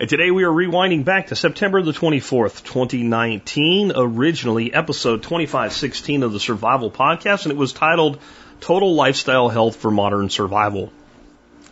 And 0.00 0.08
today 0.08 0.30
we 0.30 0.44
are 0.44 0.50
rewinding 0.50 1.04
back 1.04 1.26
to 1.26 1.34
September 1.34 1.82
the 1.82 1.90
24th, 1.90 2.62
2019, 2.62 3.90
originally 3.96 4.72
episode 4.72 5.24
2516 5.24 6.22
of 6.22 6.32
the 6.32 6.38
Survival 6.38 6.88
Podcast, 6.88 7.42
and 7.42 7.50
it 7.50 7.58
was 7.58 7.72
titled 7.72 8.20
Total 8.60 8.94
Lifestyle 8.94 9.48
Health 9.48 9.74
for 9.74 9.90
Modern 9.90 10.30
Survival. 10.30 10.92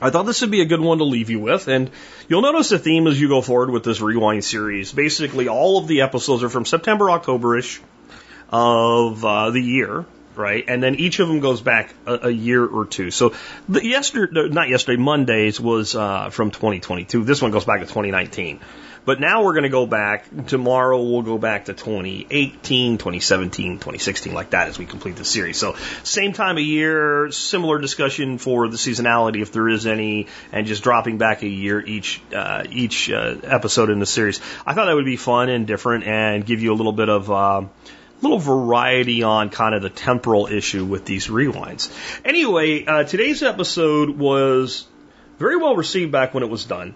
I 0.00 0.10
thought 0.10 0.24
this 0.24 0.40
would 0.40 0.50
be 0.50 0.60
a 0.60 0.64
good 0.64 0.80
one 0.80 0.98
to 0.98 1.04
leave 1.04 1.30
you 1.30 1.38
with, 1.38 1.68
and 1.68 1.88
you'll 2.28 2.42
notice 2.42 2.72
a 2.72 2.80
theme 2.80 3.06
as 3.06 3.20
you 3.20 3.28
go 3.28 3.42
forward 3.42 3.70
with 3.70 3.84
this 3.84 4.00
rewind 4.00 4.42
series. 4.42 4.90
Basically, 4.90 5.46
all 5.46 5.78
of 5.78 5.86
the 5.86 6.00
episodes 6.00 6.42
are 6.42 6.50
from 6.50 6.64
September, 6.64 7.04
Octoberish 7.04 7.78
of 8.50 9.24
uh, 9.24 9.50
the 9.50 9.62
year, 9.62 10.04
right? 10.36 10.64
And 10.66 10.82
then 10.82 10.96
each 10.96 11.18
of 11.20 11.28
them 11.28 11.40
goes 11.40 11.60
back 11.60 11.94
a, 12.06 12.28
a 12.28 12.30
year 12.30 12.64
or 12.64 12.84
two. 12.86 13.10
So 13.10 13.34
the 13.68 13.84
yesterday, 13.84 14.48
not 14.48 14.68
yesterday, 14.68 15.00
Mondays 15.00 15.60
was 15.60 15.94
uh, 15.94 16.30
from 16.30 16.50
2022. 16.50 17.24
This 17.24 17.42
one 17.42 17.50
goes 17.50 17.64
back 17.64 17.80
to 17.80 17.86
2019. 17.86 18.60
But 19.06 19.20
now 19.20 19.44
we're 19.44 19.52
going 19.52 19.62
to 19.62 19.68
go 19.68 19.86
back. 19.86 20.26
Tomorrow 20.48 21.00
we'll 21.00 21.22
go 21.22 21.38
back 21.38 21.66
to 21.66 21.74
2018, 21.74 22.98
2017, 22.98 23.74
2016, 23.74 24.34
like 24.34 24.50
that 24.50 24.66
as 24.66 24.80
we 24.80 24.84
complete 24.84 25.14
the 25.14 25.24
series. 25.24 25.58
So 25.58 25.76
same 26.02 26.32
time 26.32 26.56
of 26.56 26.64
year, 26.64 27.30
similar 27.30 27.78
discussion 27.78 28.38
for 28.38 28.66
the 28.66 28.76
seasonality 28.76 29.42
if 29.42 29.52
there 29.52 29.68
is 29.68 29.86
any, 29.86 30.26
and 30.50 30.66
just 30.66 30.82
dropping 30.82 31.18
back 31.18 31.42
a 31.42 31.48
year 31.48 31.80
each 31.80 32.20
uh, 32.34 32.64
each 32.68 33.08
uh, 33.08 33.36
episode 33.44 33.90
in 33.90 34.00
the 34.00 34.06
series. 34.06 34.40
I 34.66 34.74
thought 34.74 34.86
that 34.86 34.96
would 34.96 35.04
be 35.04 35.16
fun 35.16 35.50
and 35.50 35.68
different 35.68 36.02
and 36.02 36.44
give 36.44 36.60
you 36.60 36.72
a 36.72 36.76
little 36.76 36.92
bit 36.92 37.08
of. 37.08 37.30
Little 38.22 38.38
variety 38.38 39.22
on 39.22 39.50
kind 39.50 39.74
of 39.74 39.82
the 39.82 39.90
temporal 39.90 40.46
issue 40.46 40.84
with 40.84 41.04
these 41.04 41.28
rewinds. 41.28 41.90
Anyway, 42.24 42.84
uh, 42.86 43.04
today's 43.04 43.42
episode 43.42 44.10
was 44.10 44.86
very 45.38 45.56
well 45.56 45.76
received 45.76 46.12
back 46.12 46.32
when 46.32 46.42
it 46.42 46.48
was 46.48 46.64
done. 46.64 46.94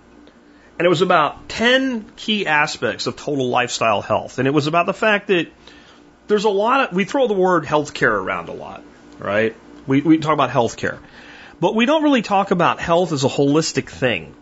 And 0.78 0.86
it 0.86 0.88
was 0.88 1.02
about 1.02 1.50
10 1.50 2.10
key 2.16 2.46
aspects 2.46 3.06
of 3.06 3.16
total 3.16 3.48
lifestyle 3.48 4.00
health. 4.00 4.38
And 4.38 4.48
it 4.48 4.52
was 4.52 4.66
about 4.66 4.86
the 4.86 4.94
fact 4.94 5.26
that 5.26 5.48
there's 6.26 6.44
a 6.44 6.50
lot 6.50 6.88
of, 6.88 6.96
we 6.96 7.04
throw 7.04 7.26
the 7.26 7.34
word 7.34 7.64
healthcare 7.64 8.12
around 8.12 8.48
a 8.48 8.54
lot, 8.54 8.82
right? 9.18 9.54
We, 9.86 10.00
we 10.00 10.16
talk 10.18 10.32
about 10.32 10.48
healthcare. 10.48 10.98
But 11.60 11.74
we 11.74 11.84
don't 11.84 12.02
really 12.02 12.22
talk 12.22 12.50
about 12.50 12.80
health 12.80 13.12
as 13.12 13.24
a 13.24 13.28
holistic 13.28 13.90
thing. 13.90 14.34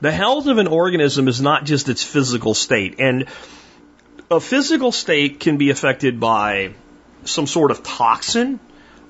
The 0.00 0.12
health 0.12 0.46
of 0.46 0.58
an 0.58 0.68
organism 0.68 1.26
is 1.26 1.40
not 1.40 1.64
just 1.64 1.88
its 1.88 2.04
physical 2.04 2.54
state. 2.54 3.00
And 3.00 3.26
a 4.30 4.40
physical 4.40 4.92
state 4.92 5.40
can 5.40 5.56
be 5.56 5.70
affected 5.70 6.18
by 6.18 6.74
some 7.24 7.46
sort 7.46 7.70
of 7.70 7.82
toxin, 7.82 8.58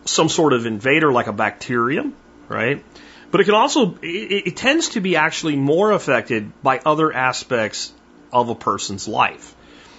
some 0.04 0.28
sort 0.28 0.52
of 0.52 0.66
invader 0.66 1.10
like 1.10 1.26
a 1.26 1.32
bacterium, 1.32 2.14
right? 2.48 2.84
But 3.30 3.40
it 3.40 3.44
can 3.44 3.54
also, 3.54 3.96
it, 4.02 4.46
it, 4.46 4.56
tends 4.56 4.90
to 4.90 5.00
be 5.00 5.16
actually 5.16 5.56
more 5.56 5.90
affected 5.90 6.52
by 6.62 6.80
other 6.84 7.12
aspects 7.12 7.92
of 8.32 8.48
a 8.48 8.54
person's 8.54 9.08
life. 9.08 9.54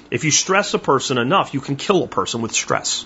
If 0.10 0.24
you 0.24 0.32
stress 0.32 0.74
a 0.74 0.80
person 0.80 1.18
enough, 1.18 1.54
you 1.54 1.60
can 1.60 1.76
kill 1.76 2.04
a 2.04 2.08
person 2.08 2.42
with 2.42 2.54
stress. 2.54 3.06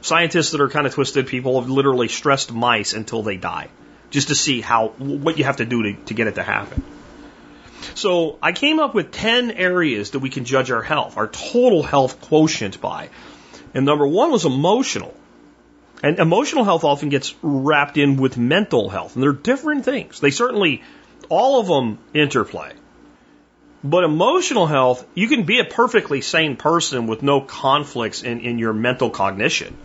Scientists 0.00 0.52
that 0.52 0.60
are 0.60 0.68
kind 0.68 0.86
of 0.86 0.94
twisted 0.94 1.26
people 1.26 1.60
have 1.60 1.68
literally 1.68 2.08
stressed 2.08 2.52
mice 2.52 2.92
until 2.92 3.22
they 3.22 3.36
die, 3.36 3.68
just 4.10 4.28
to 4.28 4.34
see 4.34 4.60
how, 4.60 4.88
what 4.88 5.38
you 5.38 5.44
have 5.44 5.56
to 5.56 5.64
do 5.64 5.82
to, 5.82 5.94
to 6.04 6.14
get 6.14 6.28
it 6.28 6.36
to 6.36 6.42
happen. 6.42 6.84
So 7.94 8.38
I 8.42 8.52
came 8.52 8.78
up 8.80 8.94
with 8.94 9.10
10 9.10 9.50
areas 9.52 10.10
that 10.10 10.20
we 10.20 10.30
can 10.30 10.44
judge 10.44 10.70
our 10.70 10.82
health, 10.82 11.16
our 11.16 11.28
total 11.28 11.82
health 11.82 12.20
quotient 12.20 12.80
by. 12.80 13.10
And 13.74 13.84
number 13.84 14.06
one 14.06 14.30
was 14.30 14.44
emotional. 14.44 15.14
And 16.02 16.18
emotional 16.18 16.64
health 16.64 16.84
often 16.84 17.08
gets 17.08 17.34
wrapped 17.42 17.96
in 17.96 18.16
with 18.16 18.36
mental 18.36 18.88
health. 18.88 19.14
And 19.14 19.22
they're 19.22 19.32
different 19.32 19.84
things. 19.84 20.20
They 20.20 20.30
certainly, 20.30 20.82
all 21.28 21.60
of 21.60 21.66
them 21.66 21.98
interplay. 22.14 22.72
But 23.82 24.04
emotional 24.04 24.66
health, 24.66 25.06
you 25.14 25.28
can 25.28 25.44
be 25.44 25.60
a 25.60 25.64
perfectly 25.64 26.20
sane 26.20 26.56
person 26.56 27.06
with 27.06 27.22
no 27.22 27.40
conflicts 27.40 28.22
in, 28.22 28.40
in 28.40 28.58
your 28.58 28.72
mental 28.72 29.10
cognition. 29.10 29.76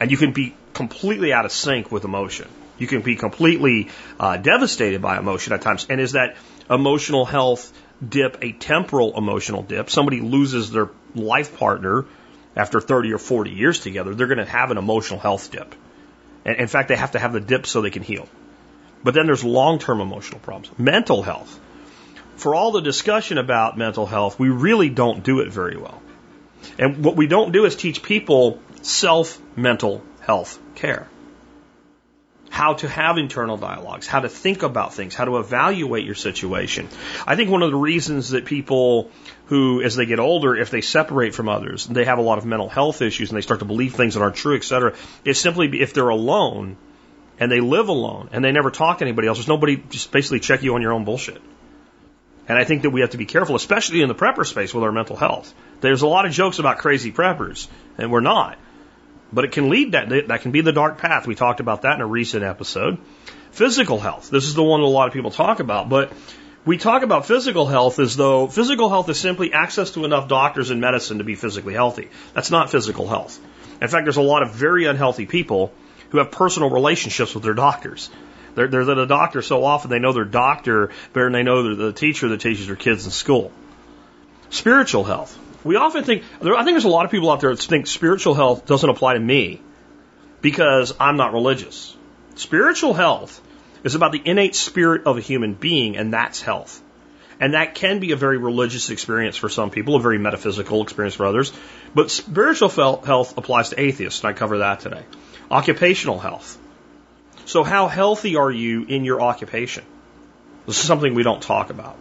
And 0.00 0.10
you 0.10 0.16
can 0.16 0.32
be 0.32 0.54
completely 0.72 1.32
out 1.32 1.44
of 1.44 1.52
sync 1.52 1.92
with 1.92 2.04
emotion. 2.04 2.48
You 2.78 2.86
can 2.86 3.02
be 3.02 3.14
completely 3.14 3.90
uh, 4.18 4.38
devastated 4.38 5.02
by 5.02 5.18
emotion 5.18 5.52
at 5.52 5.62
times. 5.62 5.86
And 5.88 6.00
is 6.00 6.12
that 6.12 6.36
emotional 6.70 7.24
health 7.24 7.72
dip 8.06 8.38
a 8.42 8.52
temporal 8.52 9.18
emotional 9.18 9.62
dip? 9.62 9.90
Somebody 9.90 10.20
loses 10.20 10.70
their 10.70 10.90
life 11.14 11.58
partner 11.58 12.06
after 12.56 12.80
30 12.80 13.12
or 13.12 13.18
40 13.18 13.50
years 13.50 13.80
together, 13.80 14.14
they're 14.14 14.26
going 14.26 14.38
to 14.38 14.44
have 14.44 14.70
an 14.70 14.78
emotional 14.78 15.20
health 15.20 15.50
dip. 15.50 15.74
And 16.44 16.56
in 16.56 16.68
fact, 16.68 16.88
they 16.88 16.96
have 16.96 17.12
to 17.12 17.18
have 17.18 17.32
the 17.32 17.40
dip 17.40 17.66
so 17.66 17.80
they 17.80 17.90
can 17.90 18.02
heal. 18.02 18.28
But 19.04 19.14
then 19.14 19.26
there's 19.26 19.44
long 19.44 19.78
term 19.78 20.00
emotional 20.00 20.40
problems. 20.40 20.76
Mental 20.78 21.22
health. 21.22 21.58
For 22.36 22.54
all 22.54 22.72
the 22.72 22.80
discussion 22.80 23.38
about 23.38 23.78
mental 23.78 24.06
health, 24.06 24.38
we 24.38 24.48
really 24.48 24.88
don't 24.88 25.22
do 25.22 25.40
it 25.40 25.52
very 25.52 25.76
well. 25.76 26.02
And 26.78 27.04
what 27.04 27.16
we 27.16 27.26
don't 27.26 27.52
do 27.52 27.64
is 27.64 27.76
teach 27.76 28.02
people 28.02 28.60
self 28.82 29.38
mental 29.56 30.02
health 30.20 30.58
care 30.74 31.08
how 32.50 32.74
to 32.74 32.88
have 32.88 33.16
internal 33.16 33.56
dialogues, 33.56 34.08
how 34.08 34.20
to 34.20 34.28
think 34.28 34.62
about 34.62 34.92
things, 34.92 35.14
how 35.14 35.24
to 35.24 35.38
evaluate 35.38 36.04
your 36.04 36.16
situation. 36.16 36.88
I 37.26 37.36
think 37.36 37.48
one 37.48 37.62
of 37.62 37.70
the 37.70 37.76
reasons 37.76 38.30
that 38.30 38.44
people 38.44 39.10
who, 39.46 39.80
as 39.82 39.94
they 39.94 40.04
get 40.04 40.18
older, 40.18 40.56
if 40.56 40.70
they 40.70 40.80
separate 40.80 41.34
from 41.34 41.48
others, 41.48 41.86
they 41.86 42.04
have 42.04 42.18
a 42.18 42.22
lot 42.22 42.38
of 42.38 42.44
mental 42.44 42.68
health 42.68 43.02
issues 43.02 43.30
and 43.30 43.36
they 43.36 43.40
start 43.42 43.60
to 43.60 43.66
believe 43.66 43.94
things 43.94 44.14
that 44.14 44.20
aren't 44.20 44.34
true, 44.34 44.56
et 44.56 44.64
cetera, 44.64 44.94
is 45.24 45.40
simply 45.40 45.80
if 45.80 45.94
they're 45.94 46.08
alone 46.08 46.76
and 47.38 47.50
they 47.50 47.60
live 47.60 47.88
alone 47.88 48.28
and 48.32 48.44
they 48.44 48.52
never 48.52 48.70
talk 48.70 48.98
to 48.98 49.04
anybody 49.04 49.28
else, 49.28 49.38
there's 49.38 49.48
nobody 49.48 49.76
just 49.88 50.10
basically 50.10 50.40
check 50.40 50.64
you 50.64 50.74
on 50.74 50.82
your 50.82 50.92
own 50.92 51.04
bullshit. 51.04 51.40
And 52.48 52.58
I 52.58 52.64
think 52.64 52.82
that 52.82 52.90
we 52.90 53.02
have 53.02 53.10
to 53.10 53.16
be 53.16 53.26
careful, 53.26 53.54
especially 53.54 54.02
in 54.02 54.08
the 54.08 54.14
prepper 54.14 54.44
space 54.44 54.74
with 54.74 54.82
our 54.82 54.90
mental 54.90 55.14
health. 55.14 55.54
There's 55.80 56.02
a 56.02 56.08
lot 56.08 56.26
of 56.26 56.32
jokes 56.32 56.58
about 56.58 56.78
crazy 56.78 57.12
preppers, 57.12 57.68
and 57.96 58.10
we're 58.10 58.20
not. 58.20 58.58
But 59.32 59.44
it 59.44 59.52
can 59.52 59.70
lead 59.70 59.92
that, 59.92 60.08
that 60.28 60.42
can 60.42 60.50
be 60.50 60.60
the 60.60 60.72
dark 60.72 60.98
path. 60.98 61.26
We 61.26 61.34
talked 61.34 61.60
about 61.60 61.82
that 61.82 61.94
in 61.94 62.00
a 62.00 62.06
recent 62.06 62.42
episode. 62.42 62.98
Physical 63.52 63.98
health. 63.98 64.30
This 64.30 64.44
is 64.44 64.54
the 64.54 64.62
one 64.62 64.80
a 64.80 64.86
lot 64.86 65.08
of 65.08 65.12
people 65.12 65.30
talk 65.30 65.60
about, 65.60 65.88
but 65.88 66.12
we 66.64 66.76
talk 66.76 67.02
about 67.02 67.26
physical 67.26 67.66
health 67.66 67.98
as 67.98 68.16
though 68.16 68.46
physical 68.46 68.88
health 68.88 69.08
is 69.08 69.18
simply 69.18 69.52
access 69.52 69.92
to 69.92 70.04
enough 70.04 70.28
doctors 70.28 70.70
and 70.70 70.80
medicine 70.80 71.18
to 71.18 71.24
be 71.24 71.34
physically 71.34 71.74
healthy. 71.74 72.10
That's 72.34 72.50
not 72.50 72.70
physical 72.70 73.08
health. 73.08 73.38
In 73.80 73.88
fact, 73.88 74.04
there's 74.04 74.18
a 74.18 74.22
lot 74.22 74.42
of 74.42 74.52
very 74.52 74.84
unhealthy 74.84 75.26
people 75.26 75.72
who 76.10 76.18
have 76.18 76.30
personal 76.30 76.70
relationships 76.70 77.34
with 77.34 77.44
their 77.44 77.54
doctors. 77.54 78.10
They're, 78.54 78.68
they're 78.68 78.84
the 78.84 79.06
doctor 79.06 79.42
so 79.42 79.64
often 79.64 79.90
they 79.90 80.00
know 80.00 80.12
their 80.12 80.24
doctor 80.24 80.90
better 81.12 81.26
than 81.26 81.32
they 81.32 81.42
know 81.42 81.74
the 81.74 81.92
teacher 81.92 82.28
that 82.28 82.40
teaches 82.40 82.66
their 82.66 82.76
kids 82.76 83.04
in 83.04 83.10
school. 83.10 83.52
Spiritual 84.50 85.04
health. 85.04 85.38
We 85.62 85.76
often 85.76 86.04
think, 86.04 86.22
I 86.40 86.64
think 86.64 86.74
there's 86.74 86.84
a 86.84 86.88
lot 86.88 87.04
of 87.04 87.10
people 87.10 87.30
out 87.30 87.40
there 87.40 87.54
that 87.54 87.62
think 87.62 87.86
spiritual 87.86 88.34
health 88.34 88.66
doesn't 88.66 88.88
apply 88.88 89.14
to 89.14 89.20
me 89.20 89.60
because 90.40 90.94
I'm 90.98 91.16
not 91.16 91.32
religious. 91.32 91.96
Spiritual 92.36 92.94
health 92.94 93.40
is 93.84 93.94
about 93.94 94.12
the 94.12 94.22
innate 94.24 94.54
spirit 94.54 95.06
of 95.06 95.18
a 95.18 95.20
human 95.20 95.54
being, 95.54 95.96
and 95.96 96.12
that's 96.12 96.40
health. 96.40 96.82
And 97.38 97.54
that 97.54 97.74
can 97.74 98.00
be 98.00 98.12
a 98.12 98.16
very 98.16 98.36
religious 98.36 98.90
experience 98.90 99.36
for 99.36 99.48
some 99.48 99.70
people, 99.70 99.96
a 99.96 100.00
very 100.00 100.18
metaphysical 100.18 100.82
experience 100.82 101.14
for 101.14 101.26
others. 101.26 101.52
But 101.94 102.10
spiritual 102.10 102.68
health 102.68 103.38
applies 103.38 103.70
to 103.70 103.80
atheists, 103.80 104.20
and 104.20 104.30
I 104.30 104.32
cover 104.34 104.58
that 104.58 104.80
today. 104.80 105.04
Occupational 105.50 106.18
health. 106.18 106.58
So, 107.46 107.64
how 107.64 107.88
healthy 107.88 108.36
are 108.36 108.50
you 108.50 108.84
in 108.84 109.04
your 109.04 109.22
occupation? 109.22 109.84
This 110.66 110.78
is 110.78 110.86
something 110.86 111.14
we 111.14 111.22
don't 111.22 111.42
talk 111.42 111.70
about. 111.70 111.96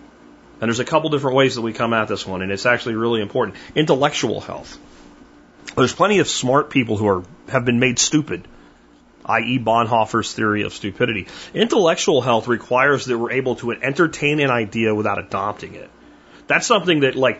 And 0.61 0.67
there's 0.67 0.79
a 0.79 0.85
couple 0.85 1.09
different 1.09 1.37
ways 1.37 1.55
that 1.55 1.61
we 1.61 1.73
come 1.73 1.93
at 1.93 2.07
this 2.07 2.25
one, 2.25 2.41
and 2.41 2.51
it's 2.51 2.65
actually 2.65 2.95
really 2.95 3.21
important. 3.21 3.57
Intellectual 3.75 4.41
health. 4.41 4.77
There's 5.75 5.93
plenty 5.93 6.19
of 6.19 6.27
smart 6.27 6.69
people 6.69 6.97
who 6.97 7.07
are 7.07 7.23
have 7.47 7.63
been 7.63 7.79
made 7.79 7.99
stupid, 7.99 8.47
i.e., 9.25 9.59
Bonhoeffer's 9.59 10.33
theory 10.33 10.63
of 10.63 10.73
stupidity. 10.73 11.27
Intellectual 11.53 12.21
health 12.21 12.47
requires 12.47 13.05
that 13.05 13.17
we're 13.17 13.31
able 13.31 13.55
to 13.57 13.71
entertain 13.71 14.39
an 14.39 14.49
idea 14.49 14.93
without 14.93 15.19
adopting 15.19 15.75
it. 15.75 15.89
That's 16.47 16.67
something 16.67 17.01
that, 17.01 17.15
like, 17.15 17.39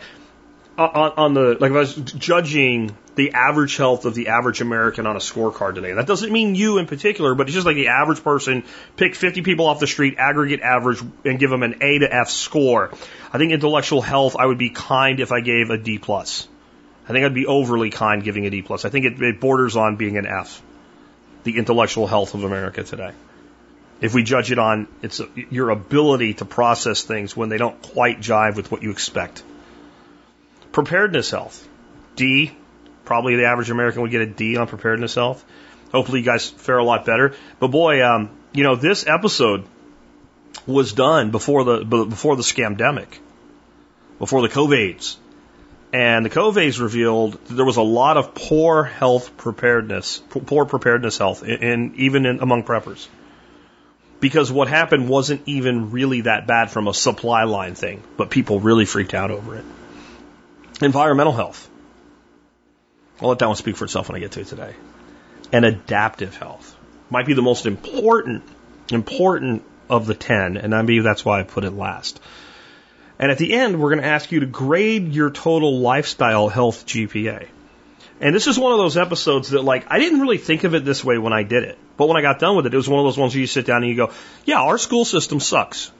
on, 0.78 1.12
on 1.16 1.34
the 1.34 1.56
like, 1.60 1.70
if 1.70 1.76
I 1.76 1.80
was 1.80 1.94
judging 1.94 2.96
the 3.20 3.32
average 3.32 3.76
health 3.76 4.06
of 4.06 4.14
the 4.14 4.28
average 4.28 4.62
American 4.62 5.06
on 5.06 5.14
a 5.14 5.18
scorecard 5.18 5.74
today. 5.74 5.92
That 5.92 6.06
doesn't 6.06 6.32
mean 6.32 6.54
you 6.54 6.78
in 6.78 6.86
particular, 6.86 7.34
but 7.34 7.48
it's 7.48 7.54
just 7.54 7.66
like 7.66 7.76
the 7.76 7.88
average 7.88 8.24
person, 8.24 8.64
pick 8.96 9.14
50 9.14 9.42
people 9.42 9.66
off 9.66 9.78
the 9.78 9.86
street, 9.86 10.14
aggregate 10.16 10.62
average, 10.62 11.02
and 11.26 11.38
give 11.38 11.50
them 11.50 11.62
an 11.62 11.82
A 11.82 11.98
to 11.98 12.10
F 12.10 12.30
score. 12.30 12.90
I 13.30 13.36
think 13.36 13.52
intellectual 13.52 14.00
health, 14.00 14.36
I 14.38 14.46
would 14.46 14.56
be 14.56 14.70
kind 14.70 15.20
if 15.20 15.32
I 15.32 15.42
gave 15.42 15.68
a 15.68 15.76
D 15.76 15.98
plus. 15.98 16.48
I 17.06 17.12
think 17.12 17.26
I'd 17.26 17.34
be 17.34 17.44
overly 17.44 17.90
kind 17.90 18.24
giving 18.24 18.44
it 18.44 18.54
E 18.54 18.62
plus. 18.62 18.86
I 18.86 18.88
think 18.88 19.04
it, 19.04 19.20
it 19.20 19.38
borders 19.38 19.76
on 19.76 19.96
being 19.96 20.16
an 20.16 20.26
F. 20.26 20.62
The 21.44 21.58
intellectual 21.58 22.06
health 22.06 22.32
of 22.32 22.44
America 22.44 22.84
today. 22.84 23.12
If 24.00 24.14
we 24.14 24.22
judge 24.22 24.50
it 24.50 24.58
on 24.58 24.88
its 25.02 25.20
your 25.50 25.68
ability 25.68 26.34
to 26.34 26.46
process 26.46 27.02
things 27.02 27.36
when 27.36 27.50
they 27.50 27.58
don't 27.58 27.82
quite 27.82 28.20
jive 28.20 28.56
with 28.56 28.72
what 28.72 28.82
you 28.82 28.90
expect. 28.90 29.42
Preparedness 30.72 31.30
health. 31.30 31.68
D. 32.16 32.52
Probably 33.10 33.34
the 33.34 33.46
average 33.46 33.70
American 33.70 34.02
would 34.02 34.12
get 34.12 34.20
a 34.20 34.26
D 34.26 34.56
on 34.56 34.68
preparedness 34.68 35.16
health. 35.16 35.44
Hopefully 35.90 36.20
you 36.20 36.24
guys 36.24 36.48
fare 36.48 36.78
a 36.78 36.84
lot 36.84 37.04
better. 37.04 37.34
But 37.58 37.72
boy, 37.72 38.06
um, 38.06 38.30
you 38.52 38.62
know, 38.62 38.76
this 38.76 39.04
episode 39.04 39.64
was 40.64 40.92
done 40.92 41.32
before 41.32 41.64
the 41.64 41.84
before 41.84 42.36
the 42.36 42.44
scamdemic, 42.44 43.08
before 44.20 44.42
the 44.42 44.48
COVIDs. 44.48 45.16
And 45.92 46.24
the 46.24 46.30
COVIDs 46.30 46.80
revealed 46.80 47.44
there 47.46 47.64
was 47.64 47.78
a 47.78 47.82
lot 47.82 48.16
of 48.16 48.32
poor 48.32 48.84
health 48.84 49.36
preparedness, 49.36 50.22
poor 50.28 50.64
preparedness 50.64 51.18
health, 51.18 51.42
in 51.42 51.94
even 51.96 52.26
in, 52.26 52.38
among 52.38 52.62
preppers. 52.62 53.08
Because 54.20 54.52
what 54.52 54.68
happened 54.68 55.08
wasn't 55.08 55.42
even 55.46 55.90
really 55.90 56.20
that 56.20 56.46
bad 56.46 56.70
from 56.70 56.86
a 56.86 56.94
supply 56.94 57.42
line 57.42 57.74
thing, 57.74 58.04
but 58.16 58.30
people 58.30 58.60
really 58.60 58.84
freaked 58.84 59.14
out 59.14 59.32
over 59.32 59.56
it. 59.56 59.64
Environmental 60.80 61.32
health. 61.32 61.69
I'll 63.20 63.28
let 63.28 63.38
that 63.40 63.46
one 63.46 63.56
speak 63.56 63.76
for 63.76 63.84
itself 63.84 64.08
when 64.08 64.16
I 64.16 64.20
get 64.20 64.32
to 64.32 64.40
it 64.40 64.46
today. 64.46 64.74
And 65.52 65.64
adaptive 65.64 66.36
health 66.36 66.76
might 67.10 67.26
be 67.26 67.34
the 67.34 67.42
most 67.42 67.66
important, 67.66 68.44
important 68.90 69.64
of 69.88 70.06
the 70.06 70.14
10, 70.14 70.56
and 70.56 70.74
I 70.74 70.82
believe 70.82 71.02
that's 71.02 71.24
why 71.24 71.40
I 71.40 71.42
put 71.42 71.64
it 71.64 71.72
last. 71.72 72.20
And 73.18 73.30
at 73.30 73.38
the 73.38 73.52
end, 73.52 73.80
we're 73.80 73.90
going 73.90 74.02
to 74.02 74.08
ask 74.08 74.32
you 74.32 74.40
to 74.40 74.46
grade 74.46 75.12
your 75.12 75.30
total 75.30 75.80
lifestyle 75.80 76.48
health 76.48 76.86
GPA. 76.86 77.48
And 78.20 78.34
this 78.34 78.46
is 78.46 78.58
one 78.58 78.72
of 78.72 78.78
those 78.78 78.96
episodes 78.96 79.50
that, 79.50 79.62
like, 79.62 79.86
I 79.88 79.98
didn't 79.98 80.20
really 80.20 80.38
think 80.38 80.64
of 80.64 80.74
it 80.74 80.84
this 80.84 81.04
way 81.04 81.18
when 81.18 81.32
I 81.32 81.42
did 81.42 81.64
it. 81.64 81.78
But 81.96 82.06
when 82.06 82.16
I 82.16 82.22
got 82.22 82.38
done 82.38 82.56
with 82.56 82.66
it, 82.66 82.72
it 82.72 82.76
was 82.76 82.88
one 82.88 83.00
of 83.00 83.06
those 83.06 83.18
ones 83.18 83.34
where 83.34 83.40
you 83.40 83.46
sit 83.46 83.66
down 83.66 83.82
and 83.82 83.90
you 83.90 83.96
go, 83.96 84.12
yeah, 84.44 84.60
our 84.60 84.78
school 84.78 85.04
system 85.04 85.40
sucks. 85.40 85.90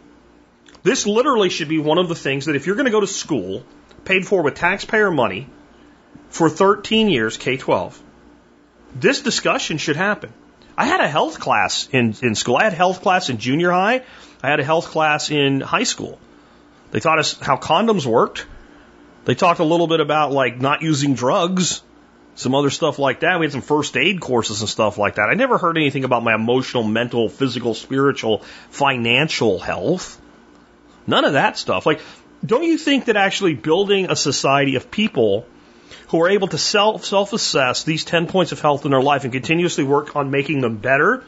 This 0.82 1.06
literally 1.06 1.50
should 1.50 1.68
be 1.68 1.78
one 1.78 1.98
of 1.98 2.08
the 2.08 2.14
things 2.14 2.46
that 2.46 2.56
if 2.56 2.66
you're 2.66 2.76
going 2.76 2.86
to 2.86 2.90
go 2.90 3.00
to 3.00 3.06
school, 3.06 3.64
paid 4.04 4.26
for 4.26 4.42
with 4.42 4.54
taxpayer 4.54 5.10
money, 5.10 5.46
for 6.30 6.48
13 6.48 7.08
years, 7.08 7.36
K 7.36 7.56
12, 7.56 8.00
this 8.94 9.20
discussion 9.20 9.78
should 9.78 9.96
happen. 9.96 10.32
I 10.76 10.86
had 10.86 11.00
a 11.00 11.08
health 11.08 11.40
class 11.40 11.88
in, 11.92 12.14
in 12.22 12.34
school. 12.34 12.56
I 12.56 12.64
had 12.64 12.72
health 12.72 13.02
class 13.02 13.28
in 13.28 13.38
junior 13.38 13.70
high. 13.70 14.02
I 14.42 14.48
had 14.48 14.60
a 14.60 14.64
health 14.64 14.86
class 14.86 15.30
in 15.30 15.60
high 15.60 15.82
school. 15.82 16.18
They 16.90 17.00
taught 17.00 17.18
us 17.18 17.38
how 17.38 17.56
condoms 17.56 18.06
worked. 18.06 18.46
They 19.26 19.34
talked 19.34 19.60
a 19.60 19.64
little 19.64 19.86
bit 19.86 20.00
about 20.00 20.32
like 20.32 20.60
not 20.60 20.82
using 20.82 21.14
drugs, 21.14 21.82
some 22.34 22.54
other 22.54 22.70
stuff 22.70 22.98
like 22.98 23.20
that. 23.20 23.38
We 23.38 23.46
had 23.46 23.52
some 23.52 23.60
first 23.60 23.96
aid 23.96 24.20
courses 24.20 24.60
and 24.60 24.68
stuff 24.68 24.96
like 24.96 25.16
that. 25.16 25.28
I 25.28 25.34
never 25.34 25.58
heard 25.58 25.76
anything 25.76 26.04
about 26.04 26.24
my 26.24 26.34
emotional, 26.34 26.82
mental, 26.82 27.28
physical, 27.28 27.74
spiritual, 27.74 28.38
financial 28.70 29.58
health. 29.58 30.20
None 31.06 31.24
of 31.24 31.34
that 31.34 31.58
stuff. 31.58 31.84
Like, 31.86 32.00
don't 32.44 32.64
you 32.64 32.78
think 32.78 33.04
that 33.06 33.16
actually 33.16 33.54
building 33.54 34.10
a 34.10 34.16
society 34.16 34.76
of 34.76 34.90
people 34.90 35.44
who 36.10 36.20
are 36.22 36.28
able 36.28 36.48
to 36.48 36.58
self 36.58 37.04
self 37.04 37.32
assess 37.32 37.84
these 37.84 38.04
10 38.04 38.26
points 38.26 38.52
of 38.52 38.60
health 38.60 38.84
in 38.84 38.90
their 38.90 39.02
life 39.02 39.24
and 39.24 39.32
continuously 39.32 39.84
work 39.84 40.16
on 40.16 40.30
making 40.30 40.60
them 40.60 40.76
better 40.76 41.24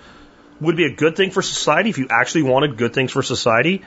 would 0.61 0.77
be 0.77 0.85
a 0.85 0.95
good 0.95 1.17
thing 1.17 1.31
for 1.31 1.43
society 1.43 1.91
if 1.91 1.99
you 1.99 2.09
actually 2.11 2.43
wanted 2.43 2.77
good 2.77 2.93
things 2.93 3.13
for 3.13 3.23
society? 3.23 3.83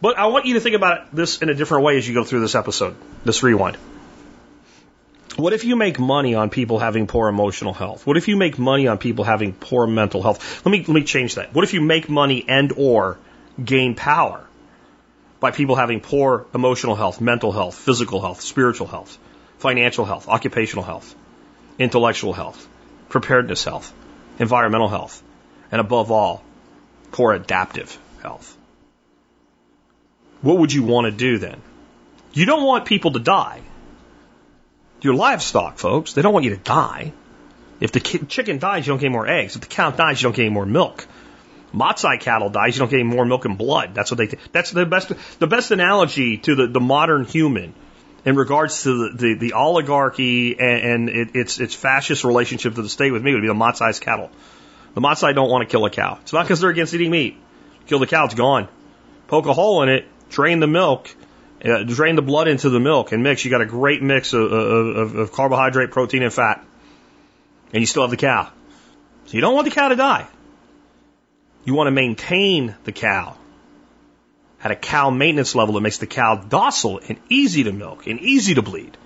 But 0.00 0.18
I 0.18 0.26
want 0.26 0.46
you 0.46 0.54
to 0.54 0.60
think 0.60 0.76
about 0.76 1.14
this 1.14 1.40
in 1.42 1.48
a 1.48 1.54
different 1.54 1.84
way 1.84 1.96
as 1.96 2.06
you 2.06 2.14
go 2.14 2.24
through 2.24 2.40
this 2.40 2.54
episode, 2.54 2.94
this 3.24 3.42
rewind. 3.42 3.76
What 5.36 5.52
if 5.52 5.64
you 5.64 5.76
make 5.76 5.98
money 5.98 6.34
on 6.34 6.50
people 6.50 6.78
having 6.78 7.06
poor 7.06 7.28
emotional 7.28 7.72
health? 7.72 8.06
What 8.06 8.16
if 8.16 8.28
you 8.28 8.36
make 8.36 8.58
money 8.58 8.86
on 8.86 8.98
people 8.98 9.24
having 9.24 9.52
poor 9.54 9.86
mental 9.86 10.22
health? 10.22 10.64
Let 10.64 10.72
me 10.72 10.78
let 10.78 10.94
me 10.94 11.04
change 11.04 11.36
that. 11.36 11.54
What 11.54 11.64
if 11.64 11.72
you 11.72 11.80
make 11.80 12.08
money 12.10 12.44
and 12.46 12.72
or 12.76 13.18
gain 13.64 13.94
power 13.94 14.44
by 15.40 15.52
people 15.52 15.76
having 15.76 16.00
poor 16.00 16.46
emotional 16.54 16.96
health, 16.96 17.20
mental 17.20 17.52
health, 17.52 17.76
physical 17.76 18.20
health, 18.20 18.40
spiritual 18.40 18.88
health, 18.88 19.18
financial 19.58 20.04
health, 20.04 20.28
occupational 20.28 20.84
health, 20.84 21.14
intellectual 21.78 22.32
health, 22.32 22.68
preparedness 23.08 23.64
health, 23.64 23.92
environmental 24.38 24.88
health, 24.88 25.22
and 25.70 25.80
above 25.80 26.10
all, 26.10 26.42
poor 27.12 27.32
adaptive 27.32 27.98
health? 28.22 28.58
what 30.40 30.58
would 30.58 30.72
you 30.72 30.82
want 30.82 31.06
to 31.06 31.10
do 31.10 31.38
then? 31.38 31.60
You 32.32 32.46
don't 32.46 32.64
want 32.64 32.84
people 32.84 33.12
to 33.12 33.18
die. 33.18 33.60
Your 35.00 35.14
livestock, 35.14 35.78
folks, 35.78 36.12
they 36.12 36.22
don't 36.22 36.32
want 36.32 36.44
you 36.44 36.54
to 36.54 36.62
die. 36.62 37.12
If 37.80 37.92
the 37.92 38.00
chicken 38.00 38.58
dies, 38.58 38.86
you 38.86 38.92
don't 38.92 38.98
get 38.98 39.06
any 39.06 39.12
more 39.12 39.28
eggs. 39.28 39.54
If 39.54 39.62
the 39.62 39.68
cow 39.68 39.90
dies, 39.90 40.20
you 40.20 40.26
don't 40.26 40.36
get 40.36 40.42
any 40.46 40.54
more 40.54 40.66
milk. 40.66 41.06
Masai 41.72 42.18
cattle 42.18 42.50
dies, 42.50 42.74
you 42.74 42.80
don't 42.80 42.90
get 42.90 43.00
any 43.00 43.08
more 43.08 43.24
milk 43.24 43.44
and 43.44 43.56
blood. 43.56 43.94
That's 43.94 44.10
what 44.10 44.18
they. 44.18 44.26
Th- 44.26 44.42
that's 44.52 44.70
the 44.70 44.86
best. 44.86 45.12
The 45.38 45.46
best 45.46 45.70
analogy 45.70 46.38
to 46.38 46.54
the, 46.54 46.66
the 46.66 46.80
modern 46.80 47.24
human 47.24 47.74
in 48.28 48.36
regards 48.36 48.82
to 48.82 49.08
the, 49.08 49.16
the, 49.16 49.34
the 49.34 49.52
oligarchy 49.54 50.60
and, 50.60 51.08
and 51.08 51.08
it, 51.08 51.34
its 51.34 51.58
its 51.58 51.74
fascist 51.74 52.24
relationship 52.24 52.74
to 52.74 52.82
the 52.82 52.88
state 52.90 53.10
with 53.10 53.22
me 53.22 53.32
would 53.32 53.40
be 53.40 53.48
the 53.48 53.54
Masai's 53.54 54.00
cattle. 54.00 54.30
The 54.92 55.00
Masai 55.00 55.32
don't 55.32 55.48
want 55.48 55.66
to 55.66 55.72
kill 55.72 55.86
a 55.86 55.90
cow. 55.90 56.18
It's 56.20 56.34
not 56.34 56.42
because 56.42 56.60
they're 56.60 56.68
against 56.68 56.92
eating 56.92 57.10
meat. 57.10 57.38
Kill 57.86 57.98
the 57.98 58.06
cow, 58.06 58.26
it's 58.26 58.34
gone. 58.34 58.68
Poke 59.28 59.46
a 59.46 59.54
hole 59.54 59.82
in 59.82 59.88
it, 59.88 60.04
drain 60.28 60.60
the 60.60 60.66
milk, 60.66 61.08
uh, 61.64 61.84
drain 61.84 62.16
the 62.16 62.22
blood 62.22 62.48
into 62.48 62.68
the 62.68 62.80
milk 62.80 63.12
and 63.12 63.22
mix. 63.22 63.46
You 63.46 63.50
got 63.50 63.62
a 63.62 63.66
great 63.66 64.02
mix 64.02 64.34
of, 64.34 64.52
of, 64.52 65.14
of 65.14 65.32
carbohydrate, 65.32 65.90
protein, 65.90 66.22
and 66.22 66.32
fat. 66.32 66.62
And 67.72 67.80
you 67.80 67.86
still 67.86 68.02
have 68.02 68.10
the 68.10 68.18
cow. 68.18 68.52
So 69.24 69.32
you 69.32 69.40
don't 69.40 69.54
want 69.54 69.64
the 69.64 69.70
cow 69.70 69.88
to 69.88 69.96
die. 69.96 70.26
You 71.64 71.72
want 71.72 71.86
to 71.86 71.92
maintain 71.92 72.76
the 72.84 72.92
cow 72.92 73.38
at 74.62 74.70
a 74.70 74.76
cow 74.76 75.10
maintenance 75.10 75.54
level 75.54 75.74
that 75.74 75.80
makes 75.80 75.98
the 75.98 76.06
cow 76.06 76.36
docile 76.36 77.00
and 77.08 77.18
easy 77.28 77.64
to 77.64 77.72
milk 77.72 78.06
and 78.06 78.20
easy 78.20 78.54
to 78.54 78.62
bleed. 78.62 78.96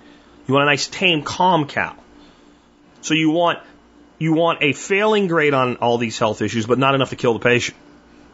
You 0.47 0.53
want 0.53 0.63
a 0.63 0.71
nice 0.71 0.87
tame, 0.87 1.23
calm 1.23 1.67
cow. 1.67 1.95
So 3.01 3.13
you 3.13 3.31
want 3.31 3.59
you 4.17 4.33
want 4.33 4.59
a 4.61 4.73
failing 4.73 5.27
grade 5.27 5.53
on 5.53 5.77
all 5.77 5.97
these 5.97 6.17
health 6.17 6.41
issues, 6.41 6.65
but 6.65 6.79
not 6.79 6.95
enough 6.95 7.09
to 7.09 7.15
kill 7.15 7.33
the 7.33 7.39
patient. 7.39 7.77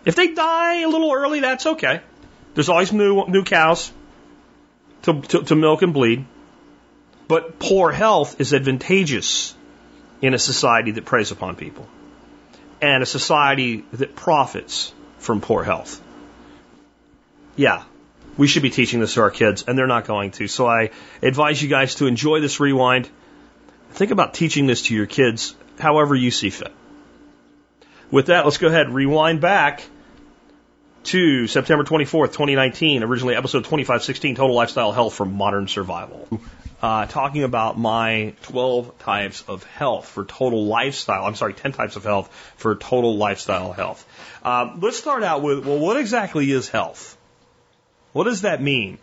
If 0.05 0.15
they 0.15 0.33
die 0.33 0.81
a 0.81 0.87
little 0.87 1.11
early, 1.11 1.39
that's 1.39 1.65
okay. 1.65 2.01
There's 2.53 2.69
always 2.69 2.93
new 2.93 3.25
new 3.27 3.43
cows 3.43 3.91
to, 5.03 5.21
to, 5.21 5.43
to 5.43 5.55
milk 5.55 5.81
and 5.81 5.93
bleed. 5.93 6.25
But 7.27 7.59
poor 7.59 7.91
health 7.91 8.39
is 8.41 8.53
advantageous 8.53 9.55
in 10.21 10.33
a 10.33 10.39
society 10.39 10.91
that 10.91 11.05
preys 11.05 11.31
upon 11.31 11.55
people 11.55 11.87
and 12.81 13.03
a 13.03 13.05
society 13.05 13.85
that 13.93 14.15
profits 14.15 14.93
from 15.17 15.41
poor 15.41 15.63
health. 15.63 16.01
Yeah, 17.59 17.83
we 18.37 18.47
should 18.47 18.63
be 18.63 18.69
teaching 18.69 19.01
this 19.01 19.15
to 19.15 19.21
our 19.21 19.31
kids, 19.31 19.65
and 19.67 19.77
they're 19.77 19.85
not 19.85 20.05
going 20.05 20.31
to. 20.31 20.47
So 20.47 20.65
I 20.65 20.91
advise 21.21 21.61
you 21.61 21.67
guys 21.67 21.95
to 21.95 22.07
enjoy 22.07 22.39
this 22.39 22.61
rewind. 22.61 23.09
Think 23.91 24.11
about 24.11 24.33
teaching 24.33 24.65
this 24.65 24.83
to 24.83 24.95
your 24.95 25.07
kids 25.07 25.53
however 25.77 26.15
you 26.15 26.31
see 26.31 26.51
fit. 26.51 26.71
With 28.11 28.27
that, 28.27 28.45
let's 28.45 28.59
go 28.59 28.67
ahead 28.67 28.85
and 28.85 28.95
rewind 28.95 29.41
back 29.41 29.83
to 31.11 31.47
September 31.47 31.83
24th, 31.83 32.27
2019, 32.27 33.03
originally 33.03 33.35
episode 33.35 33.65
2516, 33.65 34.35
Total 34.35 34.55
Lifestyle 34.55 34.93
Health 34.93 35.15
for 35.15 35.25
Modern 35.25 35.67
Survival. 35.67 36.29
Uh, 36.81 37.07
talking 37.07 37.43
about 37.43 37.77
my 37.77 38.35
12 38.43 38.99
types 38.99 39.43
of 39.49 39.65
health 39.65 40.07
for 40.07 40.23
total 40.23 40.65
lifestyle. 40.65 41.25
I'm 41.25 41.35
sorry, 41.35 41.55
10 41.55 41.73
types 41.73 41.97
of 41.97 42.05
health 42.05 42.33
for 42.55 42.77
total 42.77 43.17
lifestyle 43.17 43.73
health. 43.73 44.05
Um, 44.45 44.79
let's 44.79 44.95
start 44.95 45.23
out 45.23 45.41
with, 45.41 45.65
well, 45.65 45.77
what 45.77 45.97
exactly 45.97 46.49
is 46.49 46.69
health? 46.69 47.17
What 48.13 48.25
does 48.25 48.41
that 48.41 48.61
mean? 48.61 48.97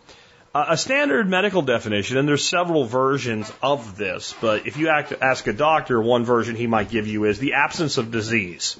Uh, 0.54 0.66
a 0.70 0.76
standard 0.76 1.28
medical 1.28 1.62
definition, 1.62 2.16
and 2.16 2.26
there's 2.26 2.48
several 2.48 2.86
versions 2.86 3.52
of 3.62 3.96
this, 3.96 4.34
but 4.40 4.66
if 4.66 4.78
you 4.78 4.88
ask 4.88 5.46
a 5.46 5.52
doctor, 5.52 6.00
one 6.00 6.24
version 6.24 6.56
he 6.56 6.66
might 6.66 6.88
give 6.88 7.06
you 7.06 7.24
is 7.24 7.38
the 7.38 7.52
absence 7.52 7.98
of 7.98 8.10
disease. 8.10 8.78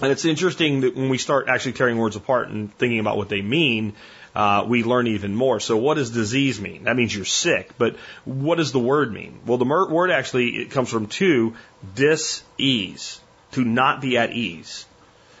And 0.00 0.12
it's 0.12 0.24
interesting 0.24 0.82
that 0.82 0.96
when 0.96 1.08
we 1.08 1.18
start 1.18 1.48
actually 1.48 1.72
tearing 1.72 1.98
words 1.98 2.16
apart 2.16 2.48
and 2.48 2.72
thinking 2.78 3.00
about 3.00 3.16
what 3.16 3.28
they 3.28 3.42
mean, 3.42 3.94
uh, 4.34 4.64
we 4.66 4.84
learn 4.84 5.08
even 5.08 5.34
more. 5.34 5.58
So, 5.60 5.76
what 5.76 5.94
does 5.94 6.10
disease 6.10 6.60
mean? 6.60 6.84
That 6.84 6.96
means 6.96 7.14
you're 7.14 7.24
sick. 7.24 7.72
But 7.76 7.96
what 8.24 8.56
does 8.56 8.72
the 8.72 8.78
word 8.78 9.12
mean? 9.12 9.40
Well, 9.44 9.58
the 9.58 9.64
word 9.64 10.10
actually 10.10 10.50
it 10.58 10.70
comes 10.70 10.88
from 10.88 11.08
two 11.08 11.54
dis-ease, 11.94 13.20
to 13.52 13.64
not 13.64 14.00
be 14.00 14.16
at 14.16 14.32
ease. 14.32 14.86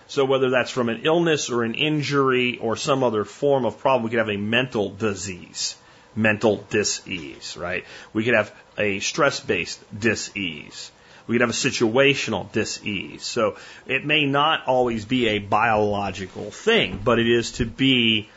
So, 0.08 0.24
whether 0.24 0.50
that's 0.50 0.70
from 0.70 0.88
an 0.88 1.02
illness 1.04 1.50
or 1.50 1.64
an 1.64 1.74
injury 1.74 2.58
or 2.58 2.76
some 2.76 3.04
other 3.04 3.24
form 3.24 3.66
of 3.66 3.78
problem, 3.78 4.04
we 4.04 4.10
could 4.10 4.18
have 4.18 4.30
a 4.30 4.38
mental 4.38 4.88
disease, 4.88 5.76
mental 6.16 6.64
dis-ease, 6.70 7.56
right? 7.58 7.84
We 8.14 8.24
could 8.24 8.34
have 8.34 8.52
a 8.78 9.00
stress-based 9.00 9.80
dis-ease. 9.98 10.90
We 11.26 11.34
could 11.34 11.42
have 11.42 11.50
a 11.50 11.52
situational 11.52 12.50
dis-ease. 12.52 13.22
So 13.22 13.56
it 13.86 14.06
may 14.06 14.24
not 14.24 14.66
always 14.66 15.04
be 15.04 15.28
a 15.28 15.40
biological 15.40 16.50
thing, 16.50 17.00
but 17.04 17.18
it 17.18 17.28
is 17.28 17.52
to 17.52 17.66
be 17.66 18.30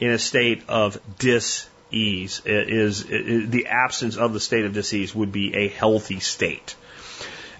in 0.00 0.10
a 0.10 0.18
state 0.18 0.62
of 0.68 0.98
dis 1.18 1.68
ease 1.90 2.40
is, 2.44 3.04
is 3.04 3.50
the 3.50 3.66
absence 3.66 4.16
of 4.16 4.32
the 4.32 4.40
state 4.40 4.64
of 4.64 4.72
disease 4.72 5.14
would 5.14 5.32
be 5.32 5.54
a 5.54 5.68
healthy 5.68 6.20
state. 6.20 6.74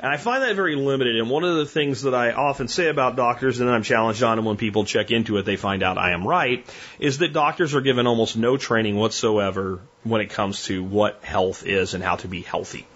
And 0.01 0.13
I 0.13 0.17
find 0.17 0.45
that 0.45 0.55
very 0.55 0.77
limited. 0.77 1.17
And 1.17 1.29
one 1.29 1.43
of 1.43 1.57
the 1.57 1.67
things 1.67 2.03
that 2.03 2.15
I 2.15 2.31
often 2.33 2.69
say 2.69 2.89
about 2.89 3.17
doctors, 3.17 3.59
and 3.59 3.69
I'm 3.69 3.83
challenged 3.83 4.23
on, 4.23 4.39
and 4.39 4.47
when 4.47 4.57
people 4.57 4.85
check 4.85 5.11
into 5.11 5.39
it, 5.39 5.43
they 5.43 5.57
find 5.57 5.83
out 5.83 5.99
I 5.99 6.13
am 6.13 6.27
right, 6.27 6.65
is 7.01 7.19
that 7.19 7.33
doctors 7.33 7.75
are 7.75 7.81
given 7.81 8.07
almost 8.07 8.37
no 8.37 8.57
training 8.57 8.97
whatsoever 8.97 9.81
when 10.05 10.21
it 10.21 10.31
comes 10.31 10.65
to 10.65 10.85
what 10.85 11.25
health 11.25 11.67
is 11.67 11.95
and 11.95 12.05
how 12.05 12.17
to 12.17 12.29
be 12.29 12.43
healthy. 12.43 12.87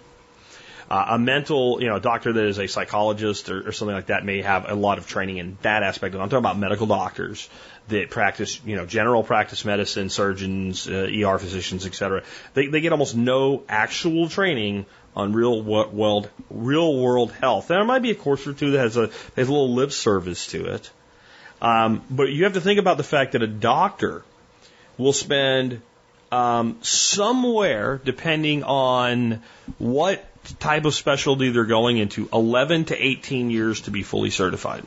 Uh, 0.89 1.05
a 1.11 1.19
mental, 1.19 1.81
you 1.81 1.87
know, 1.87 1.95
a 1.95 1.99
doctor 1.99 2.31
that 2.31 2.45
is 2.45 2.59
a 2.59 2.67
psychologist 2.67 3.49
or, 3.49 3.67
or, 3.67 3.71
something 3.71 3.95
like 3.95 4.07
that 4.07 4.25
may 4.25 4.41
have 4.41 4.69
a 4.69 4.75
lot 4.75 4.97
of 4.97 5.07
training 5.07 5.37
in 5.37 5.57
that 5.61 5.81
aspect. 5.81 6.13
I'm 6.13 6.21
talking 6.21 6.37
about 6.37 6.57
medical 6.57 6.85
doctors 6.85 7.49
that 7.87 8.09
practice, 8.11 8.61
you 8.65 8.75
know, 8.75 8.85
general 8.85 9.23
practice 9.23 9.65
medicine, 9.65 10.09
surgeons, 10.09 10.87
uh, 10.87 11.09
ER 11.11 11.39
physicians, 11.39 11.85
etc. 11.85 12.23
They, 12.53 12.67
they 12.67 12.81
get 12.81 12.91
almost 12.91 13.15
no 13.15 13.63
actual 13.67 14.29
training 14.29 14.85
on 15.15 15.33
real 15.33 15.61
world, 15.61 16.29
real 16.49 16.97
world 16.97 17.31
health. 17.31 17.67
There 17.67 17.83
might 17.83 18.01
be 18.01 18.11
a 18.11 18.15
course 18.15 18.47
or 18.47 18.53
two 18.53 18.71
that 18.71 18.79
has 18.79 18.97
a, 18.97 19.09
has 19.35 19.47
a 19.47 19.51
little 19.51 19.73
lip 19.73 19.91
service 19.91 20.47
to 20.47 20.65
it. 20.65 20.89
Um, 21.61 22.03
but 22.09 22.29
you 22.29 22.43
have 22.43 22.53
to 22.53 22.61
think 22.61 22.79
about 22.79 22.97
the 22.97 23.03
fact 23.03 23.33
that 23.33 23.41
a 23.41 23.47
doctor 23.47 24.23
will 24.97 25.13
spend 25.13 25.81
um, 26.31 26.77
somewhere, 26.81 28.01
depending 28.03 28.63
on 28.63 29.41
what 29.77 30.25
type 30.59 30.85
of 30.85 30.93
specialty 30.93 31.51
they're 31.51 31.65
going 31.65 31.97
into, 31.97 32.27
11 32.33 32.85
to 32.85 32.95
18 33.01 33.49
years 33.49 33.81
to 33.81 33.91
be 33.91 34.03
fully 34.03 34.29
certified. 34.29 34.83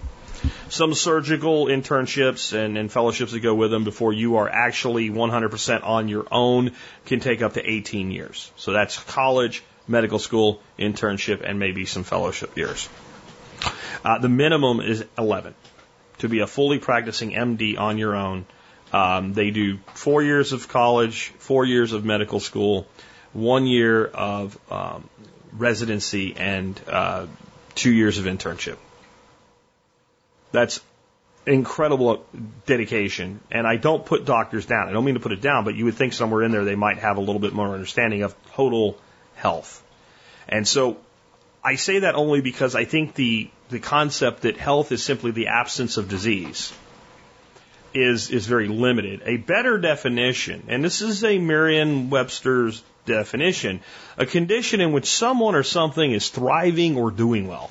Some 0.69 0.95
surgical 0.95 1.67
internships 1.67 2.53
and, 2.53 2.77
and 2.77 2.93
fellowships 2.93 3.33
that 3.33 3.41
go 3.41 3.55
with 3.55 3.71
them 3.71 3.85
before 3.85 4.13
you 4.13 4.37
are 4.37 4.49
actually 4.49 5.09
100% 5.09 5.85
on 5.85 6.09
your 6.09 6.27
own 6.31 6.73
can 7.07 7.21
take 7.21 7.43
up 7.43 7.55
to 7.55 7.69
18 7.69 8.11
years. 8.11 8.51
So 8.57 8.73
that's 8.73 8.99
college, 9.05 9.63
medical 9.89 10.19
school, 10.19 10.61
internship, 10.79 11.43
and 11.49 11.59
maybe 11.59 11.87
some 11.87 12.05
fellowship 12.05 12.57
years. 12.57 12.89
Uh, 14.05 14.19
the 14.19 14.29
minimum 14.29 14.81
is 14.81 15.05
11 15.19 15.55
to 16.19 16.29
be 16.29 16.41
a 16.41 16.47
fully 16.47 16.79
practicing 16.79 17.33
MD 17.33 17.79
on 17.79 17.99
your 17.99 18.15
own. 18.15 18.47
Um, 18.93 19.33
they 19.33 19.51
do 19.51 19.79
four 19.95 20.23
years 20.23 20.53
of 20.53 20.69
college, 20.69 21.33
four 21.39 21.65
years 21.65 21.93
of 21.93 22.05
medical 22.05 22.41
school, 22.41 22.87
one 23.33 23.67
year 23.67 24.07
of 24.07 24.59
um, 24.71 25.09
residency, 25.53 26.35
and 26.37 26.81
uh, 26.89 27.27
two 27.75 27.93
years 27.93 28.19
of 28.19 28.25
internship. 28.25 28.77
That's 30.53 30.81
incredible 31.47 32.25
dedication. 32.65 33.41
And 33.51 33.67
I 33.67 33.77
don't 33.77 34.05
put 34.05 34.25
doctors 34.25 34.67
down. 34.67 34.89
I 34.89 34.93
don't 34.93 35.05
mean 35.05 35.15
to 35.15 35.21
put 35.21 35.33
it 35.33 35.41
down, 35.41 35.65
but 35.65 35.75
you 35.75 35.85
would 35.85 35.95
think 35.95 36.13
somewhere 36.13 36.43
in 36.43 36.53
there 36.53 36.65
they 36.65 36.75
might 36.75 36.99
have 36.99 37.19
a 37.19 37.21
little 37.21 37.41
bit 37.41 37.53
more 37.53 37.73
understanding 37.75 38.23
of 38.23 38.35
total 38.53 38.99
health. 39.37 39.83
And 40.49 40.67
so 40.67 40.99
I 41.63 41.77
say 41.77 42.01
that 42.01 42.15
only 42.15 42.41
because 42.41 42.75
I 42.75 42.85
think 42.85 43.15
the, 43.15 43.51
the 43.69 43.79
concept 43.79 44.43
that 44.43 44.57
health 44.57 44.93
is 44.93 45.03
simply 45.03 45.31
the 45.31 45.49
absence 45.49 45.97
of 45.97 46.09
disease 46.09 46.73
is, 47.95 48.31
is 48.31 48.47
very 48.47 48.69
limited. 48.69 49.23
A 49.25 49.37
better 49.37 49.79
definition, 49.79 50.65
and 50.69 50.85
this 50.85 51.01
is 51.01 51.25
a 51.25 51.39
Merriam 51.39 52.11
Webster's 52.11 52.83
definition, 53.05 53.81
a 54.17 54.27
condition 54.27 54.81
in 54.81 54.93
which 54.93 55.07
someone 55.07 55.55
or 55.55 55.63
something 55.63 56.13
is 56.13 56.29
thriving 56.29 56.97
or 56.97 57.11
doing 57.11 57.47
well. 57.47 57.71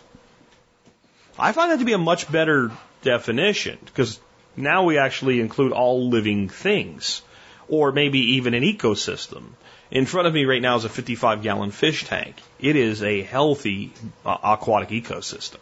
I 1.38 1.52
find 1.52 1.72
that 1.72 1.80
to 1.80 1.86
be 1.86 1.94
a 1.94 1.98
much 1.98 2.32
better 2.32 2.72
definition 3.02 3.78
because 3.86 4.20
now 4.56 4.86
we 4.86 4.98
actually 4.98 5.42
include 5.42 5.74
all 5.74 6.10
living 6.10 6.48
things 6.50 7.22
or 7.68 7.92
maybe 7.92 8.36
even 8.36 8.54
an 8.54 8.64
ecosystem. 8.64 9.44
In 9.92 10.06
front 10.06 10.28
of 10.28 10.34
me 10.34 10.46
right 10.46 10.62
now 10.62 10.76
is 10.76 10.86
a 10.86 10.90
55 10.90 11.42
gallon 11.42 11.72
fish 11.72 12.06
tank. 12.06 12.36
It 12.60 12.76
is 12.76 13.04
a 13.04 13.22
healthy 13.22 13.92
uh, 14.26 14.38
aquatic 14.44 14.90
ecosystem. 14.90 15.60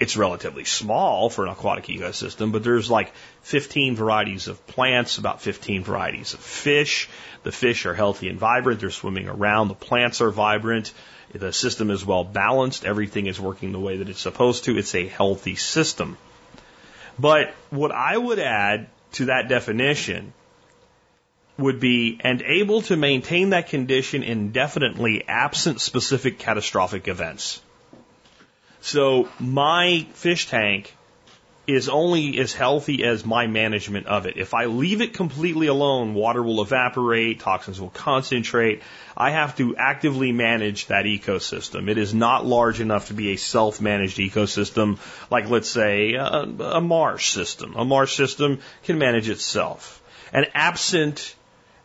It's 0.00 0.16
relatively 0.16 0.64
small 0.64 1.28
for 1.28 1.44
an 1.44 1.50
aquatic 1.50 1.86
ecosystem, 1.86 2.52
but 2.52 2.62
there's 2.62 2.88
like 2.88 3.12
15 3.42 3.96
varieties 3.96 4.46
of 4.46 4.64
plants, 4.68 5.18
about 5.18 5.42
15 5.42 5.82
varieties 5.82 6.34
of 6.34 6.40
fish. 6.40 7.08
The 7.42 7.50
fish 7.50 7.84
are 7.84 7.94
healthy 7.94 8.28
and 8.28 8.38
vibrant. 8.38 8.78
They're 8.78 8.90
swimming 8.90 9.28
around. 9.28 9.68
The 9.68 9.74
plants 9.74 10.20
are 10.20 10.30
vibrant. 10.30 10.92
The 11.34 11.52
system 11.52 11.90
is 11.90 12.06
well 12.06 12.22
balanced. 12.22 12.84
Everything 12.84 13.26
is 13.26 13.40
working 13.40 13.72
the 13.72 13.80
way 13.80 13.96
that 13.96 14.08
it's 14.08 14.20
supposed 14.20 14.64
to. 14.64 14.78
It's 14.78 14.94
a 14.94 15.06
healthy 15.06 15.56
system. 15.56 16.16
But 17.18 17.52
what 17.70 17.90
I 17.90 18.16
would 18.16 18.38
add 18.38 18.88
to 19.14 19.26
that 19.26 19.48
definition 19.48 20.32
would 21.58 21.80
be 21.80 22.20
and 22.20 22.40
able 22.42 22.82
to 22.82 22.96
maintain 22.96 23.50
that 23.50 23.68
condition 23.68 24.22
indefinitely 24.22 25.26
absent 25.26 25.80
specific 25.80 26.38
catastrophic 26.38 27.08
events. 27.08 27.60
So 28.80 29.28
my 29.40 30.06
fish 30.12 30.48
tank 30.48 30.94
is 31.66 31.90
only 31.90 32.38
as 32.38 32.54
healthy 32.54 33.04
as 33.04 33.26
my 33.26 33.46
management 33.46 34.06
of 34.06 34.24
it. 34.24 34.38
If 34.38 34.54
I 34.54 34.64
leave 34.64 35.02
it 35.02 35.12
completely 35.12 35.66
alone, 35.66 36.14
water 36.14 36.42
will 36.42 36.62
evaporate, 36.62 37.40
toxins 37.40 37.78
will 37.78 37.90
concentrate. 37.90 38.80
I 39.14 39.32
have 39.32 39.54
to 39.58 39.76
actively 39.76 40.32
manage 40.32 40.86
that 40.86 41.04
ecosystem. 41.04 41.90
It 41.90 41.98
is 41.98 42.14
not 42.14 42.46
large 42.46 42.80
enough 42.80 43.08
to 43.08 43.14
be 43.14 43.32
a 43.32 43.36
self-managed 43.36 44.16
ecosystem 44.16 44.98
like, 45.30 45.50
let's 45.50 45.68
say, 45.68 46.14
a, 46.14 46.44
a 46.78 46.80
marsh 46.80 47.32
system. 47.32 47.74
A 47.76 47.84
marsh 47.84 48.16
system 48.16 48.60
can 48.84 48.96
manage 48.96 49.28
itself. 49.28 50.00
And 50.32 50.46
absent 50.54 51.34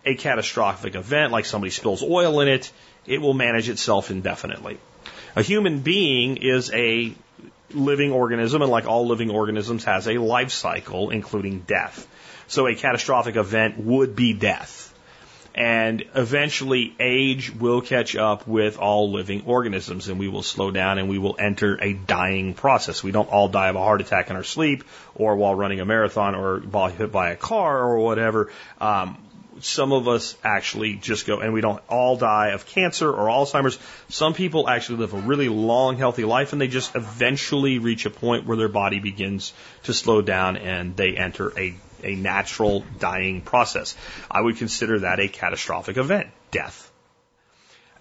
a 0.05 0.15
catastrophic 0.15 0.95
event, 0.95 1.31
like 1.31 1.45
somebody 1.45 1.72
spills 1.72 2.03
oil 2.03 2.39
in 2.41 2.48
it, 2.48 2.72
it 3.05 3.22
will 3.22 3.33
manage 3.33 3.69
itself 3.69 4.12
indefinitely. 4.12 4.77
A 5.36 5.41
human 5.41 5.79
being 5.79 6.38
is 6.38 6.72
a 6.74 7.13
living 7.72 8.12
organism, 8.12 8.62
and 8.62 8.72
like 8.72 8.86
all 8.86 9.07
living 9.07 9.31
organisms, 9.31 9.86
has 9.86 10.07
a 10.07 10.17
life 10.17 10.51
cycle, 10.51 11.10
including 11.10 11.60
death. 11.62 12.07
So 12.48 12.67
a 12.67 12.75
catastrophic 12.75 13.36
event 13.36 13.77
would 13.79 14.15
be 14.15 14.33
death. 14.33 14.93
And 15.55 16.03
eventually, 16.15 16.95
age 17.00 17.53
will 17.53 17.81
catch 17.81 18.15
up 18.15 18.48
with 18.48 18.79
all 18.79 19.12
living 19.12 19.43
organisms, 19.45 20.07
and 20.07 20.17
we 20.17 20.27
will 20.27 20.41
slow 20.41 20.72
down 20.72 20.98
and 20.98 21.07
we 21.07 21.19
will 21.19 21.36
enter 21.38 21.77
a 21.79 21.93
dying 21.93 22.55
process. 22.55 23.03
We 23.03 23.12
don't 23.12 23.29
all 23.29 23.50
die 23.50 23.69
of 23.69 23.75
a 23.75 23.79
heart 23.79 24.01
attack 24.01 24.31
in 24.31 24.36
our 24.36 24.43
sleep, 24.43 24.83
or 25.13 25.36
while 25.36 25.53
running 25.53 25.79
a 25.79 25.86
marathon, 25.86 26.33
or 26.33 26.60
hit 26.89 27.12
by 27.12 27.31
a 27.31 27.36
car, 27.36 27.83
or 27.83 28.00
whatever. 28.00 28.51
Um, 28.81 29.17
some 29.62 29.91
of 29.91 30.07
us 30.07 30.36
actually 30.43 30.95
just 30.95 31.25
go, 31.25 31.39
and 31.39 31.53
we 31.53 31.62
don't 31.62 31.81
all 31.89 32.17
die 32.17 32.50
of 32.50 32.65
cancer 32.65 33.10
or 33.10 33.27
Alzheimer's. 33.27 33.77
Some 34.10 34.33
people 34.33 34.67
actually 34.67 35.00
live 35.00 35.13
a 35.13 35.19
really 35.19 35.50
long, 35.50 35.98
healthy 35.98 36.25
life, 36.25 36.53
and 36.53 36.62
they 36.62 36.67
just 36.67 36.95
eventually 36.95 37.79
reach 37.79 38.05
a 38.05 38.10
point 38.10 38.45
where 38.45 38.57
their 38.57 38.69
body 38.69 39.00
begins 39.00 39.53
to 39.83 39.93
slow 39.93 40.22
down 40.22 40.57
and 40.57 40.95
they 40.95 41.15
enter 41.15 41.51
a, 41.57 41.75
a 42.03 42.15
natural 42.15 42.83
dying 43.00 43.41
process. 43.41 43.95
I 44.29 44.41
would 44.41 44.57
consider 44.57 45.00
that 45.00 45.19
a 45.19 45.27
catastrophic 45.27 45.98
event, 45.98 46.27
death. 46.51 46.91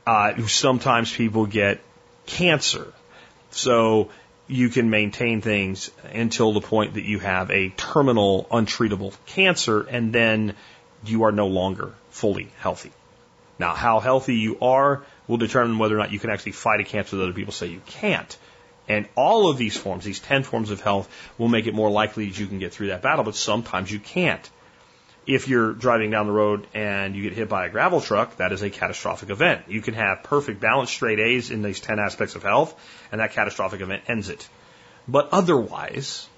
Uh, 0.07 0.47
sometimes 0.47 1.15
people 1.15 1.47
get 1.47 1.81
cancer. 2.27 2.93
So 3.51 4.11
you 4.49 4.69
can 4.69 4.91
maintain 4.91 5.41
things 5.41 5.91
until 6.13 6.53
the 6.53 6.61
point 6.61 6.95
that 6.95 7.05
you 7.05 7.19
have 7.19 7.51
a 7.51 7.71
terminal, 7.71 8.47
untreatable 8.51 9.15
cancer, 9.27 9.81
and 9.83 10.13
then 10.13 10.55
you 11.05 11.25
are 11.25 11.33
no 11.33 11.47
longer 11.47 11.93
fully 12.11 12.49
healthy. 12.59 12.93
Now, 13.59 13.75
how 13.75 14.01
healthy 14.01 14.37
you 14.37 14.59
are 14.61 15.03
will 15.29 15.37
determine 15.37 15.79
whether 15.79 15.95
or 15.95 15.99
not 15.99 16.13
you 16.13 16.19
can 16.19 16.31
actually 16.31 16.53
fight 16.53 16.81
a 16.81 16.85
cancer 16.85 17.17
that 17.17 17.23
other 17.23 17.33
people 17.33 17.53
say 17.53 17.67
you 17.67 17.83
can't. 17.87 18.37
And 18.89 19.09
all 19.15 19.49
of 19.49 19.59
these 19.59 19.77
forms, 19.77 20.05
these 20.05 20.19
10 20.19 20.43
forms 20.43 20.71
of 20.71 20.81
health, 20.81 21.09
will 21.39 21.49
make 21.49 21.67
it 21.67 21.75
more 21.75 21.91
likely 21.91 22.27
that 22.27 22.39
you 22.39 22.47
can 22.47 22.59
get 22.59 22.73
through 22.73 22.89
that 22.89 23.03
battle, 23.03 23.25
but 23.25 23.37
sometimes 23.37 23.91
you 23.91 24.01
can't. 24.01 24.49
If 25.25 25.47
you're 25.47 25.73
driving 25.73 26.11
down 26.11 26.27
the 26.27 26.33
road 26.33 26.67
and 26.75 27.15
you 27.15 27.23
get 27.23 27.35
hit 27.35 27.49
by 27.49 27.67
a 27.67 27.71
gravel 27.71 28.01
truck, 28.01 28.39
that 28.39 28.51
is 28.51 28.63
a 28.63 28.71
catastrophic 28.71 29.31
event. 29.31 29.67
You 29.69 29.81
can 29.81 29.95
have 29.95 30.25
perfect 30.25 30.61
balance, 30.61 30.91
straight 30.91 31.21
A's 31.21 31.53
in 31.53 31.63
these 31.63 31.79
10 31.79 32.01
aspects 32.01 32.35
of 32.35 32.43
health, 32.43 32.75
and 33.13 33.21
that 33.21 33.33
catastrophic 33.33 33.81
event 33.81 34.03
ends 34.09 34.29
it. 34.29 34.49
But 35.07 35.29
otherwise, 35.31 36.29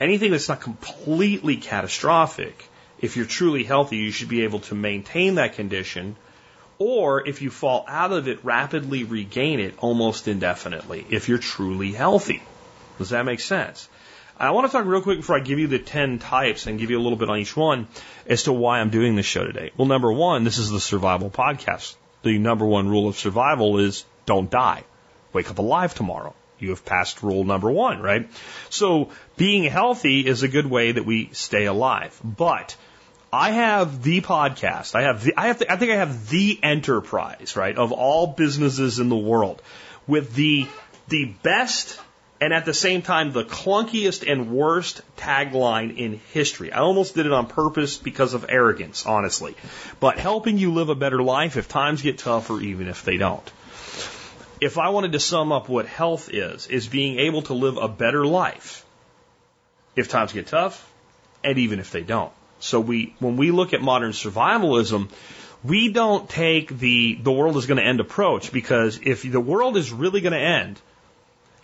anything 0.00 0.32
that's 0.32 0.48
not 0.48 0.60
completely 0.60 1.58
catastrophic 1.58 2.68
if 3.02 3.16
you're 3.16 3.26
truly 3.26 3.64
healthy, 3.64 3.98
you 3.98 4.12
should 4.12 4.28
be 4.28 4.44
able 4.44 4.60
to 4.60 4.74
maintain 4.74 5.34
that 5.34 5.54
condition, 5.54 6.16
or 6.78 7.26
if 7.26 7.42
you 7.42 7.50
fall 7.50 7.84
out 7.88 8.12
of 8.12 8.28
it, 8.28 8.44
rapidly 8.44 9.04
regain 9.04 9.60
it 9.60 9.74
almost 9.78 10.28
indefinitely 10.28 11.06
if 11.10 11.28
you're 11.28 11.38
truly 11.38 11.92
healthy. 11.92 12.42
Does 12.98 13.10
that 13.10 13.26
make 13.26 13.40
sense? 13.40 13.88
I 14.38 14.50
want 14.50 14.66
to 14.66 14.72
talk 14.72 14.86
real 14.86 15.02
quick 15.02 15.18
before 15.18 15.36
I 15.36 15.40
give 15.40 15.58
you 15.58 15.66
the 15.66 15.78
10 15.78 16.18
types 16.18 16.66
and 16.66 16.78
give 16.78 16.90
you 16.90 16.98
a 16.98 17.02
little 17.02 17.18
bit 17.18 17.28
on 17.28 17.38
each 17.38 17.56
one 17.56 17.86
as 18.26 18.44
to 18.44 18.52
why 18.52 18.80
I'm 18.80 18.90
doing 18.90 19.14
this 19.14 19.26
show 19.26 19.44
today. 19.44 19.70
Well, 19.76 19.86
number 19.86 20.10
one, 20.12 20.44
this 20.44 20.58
is 20.58 20.70
the 20.70 20.80
survival 20.80 21.30
podcast. 21.30 21.96
The 22.22 22.38
number 22.38 22.64
one 22.64 22.88
rule 22.88 23.08
of 23.08 23.16
survival 23.16 23.78
is 23.78 24.04
don't 24.26 24.50
die. 24.50 24.84
Wake 25.32 25.50
up 25.50 25.58
alive 25.58 25.94
tomorrow. 25.94 26.34
You 26.58 26.70
have 26.70 26.84
passed 26.84 27.22
rule 27.22 27.44
number 27.44 27.70
one, 27.70 28.00
right? 28.00 28.30
So 28.70 29.10
being 29.36 29.64
healthy 29.64 30.26
is 30.26 30.42
a 30.42 30.48
good 30.48 30.66
way 30.66 30.92
that 30.92 31.04
we 31.04 31.30
stay 31.32 31.66
alive. 31.66 32.18
But 32.22 32.76
I 33.32 33.52
have 33.52 34.02
the 34.02 34.20
podcast. 34.20 34.94
I 34.94 35.02
have 35.02 35.24
the, 35.24 35.32
I 35.38 35.46
have 35.46 35.58
the, 35.58 35.72
I 35.72 35.76
think 35.76 35.90
I 35.90 35.96
have 35.96 36.28
the 36.28 36.58
enterprise, 36.62 37.56
right, 37.56 37.74
of 37.74 37.90
all 37.90 38.26
businesses 38.26 38.98
in 38.98 39.08
the 39.08 39.16
world 39.16 39.62
with 40.06 40.34
the 40.34 40.66
the 41.08 41.34
best 41.42 41.98
and 42.42 42.52
at 42.52 42.66
the 42.66 42.74
same 42.74 43.00
time 43.00 43.32
the 43.32 43.44
clunkiest 43.44 44.30
and 44.30 44.50
worst 44.50 45.00
tagline 45.16 45.96
in 45.96 46.20
history. 46.32 46.72
I 46.72 46.80
almost 46.80 47.14
did 47.14 47.24
it 47.24 47.32
on 47.32 47.46
purpose 47.46 47.96
because 47.96 48.34
of 48.34 48.44
arrogance, 48.50 49.06
honestly. 49.06 49.56
But 49.98 50.18
helping 50.18 50.58
you 50.58 50.74
live 50.74 50.90
a 50.90 50.94
better 50.94 51.22
life 51.22 51.56
if 51.56 51.68
times 51.68 52.02
get 52.02 52.18
tougher, 52.18 52.60
even 52.60 52.86
if 52.86 53.02
they 53.04 53.16
don't. 53.16 53.50
If 54.60 54.76
I 54.76 54.90
wanted 54.90 55.12
to 55.12 55.20
sum 55.20 55.52
up 55.52 55.70
what 55.70 55.86
health 55.86 56.28
is, 56.30 56.66
is 56.66 56.86
being 56.86 57.18
able 57.18 57.42
to 57.42 57.54
live 57.54 57.78
a 57.78 57.88
better 57.88 58.26
life 58.26 58.84
if 59.96 60.08
times 60.08 60.32
get 60.34 60.48
tough 60.48 60.86
and 61.42 61.58
even 61.58 61.80
if 61.80 61.90
they 61.90 62.02
don't. 62.02 62.32
So 62.62 62.80
we, 62.80 63.14
when 63.18 63.36
we 63.36 63.50
look 63.50 63.72
at 63.72 63.82
modern 63.82 64.12
survivalism, 64.12 65.10
we 65.64 65.90
don't 65.90 66.28
take 66.28 66.76
the, 66.78 67.18
the 67.20 67.32
world 67.32 67.56
is 67.56 67.66
going 67.66 67.78
to 67.78 67.84
end 67.84 68.00
approach 68.00 68.52
because 68.52 69.00
if 69.02 69.22
the 69.22 69.40
world 69.40 69.76
is 69.76 69.92
really 69.92 70.20
going 70.20 70.32
to 70.32 70.38
end, 70.38 70.80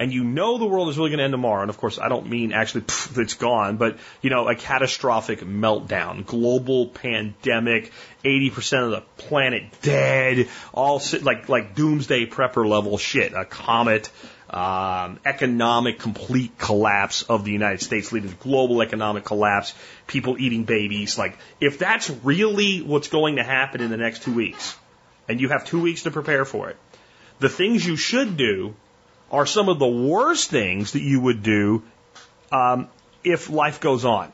and 0.00 0.12
you 0.12 0.23
know 0.23 0.59
the 0.59 0.64
world 0.64 0.88
is 0.88 0.97
really 0.97 1.11
going 1.11 1.19
to 1.19 1.25
end 1.25 1.33
tomorrow, 1.33 1.62
and 1.62 1.71
of 1.71 1.78
course 1.78 1.99
I 1.99 2.09
don't 2.09 2.28
mean 2.28 2.52
actually 2.52 2.83
pff, 2.83 3.19
it's 3.19 3.35
gone, 3.35 3.76
but 3.76 3.99
you 4.23 4.31
know 4.31 4.49
a 4.49 4.55
catastrophic 4.55 5.40
meltdown, 5.40 6.25
global 6.25 6.87
pandemic, 6.87 7.93
80% 8.25 8.85
of 8.85 8.90
the 8.90 9.00
planet 9.17 9.64
dead, 9.83 10.49
all 10.73 11.02
like 11.23 11.49
like 11.49 11.75
doomsday 11.75 12.26
prepper 12.26 12.69
level 12.69 12.99
shit, 12.99 13.33
a 13.33 13.45
comet, 13.45 14.11
um, 14.50 15.21
economic 15.26 15.99
complete 15.99 16.57
collapse 16.57 17.23
of 17.23 17.45
the 17.45 17.52
United 17.52 17.83
States 17.83 18.12
leading 18.12 18.31
to 18.31 18.37
global 18.37 18.81
economic 18.81 19.25
collapse, 19.25 19.75
people 20.07 20.37
eating 20.38 20.64
babies. 20.64 21.19
Like 21.19 21.37
if 21.61 21.78
that's 21.78 22.09
really 22.11 22.81
what's 22.81 23.09
going 23.09 23.37
to 23.37 23.43
happen 23.43 23.81
in 23.81 23.90
the 23.90 23.97
next 23.97 24.23
two 24.23 24.33
weeks, 24.33 24.76
and 25.28 25.40
you 25.40 25.50
have 25.50 25.67
two 25.67 25.81
weeks 25.81 26.05
to 26.05 26.11
prepare 26.11 26.45
for 26.45 26.71
it, 26.71 26.76
the 27.40 27.49
things 27.49 27.87
you 27.87 27.97
should 27.97 28.37
do 28.37 28.75
are 29.31 29.45
some 29.45 29.69
of 29.69 29.78
the 29.78 29.87
worst 29.87 30.50
things 30.50 30.93
that 30.93 31.02
you 31.02 31.21
would 31.21 31.43
do 31.43 31.83
um, 32.50 32.88
if 33.23 33.50
life 33.50 33.81
goes 33.81 34.07
on, 34.07 34.33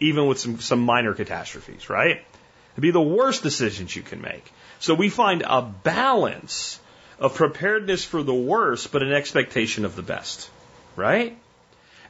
even 0.00 0.26
with 0.26 0.40
some, 0.40 0.58
some 0.58 0.80
minor 0.80 1.14
catastrophes, 1.14 1.88
right? 1.88 2.24
It'd 2.72 2.82
be 2.82 2.90
the 2.90 3.00
worst 3.00 3.44
decisions 3.44 3.94
you 3.94 4.02
can 4.02 4.20
make. 4.20 4.52
So 4.80 4.94
we 4.94 5.08
find 5.08 5.42
a 5.46 5.62
balance 5.62 6.80
of 7.18 7.34
preparedness 7.34 8.04
for 8.04 8.22
the 8.22 8.34
worst, 8.34 8.92
but 8.92 9.02
an 9.02 9.12
expectation 9.12 9.84
of 9.84 9.96
the 9.96 10.02
best, 10.02 10.50
right? 10.96 11.36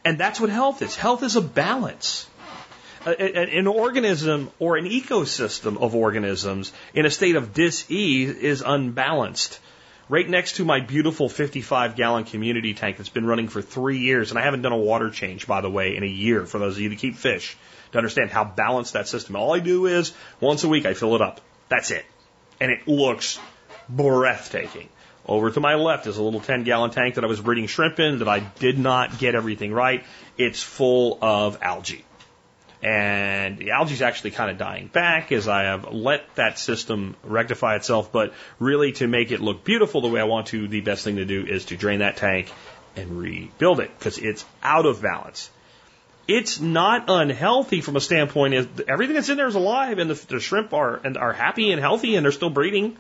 And 0.05 0.19
that's 0.19 0.41
what 0.41 0.51
health 0.51 0.83
is. 0.83 0.95
Health 0.97 1.23
is 1.23 1.37
a 1.37 1.41
balance. 1.41 2.27
An 3.07 3.69
organism 3.69 4.51
or 4.59 4.77
an 4.77 4.85
ecosystem 4.85 5.81
of 5.81 5.95
organisms 5.95 6.73
in 6.93 7.07
a 7.07 7.11
state 7.11 7.37
of 7.37 7.55
dis-ease 7.55 8.37
is 8.37 8.63
unbalanced 8.67 9.61
right 10.09 10.29
next 10.29 10.57
to 10.57 10.65
my 10.65 10.81
beautiful 10.81 11.29
55 11.29 11.97
gallon 11.97 12.25
community 12.25 12.75
tank 12.75 12.97
that's 12.97 13.09
been 13.09 13.27
running 13.27 13.49
for 13.49 13.63
three 13.63 13.99
years. 13.99 14.31
And 14.31 14.39
I 14.39 14.43
haven't 14.43 14.63
done 14.63 14.73
a 14.73 14.77
water 14.77 15.11
change, 15.11 15.47
by 15.47 15.61
the 15.61 15.71
way, 15.71 15.97
in 15.97 16.03
a 16.03 16.07
year 16.07 16.47
for 16.47 16.59
those 16.59 16.77
of 16.77 16.83
you 16.83 16.89
that 16.89 16.99
keep 16.99 17.17
fish 17.17 17.57
to 17.93 17.99
understand 17.99 18.31
how 18.31 18.45
balanced 18.45 18.95
that 18.95 19.09
system. 19.09 19.37
All 19.37 19.55
I 19.55 19.61
do 19.61 19.87
is 19.87 20.13
once 20.41 20.65
a 20.65 20.69
week 20.69 20.87
I 20.87 20.95
fill 20.95 21.15
it 21.15 21.23
up. 21.23 21.41
That's 21.69 21.91
it. 21.91 22.05
And 22.61 22.71
it 22.71 22.87
looks 22.87 23.39
breathtaking. 23.89 24.89
Over 25.29 25.51
to 25.51 25.61
my 25.61 25.75
left 25.75 26.07
is 26.07 26.19
a 26.19 26.23
little 26.23 26.41
10 26.41 26.63
gallon 26.63 26.93
tank 26.93 27.17
that 27.17 27.25
I 27.25 27.27
was 27.27 27.41
breeding 27.41 27.67
shrimp 27.67 27.99
in 27.99 28.21
that 28.21 28.29
I 28.29 28.41
did 28.41 28.79
not 28.79 29.19
get 29.19 29.35
everything 29.35 29.73
right. 29.73 30.05
It's 30.39 30.63
full 30.63 31.19
of 31.21 31.59
algae. 31.63 32.05
And 32.81 33.59
the 33.59 33.73
algae 33.73 33.95
is 33.95 34.03
actually 34.03 34.31
kind 34.33 34.51
of 34.51 34.59
dying 34.59 34.87
back 34.87 35.33
as 35.33 35.49
I 35.49 35.65
have 35.65 35.93
let 35.93 36.33
that 36.37 36.59
system 36.61 37.17
rectify 37.25 37.75
itself. 37.75 38.13
But 38.13 38.35
really, 38.61 38.93
to 38.93 39.09
make 39.09 39.33
it 39.33 39.41
look 39.41 39.65
beautiful 39.65 40.01
the 40.01 40.09
way 40.09 40.21
I 40.21 40.25
want 40.25 40.49
to, 40.49 40.69
the 40.69 40.83
best 40.83 41.03
thing 41.03 41.17
to 41.17 41.25
do 41.25 41.45
is 41.45 41.65
to 41.67 41.77
drain 41.77 41.99
that 41.99 42.19
tank 42.19 42.53
and 42.95 43.19
rebuild 43.19 43.81
it 43.81 43.91
because 43.99 44.19
it's 44.19 44.45
out 44.63 44.87
of 44.87 45.03
balance. 45.03 45.51
It's 46.29 46.61
not 46.61 47.05
unhealthy 47.09 47.81
from 47.81 47.97
a 47.97 48.01
standpoint 48.01 48.55
everything 48.89 49.15
that's 49.15 49.29
in 49.29 49.37
there 49.37 49.47
is 49.47 49.55
alive 49.55 49.99
and 49.99 50.11
the, 50.11 50.27
the 50.27 50.41
shrimp 50.41 50.73
are 50.73 50.97
and 50.97 51.17
are 51.17 51.33
happy 51.33 51.71
and 51.71 51.81
healthy 51.81 52.17
and 52.17 52.25
they're 52.25 52.33
still 52.33 52.51
breeding. 52.51 52.97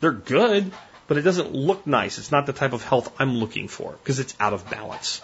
They're 0.00 0.12
good, 0.12 0.72
but 1.06 1.16
it 1.16 1.22
doesn't 1.22 1.52
look 1.52 1.86
nice. 1.86 2.18
It's 2.18 2.32
not 2.32 2.46
the 2.46 2.52
type 2.52 2.72
of 2.72 2.84
health 2.84 3.12
I'm 3.18 3.36
looking 3.36 3.68
for 3.68 3.92
because 3.92 4.18
it's 4.18 4.34
out 4.40 4.52
of 4.52 4.68
balance. 4.70 5.20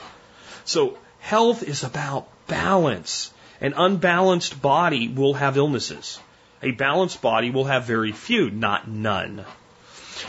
So 0.65 0.99
health 1.21 1.63
is 1.63 1.85
about 1.85 2.29
balance. 2.47 3.33
An 3.61 3.75
unbalanced 3.77 4.61
body 4.61 5.09
will 5.09 5.35
have 5.35 5.57
illnesses. 5.57 6.21
A 6.63 6.73
balanced 6.73 7.23
body 7.23 7.51
will 7.51 7.65
have 7.65 7.85
very 7.85 8.13
few, 8.13 8.51
not 8.51 8.89
none. 8.89 9.45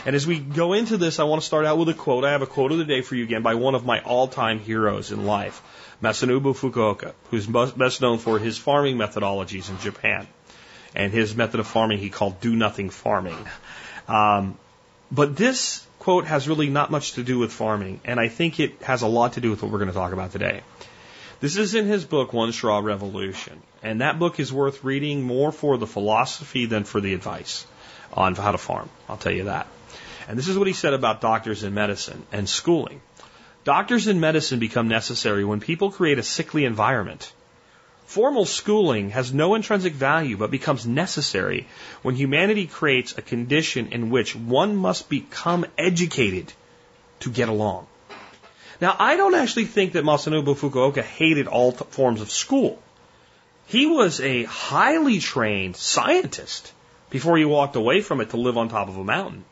And 0.06 0.14
as 0.14 0.26
we 0.26 0.38
go 0.38 0.72
into 0.72 0.96
this, 0.96 1.18
I 1.18 1.24
want 1.24 1.42
to 1.42 1.46
start 1.46 1.66
out 1.66 1.78
with 1.78 1.88
a 1.88 1.94
quote. 1.94 2.24
I 2.24 2.32
have 2.32 2.42
a 2.42 2.46
quote 2.46 2.72
of 2.72 2.78
the 2.78 2.84
day 2.84 3.02
for 3.02 3.16
you 3.16 3.24
again 3.24 3.42
by 3.42 3.54
one 3.54 3.74
of 3.74 3.84
my 3.84 4.00
all-time 4.00 4.60
heroes 4.60 5.10
in 5.10 5.26
life, 5.26 5.62
Masanobu 6.02 6.54
Fukuoka, 6.56 7.12
who's 7.30 7.46
best 7.46 8.00
known 8.00 8.18
for 8.18 8.38
his 8.38 8.56
farming 8.56 8.96
methodologies 8.96 9.68
in 9.68 9.78
Japan. 9.78 10.26
And 10.94 11.12
his 11.12 11.36
method 11.36 11.60
of 11.60 11.66
farming 11.66 11.98
he 11.98 12.10
called 12.10 12.40
do 12.40 12.54
nothing 12.54 12.90
farming. 12.90 13.38
Um, 14.08 14.56
but 15.10 15.36
this 15.36 15.86
quote 15.98 16.24
has 16.24 16.48
really 16.48 16.70
not 16.70 16.90
much 16.90 17.12
to 17.12 17.22
do 17.22 17.38
with 17.38 17.52
farming, 17.52 18.00
and 18.04 18.18
I 18.18 18.28
think 18.28 18.58
it 18.58 18.82
has 18.82 19.02
a 19.02 19.06
lot 19.06 19.34
to 19.34 19.40
do 19.40 19.50
with 19.50 19.62
what 19.62 19.70
we're 19.70 19.78
going 19.78 19.88
to 19.88 19.94
talk 19.94 20.12
about 20.12 20.32
today. 20.32 20.62
This 21.40 21.56
is 21.56 21.74
in 21.74 21.86
his 21.86 22.04
book, 22.04 22.32
One 22.32 22.52
Straw 22.52 22.80
Revolution. 22.80 23.62
And 23.82 24.02
that 24.02 24.18
book 24.18 24.38
is 24.38 24.52
worth 24.52 24.84
reading 24.84 25.22
more 25.22 25.52
for 25.52 25.78
the 25.78 25.86
philosophy 25.86 26.66
than 26.66 26.84
for 26.84 27.00
the 27.00 27.14
advice 27.14 27.66
on 28.12 28.34
how 28.34 28.52
to 28.52 28.58
farm. 28.58 28.90
I'll 29.08 29.16
tell 29.16 29.32
you 29.32 29.44
that. 29.44 29.66
And 30.28 30.38
this 30.38 30.48
is 30.48 30.58
what 30.58 30.66
he 30.66 30.74
said 30.74 30.92
about 30.92 31.22
doctors 31.22 31.64
in 31.64 31.72
medicine 31.72 32.24
and 32.30 32.46
schooling. 32.48 33.00
Doctors 33.64 34.06
in 34.06 34.20
medicine 34.20 34.58
become 34.58 34.88
necessary 34.88 35.44
when 35.44 35.60
people 35.60 35.90
create 35.90 36.18
a 36.18 36.22
sickly 36.22 36.66
environment. 36.66 37.32
Formal 38.10 38.44
schooling 38.44 39.10
has 39.10 39.32
no 39.32 39.54
intrinsic 39.54 39.92
value 39.92 40.36
but 40.36 40.50
becomes 40.50 40.84
necessary 40.84 41.68
when 42.02 42.16
humanity 42.16 42.66
creates 42.66 43.16
a 43.16 43.22
condition 43.22 43.92
in 43.92 44.10
which 44.10 44.34
one 44.34 44.74
must 44.74 45.08
become 45.08 45.64
educated 45.78 46.52
to 47.20 47.30
get 47.30 47.48
along. 47.48 47.86
Now, 48.80 48.96
I 48.98 49.16
don't 49.16 49.36
actually 49.36 49.66
think 49.66 49.92
that 49.92 50.02
Masanobu 50.02 50.56
Fukuoka 50.56 51.04
hated 51.04 51.46
all 51.46 51.70
forms 51.70 52.20
of 52.20 52.32
school. 52.32 52.82
He 53.68 53.86
was 53.86 54.20
a 54.20 54.42
highly 54.42 55.20
trained 55.20 55.76
scientist 55.76 56.72
before 57.10 57.38
he 57.38 57.44
walked 57.44 57.76
away 57.76 58.00
from 58.00 58.20
it 58.20 58.30
to 58.30 58.38
live 58.38 58.58
on 58.58 58.68
top 58.68 58.88
of 58.88 58.96
a 58.96 59.04
mountain. 59.04 59.44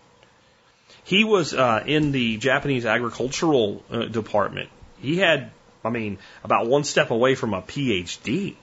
He 1.04 1.22
was 1.22 1.54
uh, 1.54 1.84
in 1.86 2.10
the 2.10 2.38
Japanese 2.38 2.84
agricultural 2.86 3.84
uh, 3.88 4.06
department. 4.06 4.70
He 5.00 5.16
had, 5.18 5.52
I 5.84 5.90
mean, 5.90 6.18
about 6.44 6.66
one 6.66 6.84
step 6.84 7.10
away 7.10 7.34
from 7.34 7.54
a 7.54 7.62
PhD. 7.62 8.56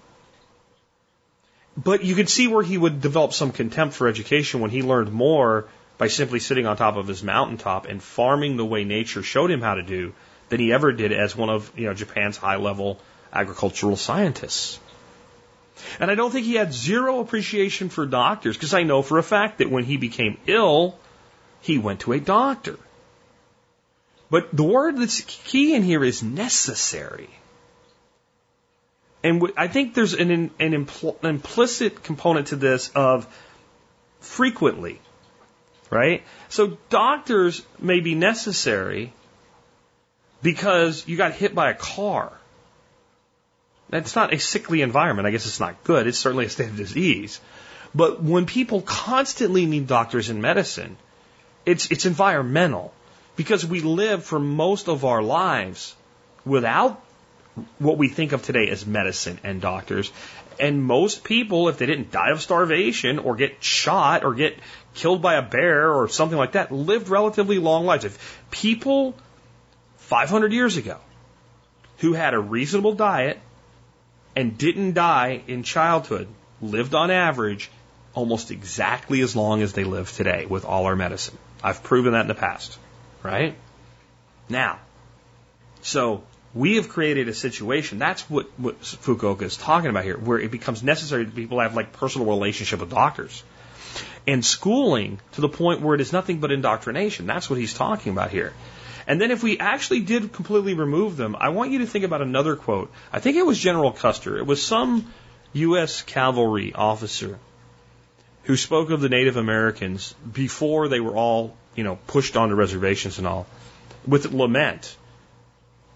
But 1.77 2.03
you 2.03 2.15
could 2.15 2.29
see 2.29 2.47
where 2.47 2.63
he 2.63 2.77
would 2.77 3.01
develop 3.01 3.33
some 3.33 3.51
contempt 3.51 3.95
for 3.95 4.07
education 4.07 4.61
when 4.61 4.71
he 4.71 4.81
learned 4.81 5.11
more 5.11 5.67
by 5.97 6.07
simply 6.07 6.39
sitting 6.39 6.65
on 6.65 6.77
top 6.77 6.97
of 6.97 7.07
his 7.07 7.23
mountaintop 7.23 7.85
and 7.85 8.01
farming 8.01 8.57
the 8.57 8.65
way 8.65 8.83
nature 8.83 9.23
showed 9.23 9.51
him 9.51 9.61
how 9.61 9.75
to 9.75 9.83
do 9.83 10.13
than 10.49 10.59
he 10.59 10.71
ever 10.71 10.91
did 10.91 11.11
as 11.11 11.35
one 11.35 11.49
of 11.49 11.71
you 11.75 11.85
know 11.85 11.93
Japan's 11.93 12.37
high 12.37 12.57
level 12.57 12.99
agricultural 13.33 13.95
scientists. 13.95 14.79
And 15.99 16.09
I 16.09 16.15
don't 16.15 16.31
think 16.31 16.45
he 16.45 16.55
had 16.55 16.73
zero 16.73 17.19
appreciation 17.19 17.89
for 17.89 18.05
doctors 18.05 18.55
because 18.55 18.73
I 18.73 18.83
know 18.83 19.01
for 19.01 19.17
a 19.17 19.23
fact 19.23 19.57
that 19.57 19.69
when 19.69 19.83
he 19.83 19.97
became 19.97 20.37
ill, 20.47 20.97
he 21.61 21.77
went 21.77 22.01
to 22.01 22.13
a 22.13 22.19
doctor. 22.19 22.77
But 24.29 24.55
the 24.55 24.63
word 24.63 24.97
that's 24.97 25.21
key 25.21 25.75
in 25.75 25.83
here 25.83 26.03
is 26.03 26.23
necessary. 26.23 27.29
And 29.23 29.51
I 29.57 29.67
think 29.67 29.93
there's 29.93 30.13
an, 30.13 30.31
an, 30.31 30.51
impl- 30.59 31.23
implicit 31.23 32.03
component 32.03 32.47
to 32.47 32.55
this 32.55 32.89
of 32.95 33.27
frequently, 34.19 34.99
right? 35.89 36.23
So 36.49 36.77
doctors 36.89 37.63
may 37.79 37.99
be 38.01 38.15
necessary, 38.15 39.13
because 40.45 41.07
you 41.07 41.17
got 41.17 41.33
hit 41.33 41.55
by 41.55 41.71
a 41.71 41.73
car. 41.73 42.31
That's 43.89 44.15
not 44.15 44.31
a 44.31 44.39
sickly 44.39 44.83
environment. 44.83 45.27
I 45.27 45.31
guess 45.31 45.47
it's 45.47 45.59
not 45.59 45.83
good. 45.83 46.05
It's 46.05 46.19
certainly 46.19 46.45
a 46.45 46.49
state 46.49 46.69
of 46.69 46.77
disease. 46.77 47.41
But 47.95 48.21
when 48.21 48.45
people 48.45 48.81
constantly 48.81 49.65
need 49.65 49.87
doctors 49.87 50.29
in 50.29 50.41
medicine, 50.41 50.97
it's, 51.65 51.89
it's 51.89 52.05
environmental 52.05 52.93
because 53.35 53.65
we 53.65 53.81
live 53.81 54.23
for 54.23 54.39
most 54.39 54.87
of 54.87 55.05
our 55.05 55.21
lives 55.21 55.95
without 56.45 57.01
what 57.79 57.97
we 57.97 58.09
think 58.09 58.31
of 58.31 58.43
today 58.43 58.69
as 58.69 58.85
medicine 58.85 59.39
and 59.43 59.61
doctors. 59.61 60.11
And 60.59 60.83
most 60.83 61.23
people, 61.23 61.67
if 61.69 61.77
they 61.77 61.85
didn't 61.85 62.11
die 62.11 62.31
of 62.31 62.41
starvation 62.41 63.19
or 63.19 63.35
get 63.35 63.63
shot 63.63 64.23
or 64.23 64.33
get 64.33 64.57
killed 64.93 65.21
by 65.21 65.35
a 65.35 65.41
bear 65.41 65.93
or 65.93 66.07
something 66.07 66.37
like 66.37 66.53
that, 66.53 66.71
lived 66.71 67.09
relatively 67.09 67.59
long 67.59 67.85
lives. 67.85 68.05
If 68.05 68.41
people 68.51 69.15
500 69.97 70.53
years 70.53 70.77
ago 70.77 70.99
who 71.97 72.13
had 72.13 72.33
a 72.33 72.39
reasonable 72.39 72.93
diet 72.93 73.39
and 74.35 74.57
didn't 74.57 74.93
die 74.93 75.41
in 75.47 75.63
childhood 75.63 76.27
lived 76.61 76.93
on 76.93 77.11
average 77.11 77.69
almost 78.13 78.51
exactly 78.51 79.21
as 79.21 79.35
long 79.35 79.61
as 79.61 79.73
they 79.73 79.83
live 79.83 80.11
today 80.11 80.45
with 80.45 80.63
all 80.63 80.85
our 80.85 80.95
medicine. 80.95 81.37
I've 81.63 81.83
proven 81.83 82.13
that 82.13 82.21
in 82.21 82.27
the 82.27 82.35
past, 82.35 82.77
right? 83.25 83.55
Now, 84.47 84.79
so 85.81 86.23
we 86.53 86.75
have 86.75 86.89
created 86.89 87.27
a 87.27 87.33
situation. 87.33 87.99
That's 87.99 88.29
what, 88.29 88.47
what 88.57 88.79
Fukuoka 88.81 89.41
is 89.41 89.57
talking 89.57 89.89
about 89.89 90.03
here, 90.03 90.17
where 90.17 90.39
it 90.39 90.51
becomes 90.51 90.83
necessary 90.83 91.25
that 91.25 91.35
people 91.35 91.59
have 91.59 91.75
like 91.75 91.91
personal 91.93 92.27
relationship 92.27 92.79
with 92.79 92.89
doctors 92.89 93.43
and 94.27 94.43
schooling 94.43 95.19
to 95.33 95.41
the 95.41 95.49
point 95.49 95.81
where 95.81 95.95
it 95.95 96.01
is 96.01 96.13
nothing 96.13 96.39
but 96.39 96.51
indoctrination. 96.51 97.25
That's 97.25 97.49
what 97.49 97.59
he's 97.59 97.73
talking 97.73 98.11
about 98.11 98.31
here. 98.31 98.53
And 99.07 99.21
then 99.21 99.31
if 99.31 99.43
we 99.43 99.59
actually 99.59 99.99
did 99.99 100.33
completely 100.33 100.73
remove 100.73 101.15
them, 101.15 101.35
I 101.39 101.49
want 101.49 101.71
you 101.71 101.79
to 101.79 101.85
think 101.85 102.05
about 102.05 102.21
another 102.21 102.55
quote. 102.55 102.91
I 103.13 103.19
think 103.19 103.37
it 103.37 103.45
was 103.45 103.59
General 103.59 103.91
Custer. 103.91 104.37
It 104.37 104.45
was 104.45 104.63
some 104.63 105.13
U.S. 105.53 106.01
cavalry 106.01 106.73
officer 106.73 107.37
who 108.43 108.57
spoke 108.57 108.89
of 108.89 109.01
the 109.01 109.09
Native 109.09 109.37
Americans 109.37 110.15
before 110.31 110.87
they 110.87 110.99
were 110.99 111.15
all, 111.15 111.55
you 111.75 111.83
know, 111.83 111.97
pushed 112.07 112.37
onto 112.37 112.55
reservations 112.55 113.17
and 113.17 113.27
all, 113.27 113.45
with 114.07 114.31
lament, 114.31 114.95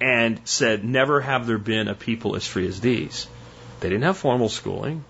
and 0.02 0.40
said, 0.46 0.84
Never 0.84 1.22
have 1.22 1.48
there 1.48 1.58
been 1.58 1.88
a 1.88 1.96
people 1.96 2.36
as 2.36 2.48
free 2.48 2.68
as 2.68 2.80
these. 2.80 3.28
They 3.80 3.90
didn't 3.90 4.04
have 4.04 4.18
formal 4.18 4.50
schooling. 4.50 5.04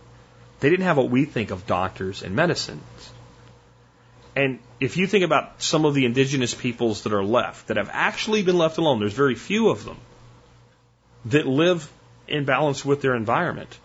They 0.60 0.70
didn't 0.70 0.86
have 0.86 0.98
what 0.98 1.10
we 1.10 1.26
think 1.26 1.52
of 1.52 1.66
doctors 1.66 2.22
and 2.22 2.36
medicines. 2.36 3.12
And 4.36 4.60
if 4.80 4.98
you 4.98 5.08
think 5.08 5.26
about 5.26 5.62
some 5.62 5.86
of 5.86 5.94
the 5.94 6.06
indigenous 6.06 6.54
peoples 6.54 7.04
that 7.04 7.14
are 7.14 7.24
left, 7.24 7.68
that 7.68 7.78
have 7.78 7.90
actually 7.92 8.44
been 8.44 8.58
left 8.58 8.78
alone, 8.78 9.00
there's 9.00 9.14
very 9.14 9.36
few 9.36 9.70
of 9.70 9.84
them 9.84 9.98
that 11.26 11.48
live 11.48 11.92
in 12.28 12.46
balance 12.46 12.86
with 12.86 13.02
their 13.02 13.16
environment. 13.16 13.78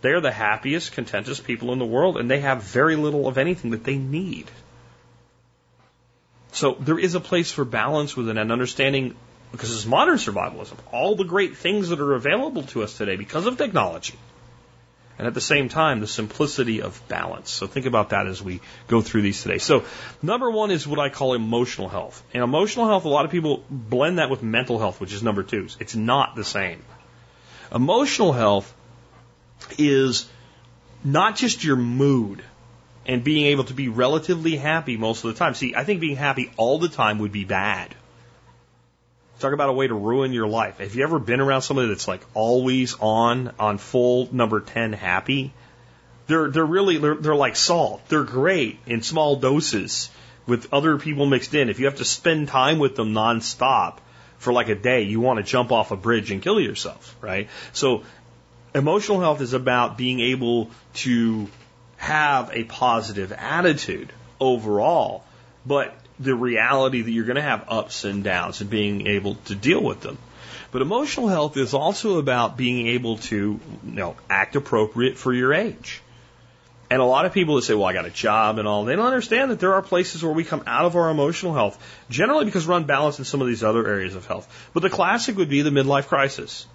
They're 0.00 0.20
the 0.20 0.32
happiest, 0.32 0.94
contentest 0.94 1.44
people 1.44 1.72
in 1.72 1.78
the 1.78 1.84
world, 1.84 2.16
and 2.16 2.30
they 2.30 2.40
have 2.40 2.62
very 2.62 2.96
little 2.96 3.28
of 3.28 3.38
anything 3.38 3.70
that 3.70 3.84
they 3.84 3.96
need. 3.96 4.50
So 6.52 6.76
there 6.78 6.98
is 6.98 7.14
a 7.14 7.20
place 7.20 7.50
for 7.50 7.64
balance 7.64 8.16
within 8.16 8.38
an 8.38 8.50
understanding, 8.50 9.16
because 9.50 9.74
it's 9.74 9.86
modern 9.86 10.16
survivalism, 10.16 10.76
all 10.92 11.16
the 11.16 11.24
great 11.24 11.56
things 11.56 11.88
that 11.88 12.00
are 12.00 12.14
available 12.14 12.62
to 12.64 12.82
us 12.82 12.96
today 12.96 13.16
because 13.16 13.46
of 13.46 13.58
technology 13.58 14.18
and 15.18 15.26
at 15.26 15.34
the 15.34 15.40
same 15.40 15.68
time, 15.68 16.00
the 16.00 16.06
simplicity 16.06 16.82
of 16.82 17.00
balance. 17.06 17.50
So 17.50 17.66
think 17.66 17.86
about 17.86 18.10
that 18.10 18.26
as 18.26 18.42
we 18.42 18.60
go 18.88 19.02
through 19.02 19.22
these 19.22 19.42
today. 19.42 19.58
So 19.58 19.84
number 20.22 20.50
one 20.50 20.70
is 20.70 20.86
what 20.86 20.98
I 20.98 21.10
call 21.10 21.34
emotional 21.34 21.88
health. 21.88 22.22
And 22.34 22.42
emotional 22.42 22.86
health, 22.86 23.04
a 23.04 23.08
lot 23.08 23.24
of 23.24 23.30
people 23.30 23.62
blend 23.70 24.18
that 24.18 24.30
with 24.30 24.42
mental 24.42 24.78
health, 24.78 25.00
which 25.00 25.12
is 25.12 25.22
number 25.22 25.42
two. 25.42 25.68
It's 25.78 25.94
not 25.94 26.34
the 26.34 26.44
same. 26.44 26.82
Emotional 27.72 28.32
health 28.32 28.74
is 29.78 30.28
not 31.04 31.36
just 31.36 31.62
your 31.62 31.76
mood 31.76 32.42
and 33.06 33.24
being 33.24 33.46
able 33.46 33.64
to 33.64 33.74
be 33.74 33.88
relatively 33.88 34.56
happy 34.56 34.96
most 34.96 35.24
of 35.24 35.32
the 35.32 35.38
time. 35.38 35.54
See, 35.54 35.74
I 35.74 35.84
think 35.84 36.00
being 36.00 36.16
happy 36.16 36.52
all 36.56 36.78
the 36.78 36.88
time 36.88 37.18
would 37.18 37.32
be 37.32 37.44
bad. 37.44 37.94
Talk 39.40 39.52
about 39.52 39.70
a 39.70 39.72
way 39.72 39.88
to 39.88 39.94
ruin 39.94 40.32
your 40.32 40.46
life. 40.46 40.78
Have 40.78 40.94
you 40.94 41.02
ever 41.02 41.18
been 41.18 41.40
around 41.40 41.62
somebody 41.62 41.88
that's 41.88 42.06
like 42.06 42.22
always 42.32 42.94
on, 43.00 43.52
on 43.58 43.78
full 43.78 44.28
number 44.32 44.60
10 44.60 44.92
happy? 44.92 45.52
They're, 46.28 46.48
they're 46.48 46.64
really, 46.64 46.98
they're, 46.98 47.16
they're 47.16 47.34
like 47.34 47.56
salt. 47.56 48.08
They're 48.08 48.22
great 48.22 48.78
in 48.86 49.02
small 49.02 49.36
doses 49.36 50.10
with 50.46 50.72
other 50.72 50.96
people 50.98 51.26
mixed 51.26 51.54
in. 51.54 51.70
If 51.70 51.80
you 51.80 51.86
have 51.86 51.96
to 51.96 52.04
spend 52.04 52.48
time 52.48 52.78
with 52.78 52.94
them 52.94 53.12
nonstop 53.12 53.98
for 54.38 54.52
like 54.52 54.68
a 54.68 54.76
day, 54.76 55.02
you 55.02 55.20
want 55.20 55.38
to 55.38 55.42
jump 55.42 55.72
off 55.72 55.90
a 55.90 55.96
bridge 55.96 56.30
and 56.30 56.40
kill 56.40 56.60
yourself, 56.60 57.16
right? 57.20 57.48
So 57.72 58.04
emotional 58.74 59.20
health 59.20 59.40
is 59.40 59.52
about 59.52 59.98
being 59.98 60.20
able 60.20 60.70
to 60.94 61.48
have 62.02 62.50
a 62.52 62.64
positive 62.64 63.30
attitude 63.30 64.12
overall, 64.40 65.22
but 65.64 65.94
the 66.18 66.34
reality 66.34 67.00
that 67.00 67.10
you're 67.12 67.24
going 67.24 67.36
to 67.36 67.42
have 67.42 67.66
ups 67.68 68.02
and 68.02 68.24
downs 68.24 68.60
and 68.60 68.68
being 68.68 69.06
able 69.06 69.36
to 69.36 69.54
deal 69.54 69.80
with 69.80 70.00
them. 70.00 70.18
But 70.72 70.82
emotional 70.82 71.28
health 71.28 71.56
is 71.56 71.74
also 71.74 72.18
about 72.18 72.56
being 72.56 72.88
able 72.88 73.18
to, 73.18 73.36
you 73.36 73.60
know, 73.84 74.16
act 74.28 74.56
appropriate 74.56 75.16
for 75.16 75.32
your 75.32 75.54
age. 75.54 76.02
And 76.90 77.00
a 77.00 77.04
lot 77.04 77.24
of 77.24 77.32
people 77.32 77.54
that 77.54 77.62
say, 77.62 77.74
well, 77.74 77.86
I 77.86 77.92
got 77.92 78.04
a 78.04 78.10
job 78.10 78.58
and 78.58 78.66
all, 78.66 78.84
they 78.84 78.96
don't 78.96 79.06
understand 79.06 79.52
that 79.52 79.60
there 79.60 79.74
are 79.74 79.82
places 79.82 80.24
where 80.24 80.32
we 80.32 80.42
come 80.42 80.64
out 80.66 80.86
of 80.86 80.96
our 80.96 81.08
emotional 81.08 81.54
health, 81.54 81.78
generally 82.10 82.46
because 82.46 82.66
we're 82.66 82.78
unbalanced 82.78 83.20
in 83.20 83.24
some 83.24 83.40
of 83.40 83.46
these 83.46 83.62
other 83.62 83.86
areas 83.86 84.16
of 84.16 84.26
health. 84.26 84.48
But 84.74 84.80
the 84.80 84.90
classic 84.90 85.36
would 85.36 85.48
be 85.48 85.62
the 85.62 85.70
midlife 85.70 86.08
crisis. 86.08 86.66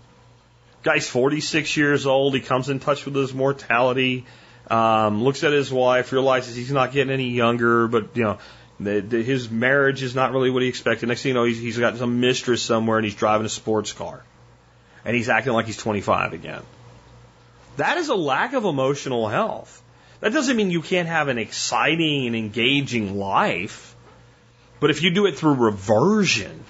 Guy's 0.83 1.05
46 1.09 1.75
years 1.75 2.05
old, 2.05 2.33
he 2.33 2.39
comes 2.39 2.69
in 2.69 2.79
touch 2.79 3.03
with 3.03 3.13
his 3.13 3.33
mortality, 3.33 4.25
um, 4.69 5.23
looks 5.23 5.43
at 5.43 5.53
his 5.53 5.71
wife, 5.71 6.11
realizes 6.11 6.55
he's 6.55 6.71
not 6.71 6.91
getting 6.91 7.13
any 7.13 7.29
younger, 7.29 7.87
but, 7.87 8.15
you 8.15 8.23
know, 8.23 8.37
the, 8.79 8.99
the, 9.01 9.23
his 9.23 9.49
marriage 9.49 10.03
is 10.03 10.13
not 10.13 10.31
really 10.31 10.49
what 10.49 10.61
he 10.61 10.67
expected. 10.69 11.07
Next 11.07 11.23
thing 11.23 11.29
you 11.29 11.33
know, 11.33 11.45
he's, 11.45 11.59
he's 11.59 11.77
got 11.77 11.97
some 11.97 12.19
mistress 12.19 12.61
somewhere 12.61 12.97
and 12.97 13.05
he's 13.05 13.15
driving 13.15 13.45
a 13.45 13.49
sports 13.49 13.93
car. 13.93 14.23
And 15.05 15.15
he's 15.15 15.29
acting 15.29 15.53
like 15.53 15.65
he's 15.65 15.77
25 15.77 16.33
again. 16.33 16.61
That 17.77 17.97
is 17.97 18.09
a 18.09 18.15
lack 18.15 18.53
of 18.53 18.65
emotional 18.65 19.27
health. 19.27 19.81
That 20.19 20.33
doesn't 20.33 20.55
mean 20.55 20.71
you 20.71 20.81
can't 20.81 21.07
have 21.07 21.27
an 21.27 21.37
exciting 21.37 22.27
and 22.27 22.35
engaging 22.35 23.17
life. 23.17 23.95
But 24.79 24.89
if 24.89 25.01
you 25.01 25.11
do 25.11 25.25
it 25.27 25.37
through 25.37 25.55
reversion, 25.55 26.63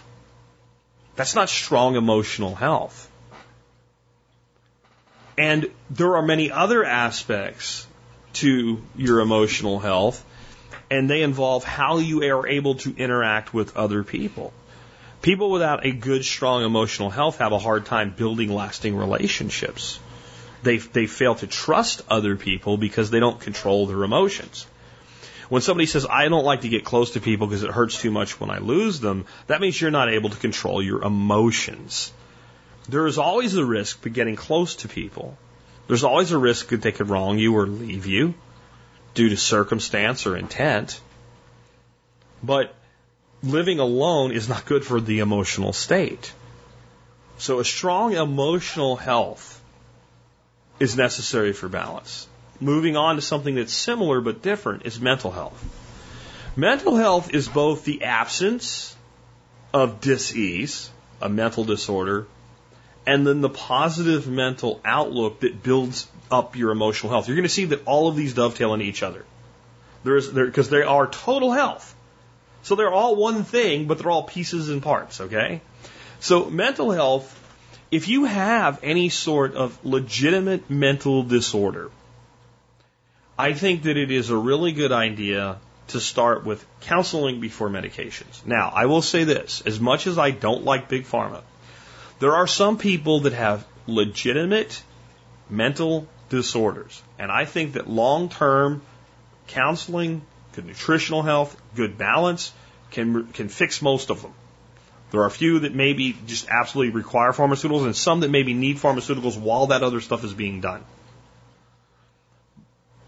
that's 1.16 1.36
not 1.36 1.50
strong 1.50 1.96
emotional 1.96 2.56
health. 2.56 3.10
And 5.38 5.70
there 5.90 6.18
are 6.18 6.24
many 6.24 6.52
other 6.52 6.84
aspects 6.84 7.86
to 8.34 8.82
your 8.96 9.20
emotional 9.20 9.80
health 9.80 10.24
and 10.90 11.10
they 11.10 11.22
involve 11.22 11.64
how 11.64 11.98
you 11.98 12.24
are 12.24 12.48
able 12.48 12.76
to 12.76 12.96
interact 12.96 13.54
with 13.54 13.76
other 13.76 14.04
people. 14.04 14.54
People 15.22 15.52
without 15.52 15.86
a 15.86 15.92
good, 15.92 16.24
strong 16.24 16.64
emotional 16.64 17.10
health 17.10 17.40
have 17.40 17.52
a 17.52 17.60
hard 17.60 17.86
time 17.86 18.14
building 18.16 18.54
lasting 18.54 18.96
relationships. 18.96 20.00
They, 20.64 20.78
they 20.78 21.08
fail 21.08 21.36
to 21.36 21.48
trust 21.48 22.04
other 22.10 22.36
people 22.36 22.78
because 22.78 23.10
they 23.10 23.20
don't 23.20 23.40
control 23.40 23.88
their 23.88 24.04
emotions. 24.04 24.66
When 25.50 25.62
somebody 25.62 25.86
says, 25.86 26.06
I 26.10 26.28
don't 26.28 26.44
like 26.44 26.62
to 26.62 26.70
get 26.70 26.84
close 26.84 27.12
to 27.12 27.22
people 27.22 27.48
because 27.48 27.64
it 27.64 27.72
hurts 27.72 28.00
too 28.02 28.12
much 28.12 28.40
when 28.40 28.50
I 28.50 28.60
lose 28.60 29.00
them, 29.00 29.26
that 29.48 29.62
means 29.62 29.80
you're 29.80 29.92
not 29.92 30.10
able 30.10 30.30
to 30.30 30.38
control 30.38 30.82
your 30.82 31.04
emotions. 31.04 32.12
There 32.90 33.08
is 33.08 33.18
always 33.18 33.56
a 33.56 33.66
risk 33.66 34.06
of 34.06 34.14
getting 34.14 34.36
close 34.36 34.76
to 34.78 34.88
people. 34.88 35.38
There's 35.88 36.04
always 36.04 36.32
a 36.32 36.38
risk 36.38 36.70
that 36.70 36.82
they 36.82 36.92
could 36.92 37.10
wrong 37.10 37.38
you 37.38 37.56
or 37.56 37.66
leave 37.66 38.06
you 38.06 38.34
due 39.14 39.30
to 39.30 39.38
circumstance 39.38 40.26
or 40.26 40.38
intent. 40.38 41.00
But 42.44 42.74
living 43.44 43.80
alone 43.80 44.32
is 44.32 44.48
not 44.48 44.66
good 44.66 44.86
for 44.86 45.02
the 45.02 45.20
emotional 45.20 45.74
state. 45.74 46.32
So 47.38 47.60
a 47.60 47.66
strong 47.66 48.14
emotional 48.14 48.96
health 48.96 49.62
is 50.80 50.96
necessary 50.96 51.54
for 51.54 51.68
balance. 51.68 52.28
Moving 52.60 52.98
on 52.98 53.16
to 53.16 53.22
something 53.22 53.56
that's 53.56 53.74
similar 53.74 54.22
but 54.22 54.42
different 54.42 54.86
is 54.86 55.00
mental 55.00 55.32
health. 55.32 55.64
Mental 56.56 56.96
health 56.96 57.34
is 57.34 57.48
both 57.48 57.86
the 57.86 58.04
absence 58.04 58.96
of 59.74 60.02
disease, 60.02 60.90
a 61.22 61.30
mental 61.30 61.64
disorder, 61.64 62.26
and 63.08 63.26
then 63.26 63.40
the 63.40 63.50
positive 63.50 64.28
mental 64.28 64.82
outlook 64.84 65.40
that 65.40 65.64
builds 65.64 66.08
up 66.30 66.58
your 66.58 66.72
emotional 66.72 67.10
health. 67.10 67.28
You're 67.28 67.38
going 67.38 67.44
to 67.44 67.50
see 67.50 67.66
that 67.66 67.86
all 67.86 68.10
of 68.10 68.18
these 68.18 68.34
dovetail 68.34 68.74
into 68.74 68.86
each 68.86 69.02
other. 69.02 69.26
There 70.04 70.18
is 70.18 70.28
because 70.28 70.70
they 70.70 70.84
are 70.84 71.08
total 71.08 71.54
health. 71.54 71.96
So 72.64 72.76
they're 72.76 72.92
all 72.92 73.16
one 73.16 73.46
thing, 73.46 73.88
but 73.88 73.98
they're 73.98 74.12
all 74.12 74.24
pieces 74.24 74.68
and 74.68 74.84
parts, 74.84 75.22
okay? 75.22 75.62
So 76.20 76.50
mental 76.50 76.92
health, 76.92 77.34
if 77.92 78.10
you 78.10 78.26
have 78.26 78.82
any 78.84 79.08
sort 79.08 79.56
of 79.56 79.80
legitimate 79.86 80.70
mental 80.70 81.24
disorder, 81.24 81.90
I 83.40 83.54
think 83.54 83.84
that 83.84 83.96
it 83.96 84.12
is 84.12 84.30
a 84.32 84.38
really 84.38 84.74
good 84.74 84.92
idea 84.92 85.60
to 85.90 86.02
start 86.02 86.44
with 86.44 86.66
counseling 86.82 87.40
before 87.40 87.70
medications. 87.70 88.46
Now, 88.46 88.70
I 88.76 88.88
will 88.88 89.02
say 89.02 89.24
this, 89.24 89.62
as 89.66 89.80
much 89.80 90.08
as 90.08 90.18
I 90.18 90.32
don't 90.32 90.66
like 90.66 90.90
big 90.90 91.06
pharma, 91.06 91.44
there 92.20 92.36
are 92.36 92.48
some 92.48 92.78
people 92.78 93.22
that 93.22 93.34
have 93.34 93.66
legitimate 93.86 94.82
mental 95.50 96.08
disorders. 96.30 97.02
And 97.20 97.32
I 97.32 97.46
think 97.46 97.74
that 97.74 97.90
long 97.90 98.30
term 98.30 98.82
counseling, 99.48 100.22
good 100.54 100.66
nutritional 100.66 101.22
health, 101.22 101.60
good 101.76 101.98
balance 101.98 102.52
can, 102.92 103.28
can 103.28 103.50
fix 103.50 103.82
most 103.82 104.10
of 104.10 104.22
them. 104.22 104.34
There 105.12 105.22
are 105.22 105.28
a 105.28 105.32
few 105.32 105.60
that 105.60 105.74
maybe 105.74 106.18
just 106.26 106.50
absolutely 106.50 106.94
require 106.94 107.32
pharmaceuticals 107.32 107.86
and 107.86 107.96
some 107.96 108.22
that 108.22 108.30
maybe 108.30 108.54
need 108.54 108.78
pharmaceuticals 108.78 109.40
while 109.40 109.68
that 109.68 109.84
other 109.84 110.02
stuff 110.02 110.24
is 110.26 110.34
being 110.34 110.60
done. 110.60 110.84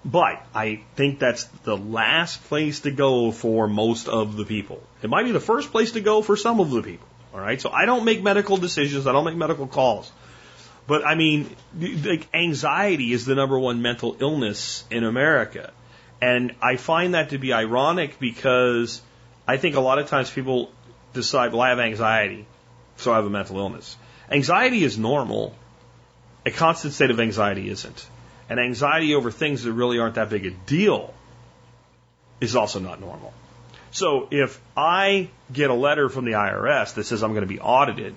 But 0.06 0.42
I 0.56 0.84
think 0.96 1.20
that's 1.20 1.44
the 1.66 1.76
last 1.76 2.42
place 2.46 2.82
to 2.82 2.92
go 2.92 3.32
for 3.32 3.68
most 3.68 4.08
of 4.08 4.38
the 4.38 4.46
people. 4.46 4.82
It 5.02 5.10
might 5.10 5.24
be 5.24 5.34
the 5.34 5.42
first 5.42 5.72
place 5.72 5.92
to 5.92 6.00
go 6.00 6.22
for 6.22 6.38
some 6.38 6.62
of 6.62 6.72
the 6.72 6.82
people. 6.82 7.09
All 7.34 7.40
right. 7.40 7.62
So 7.62 7.70
I 7.70 7.86
don't 7.86 8.06
make 8.06 8.24
medical 8.24 8.58
decisions. 8.58 9.08
I 9.08 9.12
don't 9.12 9.26
make 9.26 9.36
medical 9.36 9.68
calls. 9.68 10.12
But 10.88 11.06
I 11.06 11.16
mean, 11.16 11.56
like 11.80 12.28
anxiety 12.34 13.14
is 13.14 13.26
the 13.26 13.36
number 13.36 13.60
one 13.60 13.82
mental 13.82 14.18
illness 14.20 14.84
in 14.90 15.04
America. 15.04 15.72
And 16.22 16.56
I 16.62 16.78
find 16.78 17.14
that 17.14 17.30
to 17.30 17.38
be 17.38 17.54
ironic 17.54 18.20
because 18.20 19.02
I 19.48 19.58
think 19.58 19.76
a 19.76 19.80
lot 19.80 20.00
of 20.00 20.10
times 20.10 20.30
people 20.30 20.72
decide, 21.14 21.54
well, 21.54 21.62
I 21.62 21.70
have 21.70 21.80
anxiety, 21.80 22.46
so 22.98 23.14
I 23.14 23.18
have 23.18 23.26
a 23.26 23.30
mental 23.30 23.58
illness. 23.58 23.96
Anxiety 24.32 24.84
is 24.84 24.98
normal. 24.98 25.56
A 26.46 26.52
constant 26.52 26.94
state 26.94 27.12
of 27.12 27.20
anxiety 27.20 27.70
isn't. 27.70 28.08
And 28.50 28.60
anxiety 28.60 29.14
over 29.14 29.30
things 29.30 29.64
that 29.64 29.74
really 29.74 30.00
aren't 30.00 30.16
that 30.16 30.30
big 30.30 30.46
a 30.46 30.52
deal 30.52 31.14
is 32.42 32.56
also 32.56 32.80
not 32.80 33.00
normal. 33.00 33.34
So 33.92 34.28
if 34.32 34.60
I 34.78 35.30
get 35.52 35.70
a 35.70 35.74
letter 35.74 36.10
from 36.10 36.26
the 36.26 36.34
IRS 36.34 36.96
that 36.96 37.06
says 37.06 37.24
I'm 37.24 37.32
going 37.32 37.42
to 37.42 37.48
be 37.48 37.60
audited, 37.60 38.16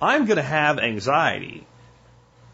I'm 0.00 0.26
going 0.26 0.36
to 0.36 0.42
have 0.42 0.78
anxiety 0.78 1.66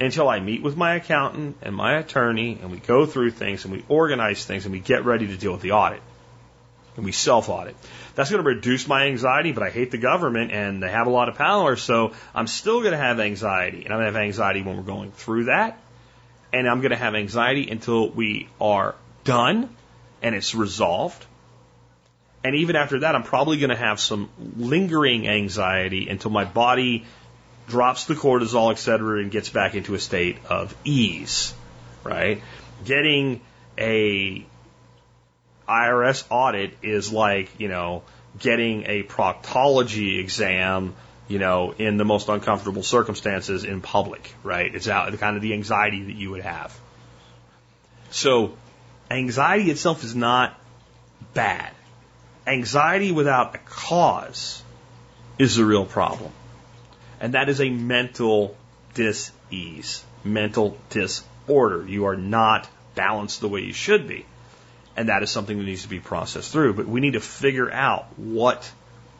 until 0.00 0.28
I 0.28 0.40
meet 0.40 0.62
with 0.62 0.76
my 0.76 0.96
accountant 0.96 1.58
and 1.62 1.74
my 1.74 1.98
attorney 1.98 2.58
and 2.60 2.70
we 2.70 2.78
go 2.78 3.06
through 3.06 3.30
things 3.30 3.64
and 3.64 3.72
we 3.72 3.84
organize 3.88 4.44
things 4.44 4.64
and 4.64 4.72
we 4.72 4.80
get 4.80 5.04
ready 5.04 5.28
to 5.28 5.36
deal 5.36 5.52
with 5.52 5.62
the 5.62 5.72
audit. 5.72 6.02
And 6.96 7.04
we 7.04 7.12
self 7.12 7.48
audit. 7.48 7.74
That's 8.14 8.30
going 8.30 8.42
to 8.42 8.48
reduce 8.48 8.86
my 8.86 9.06
anxiety, 9.06 9.52
but 9.52 9.62
I 9.62 9.70
hate 9.70 9.90
the 9.90 9.98
government 9.98 10.52
and 10.52 10.82
they 10.82 10.90
have 10.90 11.06
a 11.06 11.10
lot 11.10 11.30
of 11.30 11.36
power, 11.36 11.76
so 11.76 12.12
I'm 12.34 12.46
still 12.46 12.80
going 12.80 12.92
to 12.92 12.98
have 12.98 13.18
anxiety. 13.18 13.84
And 13.84 13.94
I'm 13.94 14.00
going 14.00 14.12
to 14.12 14.18
have 14.18 14.26
anxiety 14.26 14.62
when 14.62 14.76
we're 14.76 14.82
going 14.82 15.10
through 15.12 15.44
that. 15.44 15.78
And 16.52 16.68
I'm 16.68 16.80
going 16.80 16.90
to 16.90 16.96
have 16.96 17.14
anxiety 17.14 17.70
until 17.70 18.10
we 18.10 18.48
are 18.60 18.94
done 19.24 19.74
and 20.20 20.34
it's 20.34 20.54
resolved. 20.54 21.24
And 22.44 22.56
even 22.56 22.76
after 22.76 23.00
that, 23.00 23.14
I'm 23.14 23.22
probably 23.22 23.58
going 23.58 23.70
to 23.70 23.76
have 23.76 24.00
some 24.00 24.28
lingering 24.56 25.28
anxiety 25.28 26.08
until 26.08 26.30
my 26.30 26.44
body 26.44 27.06
drops 27.68 28.06
the 28.06 28.14
cortisol, 28.14 28.72
et 28.72 28.78
cetera, 28.78 29.20
and 29.20 29.30
gets 29.30 29.48
back 29.48 29.74
into 29.74 29.94
a 29.94 29.98
state 29.98 30.38
of 30.48 30.74
ease, 30.84 31.54
right? 32.02 32.42
Getting 32.84 33.40
a 33.78 34.44
IRS 35.68 36.24
audit 36.30 36.76
is 36.82 37.12
like, 37.12 37.48
you 37.58 37.68
know, 37.68 38.02
getting 38.38 38.84
a 38.86 39.02
proctology 39.04 40.18
exam, 40.18 40.94
you 41.28 41.38
know, 41.38 41.72
in 41.78 41.96
the 41.96 42.04
most 42.04 42.28
uncomfortable 42.28 42.82
circumstances 42.82 43.64
in 43.64 43.80
public, 43.80 44.34
right? 44.42 44.74
It's 44.74 44.88
out 44.88 45.16
kind 45.18 45.36
of 45.36 45.42
the 45.42 45.52
anxiety 45.52 46.02
that 46.04 46.16
you 46.16 46.30
would 46.30 46.42
have. 46.42 46.76
So 48.10 48.56
anxiety 49.10 49.70
itself 49.70 50.02
is 50.02 50.14
not 50.16 50.58
bad. 51.34 51.72
Anxiety 52.46 53.12
without 53.12 53.54
a 53.54 53.58
cause 53.58 54.62
is 55.38 55.56
the 55.56 55.64
real 55.64 55.84
problem. 55.84 56.32
And 57.20 57.34
that 57.34 57.48
is 57.48 57.60
a 57.60 57.70
mental 57.70 58.56
dis-ease, 58.94 60.04
mental 60.24 60.76
disorder. 60.90 61.86
You 61.86 62.06
are 62.06 62.16
not 62.16 62.68
balanced 62.94 63.40
the 63.40 63.48
way 63.48 63.60
you 63.60 63.72
should 63.72 64.08
be. 64.08 64.26
And 64.96 65.08
that 65.08 65.22
is 65.22 65.30
something 65.30 65.56
that 65.56 65.64
needs 65.64 65.82
to 65.82 65.88
be 65.88 66.00
processed 66.00 66.52
through. 66.52 66.74
But 66.74 66.86
we 66.86 67.00
need 67.00 67.14
to 67.14 67.20
figure 67.20 67.70
out 67.70 68.06
what 68.18 68.70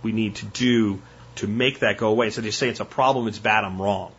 we 0.02 0.12
need 0.12 0.36
to 0.36 0.46
do 0.46 1.00
to 1.36 1.46
make 1.46 1.80
that 1.80 1.98
go 1.98 2.08
away. 2.08 2.30
So 2.30 2.40
they 2.40 2.50
say 2.50 2.68
it's 2.68 2.80
a 2.80 2.84
problem, 2.84 3.28
it's 3.28 3.38
bad, 3.38 3.64
I'm 3.64 3.80
wrong. 3.80 4.12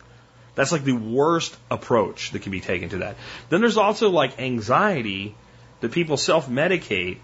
That's 0.54 0.72
like 0.72 0.84
the 0.84 0.92
worst 0.92 1.56
approach 1.70 2.30
that 2.32 2.42
can 2.42 2.52
be 2.52 2.60
taken 2.60 2.88
to 2.90 2.98
that. 2.98 3.16
Then 3.50 3.60
there's 3.60 3.76
also 3.76 4.10
like 4.10 4.40
anxiety 4.40 5.34
that 5.80 5.92
people 5.92 6.16
self 6.16 6.48
medicate. 6.48 7.18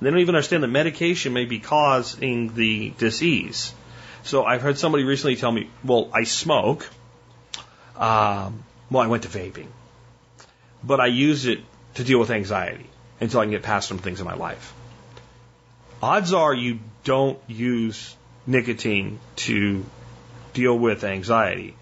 They 0.00 0.10
don't 0.10 0.20
even 0.20 0.34
understand 0.34 0.62
that 0.62 0.68
medication 0.68 1.32
may 1.32 1.44
be 1.44 1.58
causing 1.58 2.54
the 2.54 2.90
disease. 2.98 3.72
So 4.22 4.44
I've 4.44 4.62
heard 4.62 4.78
somebody 4.78 5.04
recently 5.04 5.36
tell 5.36 5.50
me, 5.50 5.70
well, 5.84 6.10
I 6.12 6.24
smoke. 6.24 6.88
Um, 7.96 8.62
well, 8.90 9.02
I 9.02 9.08
went 9.08 9.24
to 9.24 9.28
vaping. 9.28 9.66
But 10.84 11.00
I 11.00 11.06
use 11.06 11.46
it 11.46 11.60
to 11.94 12.04
deal 12.04 12.20
with 12.20 12.30
anxiety 12.30 12.86
until 13.20 13.40
I 13.40 13.44
can 13.44 13.50
get 13.50 13.62
past 13.62 13.88
some 13.88 13.98
things 13.98 14.20
in 14.20 14.26
my 14.26 14.34
life. 14.34 14.72
Odds 16.00 16.32
are 16.32 16.54
you 16.54 16.78
don't 17.02 17.40
use 17.48 18.14
nicotine 18.46 19.18
to 19.36 19.84
deal 20.52 20.78
with 20.78 21.02
anxiety. 21.02 21.74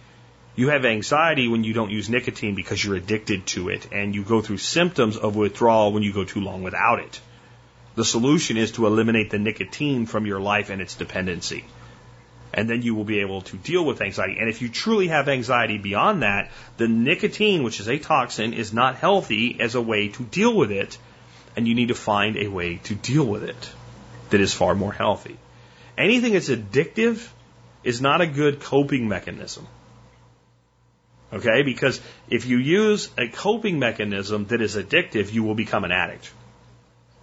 You 0.54 0.68
have 0.70 0.86
anxiety 0.86 1.48
when 1.48 1.64
you 1.64 1.74
don't 1.74 1.90
use 1.90 2.08
nicotine 2.08 2.54
because 2.54 2.82
you're 2.82 2.96
addicted 2.96 3.46
to 3.48 3.68
it 3.68 3.92
and 3.92 4.14
you 4.14 4.22
go 4.22 4.40
through 4.40 4.56
symptoms 4.56 5.18
of 5.18 5.36
withdrawal 5.36 5.92
when 5.92 6.02
you 6.02 6.14
go 6.14 6.24
too 6.24 6.40
long 6.40 6.62
without 6.62 7.00
it. 7.00 7.20
The 7.96 8.04
solution 8.04 8.56
is 8.56 8.72
to 8.72 8.86
eliminate 8.86 9.30
the 9.30 9.38
nicotine 9.38 10.06
from 10.06 10.26
your 10.26 10.40
life 10.40 10.70
and 10.70 10.80
its 10.80 10.94
dependency 10.94 11.64
and 12.56 12.70
then 12.70 12.80
you 12.80 12.94
will 12.94 13.04
be 13.04 13.20
able 13.20 13.42
to 13.42 13.56
deal 13.58 13.84
with 13.84 14.00
anxiety. 14.00 14.38
And 14.38 14.48
if 14.48 14.62
you 14.62 14.70
truly 14.70 15.08
have 15.08 15.28
anxiety 15.28 15.76
beyond 15.76 16.22
that, 16.22 16.50
the 16.78 16.88
nicotine, 16.88 17.62
which 17.62 17.80
is 17.80 17.88
a 17.88 17.98
toxin, 17.98 18.54
is 18.54 18.72
not 18.72 18.96
healthy 18.96 19.58
as 19.60 19.74
a 19.74 19.80
way 19.80 20.08
to 20.08 20.22
deal 20.22 20.56
with 20.56 20.70
it, 20.70 20.96
and 21.54 21.68
you 21.68 21.74
need 21.74 21.88
to 21.88 21.94
find 21.94 22.36
a 22.38 22.48
way 22.48 22.76
to 22.84 22.94
deal 22.94 23.26
with 23.26 23.42
it 23.42 23.70
that 24.30 24.40
is 24.40 24.54
far 24.54 24.74
more 24.74 24.92
healthy. 24.92 25.36
Anything 25.98 26.32
that's 26.32 26.48
addictive 26.48 27.28
is 27.84 28.00
not 28.00 28.22
a 28.22 28.26
good 28.26 28.60
coping 28.60 29.06
mechanism. 29.06 29.66
Okay? 31.32 31.62
Because 31.62 32.00
if 32.30 32.46
you 32.46 32.56
use 32.56 33.10
a 33.18 33.28
coping 33.28 33.78
mechanism 33.78 34.46
that 34.46 34.62
is 34.62 34.76
addictive, 34.76 35.30
you 35.30 35.42
will 35.44 35.54
become 35.54 35.84
an 35.84 35.92
addict. 35.92 36.30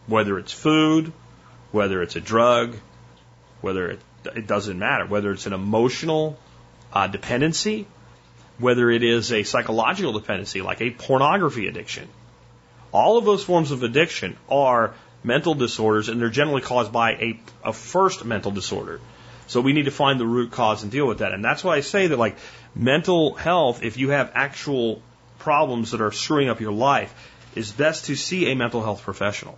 Whether 0.08 0.38
it's 0.38 0.52
food, 0.52 1.14
whether 1.72 2.02
it's 2.02 2.16
a 2.16 2.22
drug, 2.22 2.76
whether 3.62 3.92
it 3.92 4.00
it 4.36 4.48
doesn't 4.48 4.80
matter 4.80 5.06
whether 5.06 5.32
it's 5.32 5.46
an 5.46 5.54
emotional 5.54 6.38
uh, 6.92 7.08
dependency, 7.08 7.88
whether 8.58 8.90
it 8.90 9.04
is 9.04 9.32
a 9.32 9.44
psychological 9.44 10.14
dependency 10.14 10.62
like 10.62 10.82
a 10.82 10.92
pornography 10.92 11.68
addiction. 11.68 12.08
All 12.92 13.18
of 13.18 13.26
those 13.26 13.44
forms 13.44 13.72
of 13.72 13.84
addiction 13.84 14.38
are 14.50 14.94
mental 15.24 15.56
disorders, 15.56 16.10
and 16.10 16.22
they're 16.22 16.30
generally 16.30 16.62
caused 16.62 16.92
by 16.92 17.12
a, 17.14 17.40
a 17.64 17.74
first 17.74 18.24
mental 18.24 18.52
disorder. 18.52 19.00
So 19.48 19.62
we 19.62 19.74
need 19.74 19.86
to 19.86 19.92
find 19.92 20.20
the 20.20 20.28
root 20.28 20.52
cause 20.52 20.84
and 20.84 20.92
deal 20.92 21.08
with 21.08 21.20
that. 21.20 21.34
And 21.34 21.44
that's 21.44 21.64
why 21.64 21.76
I 21.76 21.82
say 21.82 22.08
that, 22.08 22.20
like, 22.20 22.38
mental 22.76 23.34
health, 23.34 23.84
if 23.84 23.98
you 23.98 24.10
have 24.12 24.32
actual 24.36 25.02
problems 25.40 25.92
that 25.92 26.02
are 26.02 26.12
screwing 26.12 26.50
up 26.50 26.62
your 26.62 26.72
life, 26.72 27.14
is 27.56 27.72
best 27.72 28.06
to 28.06 28.16
see 28.16 28.52
a 28.52 28.56
mental 28.56 28.84
health 28.84 29.02
professional 29.02 29.58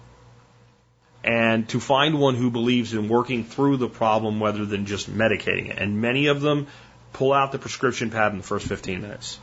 and 1.26 1.68
to 1.70 1.80
find 1.80 2.20
one 2.20 2.36
who 2.36 2.52
believes 2.52 2.94
in 2.94 3.10
working 3.10 3.44
through 3.44 3.78
the 3.78 3.90
problem 3.90 4.42
rather 4.42 4.64
than 4.64 4.86
just 4.86 5.12
medicating 5.12 5.72
it. 5.72 5.80
And 5.80 6.00
many 6.00 6.28
of 6.28 6.40
them 6.40 6.68
pull 7.14 7.34
out 7.34 7.52
the 7.52 7.58
prescription 7.58 8.12
pad 8.12 8.32
in 8.32 8.38
the 8.38 8.44
first 8.44 8.68
15 8.68 9.02
minutes. 9.02 9.40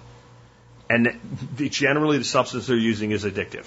And 0.89 1.19
generally, 1.57 2.19
the 2.19 2.25
substance 2.25 2.69
they're 2.69 2.77
using 2.77 3.11
is 3.11 3.25
addictive. 3.25 3.67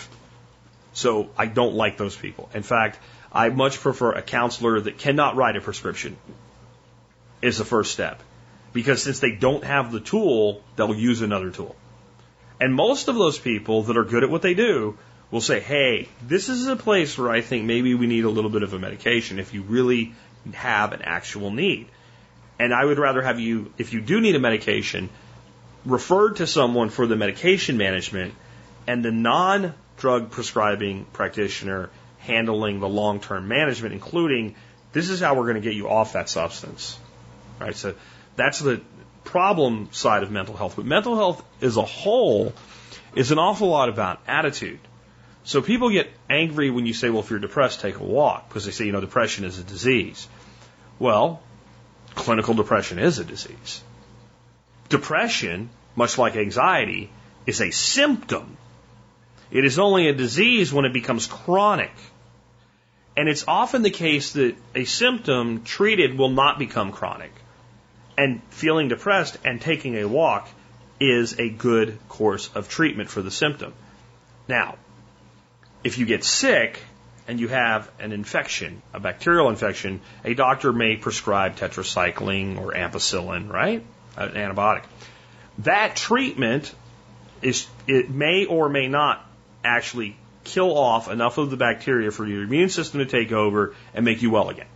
So 0.93 1.29
I 1.37 1.47
don't 1.47 1.75
like 1.75 1.97
those 1.97 2.15
people. 2.15 2.49
In 2.53 2.63
fact, 2.63 2.99
I 3.33 3.49
much 3.49 3.81
prefer 3.81 4.13
a 4.13 4.21
counselor 4.21 4.79
that 4.79 4.97
cannot 4.97 5.35
write 5.35 5.57
a 5.57 5.61
prescription 5.61 6.15
is 7.41 7.57
the 7.57 7.65
first 7.65 7.91
step. 7.91 8.23
Because 8.71 9.03
since 9.03 9.19
they 9.19 9.31
don't 9.31 9.65
have 9.65 9.91
the 9.91 9.99
tool, 9.99 10.63
they'll 10.77 10.95
use 10.95 11.21
another 11.21 11.51
tool. 11.51 11.75
And 12.61 12.73
most 12.73 13.09
of 13.09 13.15
those 13.15 13.37
people 13.37 13.83
that 13.83 13.97
are 13.97 14.05
good 14.05 14.23
at 14.23 14.29
what 14.29 14.41
they 14.41 14.53
do 14.53 14.97
will 15.31 15.41
say, 15.41 15.59
hey, 15.59 16.07
this 16.21 16.49
is 16.49 16.67
a 16.67 16.75
place 16.75 17.17
where 17.17 17.29
I 17.29 17.41
think 17.41 17.65
maybe 17.65 17.95
we 17.95 18.07
need 18.07 18.25
a 18.25 18.29
little 18.29 18.49
bit 18.49 18.63
of 18.63 18.73
a 18.73 18.79
medication 18.79 19.39
if 19.39 19.53
you 19.53 19.63
really 19.63 20.13
have 20.53 20.93
an 20.93 21.01
actual 21.01 21.51
need. 21.51 21.87
And 22.59 22.73
I 22.73 22.85
would 22.85 22.99
rather 22.99 23.21
have 23.21 23.39
you, 23.39 23.73
if 23.77 23.93
you 23.93 24.01
do 24.01 24.21
need 24.21 24.35
a 24.35 24.39
medication, 24.39 25.09
referred 25.85 26.37
to 26.37 26.47
someone 26.47 26.89
for 26.89 27.05
the 27.07 27.15
medication 27.15 27.77
management 27.77 28.33
and 28.87 29.03
the 29.03 29.11
non 29.11 29.73
drug 29.97 30.31
prescribing 30.31 31.05
practitioner 31.13 31.89
handling 32.19 32.79
the 32.79 32.89
long 32.89 33.19
term 33.19 33.47
management, 33.47 33.93
including 33.93 34.55
this 34.93 35.09
is 35.09 35.19
how 35.19 35.35
we're 35.35 35.43
going 35.43 35.55
to 35.55 35.61
get 35.61 35.73
you 35.73 35.89
off 35.89 36.13
that 36.13 36.29
substance. 36.29 36.97
Right? 37.59 37.75
So 37.75 37.95
that's 38.35 38.59
the 38.59 38.81
problem 39.23 39.89
side 39.91 40.23
of 40.23 40.31
mental 40.31 40.55
health. 40.55 40.75
But 40.75 40.85
mental 40.85 41.15
health 41.15 41.43
as 41.61 41.77
a 41.77 41.83
whole 41.83 42.53
is 43.15 43.31
an 43.31 43.39
awful 43.39 43.67
lot 43.69 43.89
about 43.89 44.21
attitude. 44.27 44.79
So 45.45 45.61
people 45.61 45.91
get 45.91 46.11
angry 46.27 46.71
when 46.71 46.87
you 46.87 46.93
say, 46.93 47.11
well, 47.11 47.19
if 47.21 47.29
you're 47.29 47.39
depressed, 47.39 47.79
take 47.79 47.97
a 47.97 48.03
walk, 48.03 48.49
because 48.49 48.65
they 48.65 48.71
say, 48.71 48.85
you 48.85 48.91
know, 48.91 48.99
depression 48.99 49.45
is 49.45 49.59
a 49.59 49.63
disease. 49.63 50.27
Well, 50.97 51.41
clinical 52.15 52.55
depression 52.55 52.97
is 52.97 53.19
a 53.19 53.23
disease. 53.23 53.83
Depression, 54.89 55.69
much 55.95 56.17
like 56.17 56.35
anxiety, 56.35 57.11
is 57.45 57.61
a 57.61 57.69
symptom. 57.69 58.57
It 59.51 59.65
is 59.65 59.77
only 59.77 60.07
a 60.09 60.13
disease 60.13 60.73
when 60.73 60.85
it 60.85 60.93
becomes 60.93 61.27
chronic. 61.27 61.93
And 63.15 63.29
it's 63.29 63.45
often 63.47 63.83
the 63.83 63.91
case 63.91 64.33
that 64.33 64.55
a 64.73 64.85
symptom 64.85 65.63
treated 65.63 66.17
will 66.17 66.31
not 66.31 66.57
become 66.57 66.91
chronic. 66.91 67.31
And 68.17 68.41
feeling 68.49 68.87
depressed 68.87 69.37
and 69.45 69.61
taking 69.61 69.95
a 69.95 70.05
walk 70.05 70.49
is 70.99 71.39
a 71.39 71.49
good 71.49 71.99
course 72.09 72.49
of 72.55 72.67
treatment 72.67 73.09
for 73.09 73.21
the 73.21 73.31
symptom. 73.31 73.73
Now, 74.47 74.77
if 75.85 75.99
you 75.99 76.05
get 76.07 76.23
sick 76.23 76.81
and 77.27 77.39
you 77.39 77.47
have 77.47 77.89
an 77.99 78.11
infection, 78.11 78.81
a 78.91 78.99
bacterial 78.99 79.49
infection, 79.49 80.01
a 80.23 80.33
doctor 80.33 80.73
may 80.73 80.95
prescribe 80.95 81.55
tetracycline 81.55 82.59
or 82.59 82.73
ampicillin, 82.73 83.51
right? 83.51 83.85
An 84.17 84.31
antibiotic. 84.31 84.83
That 85.59 85.95
treatment 85.95 86.73
is, 87.43 87.67
it 87.87 88.09
may 88.09 88.45
or 88.45 88.67
may 88.67 88.87
not 88.87 89.23
actually 89.63 90.17
kill 90.43 90.75
off 90.75 91.07
enough 91.07 91.37
of 91.37 91.51
the 91.51 91.57
bacteria 91.57 92.09
for 92.09 92.25
your 92.25 92.43
immune 92.43 92.69
system 92.69 92.99
to 92.99 93.05
take 93.05 93.31
over 93.31 93.75
and 93.93 94.03
make 94.03 94.23
you 94.23 94.31
well 94.31 94.49
again. 94.49 94.67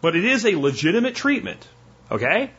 But 0.00 0.16
it 0.16 0.24
is 0.24 0.46
a 0.46 0.56
legitimate 0.56 1.14
treatment, 1.14 1.66
okay? 2.10 2.50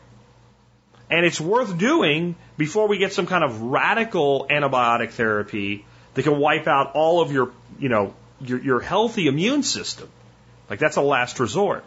And 1.10 1.26
it's 1.26 1.40
worth 1.40 1.76
doing 1.76 2.36
before 2.56 2.86
we 2.86 2.98
get 2.98 3.12
some 3.12 3.26
kind 3.26 3.42
of 3.42 3.62
radical 3.62 4.46
antibiotic 4.48 5.10
therapy 5.10 5.84
that 6.14 6.22
can 6.22 6.38
wipe 6.38 6.66
out 6.66 6.92
all 6.94 7.20
of 7.20 7.32
your, 7.32 7.50
you 7.84 7.90
know, 7.90 8.14
your, 8.40 8.62
your 8.62 8.80
healthy 8.80 9.26
immune 9.26 9.62
system. 9.62 10.08
Like 10.70 10.78
that's 10.78 10.96
a 10.96 11.02
last 11.02 11.38
resort. 11.38 11.84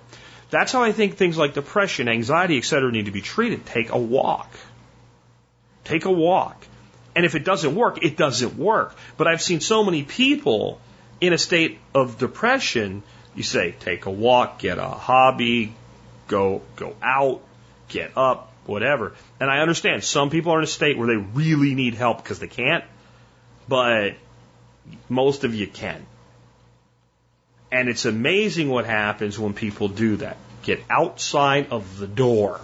That's 0.51 0.71
how 0.71 0.83
I 0.83 0.91
think 0.91 1.17
things 1.17 1.39
like 1.39 1.55
depression, 1.55 2.07
anxiety, 2.07 2.59
etc. 2.59 2.91
need 2.91 3.05
to 3.05 3.11
be 3.11 3.21
treated. 3.21 3.65
Take 3.65 3.89
a 3.89 3.97
walk. 3.97 4.47
Take 5.85 6.05
a 6.05 6.11
walk. 6.11 6.67
And 7.15 7.25
if 7.25 7.33
it 7.33 7.43
doesn't 7.43 7.73
work, 7.73 8.03
it 8.03 8.15
doesn't 8.15 8.59
work. 8.59 8.95
But 9.17 9.27
I've 9.27 9.41
seen 9.41 9.59
so 9.59 9.83
many 9.83 10.03
people 10.03 10.79
in 11.19 11.33
a 11.33 11.37
state 11.39 11.79
of 11.95 12.19
depression. 12.19 13.01
You 13.33 13.41
say, 13.41 13.73
take 13.79 14.05
a 14.05 14.11
walk, 14.11 14.59
get 14.59 14.77
a 14.77 14.89
hobby, 14.89 15.73
go, 16.27 16.61
go 16.75 16.95
out, 17.01 17.41
get 17.87 18.11
up, 18.15 18.53
whatever. 18.67 19.15
And 19.39 19.49
I 19.49 19.61
understand 19.61 20.03
some 20.03 20.29
people 20.29 20.53
are 20.53 20.59
in 20.59 20.63
a 20.63 20.67
state 20.67 20.95
where 20.95 21.07
they 21.07 21.17
really 21.17 21.73
need 21.73 21.95
help 21.95 22.21
because 22.21 22.37
they 22.37 22.47
can't, 22.47 22.83
but 23.67 24.13
most 25.09 25.43
of 25.43 25.53
you 25.53 25.67
can. 25.67 26.05
And 27.71 27.89
it's 27.89 28.05
amazing 28.05 28.69
what 28.69 28.85
happens 28.85 29.37
when 29.37 29.53
people 29.53 29.87
do 29.87 30.17
that. 30.17 30.37
Get 30.63 30.83
outside 30.89 31.67
of 31.71 31.97
the 31.97 32.07
door. 32.07 32.59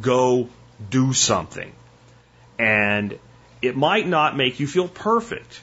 Go 0.00 0.48
do 0.90 1.12
something. 1.12 1.72
And 2.58 3.18
it 3.60 3.76
might 3.76 4.06
not 4.06 4.36
make 4.36 4.60
you 4.60 4.66
feel 4.66 4.88
perfect, 4.88 5.62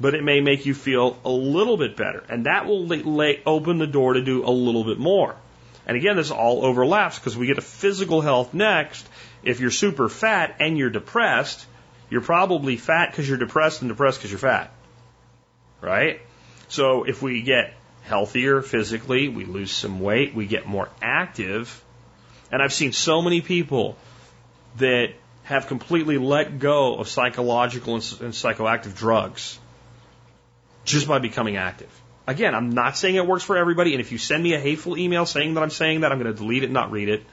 but 0.00 0.14
it 0.14 0.22
may 0.22 0.40
make 0.40 0.66
you 0.66 0.74
feel 0.74 1.18
a 1.24 1.30
little 1.30 1.76
bit 1.76 1.96
better. 1.96 2.22
And 2.28 2.46
that 2.46 2.66
will 2.66 2.86
lay, 2.86 3.42
open 3.44 3.78
the 3.78 3.86
door 3.86 4.14
to 4.14 4.22
do 4.22 4.44
a 4.44 4.50
little 4.50 4.84
bit 4.84 4.98
more. 4.98 5.36
And 5.86 5.96
again, 5.96 6.16
this 6.16 6.30
all 6.30 6.64
overlaps 6.64 7.18
because 7.18 7.36
we 7.36 7.46
get 7.46 7.54
to 7.54 7.62
physical 7.62 8.20
health 8.20 8.54
next. 8.54 9.06
If 9.42 9.60
you're 9.60 9.70
super 9.70 10.08
fat 10.08 10.56
and 10.60 10.78
you're 10.78 10.90
depressed, 10.90 11.66
you're 12.10 12.22
probably 12.22 12.76
fat 12.76 13.10
because 13.10 13.28
you're 13.28 13.38
depressed 13.38 13.82
and 13.82 13.90
depressed 13.90 14.18
because 14.18 14.30
you're 14.30 14.38
fat. 14.38 14.72
Right? 15.84 16.20
So 16.68 17.04
if 17.04 17.22
we 17.22 17.42
get 17.42 17.74
healthier 18.04 18.62
physically, 18.62 19.28
we 19.28 19.44
lose 19.44 19.70
some 19.70 20.00
weight, 20.00 20.34
we 20.34 20.46
get 20.46 20.66
more 20.66 20.88
active. 21.02 21.82
And 22.50 22.62
I've 22.62 22.72
seen 22.72 22.92
so 22.92 23.22
many 23.22 23.40
people 23.40 23.96
that 24.76 25.14
have 25.44 25.66
completely 25.66 26.18
let 26.18 26.58
go 26.58 26.96
of 26.96 27.08
psychological 27.08 27.94
and, 27.94 28.02
psychoactive 28.02 28.96
drugs 28.96 29.58
just 30.84 31.06
by 31.06 31.18
becoming 31.18 31.56
active. 31.56 31.90
Again, 32.26 32.54
I'm 32.54 32.70
not 32.70 32.96
saying 32.96 33.16
it 33.16 33.26
works 33.26 33.44
for 33.44 33.56
everybody, 33.56 33.92
and 33.92 34.00
if 34.00 34.10
you 34.10 34.16
send 34.16 34.42
me 34.42 34.54
a 34.54 34.60
hateful 34.60 34.96
email 34.96 35.26
saying 35.26 35.54
that 35.54 35.62
I'm 35.62 35.70
saying 35.70 36.00
that, 36.00 36.12
I'm 36.12 36.18
going 36.18 36.32
to 36.32 36.38
delete 36.38 36.62
it 36.62 36.66
and 36.66 36.74
not 36.74 36.90
read 36.90 37.10
it 37.10 37.24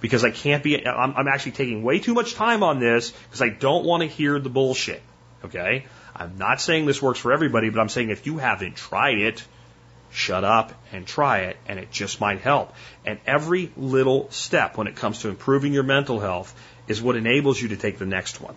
because 0.00 0.24
I 0.24 0.30
can't 0.30 0.62
be, 0.62 0.86
I'm, 0.86 1.14
I'm 1.16 1.28
actually 1.28 1.52
taking 1.52 1.82
way 1.82 1.98
too 1.98 2.14
much 2.14 2.34
time 2.34 2.62
on 2.62 2.80
this 2.80 3.10
because 3.10 3.42
I 3.42 3.50
don't 3.50 3.84
want 3.84 4.02
to 4.02 4.08
hear 4.08 4.38
the 4.38 4.48
bullshit. 4.48 5.02
Okay? 5.44 5.86
I'm 6.14 6.38
not 6.38 6.60
saying 6.60 6.86
this 6.86 7.02
works 7.02 7.18
for 7.18 7.32
everybody, 7.32 7.70
but 7.70 7.80
I'm 7.80 7.88
saying 7.88 8.10
if 8.10 8.26
you 8.26 8.38
haven't 8.38 8.76
tried 8.76 9.18
it, 9.18 9.44
shut 10.12 10.44
up 10.44 10.72
and 10.92 11.06
try 11.06 11.40
it, 11.40 11.56
and 11.66 11.78
it 11.78 11.90
just 11.90 12.20
might 12.20 12.40
help. 12.40 12.72
And 13.04 13.18
every 13.26 13.72
little 13.76 14.30
step 14.30 14.76
when 14.76 14.86
it 14.86 14.94
comes 14.94 15.20
to 15.20 15.28
improving 15.28 15.72
your 15.72 15.82
mental 15.82 16.20
health 16.20 16.54
is 16.86 17.02
what 17.02 17.16
enables 17.16 17.60
you 17.60 17.68
to 17.68 17.76
take 17.76 17.98
the 17.98 18.06
next 18.06 18.40
one. 18.40 18.54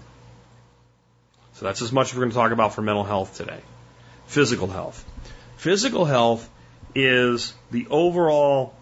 So 1.54 1.66
that's 1.66 1.82
as 1.82 1.92
much 1.92 2.12
as 2.12 2.14
we're 2.14 2.22
going 2.22 2.32
to 2.32 2.36
talk 2.36 2.52
about 2.52 2.76
for 2.76 2.84
mental 2.84 3.04
health 3.04 3.36
today. 3.38 3.60
Physical 4.28 4.68
health. 4.68 5.04
Physical 5.56 6.06
health 6.06 6.48
is 6.94 7.54
the 7.72 7.88
overall 7.90 8.76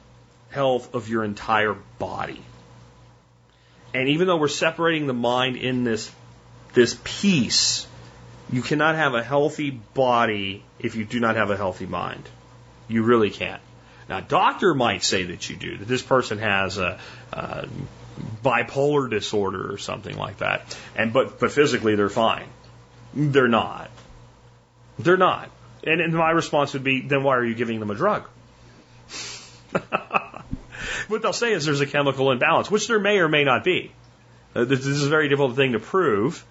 health 0.49 0.93
of 0.93 1.07
your 1.07 1.23
entire 1.23 1.75
body. 1.99 2.43
And 3.93 4.09
even 4.09 4.27
though 4.27 4.35
we're 4.35 4.49
separating 4.49 5.07
the 5.07 5.13
mind 5.13 5.55
in 5.55 5.85
this, 5.85 6.11
this 6.73 6.99
piece, 7.05 7.87
you 8.51 8.61
cannot 8.61 8.95
have 8.95 9.13
a 9.13 9.23
healthy 9.23 9.71
body 9.71 10.63
if 10.79 10.95
you 10.95 11.05
do 11.05 11.19
not 11.19 11.35
have 11.35 11.49
a 11.49 11.57
healthy 11.57 11.85
mind. 11.85 12.23
You 12.87 13.03
really 13.03 13.29
can't. 13.29 13.61
Now, 14.07 14.19
a 14.19 14.21
doctor 14.21 14.73
might 14.73 15.03
say 15.03 15.23
that 15.23 15.49
you 15.49 15.55
do, 15.55 15.77
that 15.77 15.87
this 15.87 16.03
person 16.03 16.37
has 16.37 16.77
a, 16.77 16.99
a 17.33 17.67
bipolar 18.43 19.09
disorder 19.09 19.73
or 19.73 19.77
something 19.77 20.15
like 20.15 20.37
that. 20.37 20.77
And 20.95 21.11
but 21.11 21.39
but 21.39 21.51
physically 21.51 21.95
they're 21.95 22.09
fine. 22.09 22.47
They're 23.13 23.47
not. 23.47 23.89
They're 24.99 25.17
not. 25.17 25.49
And, 25.83 26.01
and 26.01 26.13
my 26.13 26.31
response 26.31 26.73
would 26.73 26.83
be, 26.83 27.01
then 27.01 27.23
why 27.23 27.35
are 27.37 27.45
you 27.45 27.55
giving 27.55 27.79
them 27.79 27.91
a 27.91 27.95
drug? 27.95 28.27
what 31.07 31.21
they'll 31.21 31.33
say 31.33 31.53
is 31.53 31.65
there's 31.65 31.81
a 31.81 31.85
chemical 31.85 32.31
imbalance, 32.31 32.71
which 32.71 32.87
there 32.87 32.99
may 32.99 33.19
or 33.19 33.27
may 33.27 33.43
not 33.43 33.63
be. 33.63 33.91
Uh, 34.55 34.65
this 34.65 34.85
is 34.85 35.05
a 35.05 35.09
very 35.09 35.29
difficult 35.29 35.55
thing 35.55 35.73
to 35.73 35.79
prove. 35.79 36.45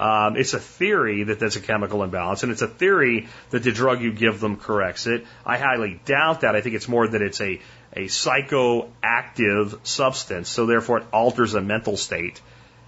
Um, 0.00 0.38
it's 0.38 0.54
a 0.54 0.58
theory 0.58 1.24
that 1.24 1.38
there's 1.38 1.56
a 1.56 1.60
chemical 1.60 2.02
imbalance, 2.02 2.42
and 2.42 2.50
it's 2.50 2.62
a 2.62 2.66
theory 2.66 3.28
that 3.50 3.62
the 3.62 3.70
drug 3.70 4.00
you 4.00 4.10
give 4.10 4.40
them 4.40 4.56
corrects 4.56 5.06
it. 5.06 5.26
I 5.44 5.58
highly 5.58 6.00
doubt 6.06 6.40
that. 6.40 6.56
I 6.56 6.62
think 6.62 6.74
it's 6.74 6.88
more 6.88 7.06
that 7.06 7.20
it's 7.20 7.42
a, 7.42 7.60
a 7.92 8.06
psychoactive 8.06 9.78
substance, 9.86 10.48
so 10.48 10.64
therefore 10.64 11.00
it 11.00 11.04
alters 11.12 11.52
a 11.52 11.60
mental 11.60 11.98
state, 11.98 12.40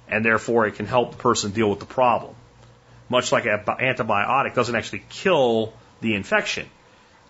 and 0.08 0.24
therefore 0.24 0.66
it 0.66 0.76
can 0.76 0.86
help 0.86 1.10
the 1.10 1.18
person 1.18 1.50
deal 1.50 1.68
with 1.68 1.80
the 1.80 1.86
problem. 2.00 2.34
Much 3.10 3.30
like 3.30 3.44
an 3.44 3.58
antibiotic 3.58 4.54
doesn't 4.54 4.74
actually 4.74 5.04
kill 5.10 5.74
the 6.00 6.14
infection. 6.14 6.66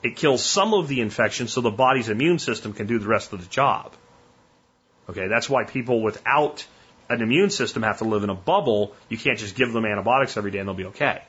It 0.04 0.14
kills 0.14 0.44
some 0.44 0.74
of 0.74 0.86
the 0.86 1.00
infection 1.00 1.48
so 1.48 1.60
the 1.60 1.72
body's 1.72 2.08
immune 2.08 2.38
system 2.38 2.72
can 2.72 2.86
do 2.86 3.00
the 3.00 3.08
rest 3.08 3.32
of 3.32 3.40
the 3.40 3.48
job. 3.48 3.92
Okay, 5.10 5.26
that's 5.26 5.50
why 5.50 5.64
people 5.64 6.02
without 6.02 6.64
an 7.12 7.22
immune 7.22 7.50
system 7.50 7.82
have 7.82 7.98
to 7.98 8.04
live 8.04 8.24
in 8.24 8.30
a 8.30 8.34
bubble. 8.34 8.94
You 9.08 9.18
can't 9.18 9.38
just 9.38 9.54
give 9.54 9.72
them 9.72 9.84
antibiotics 9.84 10.36
every 10.36 10.50
day 10.50 10.58
and 10.58 10.68
they'll 10.68 10.74
be 10.74 10.86
okay. 10.86 11.22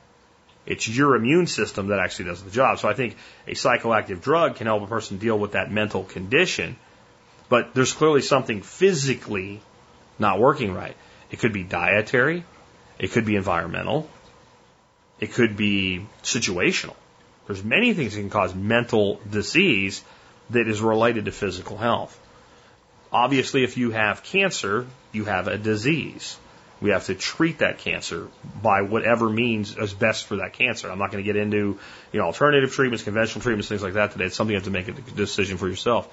It's 0.66 0.88
your 0.88 1.14
immune 1.14 1.46
system 1.46 1.88
that 1.88 1.98
actually 1.98 2.26
does 2.26 2.42
the 2.42 2.50
job. 2.50 2.78
So 2.78 2.88
I 2.88 2.94
think 2.94 3.16
a 3.46 3.52
psychoactive 3.52 4.22
drug 4.22 4.56
can 4.56 4.66
help 4.66 4.82
a 4.82 4.86
person 4.86 5.18
deal 5.18 5.38
with 5.38 5.52
that 5.52 5.70
mental 5.70 6.04
condition, 6.04 6.76
but 7.48 7.74
there's 7.74 7.92
clearly 7.92 8.22
something 8.22 8.62
physically 8.62 9.60
not 10.18 10.40
working 10.40 10.72
right. 10.72 10.96
It 11.30 11.38
could 11.38 11.52
be 11.52 11.64
dietary, 11.64 12.44
it 12.98 13.10
could 13.10 13.26
be 13.26 13.36
environmental, 13.36 14.08
it 15.20 15.32
could 15.32 15.56
be 15.56 16.06
situational. 16.22 16.94
There's 17.46 17.62
many 17.62 17.92
things 17.92 18.14
that 18.14 18.20
can 18.20 18.30
cause 18.30 18.54
mental 18.54 19.20
disease 19.30 20.02
that 20.50 20.66
is 20.66 20.80
related 20.80 21.26
to 21.26 21.32
physical 21.32 21.76
health. 21.76 22.18
Obviously, 23.14 23.62
if 23.62 23.76
you 23.76 23.92
have 23.92 24.24
cancer, 24.24 24.86
you 25.12 25.24
have 25.24 25.46
a 25.46 25.56
disease. 25.56 26.36
We 26.80 26.90
have 26.90 27.06
to 27.06 27.14
treat 27.14 27.58
that 27.58 27.78
cancer 27.78 28.26
by 28.60 28.82
whatever 28.82 29.30
means 29.30 29.76
is 29.76 29.94
best 29.94 30.26
for 30.26 30.36
that 30.36 30.54
cancer. 30.54 30.90
I'm 30.90 30.98
not 30.98 31.12
going 31.12 31.22
to 31.22 31.32
get 31.32 31.40
into, 31.40 31.78
you 32.12 32.18
know, 32.18 32.26
alternative 32.26 32.72
treatments, 32.72 33.04
conventional 33.04 33.40
treatments, 33.40 33.68
things 33.68 33.84
like 33.84 33.92
that 33.92 34.10
today. 34.10 34.24
It's 34.24 34.34
something 34.34 34.52
you 34.52 34.58
have 34.58 34.64
to 34.64 34.72
make 34.72 34.88
a 34.88 34.92
decision 34.92 35.58
for 35.58 35.68
yourself. 35.68 36.08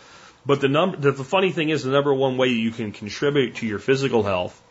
But 0.46 0.62
the 0.62 0.68
number, 0.68 0.98
the, 0.98 1.12
the 1.12 1.24
funny 1.24 1.52
thing 1.52 1.70
is 1.70 1.84
the 1.84 1.92
number 1.92 2.14
one 2.14 2.38
way 2.38 2.50
you 2.50 2.70
can 2.70 2.92
contribute 2.92 3.56
to 3.56 3.66
your 3.66 3.80
physical 3.80 4.22
health 4.22 4.62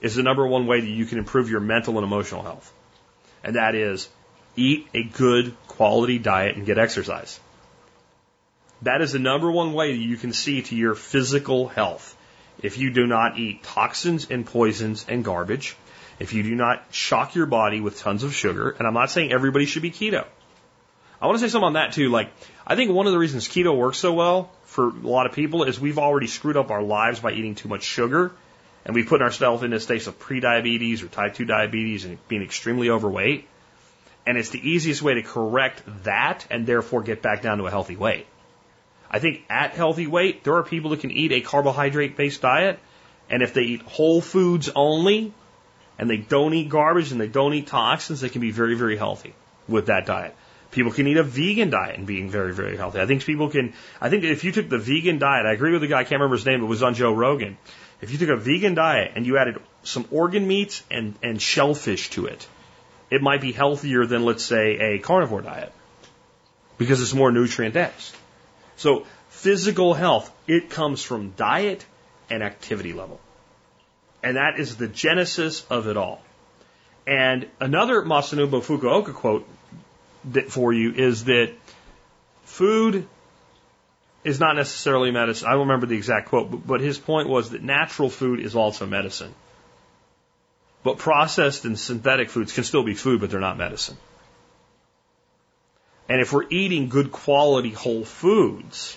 is 0.00 0.16
the 0.16 0.24
number 0.24 0.44
one 0.46 0.66
way 0.66 0.80
that 0.80 0.86
you 0.86 1.06
can 1.06 1.18
improve 1.18 1.48
your 1.48 1.60
mental 1.60 1.94
and 1.94 2.04
emotional 2.04 2.42
health. 2.42 2.72
And 3.44 3.54
that 3.54 3.76
is 3.76 4.08
eat 4.56 4.88
a 4.94 5.04
good 5.04 5.54
quality 5.68 6.18
diet 6.18 6.56
and 6.56 6.66
get 6.66 6.76
exercise. 6.76 7.38
That 8.82 9.00
is 9.00 9.12
the 9.12 9.18
number 9.18 9.50
one 9.50 9.72
way 9.72 9.92
that 9.92 10.02
you 10.02 10.16
can 10.16 10.32
see 10.32 10.62
to 10.62 10.76
your 10.76 10.94
physical 10.94 11.68
health. 11.68 12.16
If 12.62 12.78
you 12.78 12.90
do 12.90 13.06
not 13.06 13.38
eat 13.38 13.62
toxins 13.62 14.28
and 14.30 14.46
poisons 14.46 15.04
and 15.08 15.24
garbage, 15.24 15.76
if 16.18 16.32
you 16.32 16.42
do 16.42 16.54
not 16.54 16.84
shock 16.90 17.34
your 17.34 17.46
body 17.46 17.80
with 17.80 17.98
tons 18.00 18.24
of 18.24 18.34
sugar, 18.34 18.70
and 18.70 18.86
I'm 18.86 18.94
not 18.94 19.10
saying 19.10 19.32
everybody 19.32 19.66
should 19.66 19.82
be 19.82 19.90
keto. 19.90 20.24
I 21.20 21.26
want 21.26 21.38
to 21.38 21.44
say 21.44 21.50
something 21.50 21.66
on 21.66 21.72
that 21.72 21.92
too. 21.92 22.10
Like, 22.10 22.30
I 22.66 22.76
think 22.76 22.92
one 22.92 23.06
of 23.06 23.12
the 23.12 23.18
reasons 23.18 23.48
keto 23.48 23.76
works 23.76 23.98
so 23.98 24.12
well 24.12 24.50
for 24.64 24.88
a 24.88 24.92
lot 24.92 25.26
of 25.26 25.32
people 25.32 25.64
is 25.64 25.80
we've 25.80 25.98
already 25.98 26.28
screwed 26.28 26.56
up 26.56 26.70
our 26.70 26.82
lives 26.82 27.18
by 27.18 27.32
eating 27.32 27.56
too 27.56 27.68
much 27.68 27.82
sugar, 27.82 28.30
and 28.84 28.94
we 28.94 29.02
put 29.02 29.22
ourselves 29.22 29.62
into 29.62 29.80
states 29.80 30.06
of 30.06 30.18
prediabetes 30.18 31.02
or 31.02 31.08
type 31.08 31.34
2 31.34 31.44
diabetes 31.44 32.04
and 32.04 32.18
being 32.28 32.42
extremely 32.42 32.90
overweight. 32.90 33.48
And 34.26 34.38
it's 34.38 34.50
the 34.50 34.68
easiest 34.68 35.02
way 35.02 35.14
to 35.14 35.22
correct 35.22 35.82
that 36.04 36.46
and 36.50 36.66
therefore 36.66 37.02
get 37.02 37.22
back 37.22 37.42
down 37.42 37.58
to 37.58 37.66
a 37.66 37.70
healthy 37.70 37.96
weight. 37.96 38.26
I 39.10 39.18
think 39.18 39.44
at 39.48 39.72
healthy 39.72 40.06
weight, 40.06 40.44
there 40.44 40.56
are 40.56 40.62
people 40.62 40.90
that 40.90 41.00
can 41.00 41.10
eat 41.10 41.32
a 41.32 41.40
carbohydrate 41.40 42.16
based 42.16 42.42
diet. 42.42 42.78
And 43.30 43.42
if 43.42 43.54
they 43.54 43.62
eat 43.62 43.82
whole 43.82 44.20
foods 44.20 44.70
only 44.74 45.32
and 45.98 46.08
they 46.08 46.16
don't 46.16 46.54
eat 46.54 46.68
garbage 46.68 47.12
and 47.12 47.20
they 47.20 47.28
don't 47.28 47.54
eat 47.54 47.66
toxins, 47.66 48.20
they 48.20 48.28
can 48.28 48.40
be 48.40 48.50
very, 48.50 48.74
very 48.74 48.96
healthy 48.96 49.34
with 49.66 49.86
that 49.86 50.06
diet. 50.06 50.34
People 50.70 50.92
can 50.92 51.06
eat 51.06 51.16
a 51.16 51.22
vegan 51.22 51.70
diet 51.70 51.96
and 51.96 52.06
being 52.06 52.30
very, 52.30 52.52
very 52.52 52.76
healthy. 52.76 53.00
I 53.00 53.06
think 53.06 53.24
people 53.24 53.48
can, 53.48 53.72
I 54.00 54.10
think 54.10 54.24
if 54.24 54.44
you 54.44 54.52
took 54.52 54.68
the 54.68 54.78
vegan 54.78 55.18
diet, 55.18 55.46
I 55.46 55.52
agree 55.52 55.72
with 55.72 55.80
the 55.80 55.86
guy, 55.86 56.00
I 56.00 56.04
can't 56.04 56.20
remember 56.20 56.36
his 56.36 56.44
name, 56.44 56.62
it 56.62 56.66
was 56.66 56.82
on 56.82 56.94
Joe 56.94 57.12
Rogan. 57.12 57.56
If 58.02 58.12
you 58.12 58.18
took 58.18 58.28
a 58.28 58.36
vegan 58.36 58.74
diet 58.74 59.12
and 59.16 59.26
you 59.26 59.38
added 59.38 59.60
some 59.82 60.06
organ 60.10 60.46
meats 60.46 60.82
and, 60.90 61.14
and 61.22 61.40
shellfish 61.40 62.10
to 62.10 62.26
it, 62.26 62.46
it 63.10 63.22
might 63.22 63.40
be 63.40 63.52
healthier 63.52 64.04
than, 64.04 64.24
let's 64.24 64.44
say, 64.44 64.76
a 64.76 64.98
carnivore 64.98 65.40
diet 65.40 65.72
because 66.76 67.00
it's 67.00 67.14
more 67.14 67.32
nutrient 67.32 67.74
dense. 67.74 68.12
So 68.78 69.06
physical 69.28 69.92
health, 69.92 70.32
it 70.46 70.70
comes 70.70 71.02
from 71.02 71.32
diet 71.32 71.84
and 72.30 72.42
activity 72.42 72.92
level. 72.92 73.20
And 74.22 74.36
that 74.36 74.58
is 74.58 74.76
the 74.76 74.88
genesis 74.88 75.66
of 75.68 75.88
it 75.88 75.96
all. 75.96 76.22
And 77.06 77.48
another 77.60 78.02
Masanobu 78.02 78.62
Fukuoka 78.62 79.14
quote 79.14 79.48
that 80.32 80.50
for 80.50 80.72
you 80.72 80.92
is 80.92 81.24
that 81.24 81.52
food 82.44 83.06
is 84.24 84.38
not 84.38 84.54
necessarily 84.54 85.10
medicine. 85.10 85.48
I 85.48 85.52
don't 85.52 85.60
remember 85.60 85.86
the 85.86 85.96
exact 85.96 86.28
quote, 86.28 86.66
but 86.66 86.80
his 86.80 86.98
point 86.98 87.28
was 87.28 87.50
that 87.50 87.62
natural 87.62 88.10
food 88.10 88.40
is 88.40 88.54
also 88.54 88.86
medicine. 88.86 89.34
But 90.84 90.98
processed 90.98 91.64
and 91.64 91.78
synthetic 91.78 92.30
foods 92.30 92.52
can 92.52 92.64
still 92.64 92.84
be 92.84 92.94
food, 92.94 93.20
but 93.20 93.30
they're 93.30 93.40
not 93.40 93.58
medicine. 93.58 93.96
And 96.08 96.20
if 96.20 96.32
we're 96.32 96.48
eating 96.48 96.88
good 96.88 97.12
quality 97.12 97.70
whole 97.70 98.04
foods, 98.04 98.96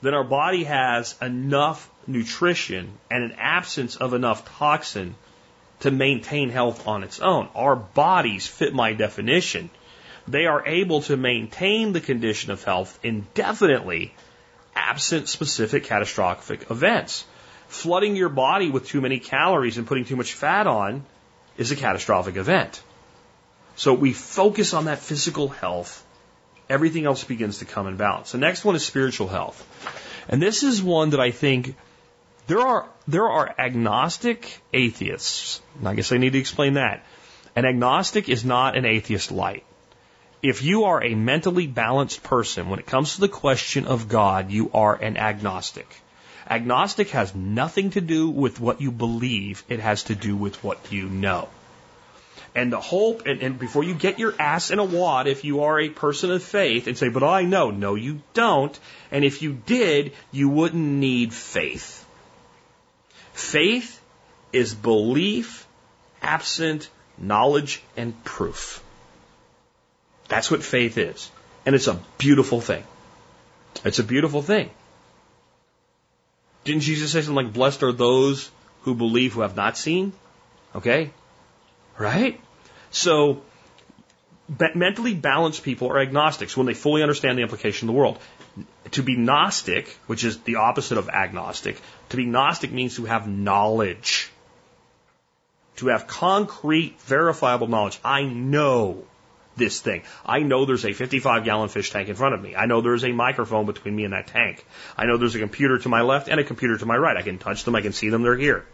then 0.00 0.14
our 0.14 0.24
body 0.24 0.64
has 0.64 1.16
enough 1.20 1.90
nutrition 2.06 2.92
and 3.10 3.24
an 3.24 3.32
absence 3.32 3.96
of 3.96 4.14
enough 4.14 4.44
toxin 4.58 5.16
to 5.80 5.90
maintain 5.90 6.50
health 6.50 6.86
on 6.86 7.02
its 7.02 7.20
own. 7.20 7.48
Our 7.54 7.76
bodies 7.76 8.46
fit 8.46 8.74
my 8.74 8.92
definition. 8.92 9.70
They 10.26 10.46
are 10.46 10.66
able 10.66 11.02
to 11.02 11.16
maintain 11.16 11.92
the 11.92 12.00
condition 12.00 12.50
of 12.50 12.62
health 12.62 12.98
indefinitely 13.02 14.14
absent 14.74 15.28
specific 15.28 15.84
catastrophic 15.84 16.70
events. 16.70 17.24
Flooding 17.68 18.16
your 18.16 18.28
body 18.28 18.70
with 18.70 18.86
too 18.86 19.00
many 19.00 19.18
calories 19.18 19.78
and 19.78 19.86
putting 19.86 20.04
too 20.04 20.16
much 20.16 20.34
fat 20.34 20.66
on 20.66 21.04
is 21.56 21.72
a 21.72 21.76
catastrophic 21.76 22.36
event. 22.36 22.82
So 23.78 23.94
we 23.94 24.12
focus 24.12 24.74
on 24.74 24.86
that 24.86 24.98
physical 24.98 25.46
health. 25.46 26.04
Everything 26.68 27.06
else 27.06 27.22
begins 27.22 27.58
to 27.58 27.64
come 27.64 27.86
in 27.86 27.96
balance. 27.96 28.32
The 28.32 28.38
next 28.38 28.64
one 28.64 28.74
is 28.74 28.84
spiritual 28.84 29.28
health. 29.28 29.56
And 30.28 30.42
this 30.42 30.64
is 30.64 30.82
one 30.82 31.10
that 31.10 31.20
I 31.20 31.30
think 31.30 31.76
there 32.48 32.58
are, 32.60 32.88
there 33.06 33.28
are 33.28 33.54
agnostic 33.56 34.60
atheists. 34.72 35.62
I 35.84 35.94
guess 35.94 36.10
I 36.10 36.18
need 36.18 36.32
to 36.32 36.40
explain 36.40 36.74
that. 36.74 37.06
An 37.54 37.64
agnostic 37.64 38.28
is 38.28 38.44
not 38.44 38.76
an 38.76 38.84
atheist 38.84 39.30
light. 39.30 39.64
If 40.42 40.62
you 40.62 40.84
are 40.84 41.02
a 41.02 41.14
mentally 41.14 41.68
balanced 41.68 42.24
person, 42.24 42.68
when 42.68 42.80
it 42.80 42.86
comes 42.86 43.14
to 43.14 43.20
the 43.20 43.28
question 43.28 43.86
of 43.86 44.08
God, 44.08 44.50
you 44.50 44.72
are 44.74 44.96
an 44.96 45.16
agnostic. 45.16 45.86
Agnostic 46.50 47.10
has 47.10 47.32
nothing 47.32 47.90
to 47.90 48.00
do 48.00 48.28
with 48.28 48.58
what 48.58 48.80
you 48.80 48.90
believe. 48.90 49.62
It 49.68 49.78
has 49.78 50.02
to 50.04 50.16
do 50.16 50.34
with 50.34 50.64
what 50.64 50.90
you 50.90 51.08
know. 51.08 51.48
And 52.54 52.72
the 52.72 52.80
hope, 52.80 53.26
and, 53.26 53.40
and 53.42 53.58
before 53.58 53.84
you 53.84 53.94
get 53.94 54.18
your 54.18 54.34
ass 54.38 54.70
in 54.70 54.78
a 54.78 54.84
wad, 54.84 55.26
if 55.26 55.44
you 55.44 55.62
are 55.62 55.78
a 55.78 55.90
person 55.90 56.30
of 56.30 56.42
faith 56.42 56.86
and 56.86 56.96
say, 56.96 57.08
but 57.08 57.22
I 57.22 57.42
know, 57.42 57.70
no, 57.70 57.94
you 57.94 58.20
don't. 58.34 58.78
And 59.10 59.24
if 59.24 59.42
you 59.42 59.52
did, 59.52 60.12
you 60.32 60.48
wouldn't 60.48 60.82
need 60.82 61.32
faith. 61.32 62.04
Faith 63.32 64.00
is 64.52 64.74
belief 64.74 65.66
absent 66.22 66.88
knowledge 67.16 67.82
and 67.96 68.24
proof. 68.24 68.82
That's 70.28 70.50
what 70.50 70.62
faith 70.62 70.98
is. 70.98 71.30
And 71.64 71.74
it's 71.74 71.86
a 71.86 72.00
beautiful 72.18 72.60
thing. 72.60 72.84
It's 73.84 73.98
a 73.98 74.04
beautiful 74.04 74.42
thing. 74.42 74.70
Didn't 76.64 76.82
Jesus 76.82 77.12
say 77.12 77.20
something 77.22 77.44
like, 77.44 77.52
blessed 77.52 77.82
are 77.82 77.92
those 77.92 78.50
who 78.82 78.94
believe 78.94 79.34
who 79.34 79.40
have 79.40 79.56
not 79.56 79.76
seen? 79.76 80.12
Okay? 80.74 81.10
Right? 81.98 82.40
So, 82.90 83.42
mentally 84.74 85.14
balanced 85.14 85.62
people 85.62 85.90
are 85.90 85.98
agnostics 85.98 86.56
when 86.56 86.66
they 86.66 86.74
fully 86.74 87.02
understand 87.02 87.38
the 87.38 87.42
implication 87.42 87.88
of 87.88 87.94
the 87.94 87.98
world. 87.98 88.18
To 88.92 89.02
be 89.02 89.16
Gnostic, 89.16 89.88
which 90.06 90.24
is 90.24 90.38
the 90.40 90.56
opposite 90.56 90.96
of 90.96 91.08
agnostic, 91.08 91.80
to 92.10 92.16
be 92.16 92.24
Gnostic 92.24 92.72
means 92.72 92.96
to 92.96 93.04
have 93.04 93.28
knowledge. 93.28 94.30
To 95.76 95.88
have 95.88 96.06
concrete, 96.06 97.00
verifiable 97.02 97.66
knowledge. 97.66 98.00
I 98.04 98.22
know 98.22 99.04
this 99.56 99.80
thing. 99.80 100.02
I 100.24 100.40
know 100.40 100.64
there's 100.64 100.84
a 100.84 100.92
55 100.92 101.44
gallon 101.44 101.68
fish 101.68 101.90
tank 101.90 102.08
in 102.08 102.14
front 102.14 102.34
of 102.34 102.40
me. 102.40 102.56
I 102.56 102.66
know 102.66 102.80
there's 102.80 103.04
a 103.04 103.12
microphone 103.12 103.66
between 103.66 103.94
me 103.94 104.04
and 104.04 104.12
that 104.12 104.28
tank. 104.28 104.64
I 104.96 105.06
know 105.06 105.16
there's 105.16 105.34
a 105.34 105.40
computer 105.40 105.78
to 105.78 105.88
my 105.88 106.02
left 106.02 106.28
and 106.28 106.40
a 106.40 106.44
computer 106.44 106.78
to 106.78 106.86
my 106.86 106.96
right. 106.96 107.16
I 107.16 107.22
can 107.22 107.38
touch 107.38 107.64
them. 107.64 107.74
I 107.74 107.82
can 107.82 107.92
see 107.92 108.08
them. 108.08 108.22
They're 108.22 108.36
here. 108.36 108.64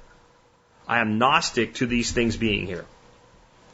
I 0.86 1.00
am 1.00 1.18
Gnostic 1.18 1.74
to 1.74 1.86
these 1.86 2.12
things 2.12 2.36
being 2.36 2.66
here. 2.66 2.84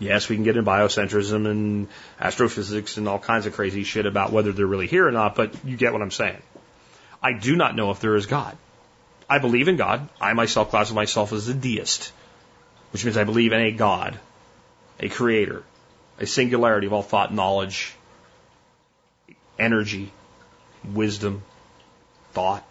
Yes, 0.00 0.30
we 0.30 0.36
can 0.36 0.44
get 0.44 0.56
in 0.56 0.64
biocentrism 0.64 1.46
and 1.46 1.86
astrophysics 2.18 2.96
and 2.96 3.06
all 3.06 3.18
kinds 3.18 3.44
of 3.44 3.52
crazy 3.52 3.84
shit 3.84 4.06
about 4.06 4.32
whether 4.32 4.50
they're 4.50 4.66
really 4.66 4.86
here 4.86 5.06
or 5.06 5.12
not, 5.12 5.34
but 5.34 5.54
you 5.62 5.76
get 5.76 5.92
what 5.92 6.00
I'm 6.00 6.10
saying. 6.10 6.40
I 7.22 7.34
do 7.34 7.54
not 7.54 7.76
know 7.76 7.90
if 7.90 8.00
there 8.00 8.16
is 8.16 8.24
God. 8.24 8.56
I 9.28 9.38
believe 9.38 9.68
in 9.68 9.76
God. 9.76 10.08
I 10.18 10.32
myself 10.32 10.70
classify 10.70 10.96
myself 10.96 11.34
as 11.34 11.48
a 11.48 11.54
deist, 11.54 12.12
which 12.92 13.04
means 13.04 13.18
I 13.18 13.24
believe 13.24 13.52
in 13.52 13.60
a 13.60 13.72
God, 13.72 14.18
a 14.98 15.10
creator, 15.10 15.64
a 16.18 16.26
singularity 16.26 16.86
of 16.86 16.94
all 16.94 17.02
thought, 17.02 17.32
knowledge, 17.32 17.94
energy, 19.58 20.10
wisdom, 20.82 21.42
thought. 22.32 22.64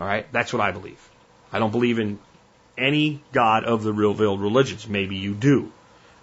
All 0.00 0.06
right? 0.06 0.26
That's 0.32 0.52
what 0.52 0.62
I 0.62 0.70
believe. 0.70 1.10
I 1.52 1.58
don't 1.58 1.72
believe 1.72 1.98
in 1.98 2.18
any 2.78 3.22
God 3.32 3.64
of 3.64 3.82
the 3.82 3.92
revealed 3.92 4.40
religions. 4.40 4.88
Maybe 4.88 5.16
you 5.16 5.34
do. 5.34 5.72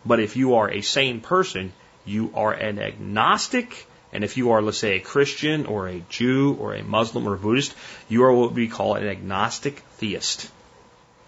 But 0.05 0.19
if 0.19 0.35
you 0.35 0.55
are 0.55 0.69
a 0.69 0.81
sane 0.81 1.21
person, 1.21 1.73
you 2.05 2.31
are 2.35 2.53
an 2.53 2.79
agnostic. 2.79 3.87
And 4.13 4.23
if 4.23 4.37
you 4.37 4.51
are, 4.51 4.61
let's 4.61 4.77
say, 4.77 4.97
a 4.97 5.01
Christian 5.01 5.65
or 5.65 5.87
a 5.87 6.03
Jew 6.09 6.55
or 6.59 6.75
a 6.75 6.83
Muslim 6.83 7.27
or 7.27 7.33
a 7.33 7.37
Buddhist, 7.37 7.75
you 8.07 8.23
are 8.23 8.33
what 8.33 8.53
we 8.53 8.67
call 8.67 8.95
an 8.95 9.07
agnostic 9.07 9.79
theist. 9.97 10.49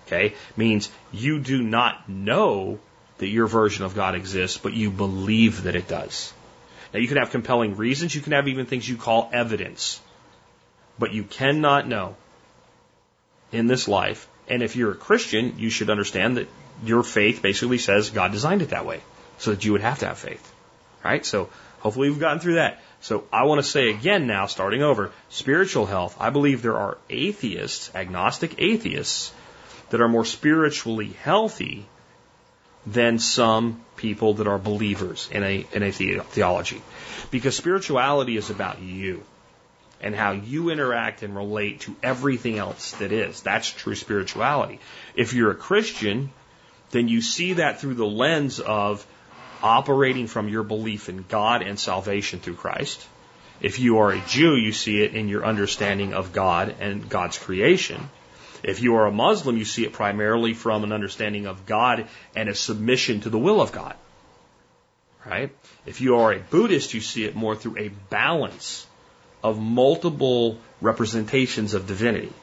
Okay? 0.05 0.35
Means 0.55 0.89
you 1.11 1.39
do 1.39 1.61
not 1.61 2.07
know 2.07 2.79
that 3.17 3.27
your 3.27 3.47
version 3.47 3.83
of 3.83 3.95
God 3.95 4.15
exists, 4.15 4.57
but 4.57 4.73
you 4.73 4.91
believe 4.91 5.63
that 5.63 5.75
it 5.75 5.87
does. 5.87 6.31
Now 6.93 6.99
you 6.99 7.07
can 7.07 7.17
have 7.17 7.31
compelling 7.31 7.75
reasons, 7.75 8.15
you 8.15 8.21
can 8.21 8.33
have 8.33 8.47
even 8.47 8.65
things 8.65 8.87
you 8.87 8.95
call 8.95 9.29
evidence. 9.33 9.99
But 10.99 11.13
you 11.13 11.23
cannot 11.23 11.87
know 11.87 12.15
in 13.51 13.67
this 13.67 13.87
life. 13.87 14.27
And 14.49 14.63
if 14.63 14.75
you're 14.75 14.91
a 14.91 14.95
Christian, 14.95 15.55
you 15.57 15.69
should 15.69 15.89
understand 15.89 16.37
that 16.37 16.47
your 16.83 17.03
faith 17.03 17.41
basically 17.41 17.77
says 17.77 18.09
God 18.09 18.31
designed 18.31 18.61
it 18.61 18.69
that 18.69 18.85
way 18.85 19.01
so 19.37 19.51
that 19.51 19.65
you 19.65 19.71
would 19.73 19.81
have 19.81 19.99
to 19.99 20.07
have 20.07 20.17
faith. 20.17 20.53
Right? 21.03 21.25
So 21.25 21.49
hopefully 21.79 22.09
we've 22.09 22.19
gotten 22.19 22.39
through 22.39 22.55
that. 22.55 22.81
So 23.01 23.25
I 23.31 23.43
want 23.43 23.59
to 23.59 23.67
say 23.69 23.89
again 23.89 24.27
now, 24.27 24.47
starting 24.47 24.81
over, 24.81 25.11
spiritual 25.29 25.85
health. 25.85 26.17
I 26.19 26.29
believe 26.29 26.61
there 26.61 26.77
are 26.77 26.97
atheists, 27.09 27.91
agnostic 27.93 28.55
atheists, 28.57 29.31
that 29.89 30.01
are 30.01 30.07
more 30.07 30.25
spiritually 30.25 31.13
healthy 31.21 31.85
than 32.85 33.19
some 33.19 33.83
people 33.95 34.35
that 34.35 34.47
are 34.47 34.57
believers 34.57 35.29
in 35.31 35.43
a, 35.43 35.65
in 35.73 35.83
a 35.83 35.91
the- 35.91 36.19
theology. 36.19 36.81
Because 37.31 37.55
spirituality 37.55 38.37
is 38.37 38.49
about 38.49 38.81
you 38.81 39.23
and 40.01 40.15
how 40.15 40.31
you 40.31 40.69
interact 40.69 41.23
and 41.23 41.35
relate 41.35 41.81
to 41.81 41.95
everything 42.03 42.57
else 42.57 42.91
that 42.93 43.11
is. 43.11 43.41
That's 43.41 43.71
true 43.71 43.95
spirituality. 43.95 44.79
If 45.15 45.33
you're 45.33 45.51
a 45.51 45.55
Christian, 45.55 46.31
then 46.91 47.07
you 47.07 47.21
see 47.21 47.53
that 47.53 47.81
through 47.81 47.95
the 47.95 48.05
lens 48.05 48.59
of 48.59 49.05
operating 49.61 50.27
from 50.27 50.49
your 50.49 50.63
belief 50.63 51.09
in 51.09 51.25
God 51.27 51.61
and 51.61 51.79
salvation 51.79 52.39
through 52.39 52.55
Christ. 52.55 53.05
If 53.59 53.79
you 53.79 53.99
are 53.99 54.11
a 54.11 54.21
Jew, 54.21 54.55
you 54.55 54.71
see 54.71 55.01
it 55.01 55.15
in 55.15 55.29
your 55.29 55.43
understanding 55.43 56.13
of 56.13 56.31
God 56.31 56.75
and 56.79 57.09
God's 57.09 57.39
creation. 57.39 58.09
If 58.63 58.81
you 58.81 58.95
are 58.95 59.07
a 59.07 59.11
Muslim, 59.11 59.57
you 59.57 59.65
see 59.65 59.83
it 59.83 59.93
primarily 59.93 60.53
from 60.53 60.83
an 60.83 60.91
understanding 60.91 61.47
of 61.47 61.65
God 61.65 62.07
and 62.35 62.49
a 62.49 62.55
submission 62.55 63.21
to 63.21 63.29
the 63.29 63.39
will 63.39 63.61
of 63.61 63.71
God. 63.71 63.95
Right? 65.25 65.55
If 65.85 66.01
you 66.01 66.17
are 66.17 66.33
a 66.33 66.39
Buddhist, 66.39 66.93
you 66.93 67.01
see 67.01 67.25
it 67.25 67.35
more 67.35 67.55
through 67.55 67.77
a 67.77 67.89
balance 68.09 68.85
of 69.43 69.59
multiple 69.59 70.59
representations 70.81 71.73
of 71.73 71.87
divinity. 71.87 72.33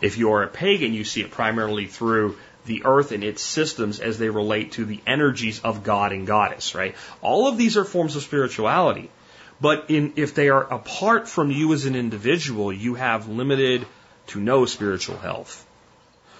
If 0.00 0.16
you 0.18 0.32
are 0.32 0.42
a 0.42 0.48
pagan, 0.48 0.94
you 0.94 1.04
see 1.04 1.20
it 1.20 1.30
primarily 1.30 1.86
through 1.86 2.36
the 2.66 2.82
earth 2.84 3.12
and 3.12 3.24
its 3.24 3.42
systems 3.42 4.00
as 4.00 4.18
they 4.18 4.30
relate 4.30 4.72
to 4.72 4.84
the 4.84 5.00
energies 5.06 5.60
of 5.60 5.82
God 5.82 6.12
and 6.12 6.26
goddess, 6.26 6.74
right? 6.74 6.94
All 7.20 7.48
of 7.48 7.56
these 7.56 7.76
are 7.76 7.84
forms 7.84 8.16
of 8.16 8.22
spirituality. 8.22 9.10
But 9.60 9.90
in, 9.90 10.14
if 10.16 10.34
they 10.34 10.48
are 10.48 10.62
apart 10.62 11.28
from 11.28 11.50
you 11.50 11.72
as 11.72 11.84
an 11.84 11.94
individual, 11.94 12.72
you 12.72 12.94
have 12.94 13.28
limited 13.28 13.86
to 14.28 14.40
no 14.40 14.64
spiritual 14.64 15.18
health. 15.18 15.66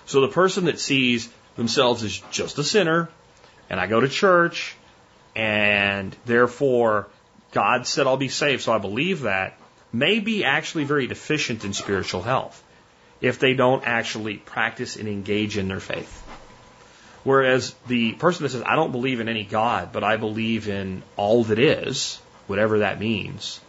So 0.06 0.22
the 0.22 0.28
person 0.28 0.64
that 0.64 0.80
sees 0.80 1.28
themselves 1.56 2.02
as 2.02 2.18
just 2.30 2.58
a 2.58 2.64
sinner, 2.64 3.10
and 3.68 3.78
I 3.78 3.86
go 3.86 4.00
to 4.00 4.08
church, 4.08 4.74
and 5.36 6.16
therefore 6.24 7.08
God 7.52 7.86
said 7.86 8.06
I'll 8.06 8.16
be 8.16 8.28
saved, 8.28 8.62
so 8.62 8.72
I 8.72 8.78
believe 8.78 9.22
that, 9.22 9.58
may 9.92 10.20
be 10.20 10.44
actually 10.44 10.84
very 10.84 11.06
deficient 11.06 11.64
in 11.64 11.72
spiritual 11.72 12.22
health 12.22 12.62
if 13.20 13.38
they 13.38 13.54
don't 13.54 13.84
actually 13.86 14.36
practice 14.36 14.96
and 14.96 15.08
engage 15.08 15.58
in 15.58 15.68
their 15.68 15.80
faith. 15.80 16.26
Whereas 17.22 17.74
the 17.86 18.12
person 18.12 18.44
that 18.44 18.50
says, 18.50 18.62
I 18.64 18.76
don't 18.76 18.92
believe 18.92 19.20
in 19.20 19.28
any 19.28 19.44
God, 19.44 19.92
but 19.92 20.02
I 20.02 20.16
believe 20.16 20.68
in 20.68 21.02
all 21.16 21.44
that 21.44 21.58
is, 21.58 22.18
whatever 22.46 22.78
that 22.78 22.98
means, 22.98 23.60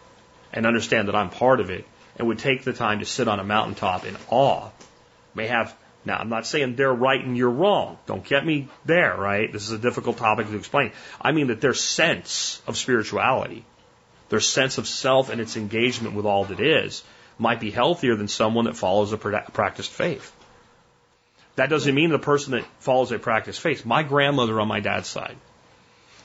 and 0.54 0.66
understand 0.66 1.10
that 1.10 1.16
I'm 1.16 1.30
part 1.30 1.60
of 1.60 1.70
it, 1.70 1.86
and 2.16 2.28
would 2.28 2.40
take 2.40 2.64
the 2.64 2.74
time 2.74 3.00
to 3.00 3.06
sit 3.06 3.28
on 3.28 3.40
a 3.40 3.44
mountaintop 3.44 4.06
in 4.06 4.16
awe, 4.30 4.70
may 5.36 5.48
have, 5.48 5.76
now 6.06 6.18
I'm 6.18 6.30
not 6.30 6.48
saying 6.48 6.76
they're 6.76 6.94
right 6.94 7.24
and 7.24 7.36
you're 7.36 7.50
wrong. 7.50 7.98
Don't 8.06 8.24
get 8.24 8.46
me 8.46 8.70
there, 8.86 9.16
right? 9.18 9.52
This 9.52 9.64
is 9.64 9.72
a 9.72 9.78
difficult 9.78 10.18
topic 10.18 10.48
to 10.48 10.56
explain. 10.56 10.92
I 11.22 11.34
mean 11.34 11.48
that 11.48 11.60
their 11.60 11.74
sense 11.74 12.62
of 12.68 12.78
spirituality, 12.78 13.66
their 14.32 14.40
sense 14.40 14.78
of 14.78 14.88
self 14.88 15.30
and 15.30 15.42
its 15.42 15.58
engagement 15.58 16.16
with 16.16 16.26
all 16.26 16.46
that 16.46 16.62
is, 16.62 17.04
might 17.38 17.60
be 17.60 17.70
healthier 17.70 18.16
than 18.16 18.30
someone 18.30 18.64
that 18.66 18.78
follows 18.78 19.12
a 19.12 19.18
practiced 19.18 19.92
faith. 19.92 20.32
That 21.58 21.70
doesn't 21.70 21.94
mean 21.94 22.12
the 22.12 22.18
person 22.18 22.54
that 22.54 22.66
follows 22.80 23.12
a 23.12 23.20
practiced 23.20 23.60
faith. 23.60 23.86
My 23.86 24.04
grandmother 24.04 24.62
on 24.62 24.70
my 24.70 24.80
dad's 24.80 25.10
side 25.10 25.36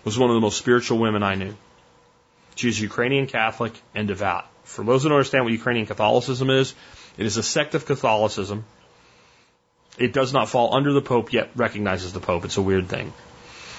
was 0.05 0.17
one 0.17 0.31
of 0.31 0.35
the 0.35 0.41
most 0.41 0.57
spiritual 0.57 0.99
women 0.99 1.25
I 1.25 1.35
knew. 1.35 1.57
She 2.55 2.69
was 2.69 2.81
Ukrainian 2.81 3.27
Catholic 3.27 3.73
and 3.93 4.07
devout. 4.07 4.47
For 4.63 4.85
those 4.85 5.03
who 5.03 5.09
don't 5.09 5.17
understand 5.19 5.45
what 5.45 5.53
Ukrainian 5.53 5.87
Catholicism 5.87 6.49
is, 6.49 6.75
it 7.19 7.27
is 7.27 7.37
a 7.39 7.43
sect 7.43 7.75
of 7.75 7.87
Catholicism. 7.87 8.65
It 9.99 10.13
does 10.13 10.33
not 10.33 10.49
fall 10.49 10.77
under 10.77 10.93
the 10.93 11.03
Pope 11.03 11.33
yet 11.33 11.51
recognizes 11.57 12.13
the 12.13 12.21
Pope. 12.21 12.45
It's 12.45 12.57
a 12.57 12.63
weird 12.63 12.89
thing. 12.89 13.13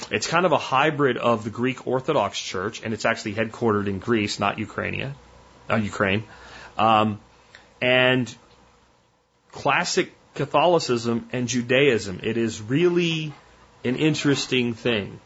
It's 0.09 0.27
kind 0.27 0.45
of 0.45 0.51
a 0.51 0.57
hybrid 0.57 1.17
of 1.17 1.43
the 1.43 1.49
Greek 1.49 1.85
Orthodox 1.87 2.39
Church, 2.39 2.81
and 2.83 2.93
it's 2.93 3.05
actually 3.05 3.35
headquartered 3.35 3.87
in 3.87 3.99
Greece, 3.99 4.39
not 4.39 4.57
Ukraine. 4.57 5.13
Uh, 5.69 5.75
Ukraine. 5.75 6.23
Um, 6.77 7.19
and 7.81 8.33
classic 9.51 10.13
Catholicism 10.35 11.27
and 11.33 11.47
Judaism. 11.47 12.19
It 12.23 12.37
is 12.37 12.61
really 12.61 13.33
an 13.83 13.95
interesting 13.95 14.73
thing. 14.73 15.19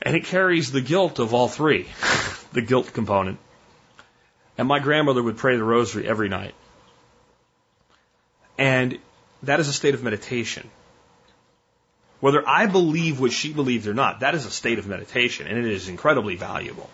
And 0.00 0.16
it 0.16 0.24
carries 0.24 0.72
the 0.72 0.80
guilt 0.80 1.18
of 1.18 1.32
all 1.32 1.48
three, 1.48 1.88
the 2.52 2.62
guilt 2.62 2.92
component. 2.92 3.38
And 4.58 4.68
my 4.68 4.78
grandmother 4.78 5.22
would 5.22 5.38
pray 5.38 5.56
the 5.56 5.64
rosary 5.64 6.06
every 6.06 6.28
night. 6.28 6.54
And 8.58 8.98
that 9.42 9.60
is 9.60 9.68
a 9.68 9.72
state 9.72 9.94
of 9.94 10.02
meditation. 10.02 10.70
Whether 12.22 12.48
I 12.48 12.66
believe 12.66 13.18
what 13.18 13.32
she 13.32 13.52
believes 13.52 13.88
or 13.88 13.94
not, 13.94 14.20
that 14.20 14.36
is 14.36 14.46
a 14.46 14.50
state 14.52 14.78
of 14.78 14.86
meditation, 14.86 15.48
and 15.48 15.58
it 15.58 15.64
is 15.64 15.88
incredibly 15.88 16.36
valuable. 16.36 16.88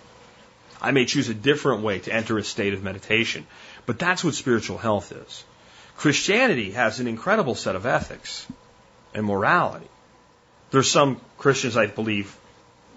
I 0.80 0.90
may 0.92 1.04
choose 1.04 1.28
a 1.28 1.34
different 1.34 1.82
way 1.82 1.98
to 1.98 2.10
enter 2.10 2.38
a 2.38 2.42
state 2.42 2.72
of 2.72 2.82
meditation, 2.82 3.46
but 3.84 3.98
that's 3.98 4.24
what 4.24 4.34
spiritual 4.34 4.78
health 4.78 5.12
is. 5.12 5.44
Christianity 5.98 6.70
has 6.70 6.98
an 7.00 7.08
incredible 7.08 7.54
set 7.54 7.76
of 7.76 7.84
ethics 7.84 8.46
and 9.12 9.26
morality. 9.26 9.90
There's 10.70 10.90
some 10.90 11.20
Christians, 11.36 11.76
I 11.76 11.88
believe, 11.88 12.34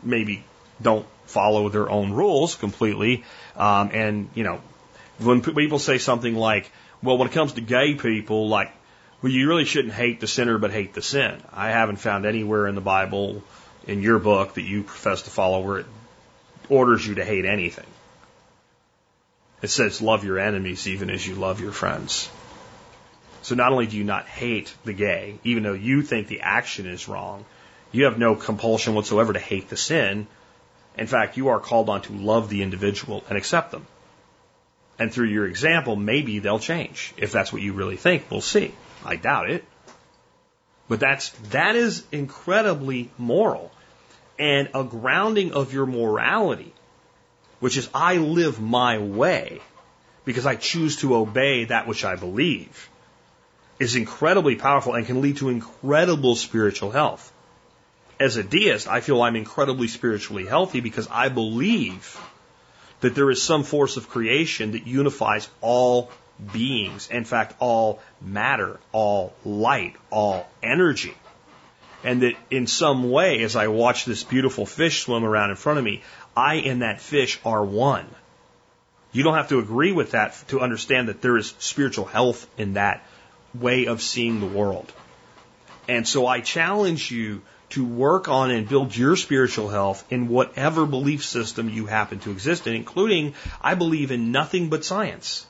maybe 0.02 0.46
don't 0.82 1.06
follow 1.26 1.68
their 1.68 1.90
own 1.90 2.14
rules 2.14 2.56
completely. 2.56 3.26
Um, 3.58 3.90
and, 3.92 4.30
you 4.36 4.46
know, 4.46 4.62
when 5.20 5.42
people 5.42 5.80
say 5.80 5.98
something 5.98 6.36
like, 6.36 6.72
well, 7.04 7.18
when 7.18 7.28
it 7.28 7.34
comes 7.34 7.52
to 7.54 7.62
gay 7.62 7.96
people, 7.96 8.48
like, 8.48 8.72
well, 9.22 9.32
you 9.32 9.47
really 9.47 9.65
shouldn't 9.65 9.93
hate 9.93 10.19
the 10.19 10.28
sinner, 10.28 10.57
but 10.57 10.72
hate 10.72 10.93
the 10.93 11.01
sin. 11.01 11.41
I 11.53 11.69
haven't 11.69 11.97
found 11.97 12.26
anywhere 12.26 12.67
in 12.67 12.76
the 12.76 12.82
Bible, 12.82 13.43
in 13.88 14.01
your 14.01 14.19
book, 14.19 14.55
that 14.55 14.63
you 14.63 14.84
profess 14.84 15.24
to 15.24 15.30
follow 15.30 15.61
where 15.61 15.80
it 15.80 15.86
orders 16.69 17.05
you 17.05 17.15
to 17.15 17.26
hate 17.26 17.45
anything. 17.45 17.86
It 19.61 19.69
says, 19.69 20.01
love 20.01 20.24
your 20.24 20.39
enemies 20.39 20.88
even 20.88 21.09
as 21.09 21.26
you 21.26 21.36
love 21.36 21.61
your 21.61 21.72
friends. 21.72 22.30
So 23.43 23.55
not 23.55 23.72
only 23.72 23.88
do 23.88 23.97
you 23.97 24.03
not 24.03 24.26
hate 24.28 24.74
the 24.86 24.93
gay, 24.93 25.38
even 25.43 25.63
though 25.63 25.74
you 25.74 26.01
think 26.01 26.28
the 26.28 26.41
action 26.41 26.88
is 26.88 27.07
wrong, 27.07 27.45
you 27.91 28.05
have 28.05 28.17
no 28.17 28.36
compulsion 28.36 28.95
whatsoever 28.95 29.34
to 29.34 29.39
hate 29.39 29.69
the 29.69 29.78
sin. 29.78 30.28
In 30.97 31.07
fact, 31.07 31.38
you 31.38 31.49
are 31.49 31.59
called 31.59 31.89
on 31.89 32.01
to 32.03 32.13
love 32.13 32.49
the 32.49 32.63
individual 32.63 33.24
and 33.30 33.38
accept 33.38 33.72
them. 33.72 33.86
And 34.97 35.13
through 35.13 35.28
your 35.28 35.45
example, 35.45 35.95
maybe 35.95 36.39
they'll 36.39 36.59
change. 36.59 37.13
If 37.17 37.32
that's 37.32 37.51
what 37.51 37.61
you 37.61 37.74
really 37.74 37.97
think, 37.97 38.30
we'll 38.30 38.41
see. 38.41 38.74
I 39.06 39.16
doubt 39.16 39.49
it. 39.49 39.66
But 40.88 40.99
that's, 40.99 41.30
that 41.52 41.76
is 41.76 42.04
incredibly 42.12 43.10
moral 43.18 43.72
and 44.38 44.70
a 44.74 44.84
grounding 44.84 45.54
of 45.54 45.74
your 45.74 45.86
morality, 45.86 46.74
which 47.60 47.78
is 47.78 47.89
I 47.93 48.18
live 48.18 48.60
my 48.60 48.97
way 48.97 49.62
because 50.26 50.45
I 50.45 50.56
choose 50.56 50.97
to 50.97 51.16
obey 51.16 51.66
that 51.66 51.88
which 51.88 52.04
I 52.04 52.16
believe 52.16 52.89
is 53.80 53.95
incredibly 53.95 54.56
powerful 54.56 54.93
and 54.93 55.06
can 55.06 55.22
lead 55.22 55.38
to 55.38 55.49
incredible 55.49 56.36
spiritual 56.36 56.91
health. 56.91 57.32
As 58.20 58.38
a 58.38 58.43
deist, 58.43 58.88
I 58.88 59.02
feel 59.02 59.22
I'm 59.22 59.36
incredibly 59.36 59.88
spiritually 59.88 60.45
healthy 60.45 60.82
because 60.82 61.08
I 61.10 61.30
believe 61.30 62.20
that 62.99 63.16
there 63.16 63.32
is 63.32 63.41
some 63.41 63.64
force 63.64 63.97
of 63.97 64.10
creation 64.10 64.74
that 64.74 64.86
unifies 64.86 65.49
all 65.62 66.12
beings, 66.54 67.10
in 67.10 67.24
fact, 67.24 67.56
all 67.60 68.02
matter, 68.22 68.80
all 68.92 69.34
light, 69.46 69.96
all 70.10 70.48
energy. 70.64 71.14
And 72.04 72.24
that 72.24 72.34
in 72.50 72.66
some 72.66 73.12
way, 73.12 73.44
as 73.44 73.56
I 73.56 73.68
watch 73.68 74.06
this 74.06 74.24
beautiful 74.24 74.66
fish 74.66 75.04
swim 75.04 75.24
around 75.24 75.52
in 75.52 75.56
front 75.56 75.78
of 75.80 75.86
me, 75.86 76.02
I 76.36 76.56
and 76.56 76.82
that 76.82 77.02
fish 77.02 77.39
are 77.46 77.64
one. 77.64 78.08
You 79.12 79.24
don't 79.24 79.36
have 79.36 79.50
to 79.50 79.60
agree 79.60 79.92
with 79.92 80.12
that 80.12 80.42
to 80.48 80.62
understand 80.62 81.10
that 81.10 81.22
there 81.22 81.38
is 81.38 81.54
spiritual 81.60 82.06
health 82.06 82.48
in 82.58 82.74
that 82.74 83.06
way 83.54 83.86
of 83.86 84.02
seeing 84.02 84.39
the 84.39 84.48
world. 84.48 84.92
And 85.88 86.08
so 86.08 86.26
I 86.26 86.39
challenge 86.39 87.12
you 87.12 87.42
to 87.72 87.86
work 87.86 88.28
on 88.28 88.52
and 88.52 88.68
build 88.68 88.96
your 88.96 89.16
spiritual 89.16 89.70
health 89.70 90.06
in 90.10 90.28
whatever 90.28 90.86
belief 90.86 91.24
system 91.24 91.70
you 91.70 91.86
happen 91.86 92.20
to 92.20 92.32
exist 92.32 92.68
in, 92.68 92.74
including, 92.74 93.34
I 93.62 93.76
believe 93.76 94.12
in 94.12 94.32
nothing 94.32 94.70
but 94.70 94.86
science. 94.86 95.46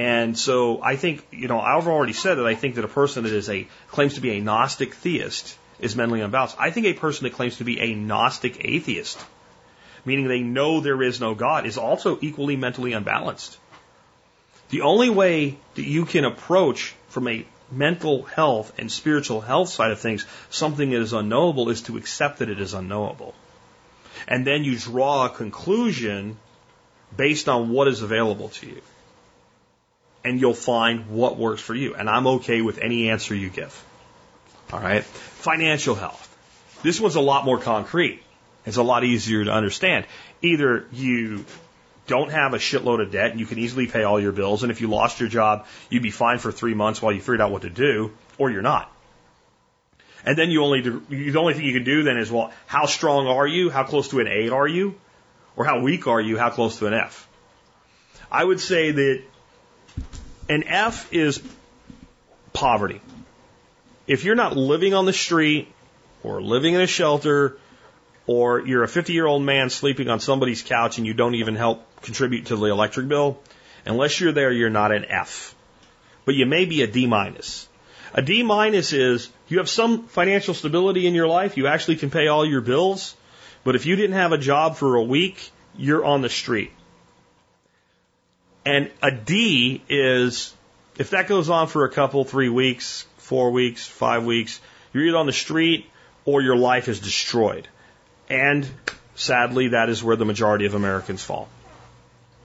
And 0.00 0.38
so 0.38 0.82
I 0.82 0.96
think, 0.96 1.26
you 1.30 1.46
know, 1.46 1.60
I've 1.60 1.86
already 1.86 2.14
said 2.14 2.36
that 2.36 2.46
I 2.46 2.54
think 2.54 2.76
that 2.76 2.86
a 2.86 2.88
person 2.88 3.24
that 3.24 3.34
is 3.34 3.50
a, 3.50 3.68
claims 3.88 4.14
to 4.14 4.22
be 4.22 4.30
a 4.30 4.40
Gnostic 4.40 4.94
theist 4.94 5.58
is 5.78 5.94
mentally 5.94 6.22
unbalanced. 6.22 6.56
I 6.58 6.70
think 6.70 6.86
a 6.86 6.94
person 6.94 7.24
that 7.24 7.34
claims 7.34 7.58
to 7.58 7.64
be 7.64 7.78
a 7.80 7.94
Gnostic 7.94 8.64
atheist, 8.64 9.22
meaning 10.06 10.26
they 10.26 10.40
know 10.40 10.80
there 10.80 11.02
is 11.02 11.20
no 11.20 11.34
God, 11.34 11.66
is 11.66 11.76
also 11.76 12.18
equally 12.22 12.56
mentally 12.56 12.94
unbalanced. 12.94 13.58
The 14.70 14.80
only 14.80 15.10
way 15.10 15.58
that 15.74 15.86
you 15.86 16.06
can 16.06 16.24
approach 16.24 16.94
from 17.10 17.28
a 17.28 17.44
mental 17.70 18.22
health 18.22 18.72
and 18.78 18.90
spiritual 18.90 19.42
health 19.42 19.68
side 19.68 19.90
of 19.90 20.00
things 20.00 20.24
something 20.48 20.88
that 20.92 21.02
is 21.02 21.12
unknowable 21.12 21.68
is 21.68 21.82
to 21.82 21.98
accept 21.98 22.38
that 22.38 22.48
it 22.48 22.58
is 22.58 22.72
unknowable. 22.72 23.34
And 24.26 24.46
then 24.46 24.64
you 24.64 24.78
draw 24.78 25.26
a 25.26 25.28
conclusion 25.28 26.38
based 27.14 27.50
on 27.50 27.68
what 27.68 27.86
is 27.86 28.00
available 28.00 28.48
to 28.60 28.66
you. 28.66 28.80
And 30.24 30.40
you'll 30.40 30.54
find 30.54 31.08
what 31.08 31.38
works 31.38 31.62
for 31.62 31.74
you. 31.74 31.94
And 31.94 32.08
I'm 32.08 32.26
okay 32.26 32.60
with 32.60 32.78
any 32.78 33.10
answer 33.10 33.34
you 33.34 33.48
give. 33.48 33.84
All 34.72 34.80
right. 34.80 35.02
Financial 35.02 35.94
health. 35.94 36.26
This 36.82 37.00
one's 37.00 37.16
a 37.16 37.20
lot 37.20 37.44
more 37.44 37.58
concrete. 37.58 38.22
It's 38.66 38.76
a 38.76 38.82
lot 38.82 39.04
easier 39.04 39.44
to 39.44 39.52
understand. 39.52 40.06
Either 40.42 40.86
you 40.92 41.44
don't 42.06 42.30
have 42.30 42.54
a 42.54 42.58
shitload 42.58 43.00
of 43.00 43.12
debt 43.12 43.30
and 43.30 43.40
you 43.40 43.46
can 43.46 43.58
easily 43.58 43.86
pay 43.86 44.02
all 44.02 44.20
your 44.20 44.32
bills. 44.32 44.62
And 44.62 44.72
if 44.72 44.80
you 44.80 44.88
lost 44.88 45.20
your 45.20 45.28
job, 45.28 45.66
you'd 45.88 46.02
be 46.02 46.10
fine 46.10 46.38
for 46.38 46.52
three 46.52 46.74
months 46.74 47.00
while 47.00 47.12
you 47.12 47.20
figured 47.20 47.40
out 47.40 47.50
what 47.50 47.62
to 47.62 47.70
do, 47.70 48.12
or 48.36 48.50
you're 48.50 48.62
not. 48.62 48.92
And 50.26 50.36
then 50.36 50.50
you 50.50 50.62
only 50.64 50.80
the 50.82 51.38
only 51.38 51.54
thing 51.54 51.64
you 51.64 51.72
can 51.72 51.84
do 51.84 52.02
then 52.02 52.18
is 52.18 52.30
well, 52.30 52.52
how 52.66 52.86
strong 52.86 53.26
are 53.26 53.46
you? 53.46 53.70
How 53.70 53.84
close 53.84 54.08
to 54.08 54.20
an 54.20 54.28
A 54.28 54.50
are 54.50 54.68
you? 54.68 55.00
Or 55.56 55.64
how 55.64 55.80
weak 55.80 56.06
are 56.06 56.20
you? 56.20 56.36
How 56.36 56.50
close 56.50 56.78
to 56.78 56.86
an 56.86 56.94
F? 56.94 57.28
I 58.30 58.44
would 58.44 58.60
say 58.60 58.90
that 58.90 59.22
an 60.50 60.64
F 60.64 61.12
is 61.12 61.40
poverty. 62.52 63.00
If 64.08 64.24
you're 64.24 64.34
not 64.34 64.56
living 64.56 64.94
on 64.94 65.06
the 65.06 65.12
street 65.12 65.72
or 66.24 66.42
living 66.42 66.74
in 66.74 66.80
a 66.80 66.88
shelter 66.88 67.56
or 68.26 68.66
you're 68.66 68.82
a 68.82 68.88
50 68.88 69.12
year 69.12 69.26
old 69.26 69.44
man 69.44 69.70
sleeping 69.70 70.10
on 70.10 70.18
somebody's 70.18 70.62
couch 70.62 70.98
and 70.98 71.06
you 71.06 71.14
don't 71.14 71.36
even 71.36 71.54
help 71.54 71.86
contribute 72.02 72.46
to 72.46 72.56
the 72.56 72.66
electric 72.66 73.06
bill, 73.06 73.38
unless 73.86 74.18
you're 74.18 74.32
there, 74.32 74.50
you're 74.50 74.70
not 74.70 74.90
an 74.90 75.04
F. 75.04 75.54
But 76.24 76.34
you 76.34 76.46
may 76.46 76.64
be 76.64 76.82
a 76.82 76.88
D 76.88 77.06
minus. 77.06 77.68
A 78.12 78.20
D 78.20 78.42
minus 78.42 78.92
is 78.92 79.30
you 79.46 79.58
have 79.58 79.68
some 79.68 80.08
financial 80.08 80.52
stability 80.52 81.06
in 81.06 81.14
your 81.14 81.28
life, 81.28 81.56
you 81.56 81.68
actually 81.68 81.96
can 81.96 82.10
pay 82.10 82.26
all 82.26 82.44
your 82.44 82.60
bills, 82.60 83.14
but 83.62 83.76
if 83.76 83.86
you 83.86 83.94
didn't 83.94 84.16
have 84.16 84.32
a 84.32 84.38
job 84.38 84.74
for 84.74 84.96
a 84.96 85.02
week, 85.02 85.52
you're 85.76 86.04
on 86.04 86.22
the 86.22 86.28
street. 86.28 86.72
And 88.70 88.90
a 89.02 89.10
D 89.10 89.82
is 89.88 90.54
if 90.98 91.10
that 91.10 91.28
goes 91.28 91.48
on 91.50 91.66
for 91.66 91.84
a 91.84 91.90
couple, 91.90 92.24
three 92.24 92.48
weeks, 92.48 93.06
four 93.18 93.50
weeks, 93.50 93.86
five 93.86 94.24
weeks, 94.24 94.60
you're 94.92 95.04
either 95.06 95.16
on 95.16 95.26
the 95.26 95.32
street 95.32 95.88
or 96.24 96.42
your 96.42 96.56
life 96.56 96.88
is 96.88 97.00
destroyed. 97.00 97.68
And 98.28 98.68
Sadly, 99.20 99.68
that 99.68 99.90
is 99.90 100.02
where 100.02 100.16
the 100.16 100.24
majority 100.24 100.64
of 100.64 100.74
Americans 100.74 101.22
fall. 101.22 101.50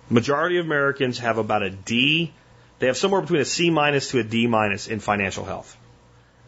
Majority 0.10 0.58
of 0.58 0.66
Americans 0.66 1.20
have 1.20 1.38
about 1.38 1.64
a 1.64 1.70
D. 1.70 2.34
They 2.80 2.88
have 2.88 2.98
somewhere 2.98 3.22
between 3.22 3.40
a 3.40 3.46
C 3.46 3.70
minus 3.70 4.12
to 4.12 4.20
a 4.20 4.24
D 4.24 4.46
minus 4.46 4.88
in 4.88 5.00
financial 5.00 5.46
health. 5.46 5.78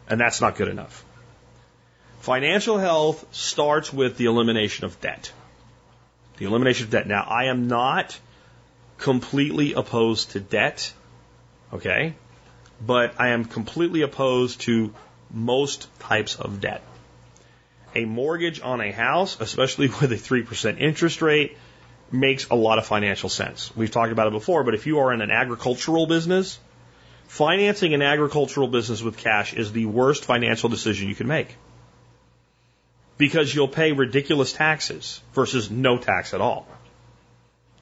And 0.10 0.20
that's 0.20 0.42
not 0.42 0.58
good 0.58 0.68
enough. 0.68 1.06
Financial 2.20 2.78
health 2.78 3.26
starts 3.32 3.94
with 3.94 4.18
the 4.18 4.26
elimination 4.26 4.84
of 4.84 5.00
debt. 5.00 5.32
The 6.40 6.46
elimination 6.46 6.88
of 6.88 6.92
debt. 6.92 7.08
Now, 7.08 7.24
I 7.24 7.46
am 7.46 7.70
not 7.70 8.20
completely 8.98 9.74
opposed 9.74 10.32
to 10.32 10.40
debt, 10.40 10.92
okay? 11.74 12.16
But 12.86 13.16
I 13.20 13.30
am 13.30 13.46
completely 13.46 14.02
opposed 14.02 14.62
to 14.62 14.94
most 15.32 15.88
types 16.00 16.36
of 16.36 16.62
debt. 16.62 16.84
A 17.96 18.06
mortgage 18.06 18.62
on 18.62 18.82
a 18.82 18.92
house, 18.92 19.40
especially 19.40 19.88
with 20.02 20.12
a 20.12 20.16
3% 20.16 20.80
interest 20.80 21.22
rate, 21.22 21.58
makes 22.12 22.48
a 22.50 22.56
lot 22.56 22.78
of 22.78 22.86
financial 22.86 23.30
sense. 23.30 23.76
We've 23.76 23.92
talked 23.92 24.12
about 24.12 24.28
it 24.28 24.34
before, 24.34 24.64
but 24.64 24.76
if 24.76 24.88
you 24.88 25.00
are 25.00 25.12
in 25.14 25.22
an 25.22 25.32
agricultural 25.32 26.08
business, 26.08 26.60
financing 27.28 27.94
an 27.94 28.02
agricultural 28.02 28.68
business 28.68 29.02
with 29.02 29.18
cash 29.18 29.54
is 29.54 29.72
the 29.72 29.86
worst 29.86 30.26
financial 30.26 30.70
decision 30.70 31.10
you 31.10 31.16
can 31.16 31.28
make. 31.28 31.56
Because 33.18 33.54
you'll 33.54 33.68
pay 33.68 33.92
ridiculous 33.92 34.54
taxes 34.54 35.22
versus 35.34 35.70
no 35.70 35.98
tax 35.98 36.34
at 36.34 36.40
all. 36.40 36.68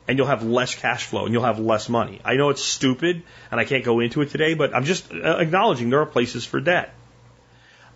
And 0.08 0.18
you'll 0.18 0.28
have 0.28 0.44
less 0.44 0.76
cash 0.76 1.06
flow 1.06 1.26
and 1.26 1.34
you'll 1.34 1.44
have 1.44 1.60
less 1.60 1.90
money. 1.90 2.22
I 2.24 2.36
know 2.36 2.50
it's 2.50 2.64
stupid 2.64 3.24
and 3.50 3.60
I 3.60 3.66
can't 3.66 3.84
go 3.84 4.00
into 4.00 4.22
it 4.22 4.30
today, 4.30 4.54
but 4.54 4.76
I'm 4.76 4.86
just 4.86 5.12
uh, 5.12 5.38
acknowledging 5.40 5.90
there 5.90 6.02
are 6.02 6.06
places 6.06 6.46
for 6.46 6.60
debt. 6.60 6.94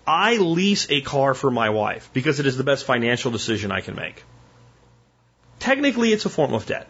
I 0.08 0.38
lease 0.38 0.90
a 0.90 1.02
car 1.02 1.36
for 1.36 1.52
my 1.52 1.70
wife 1.70 2.10
because 2.14 2.40
it 2.40 2.48
is 2.48 2.58
the 2.58 2.64
best 2.64 2.86
financial 2.86 3.30
decision 3.30 3.72
I 3.72 3.82
can 3.82 3.96
make. 3.96 4.24
Technically, 5.60 6.12
it's 6.12 6.26
a 6.26 6.30
form 6.30 6.54
of 6.54 6.66
debt. 6.66 6.88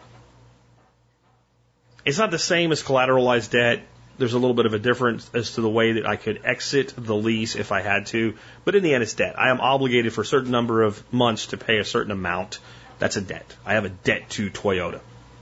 It's 2.04 2.16
not 2.16 2.30
the 2.30 2.38
same 2.38 2.72
as 2.72 2.82
collateralized 2.82 3.50
debt. 3.50 3.82
There's 4.16 4.32
a 4.32 4.38
little 4.38 4.54
bit 4.54 4.66
of 4.66 4.74
a 4.74 4.78
difference 4.78 5.30
as 5.34 5.54
to 5.54 5.60
the 5.60 5.68
way 5.68 5.92
that 5.92 6.06
I 6.06 6.16
could 6.16 6.40
exit 6.44 6.94
the 6.96 7.14
lease 7.14 7.56
if 7.56 7.72
I 7.72 7.82
had 7.82 8.06
to, 8.06 8.34
but 8.64 8.74
in 8.74 8.82
the 8.82 8.94
end, 8.94 9.02
it's 9.02 9.14
debt. 9.14 9.38
I 9.38 9.50
am 9.50 9.60
obligated 9.60 10.12
for 10.12 10.22
a 10.22 10.26
certain 10.26 10.50
number 10.50 10.82
of 10.82 11.02
months 11.12 11.46
to 11.46 11.56
pay 11.56 11.78
a 11.78 11.84
certain 11.84 12.12
amount. 12.12 12.58
That's 12.98 13.16
a 13.16 13.20
debt. 13.20 13.54
I 13.66 13.74
have 13.74 13.84
a 13.84 13.90
debt 13.90 14.30
to 14.30 14.50
Toyota. 14.50 15.00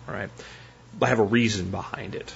Right. 0.08 0.30
I 1.00 1.06
have 1.06 1.18
a 1.18 1.24
reason 1.24 1.70
behind 1.70 2.14
it. 2.14 2.32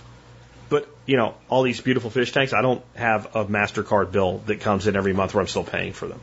But, 0.69 0.89
you 1.05 1.17
know, 1.17 1.35
all 1.49 1.63
these 1.63 1.81
beautiful 1.81 2.11
fish 2.11 2.33
tanks, 2.33 2.53
I 2.53 2.63
don't 2.63 2.83
have 2.95 3.37
a 3.37 3.45
MasterCard 3.45 4.13
bill 4.13 4.39
that 4.47 4.61
comes 4.61 4.87
in 4.87 4.97
every 4.97 5.13
month 5.13 5.35
where 5.35 5.41
I'm 5.41 5.49
still 5.49 5.65
paying 5.65 5.93
for 5.93 6.07
them. 6.07 6.21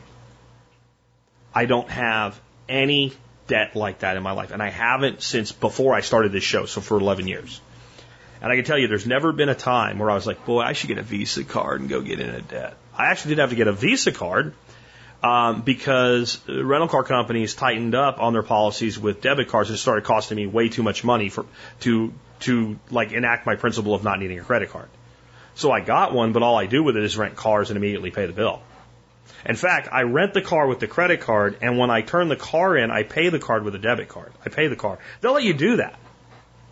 I 1.54 1.66
don't 1.66 1.88
have 1.88 2.40
any 2.68 3.12
debt 3.46 3.76
like 3.76 4.00
that 4.00 4.16
in 4.16 4.22
my 4.22 4.32
life. 4.32 4.52
And 4.52 4.62
I 4.62 4.70
haven't 4.70 5.22
since 5.22 5.52
before 5.52 5.94
I 5.94 6.00
started 6.00 6.32
this 6.32 6.44
show, 6.44 6.66
so 6.66 6.80
for 6.80 6.98
11 6.98 7.26
years. 7.26 7.60
And 8.40 8.50
I 8.50 8.56
can 8.56 8.64
tell 8.64 8.78
you, 8.78 8.86
there's 8.86 9.06
never 9.06 9.32
been 9.32 9.50
a 9.50 9.54
time 9.54 9.98
where 9.98 10.10
I 10.10 10.14
was 10.14 10.26
like, 10.26 10.46
boy, 10.46 10.62
I 10.62 10.72
should 10.72 10.88
get 10.88 10.98
a 10.98 11.02
Visa 11.02 11.44
card 11.44 11.80
and 11.80 11.90
go 11.90 12.00
get 12.00 12.20
in 12.20 12.30
a 12.30 12.40
debt. 12.40 12.76
I 12.96 13.10
actually 13.10 13.30
did 13.30 13.40
have 13.40 13.50
to 13.50 13.56
get 13.56 13.68
a 13.68 13.72
Visa 13.72 14.12
card 14.12 14.54
um, 15.22 15.62
because 15.62 16.40
rental 16.48 16.88
car 16.88 17.04
companies 17.04 17.54
tightened 17.54 17.94
up 17.94 18.20
on 18.20 18.32
their 18.32 18.42
policies 18.42 18.98
with 18.98 19.20
debit 19.20 19.48
cards 19.48 19.70
and 19.70 19.78
started 19.78 20.04
costing 20.04 20.36
me 20.36 20.46
way 20.46 20.68
too 20.68 20.82
much 20.82 21.04
money 21.04 21.28
for 21.28 21.46
to 21.80 22.12
to 22.40 22.78
like 22.90 23.12
enact 23.12 23.44
my 23.46 23.54
principle 23.54 23.94
of 23.94 24.02
not 24.02 24.18
needing 24.18 24.38
a 24.38 24.42
credit 24.42 24.70
card. 24.70 24.88
So 25.54 25.70
I 25.70 25.80
got 25.80 26.14
one, 26.14 26.32
but 26.32 26.42
all 26.42 26.56
I 26.56 26.66
do 26.66 26.82
with 26.82 26.96
it 26.96 27.02
is 27.02 27.16
rent 27.18 27.36
cars 27.36 27.70
and 27.70 27.76
immediately 27.76 28.10
pay 28.10 28.26
the 28.26 28.32
bill. 28.32 28.62
In 29.44 29.56
fact, 29.56 29.88
I 29.92 30.02
rent 30.02 30.34
the 30.34 30.42
car 30.42 30.66
with 30.66 30.80
the 30.80 30.86
credit 30.86 31.20
card, 31.20 31.58
and 31.62 31.78
when 31.78 31.90
I 31.90 32.02
turn 32.02 32.28
the 32.28 32.36
car 32.36 32.76
in, 32.76 32.90
I 32.90 33.02
pay 33.02 33.28
the 33.28 33.38
card 33.38 33.64
with 33.64 33.74
a 33.74 33.78
debit 33.78 34.08
card. 34.08 34.32
I 34.44 34.48
pay 34.48 34.68
the 34.68 34.76
car. 34.76 34.98
They'll 35.20 35.32
let 35.32 35.44
you 35.44 35.54
do 35.54 35.76
that. 35.76 35.98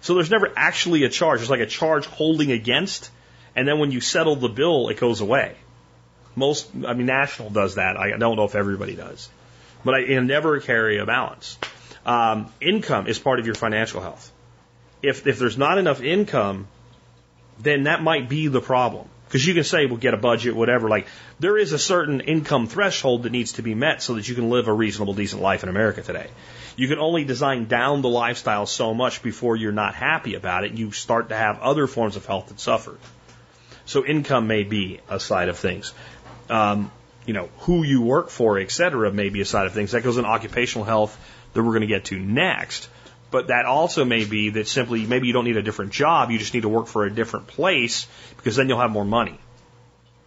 So 0.00 0.14
there's 0.14 0.30
never 0.30 0.52
actually 0.56 1.04
a 1.04 1.08
charge. 1.08 1.40
There's 1.40 1.50
like 1.50 1.60
a 1.60 1.66
charge 1.66 2.06
holding 2.06 2.52
against, 2.52 3.10
and 3.56 3.66
then 3.66 3.78
when 3.78 3.90
you 3.90 4.00
settle 4.00 4.36
the 4.36 4.48
bill, 4.48 4.88
it 4.88 4.98
goes 4.98 5.20
away. 5.20 5.56
Most, 6.38 6.70
I 6.86 6.94
mean, 6.94 7.06
National 7.06 7.50
does 7.50 7.74
that. 7.74 7.96
I 7.96 8.16
don't 8.16 8.36
know 8.36 8.44
if 8.44 8.54
everybody 8.54 8.94
does, 8.94 9.28
but 9.84 9.94
I 9.94 10.18
never 10.20 10.60
carry 10.60 10.98
a 10.98 11.06
balance. 11.06 11.58
Um, 12.06 12.52
income 12.60 13.06
is 13.06 13.18
part 13.18 13.38
of 13.38 13.46
your 13.46 13.54
financial 13.54 14.00
health. 14.00 14.32
If 15.02 15.26
if 15.26 15.38
there's 15.38 15.58
not 15.58 15.78
enough 15.78 16.02
income, 16.02 16.66
then 17.60 17.84
that 17.84 18.02
might 18.02 18.28
be 18.28 18.48
the 18.48 18.60
problem. 18.60 19.08
Because 19.28 19.46
you 19.46 19.52
can 19.52 19.64
say, 19.64 19.84
we'll 19.84 19.98
get 19.98 20.14
a 20.14 20.16
budget, 20.16 20.56
whatever. 20.56 20.88
Like, 20.88 21.06
there 21.38 21.58
is 21.58 21.74
a 21.74 21.78
certain 21.78 22.22
income 22.22 22.66
threshold 22.66 23.24
that 23.24 23.32
needs 23.32 23.52
to 23.52 23.62
be 23.62 23.74
met 23.74 24.02
so 24.02 24.14
that 24.14 24.26
you 24.26 24.34
can 24.34 24.48
live 24.48 24.68
a 24.68 24.72
reasonable, 24.72 25.12
decent 25.12 25.42
life 25.42 25.62
in 25.62 25.68
America 25.68 26.00
today. 26.00 26.28
You 26.76 26.88
can 26.88 26.98
only 26.98 27.24
design 27.24 27.66
down 27.66 28.00
the 28.00 28.08
lifestyle 28.08 28.64
so 28.64 28.94
much 28.94 29.22
before 29.22 29.54
you're 29.54 29.70
not 29.70 29.94
happy 29.94 30.34
about 30.34 30.64
it. 30.64 30.72
You 30.72 30.92
start 30.92 31.28
to 31.28 31.36
have 31.36 31.60
other 31.60 31.86
forms 31.86 32.16
of 32.16 32.24
health 32.24 32.48
that 32.48 32.58
suffer. 32.58 32.96
So 33.84 34.06
income 34.06 34.46
may 34.46 34.62
be 34.62 35.00
a 35.10 35.20
side 35.20 35.50
of 35.50 35.58
things. 35.58 35.92
Um, 36.48 36.90
you 37.26 37.34
know, 37.34 37.50
who 37.58 37.82
you 37.82 38.00
work 38.00 38.30
for, 38.30 38.58
et 38.58 38.70
cetera, 38.70 39.12
may 39.12 39.28
be 39.28 39.42
a 39.42 39.44
side 39.44 39.66
of 39.66 39.74
things. 39.74 39.92
That 39.92 40.02
goes 40.02 40.16
in 40.16 40.24
occupational 40.24 40.84
health 40.84 41.18
that 41.52 41.62
we're 41.62 41.72
going 41.72 41.82
to 41.82 41.86
get 41.86 42.06
to 42.06 42.18
next. 42.18 42.88
But 43.30 43.48
that 43.48 43.66
also 43.66 44.04
may 44.04 44.24
be 44.24 44.50
that 44.50 44.66
simply 44.66 45.04
maybe 45.04 45.26
you 45.26 45.34
don't 45.34 45.44
need 45.44 45.58
a 45.58 45.62
different 45.62 45.92
job, 45.92 46.30
you 46.30 46.38
just 46.38 46.54
need 46.54 46.62
to 46.62 46.68
work 46.68 46.86
for 46.86 47.04
a 47.04 47.10
different 47.10 47.46
place 47.46 48.06
because 48.38 48.56
then 48.56 48.68
you'll 48.68 48.80
have 48.80 48.90
more 48.90 49.04
money. 49.04 49.38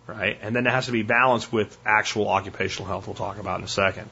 Right? 0.06 0.38
And 0.42 0.56
then 0.56 0.68
it 0.68 0.72
has 0.72 0.86
to 0.88 0.92
be 0.92 1.04
balanced 1.04 1.52
with 1.52 1.76
actual 1.86 2.28
occupational 2.28 2.88
health 2.88 3.08
we'll 3.08 3.16
talk 3.16 3.40
about 3.40 3.60
in 3.60 3.66
a 3.66 3.70
second. 3.70 4.10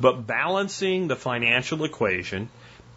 But 0.00 0.26
balancing 0.26 1.06
the 1.06 1.16
financial 1.16 1.84
equation, 1.84 2.48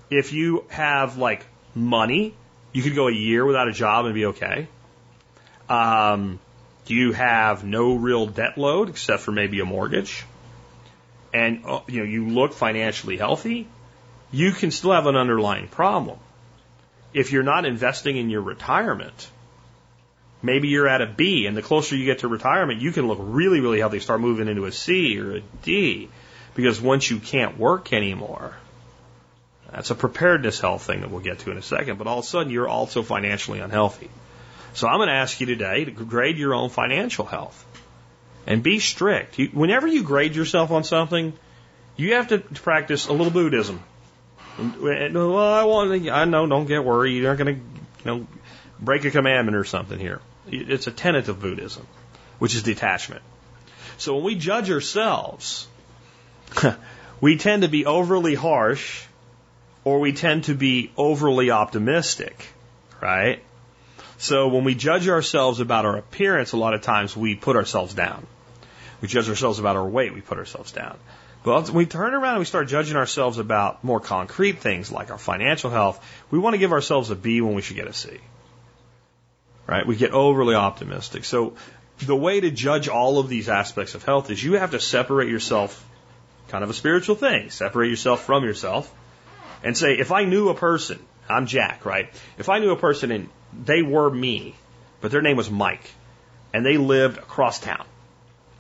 if 0.10 0.34
you 0.34 0.66
have 0.70 1.18
like 1.18 1.46
money, 1.76 2.34
you 2.74 2.82
could 2.82 2.96
go 2.96 3.08
a 3.08 3.14
year 3.14 3.46
without 3.46 3.68
a 3.68 3.74
job 3.74 4.06
and 4.06 4.16
be 4.16 4.26
okay. 4.28 4.68
Um, 5.70 6.40
you 6.90 7.12
have 7.14 7.64
no 7.64 7.96
real 7.96 8.28
debt 8.28 8.58
load 8.58 8.90
except 8.90 9.24
for 9.24 9.32
maybe 9.32 9.60
a 9.60 9.66
mortgage, 9.66 10.26
and 11.34 11.66
uh, 11.66 11.82
you 11.88 12.00
know 12.00 12.06
you 12.06 12.28
look 12.30 12.54
financially 12.54 13.18
healthy, 13.18 13.68
you 14.32 14.52
can 14.52 14.72
still 14.72 14.92
have 14.92 15.06
an 15.06 15.16
underlying 15.16 15.68
problem. 15.68 16.20
If 17.14 17.32
you're 17.32 17.44
not 17.44 17.66
investing 17.66 18.18
in 18.18 18.30
your 18.30 18.42
retirement, 18.42 19.30
maybe 20.42 20.68
you're 20.68 20.88
at 20.88 21.02
a 21.02 21.08
B, 21.08 21.46
and 21.46 21.56
the 21.56 21.62
closer 21.62 21.96
you 21.96 22.06
get 22.06 22.20
to 22.20 22.28
retirement, 22.28 22.82
you 22.82 22.92
can 22.92 23.08
look 23.08 23.20
really, 23.22 23.60
really 23.60 23.80
healthy, 23.80 24.00
start 24.00 24.20
moving 24.20 24.48
into 24.48 24.66
a 24.66 24.72
C 24.72 25.20
or 25.20 25.38
a 25.38 25.42
D, 25.64 26.10
because 26.56 26.82
once 26.82 27.10
you 27.10 27.20
can't 27.20 27.58
work 27.58 27.94
anymore, 27.94 28.56
that's 29.72 29.92
a 29.92 29.96
preparedness 29.96 30.60
health 30.60 30.84
thing 30.84 31.02
that 31.02 31.12
we'll 31.12 31.22
get 31.22 31.40
to 31.40 31.52
in 31.52 31.58
a 31.58 31.62
second, 31.62 31.98
but 31.98 32.08
all 32.08 32.20
of 32.20 32.26
a 32.26 32.28
sudden 32.28 32.52
you're 32.52 32.68
also 32.68 33.04
financially 33.04 33.60
unhealthy. 33.60 34.10
So 34.78 34.88
I'm 34.88 35.00
going 35.00 35.10
to 35.10 35.16
ask 35.16 35.40
you 35.40 35.48
today 35.48 35.86
to 35.86 35.92
grade 35.92 36.38
your 36.38 36.54
own 36.54 36.70
financial 36.70 37.26
health 37.26 37.66
and 38.46 38.62
be 38.62 38.78
strict. 38.78 39.40
You, 39.40 39.48
whenever 39.48 39.88
you 39.88 40.04
grade 40.04 40.36
yourself 40.36 40.70
on 40.70 40.84
something, 40.84 41.34
you 41.96 42.14
have 42.14 42.28
to 42.28 42.38
practice 42.38 43.08
a 43.08 43.12
little 43.12 43.32
Buddhism. 43.32 43.84
Well, 44.60 45.40
I 45.40 45.64
want. 45.64 46.08
I 46.10 46.26
know. 46.26 46.46
Don't 46.46 46.68
get 46.68 46.84
worried. 46.84 47.14
You're 47.14 47.36
not 47.36 47.44
going 47.44 47.56
to, 47.56 47.62
you 47.62 48.06
know, 48.06 48.28
break 48.80 49.04
a 49.06 49.10
commandment 49.10 49.58
or 49.58 49.64
something 49.64 49.98
here. 49.98 50.22
It's 50.46 50.86
a 50.86 50.92
tenet 50.92 51.28
of 51.28 51.42
Buddhism, 51.42 51.88
which 52.38 52.54
is 52.54 52.62
detachment. 52.62 53.24
So 53.98 54.14
when 54.14 54.26
we 54.26 54.36
judge 54.36 54.70
ourselves, 54.70 55.68
we 57.20 57.38
tend 57.38 57.64
to 57.64 57.68
be 57.68 57.88
overly 57.88 58.36
harsh, 58.36 59.04
or 59.84 60.00
we 60.00 60.14
tend 60.14 60.44
to 60.44 60.54
be 60.54 60.92
overly 60.96 61.50
optimistic, 61.50 62.48
right? 63.02 63.42
So 64.18 64.48
when 64.48 64.64
we 64.64 64.74
judge 64.76 65.08
ourselves 65.08 65.60
about 65.60 65.86
our 65.86 65.98
appearance, 65.98 66.52
a 66.52 66.58
lot 66.58 66.74
of 66.74 66.82
times 66.82 67.16
we 67.16 67.36
put 67.36 67.56
ourselves 67.56 67.94
down. 67.94 68.26
We 69.02 69.08
judge 69.08 69.30
ourselves 69.30 69.60
about 69.60 69.76
our 69.76 69.88
weight, 69.88 70.14
we 70.14 70.22
put 70.22 70.40
ourselves 70.40 70.72
down. 70.72 70.98
Well, 71.46 71.64
we 71.72 71.86
turn 71.86 72.14
around 72.14 72.32
and 72.32 72.40
we 72.40 72.46
start 72.46 72.68
judging 72.68 72.98
ourselves 72.98 73.38
about 73.38 73.84
more 73.84 74.00
concrete 74.00 74.60
things 74.60 74.92
like 74.92 75.12
our 75.12 75.18
financial 75.18 75.70
health. 75.70 76.04
We 76.32 76.40
want 76.40 76.56
to 76.56 76.58
give 76.58 76.72
ourselves 76.72 77.10
a 77.10 77.16
B 77.16 77.42
when 77.42 77.54
we 77.54 77.62
should 77.62 77.78
get 77.78 77.88
a 77.88 77.94
C. 77.94 78.18
Right? 79.68 79.86
We 79.86 79.96
get 79.96 80.12
overly 80.12 80.56
optimistic. 80.56 81.24
So 81.24 81.54
the 82.00 82.16
way 82.16 82.40
to 82.40 82.52
judge 82.52 82.90
all 82.90 83.20
of 83.20 83.30
these 83.30 83.50
aspects 83.50 83.96
of 83.96 84.04
health 84.04 84.30
is 84.32 84.44
you 84.44 84.54
have 84.54 84.72
to 84.72 84.80
separate 84.80 85.30
yourself, 85.30 85.86
kind 86.50 86.64
of 86.64 86.70
a 86.70 86.74
spiritual 86.74 87.16
thing, 87.16 87.50
separate 87.50 87.90
yourself 87.90 88.26
from 88.26 88.44
yourself 88.44 88.94
and 89.64 89.78
say, 89.78 89.94
if 89.94 90.12
I 90.12 90.26
knew 90.26 90.50
a 90.50 90.56
person, 90.56 91.00
I'm 91.30 91.46
Jack, 91.46 91.86
right? 91.86 92.10
If 92.38 92.50
I 92.50 92.60
knew 92.60 92.72
a 92.72 92.78
person 92.78 93.12
and 93.12 93.30
they 93.54 93.82
were 93.82 94.10
me, 94.10 94.56
but 95.02 95.12
their 95.12 95.22
name 95.22 95.38
was 95.38 95.50
Mike, 95.50 95.90
and 96.54 96.66
they 96.66 96.78
lived 96.78 97.18
across 97.18 97.60
town, 97.60 97.86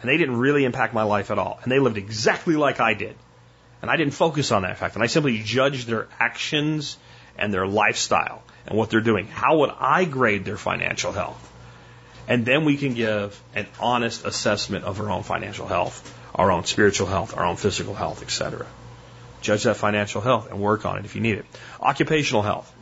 and 0.01 0.09
they 0.09 0.17
didn't 0.17 0.37
really 0.37 0.65
impact 0.65 0.93
my 0.93 1.03
life 1.03 1.31
at 1.31 1.39
all. 1.39 1.59
And 1.63 1.71
they 1.71 1.79
lived 1.79 1.97
exactly 1.97 2.55
like 2.55 2.79
I 2.79 2.93
did. 2.93 3.15
And 3.81 3.91
I 3.91 3.95
didn't 3.95 4.13
focus 4.13 4.51
on 4.51 4.63
that 4.63 4.77
fact. 4.77 4.95
And 4.95 5.03
I 5.03 5.07
simply 5.07 5.39
judged 5.39 5.87
their 5.87 6.07
actions 6.19 6.97
and 7.37 7.53
their 7.53 7.67
lifestyle 7.67 8.41
and 8.65 8.77
what 8.77 8.89
they're 8.89 9.01
doing. 9.01 9.27
How 9.27 9.59
would 9.59 9.71
I 9.79 10.05
grade 10.05 10.45
their 10.45 10.57
financial 10.57 11.11
health? 11.11 11.43
And 12.27 12.45
then 12.45 12.65
we 12.65 12.75
can 12.75 12.93
give 12.93 13.41
an 13.55 13.67
honest 13.79 14.25
assessment 14.25 14.83
of 14.83 14.99
our 14.99 15.09
own 15.09 15.23
financial 15.23 15.67
health, 15.67 16.13
our 16.35 16.51
own 16.51 16.65
spiritual 16.65 17.07
health, 17.07 17.37
our 17.37 17.45
own 17.45 17.55
physical 17.55 17.93
health, 17.93 18.21
etc. 18.21 18.65
Judge 19.41 19.63
that 19.63 19.77
financial 19.77 20.21
health 20.21 20.49
and 20.51 20.59
work 20.59 20.85
on 20.85 20.97
it 20.97 21.05
if 21.05 21.15
you 21.15 21.21
need 21.21 21.37
it. 21.37 21.45
Occupational 21.79 22.41
health. 22.41 22.73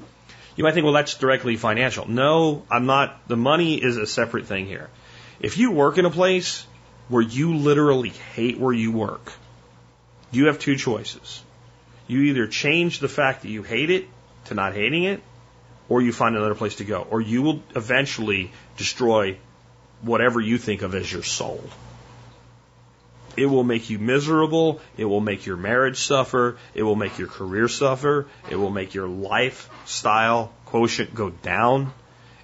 You 0.56 0.64
might 0.64 0.74
think, 0.74 0.86
well, 0.86 0.94
that's 0.94 1.16
directly 1.16 1.58
financial. 1.58 2.10
No, 2.10 2.64
I'm 2.72 2.86
not. 2.86 3.28
The 3.28 3.36
money 3.36 3.76
is 3.76 3.98
a 3.98 4.08
separate 4.08 4.46
thing 4.46 4.68
here. 4.68 4.90
If 5.40 5.58
you 5.58 5.72
work 5.72 5.98
in 5.98 6.06
a 6.06 6.10
place 6.12 6.66
where 7.10 7.22
you 7.22 7.56
literally 7.58 8.10
hate 8.10 8.58
where 8.58 8.74
you 8.74 8.92
work, 8.92 9.34
you 10.32 10.48
have 10.48 10.60
two 10.60 10.76
choices. 10.76 11.44
You 12.08 12.22
either 12.22 12.48
change 12.48 13.00
the 13.00 13.10
fact 13.10 13.42
that 13.42 13.50
you 13.50 13.64
hate 13.64 13.90
it 13.90 14.08
to 14.46 14.54
not 14.54 14.74
hating 14.74 15.04
it, 15.04 15.22
or 15.90 16.02
you 16.02 16.14
find 16.14 16.36
another 16.36 16.56
place 16.56 16.76
to 16.76 16.86
go, 16.86 17.06
or 17.10 17.20
you 17.22 17.42
will 17.42 17.62
eventually 17.76 18.52
destroy 18.78 19.38
whatever 20.02 20.40
you 20.40 20.58
think 20.58 20.82
of 20.82 20.96
as 20.96 21.12
your 21.12 21.24
soul. 21.24 21.64
It 23.38 23.46
will 23.46 23.64
make 23.64 23.90
you 23.90 24.00
miserable. 24.00 24.80
It 24.98 25.06
will 25.06 25.22
make 25.22 25.46
your 25.46 25.58
marriage 25.58 25.98
suffer. 25.98 26.58
It 26.74 26.84
will 26.84 26.96
make 26.96 27.18
your 27.18 27.28
career 27.28 27.68
suffer. 27.68 28.28
It 28.50 28.56
will 28.56 28.70
make 28.70 28.94
your 28.94 29.08
lifestyle 29.08 30.54
quotient 30.66 31.14
go 31.14 31.30
down. 31.30 31.94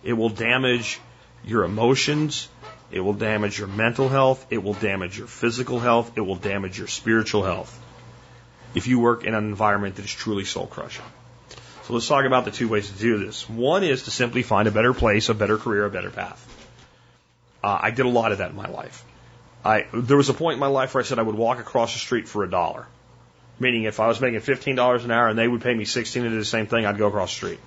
It 0.03 0.13
will 0.13 0.29
damage 0.29 0.99
your 1.45 1.63
emotions. 1.63 2.49
It 2.91 2.99
will 2.99 3.13
damage 3.13 3.57
your 3.57 3.67
mental 3.67 4.09
health. 4.09 4.45
It 4.49 4.61
will 4.61 4.73
damage 4.73 5.17
your 5.17 5.27
physical 5.27 5.79
health. 5.79 6.11
It 6.17 6.21
will 6.21 6.35
damage 6.35 6.77
your 6.77 6.87
spiritual 6.87 7.43
health 7.43 7.77
if 8.73 8.87
you 8.87 8.99
work 8.99 9.23
in 9.23 9.33
an 9.33 9.43
environment 9.45 9.95
that 9.95 10.05
is 10.05 10.11
truly 10.11 10.45
soul 10.45 10.67
crushing. 10.67 11.05
So 11.83 11.93
let's 11.93 12.07
talk 12.07 12.25
about 12.25 12.45
the 12.45 12.51
two 12.51 12.67
ways 12.67 12.89
to 12.91 12.97
do 12.97 13.17
this. 13.17 13.49
One 13.49 13.83
is 13.83 14.03
to 14.03 14.11
simply 14.11 14.43
find 14.43 14.67
a 14.67 14.71
better 14.71 14.93
place, 14.93 15.29
a 15.29 15.33
better 15.33 15.57
career, 15.57 15.85
a 15.85 15.89
better 15.89 16.09
path. 16.09 16.47
Uh, 17.63 17.79
I 17.81 17.91
did 17.91 18.05
a 18.05 18.09
lot 18.09 18.31
of 18.31 18.39
that 18.39 18.51
in 18.51 18.55
my 18.55 18.67
life. 18.67 19.03
I, 19.63 19.85
there 19.93 20.17
was 20.17 20.29
a 20.29 20.33
point 20.33 20.55
in 20.55 20.59
my 20.59 20.67
life 20.67 20.93
where 20.93 21.03
I 21.03 21.05
said 21.05 21.19
I 21.19 21.23
would 21.23 21.35
walk 21.35 21.59
across 21.59 21.93
the 21.93 21.99
street 21.99 22.27
for 22.27 22.43
a 22.43 22.49
dollar. 22.49 22.87
Meaning 23.59 23.83
if 23.83 23.99
I 23.99 24.07
was 24.07 24.19
making 24.19 24.39
$15 24.39 25.03
an 25.03 25.11
hour 25.11 25.27
and 25.27 25.37
they 25.37 25.47
would 25.47 25.61
pay 25.61 25.73
me 25.73 25.85
16 25.85 26.23
to 26.23 26.29
do 26.29 26.37
the 26.37 26.45
same 26.45 26.65
thing, 26.65 26.85
I'd 26.85 26.97
go 26.97 27.07
across 27.07 27.29
the 27.29 27.35
street. 27.35 27.59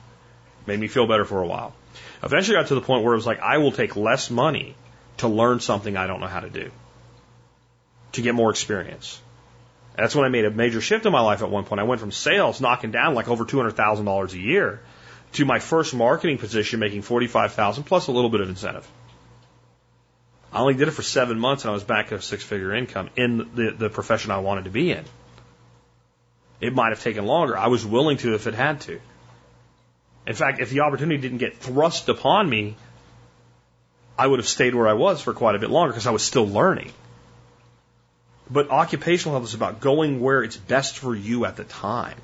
Made 0.66 0.80
me 0.80 0.88
feel 0.88 1.06
better 1.06 1.24
for 1.24 1.40
a 1.40 1.46
while. 1.46 1.74
Eventually 2.22 2.56
got 2.56 2.68
to 2.68 2.74
the 2.74 2.80
point 2.80 3.04
where 3.04 3.12
it 3.12 3.16
was 3.16 3.26
like, 3.26 3.40
I 3.40 3.58
will 3.58 3.70
take 3.70 3.94
less 3.94 4.30
money 4.30 4.74
to 5.18 5.28
learn 5.28 5.60
something 5.60 5.96
I 5.96 6.06
don't 6.06 6.20
know 6.20 6.26
how 6.26 6.40
to 6.40 6.50
do. 6.50 6.70
To 8.12 8.22
get 8.22 8.34
more 8.34 8.50
experience. 8.50 9.20
That's 9.96 10.16
when 10.16 10.24
I 10.24 10.28
made 10.28 10.44
a 10.44 10.50
major 10.50 10.80
shift 10.80 11.06
in 11.06 11.12
my 11.12 11.20
life 11.20 11.42
at 11.42 11.50
one 11.50 11.64
point. 11.64 11.80
I 11.80 11.84
went 11.84 12.00
from 12.00 12.10
sales 12.10 12.60
knocking 12.60 12.90
down 12.90 13.14
like 13.14 13.28
over 13.28 13.44
$200,000 13.44 14.32
a 14.32 14.38
year 14.38 14.80
to 15.34 15.44
my 15.44 15.60
first 15.60 15.94
marketing 15.94 16.38
position 16.38 16.80
making 16.80 17.02
45,000 17.02 17.84
plus 17.84 18.08
a 18.08 18.12
little 18.12 18.30
bit 18.30 18.40
of 18.40 18.48
incentive. 18.48 18.88
I 20.54 20.60
only 20.60 20.74
did 20.74 20.86
it 20.86 20.92
for 20.92 21.02
seven 21.02 21.40
months 21.40 21.64
and 21.64 21.70
I 21.70 21.74
was 21.74 21.82
back 21.82 22.12
at 22.12 22.20
a 22.20 22.22
six 22.22 22.44
figure 22.44 22.72
income 22.72 23.10
in 23.16 23.38
the, 23.56 23.74
the 23.76 23.90
profession 23.90 24.30
I 24.30 24.38
wanted 24.38 24.64
to 24.64 24.70
be 24.70 24.92
in. 24.92 25.04
It 26.60 26.72
might 26.72 26.90
have 26.90 27.02
taken 27.02 27.26
longer. 27.26 27.58
I 27.58 27.66
was 27.66 27.84
willing 27.84 28.18
to 28.18 28.34
if 28.34 28.46
it 28.46 28.54
had 28.54 28.80
to. 28.82 29.00
In 30.28 30.34
fact, 30.34 30.60
if 30.60 30.70
the 30.70 30.80
opportunity 30.80 31.20
didn't 31.20 31.38
get 31.38 31.58
thrust 31.58 32.08
upon 32.08 32.48
me, 32.48 32.76
I 34.16 34.28
would 34.28 34.38
have 34.38 34.48
stayed 34.48 34.76
where 34.76 34.86
I 34.86 34.92
was 34.92 35.20
for 35.20 35.34
quite 35.34 35.56
a 35.56 35.58
bit 35.58 35.70
longer 35.70 35.92
because 35.92 36.06
I 36.06 36.12
was 36.12 36.22
still 36.22 36.46
learning. 36.46 36.92
But 38.48 38.70
occupational 38.70 39.36
health 39.36 39.48
is 39.48 39.54
about 39.54 39.80
going 39.80 40.20
where 40.20 40.44
it's 40.44 40.56
best 40.56 40.98
for 40.98 41.16
you 41.16 41.46
at 41.46 41.56
the 41.56 41.64
time. 41.64 42.16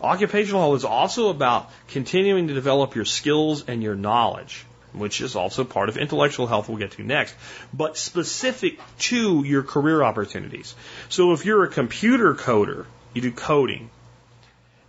Occupational 0.00 0.60
health 0.60 0.76
is 0.76 0.84
also 0.84 1.30
about 1.30 1.72
continuing 1.88 2.46
to 2.48 2.54
develop 2.54 2.94
your 2.94 3.04
skills 3.04 3.64
and 3.66 3.82
your 3.82 3.96
knowledge 3.96 4.64
which 4.96 5.20
is 5.20 5.36
also 5.36 5.64
part 5.64 5.88
of 5.88 5.96
intellectual 5.96 6.46
health 6.46 6.68
we'll 6.68 6.78
get 6.78 6.92
to 6.92 7.02
next, 7.02 7.34
but 7.72 7.96
specific 7.96 8.78
to 8.98 9.44
your 9.44 9.62
career 9.62 10.02
opportunities. 10.02 10.74
So 11.08 11.32
if 11.32 11.44
you're 11.44 11.64
a 11.64 11.68
computer 11.68 12.34
coder, 12.34 12.86
you 13.14 13.22
do 13.22 13.32
coding, 13.32 13.90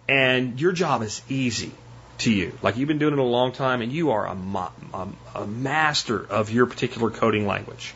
and 0.08 0.60
your 0.60 0.72
job 0.72 1.03
is 1.03 1.22
easy 1.30 1.72
to 2.20 2.32
you, 2.32 2.58
like 2.62 2.78
you've 2.78 2.88
been 2.88 2.97
doing 2.97 3.14
it 3.14 3.20
a 3.20 3.24
long 3.24 3.51
time 3.51 3.82
and 3.82 3.91
you 3.91 4.12
are 4.12 4.26
a, 4.26 4.38
a, 4.93 5.08
a 5.36 5.45
master 5.47 6.26
of 6.26 6.49
your 6.49 6.66
particular 6.66 7.12
coding 7.12 7.45
language, 7.45 7.93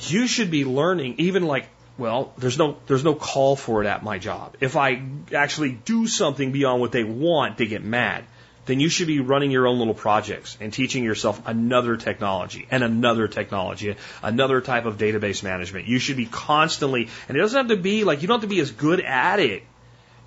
you 0.00 0.26
should 0.26 0.50
be 0.50 0.64
learning 0.64 1.14
even 1.18 1.46
like 1.46 1.68
well, 1.98 2.34
there's 2.36 2.58
no 2.58 2.76
there's 2.86 3.04
no 3.04 3.14
call 3.14 3.56
for 3.56 3.82
it 3.82 3.86
at 3.86 4.02
my 4.02 4.18
job. 4.18 4.56
If 4.60 4.76
I 4.76 5.02
actually 5.34 5.72
do 5.72 6.06
something 6.06 6.52
beyond 6.52 6.80
what 6.80 6.92
they 6.92 7.04
want, 7.04 7.56
they 7.56 7.66
get 7.66 7.82
mad 7.82 8.24
then 8.66 8.80
you 8.80 8.88
should 8.88 9.06
be 9.06 9.20
running 9.20 9.50
your 9.50 9.66
own 9.66 9.78
little 9.78 9.94
projects 9.94 10.58
and 10.60 10.72
teaching 10.72 11.04
yourself 11.04 11.40
another 11.46 11.96
technology 11.96 12.66
and 12.70 12.82
another 12.82 13.28
technology, 13.28 13.96
another 14.22 14.60
type 14.60 14.84
of 14.84 14.98
database 14.98 15.42
management. 15.42 15.86
You 15.86 16.00
should 16.00 16.16
be 16.16 16.26
constantly, 16.26 17.08
and 17.28 17.36
it 17.36 17.40
doesn't 17.40 17.56
have 17.56 17.68
to 17.68 17.82
be 17.82 18.04
like, 18.04 18.22
you 18.22 18.28
don't 18.28 18.40
have 18.40 18.48
to 18.48 18.54
be 18.54 18.60
as 18.60 18.72
good 18.72 19.00
at 19.00 19.38
it 19.38 19.62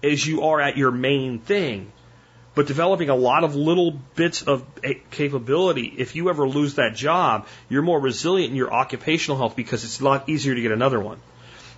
as 0.01 0.25
you 0.25 0.43
are 0.43 0.61
at 0.61 0.77
your 0.77 0.91
main 0.91 1.39
thing, 1.39 1.91
but 2.55 2.65
developing 2.65 3.09
a 3.09 3.15
lot 3.15 3.43
of 3.43 3.55
little 3.55 3.91
bits 3.91 4.41
of 4.43 4.65
eh, 4.83 4.93
capability. 5.11 5.93
If 5.97 6.15
you 6.15 6.29
ever 6.29 6.47
lose 6.47 6.75
that 6.75 6.95
job, 6.95 7.45
you're 7.67 7.81
more 7.81 7.99
resilient 7.99 8.51
in 8.51 8.55
your 8.55 8.73
occupational 8.73 9.37
health 9.37 9.57
because 9.57 9.83
it's 9.83 9.99
a 9.99 10.05
lot 10.05 10.29
easier 10.29 10.55
to 10.55 10.61
get 10.61 10.71
another 10.71 10.99
one. 10.99 11.19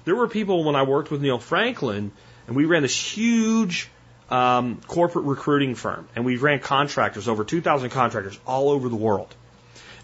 There 0.05 0.16
were 0.16 0.28
people 0.28 0.64
when 0.64 0.76
I 0.76 0.84
worked 0.84 1.09
with 1.09 1.22
Neil 1.22 1.39
Franklin, 1.39 2.12
and 2.45 2.55
we 2.55 2.66
ran 2.66 2.84
this 2.84 2.95
huge 2.95 3.89
um, 4.32 4.80
corporate 4.88 5.26
recruiting 5.26 5.76
firm, 5.76 6.08
and 6.16 6.24
we 6.26 6.38
ran 6.38 6.60
contractors, 6.60 7.28
over 7.28 7.44
2,000 7.44 7.90
contractors 7.90 8.40
all 8.48 8.70
over 8.70 8.88
the 8.88 8.96
world. 8.96 9.36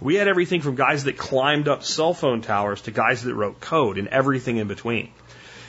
We 0.01 0.15
had 0.15 0.27
everything 0.27 0.61
from 0.61 0.75
guys 0.75 1.05
that 1.05 1.17
climbed 1.17 1.67
up 1.67 1.83
cell 1.83 2.13
phone 2.13 2.41
towers 2.41 2.81
to 2.81 2.91
guys 2.91 3.23
that 3.23 3.33
wrote 3.33 3.59
code 3.59 3.97
and 3.97 4.09
everything 4.09 4.57
in 4.57 4.67
between. 4.67 5.11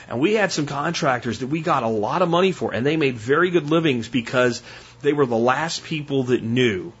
And 0.07 0.19
we 0.19 0.33
had 0.33 0.51
some 0.51 0.65
contractors 0.65 1.39
that 1.39 1.47
we 1.47 1.61
got 1.61 1.83
a 1.83 1.87
lot 1.87 2.21
of 2.21 2.29
money 2.29 2.51
for, 2.51 2.73
and 2.73 2.85
they 2.85 2.97
made 2.97 3.17
very 3.17 3.49
good 3.49 3.69
livings 3.69 4.09
because 4.09 4.61
they 5.01 5.13
were 5.13 5.25
the 5.25 5.37
last 5.37 5.83
people 5.83 6.23
that 6.23 6.43
knew 6.43 6.91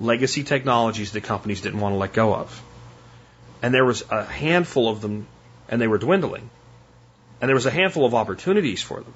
legacy 0.00 0.44
technologies 0.44 1.12
that 1.12 1.22
companies 1.22 1.62
didn't 1.62 1.80
want 1.80 1.94
to 1.94 1.96
let 1.96 2.12
go 2.12 2.34
of. 2.34 2.62
And 3.62 3.72
there 3.72 3.84
was 3.84 4.04
a 4.10 4.24
handful 4.24 4.88
of 4.88 5.00
them, 5.00 5.26
and 5.68 5.80
they 5.80 5.88
were 5.88 5.98
dwindling. 5.98 6.50
And 7.40 7.48
there 7.48 7.56
was 7.56 7.66
a 7.66 7.70
handful 7.70 8.04
of 8.04 8.14
opportunities 8.14 8.82
for 8.82 9.00
them. 9.00 9.14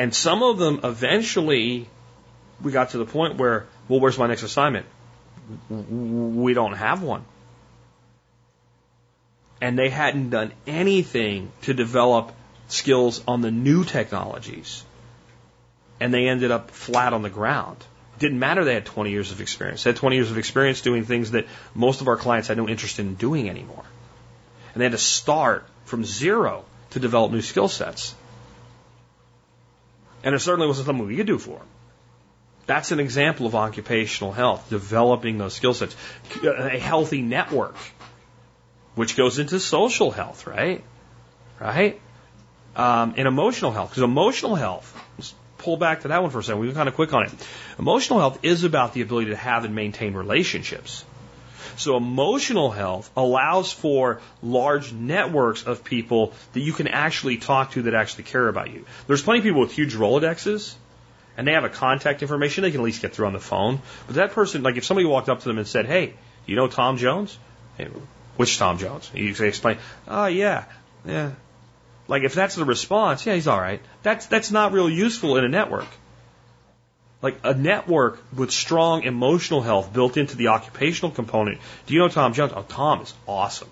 And 0.00 0.14
some 0.14 0.42
of 0.42 0.56
them 0.56 0.80
eventually, 0.82 1.86
we 2.62 2.72
got 2.72 2.90
to 2.90 2.98
the 2.98 3.04
point 3.04 3.36
where, 3.36 3.66
well, 3.86 4.00
where's 4.00 4.16
my 4.16 4.28
next 4.28 4.42
assignment? 4.42 4.86
We 5.68 6.54
don't 6.54 6.72
have 6.72 7.02
one. 7.02 7.26
And 9.60 9.78
they 9.78 9.90
hadn't 9.90 10.30
done 10.30 10.54
anything 10.66 11.52
to 11.62 11.74
develop 11.74 12.32
skills 12.68 13.22
on 13.28 13.42
the 13.42 13.50
new 13.50 13.84
technologies. 13.84 14.82
And 16.00 16.14
they 16.14 16.28
ended 16.28 16.50
up 16.50 16.70
flat 16.70 17.12
on 17.12 17.20
the 17.20 17.28
ground. 17.28 17.84
Didn't 18.18 18.38
matter 18.38 18.64
they 18.64 18.72
had 18.72 18.86
20 18.86 19.10
years 19.10 19.32
of 19.32 19.42
experience. 19.42 19.84
They 19.84 19.90
had 19.90 19.96
20 19.96 20.16
years 20.16 20.30
of 20.30 20.38
experience 20.38 20.80
doing 20.80 21.04
things 21.04 21.32
that 21.32 21.46
most 21.74 22.00
of 22.00 22.08
our 22.08 22.16
clients 22.16 22.48
had 22.48 22.56
no 22.56 22.66
interest 22.66 23.00
in 23.00 23.16
doing 23.16 23.50
anymore. 23.50 23.84
And 24.72 24.80
they 24.80 24.86
had 24.86 24.92
to 24.92 24.98
start 24.98 25.66
from 25.84 26.06
zero 26.06 26.64
to 26.92 27.00
develop 27.00 27.32
new 27.32 27.42
skill 27.42 27.68
sets. 27.68 28.14
And 30.22 30.34
it 30.34 30.38
certainly 30.40 30.66
wasn't 30.66 30.86
something 30.86 31.06
we 31.06 31.16
could 31.16 31.26
do 31.26 31.38
for 31.38 31.58
them. 31.58 31.66
That's 32.66 32.92
an 32.92 33.00
example 33.00 33.46
of 33.46 33.54
occupational 33.54 34.32
health, 34.32 34.68
developing 34.70 35.38
those 35.38 35.54
skill 35.54 35.74
sets. 35.74 35.96
A 36.44 36.78
healthy 36.78 37.22
network, 37.22 37.76
which 38.94 39.16
goes 39.16 39.38
into 39.38 39.58
social 39.58 40.10
health, 40.10 40.46
right? 40.46 40.84
Right? 41.58 42.00
Um, 42.76 43.14
and 43.16 43.26
emotional 43.26 43.72
health, 43.72 43.90
because 43.90 44.04
emotional 44.04 44.54
health, 44.54 44.96
let's 45.18 45.34
pull 45.58 45.76
back 45.76 46.02
to 46.02 46.08
that 46.08 46.22
one 46.22 46.30
for 46.30 46.38
a 46.38 46.44
second. 46.44 46.60
We 46.60 46.68
were 46.68 46.74
kind 46.74 46.88
of 46.88 46.94
quick 46.94 47.12
on 47.12 47.24
it. 47.26 47.32
Emotional 47.78 48.20
health 48.20 48.38
is 48.44 48.62
about 48.62 48.94
the 48.94 49.02
ability 49.02 49.30
to 49.30 49.36
have 49.36 49.64
and 49.64 49.74
maintain 49.74 50.14
relationships. 50.14 51.04
So 51.76 51.96
emotional 51.96 52.70
health 52.70 53.10
allows 53.16 53.72
for 53.72 54.20
large 54.42 54.92
networks 54.92 55.62
of 55.64 55.84
people 55.84 56.32
that 56.52 56.60
you 56.60 56.72
can 56.72 56.88
actually 56.88 57.36
talk 57.36 57.72
to 57.72 57.82
that 57.82 57.94
actually 57.94 58.24
care 58.24 58.48
about 58.48 58.70
you. 58.70 58.84
There's 59.06 59.22
plenty 59.22 59.40
of 59.40 59.44
people 59.44 59.60
with 59.60 59.72
huge 59.72 59.94
Rolodexes 59.94 60.74
and 61.36 61.46
they 61.46 61.52
have 61.52 61.64
a 61.64 61.70
contact 61.70 62.22
information, 62.22 62.62
they 62.62 62.70
can 62.70 62.80
at 62.80 62.84
least 62.84 63.02
get 63.02 63.14
through 63.14 63.26
on 63.26 63.32
the 63.32 63.40
phone. 63.40 63.80
But 64.06 64.16
that 64.16 64.32
person, 64.32 64.62
like 64.62 64.76
if 64.76 64.84
somebody 64.84 65.06
walked 65.06 65.28
up 65.28 65.40
to 65.40 65.48
them 65.48 65.58
and 65.58 65.66
said, 65.66 65.86
Hey, 65.86 66.14
you 66.46 66.56
know 66.56 66.68
Tom 66.68 66.96
Jones? 66.96 67.38
Hey, 67.78 67.88
which 68.36 68.58
Tom 68.58 68.78
Jones? 68.78 69.10
You 69.14 69.34
say 69.34 69.48
explain, 69.48 69.78
Oh 70.06 70.26
yeah, 70.26 70.64
yeah. 71.06 71.32
Like 72.08 72.24
if 72.24 72.34
that's 72.34 72.56
the 72.56 72.64
response, 72.64 73.24
yeah, 73.24 73.34
he's 73.34 73.46
all 73.46 73.60
right. 73.60 73.80
That's 74.02 74.26
that's 74.26 74.50
not 74.50 74.72
real 74.72 74.90
useful 74.90 75.36
in 75.36 75.44
a 75.44 75.48
network. 75.48 75.86
Like 77.22 77.40
a 77.44 77.54
network 77.54 78.22
with 78.34 78.50
strong 78.50 79.02
emotional 79.02 79.60
health 79.60 79.92
built 79.92 80.16
into 80.16 80.36
the 80.36 80.48
occupational 80.48 81.10
component. 81.10 81.58
Do 81.86 81.94
you 81.94 82.00
know 82.00 82.08
Tom 82.08 82.32
Jones? 82.32 82.52
Oh, 82.54 82.64
Tom 82.66 83.02
is 83.02 83.12
awesome. 83.26 83.68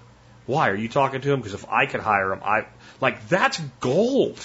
Why 0.47 0.69
are 0.69 0.75
you 0.75 0.89
talking 0.89 1.21
to 1.21 1.33
him? 1.33 1.41
Because 1.41 1.55
if 1.55 1.69
I 1.69 1.87
could 1.87 2.01
hire 2.01 2.33
him, 2.33 2.41
I 2.45 2.67
like 3.01 3.29
that's 3.29 3.59
gold 3.81 4.39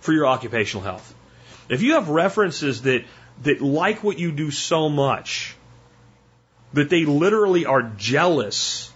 for 0.00 0.12
your 0.12 0.26
occupational 0.26 0.84
health. 0.84 1.14
If 1.68 1.82
you 1.82 1.94
have 1.94 2.08
references 2.08 2.82
that 2.82 3.04
that 3.42 3.60
like 3.60 4.04
what 4.04 4.18
you 4.18 4.30
do 4.32 4.50
so 4.50 4.88
much 4.88 5.56
that 6.72 6.90
they 6.90 7.04
literally 7.04 7.66
are 7.66 7.82
jealous 7.82 8.92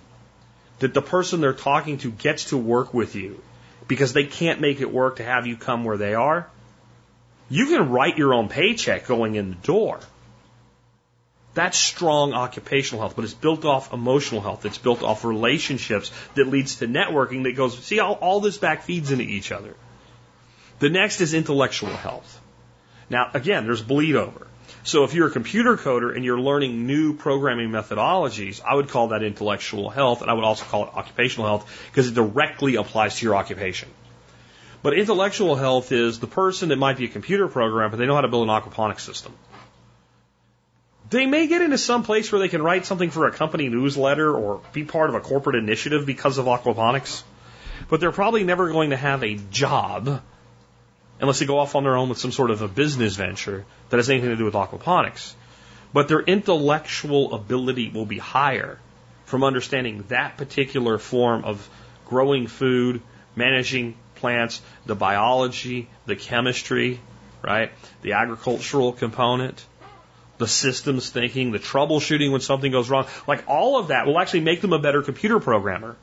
that 0.81 0.95
the 0.95 1.03
person 1.03 1.41
they're 1.41 1.53
talking 1.53 1.99
to 1.99 2.11
gets 2.11 2.47
to 2.47 2.57
work 2.57 2.95
with 2.95 3.15
you 3.15 3.41
because 3.89 4.13
they 4.13 4.25
can't 4.25 4.61
make 4.61 4.81
it 4.81 4.93
work 4.93 5.17
to 5.17 5.25
have 5.25 5.47
you 5.47 5.57
come 5.57 5.85
where 5.85 5.97
they 5.97 6.15
are, 6.15 6.49
you 7.49 7.67
can 7.67 7.91
write 7.91 8.19
your 8.19 8.35
own 8.35 8.49
paycheck 8.49 9.07
going 9.07 9.35
in 9.35 9.51
the 9.51 9.57
door. 9.57 10.01
That's 11.55 11.79
strong 11.79 12.35
occupational 12.35 13.03
health, 13.03 13.17
but 13.17 13.25
it's 13.25 13.35
built 13.35 13.65
off 13.65 13.93
emotional 13.93 14.41
health. 14.41 14.65
It's 14.65 14.79
built 14.79 15.03
off 15.03 15.25
relationships 15.25 16.13
that 16.35 16.47
leads 16.47 16.77
to 16.77 16.87
networking 16.87 17.45
that 17.45 17.57
goes, 17.57 17.77
see, 17.83 17.99
all, 17.99 18.15
all 18.15 18.41
this 18.41 18.59
back 18.59 18.83
feeds 18.83 19.11
into 19.11 19.25
each 19.25 19.51
other. 19.51 19.75
The 20.79 20.91
next 20.91 21.21
is 21.21 21.35
intellectual 21.35 21.91
health. 21.91 22.41
Now, 23.11 23.31
again, 23.35 23.65
there's 23.65 23.83
bleed 23.83 24.15
over. 24.15 24.47
So 24.85 25.05
if 25.05 25.15
you're 25.15 25.29
a 25.29 25.31
computer 25.31 25.77
coder 25.77 26.15
and 26.15 26.25
you're 26.25 26.41
learning 26.41 26.87
new 26.87 27.15
programming 27.15 27.71
methodologies, 27.71 28.61
I 28.65 28.75
would 28.75 28.89
call 28.89 29.09
that 29.09 29.23
intellectual 29.23 29.91
health, 29.91 30.23
and 30.23 30.31
I 30.31 30.35
would 30.35 30.45
also 30.45 30.65
call 30.65 30.85
it 30.85 30.95
occupational 30.95 31.47
health 31.47 31.89
because 31.91 32.09
it 32.09 32.15
directly 32.15 32.77
applies 32.77 33.17
to 33.17 33.27
your 33.27 33.35
occupation. 33.35 33.89
But 34.89 34.97
intellectual 34.97 35.55
health 35.55 35.93
is 35.93 36.19
the 36.19 36.27
person 36.27 36.71
that 36.71 36.79
might 36.79 36.97
be 36.97 37.05
a 37.05 37.09
computer 37.09 37.47
programmer, 37.47 37.91
but 37.91 37.99
they 37.99 38.07
know 38.07 38.15
how 38.15 38.23
to 38.23 38.29
build 38.29 38.49
an 38.49 38.55
aquaponics 38.55 39.01
system. 39.01 39.35
They 41.11 41.27
may 41.27 41.47
get 41.47 41.61
into 41.61 41.77
some 41.77 42.05
place 42.05 42.33
where 42.33 42.39
they 42.39 42.49
can 42.49 42.63
write 42.63 42.87
something 42.87 43.11
for 43.11 43.27
a 43.27 43.31
company 43.31 43.69
newsletter 43.69 44.35
or 44.35 44.63
be 44.73 44.85
part 44.85 45.11
of 45.11 45.15
a 45.15 45.21
corporate 45.21 45.57
initiative 45.57 46.07
because 46.07 46.39
of 46.39 46.47
aquaponics, 46.47 47.23
but 47.91 48.01
they're 48.01 48.13
probably 48.13 48.45
never 48.45 48.73
going 48.73 48.89
to 48.89 48.97
have 48.97 49.23
a 49.23 49.35
job 49.35 50.23
unless 51.21 51.39
they 51.39 51.45
go 51.45 51.59
off 51.59 51.75
on 51.75 51.85
their 51.85 51.95
own 51.99 52.09
with 52.09 52.17
some 52.17 52.33
sort 52.33 52.51
of 52.51 52.63
a 52.63 52.69
business 52.69 53.15
venture 53.15 53.67
that 53.91 53.99
has 53.99 54.09
anything 54.09 54.31
to 54.31 54.37
do 54.37 54.47
with 54.47 54.55
aquaponics. 54.55 55.35
But 55.93 56.09
their 56.09 56.21
intellectual 56.21 57.35
ability 57.35 57.91
will 57.91 58.07
be 58.07 58.17
higher 58.17 58.79
from 59.27 59.45
understanding 59.45 60.05
that 60.09 60.39
particular 60.39 60.97
form 60.97 61.45
of 61.45 61.69
growing 62.07 62.47
food, 62.47 63.03
managing 63.37 63.95
plants, 64.19 64.61
the 64.87 64.95
biology, 64.95 65.89
the 66.07 66.17
chemistry, 66.17 67.01
right? 67.43 67.73
The 68.03 68.13
agricultural 68.13 68.93
component, 68.93 69.65
the 70.39 70.49
systems 70.49 71.11
thinking, 71.11 71.53
the 71.53 71.59
troubleshooting 71.59 72.31
when 72.31 72.41
something 72.41 72.73
goes 72.73 72.91
wrong. 72.91 73.07
Like 73.27 73.45
all 73.49 73.79
of 73.79 73.89
that 73.89 74.07
will 74.07 74.19
actually 74.19 74.41
make 74.41 74.61
them 74.61 74.73
a 74.73 74.79
better 74.79 75.03
computer 75.03 75.41
programmer 75.41 75.97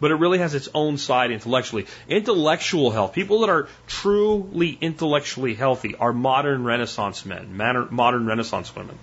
but 0.00 0.10
it 0.10 0.14
really 0.14 0.38
has 0.38 0.54
its 0.54 0.68
own 0.74 0.98
side 0.98 1.30
intellectually. 1.30 1.86
Intellectual 2.08 2.90
health, 2.90 3.12
people 3.12 3.40
that 3.40 3.50
are 3.50 3.68
truly 3.86 4.78
intellectually 4.80 5.54
healthy 5.54 5.94
are 5.94 6.12
modern 6.12 6.64
Renaissance 6.64 7.24
men, 7.24 7.56
modern 7.56 8.26
Renaissance 8.26 8.74
women. 8.74 8.98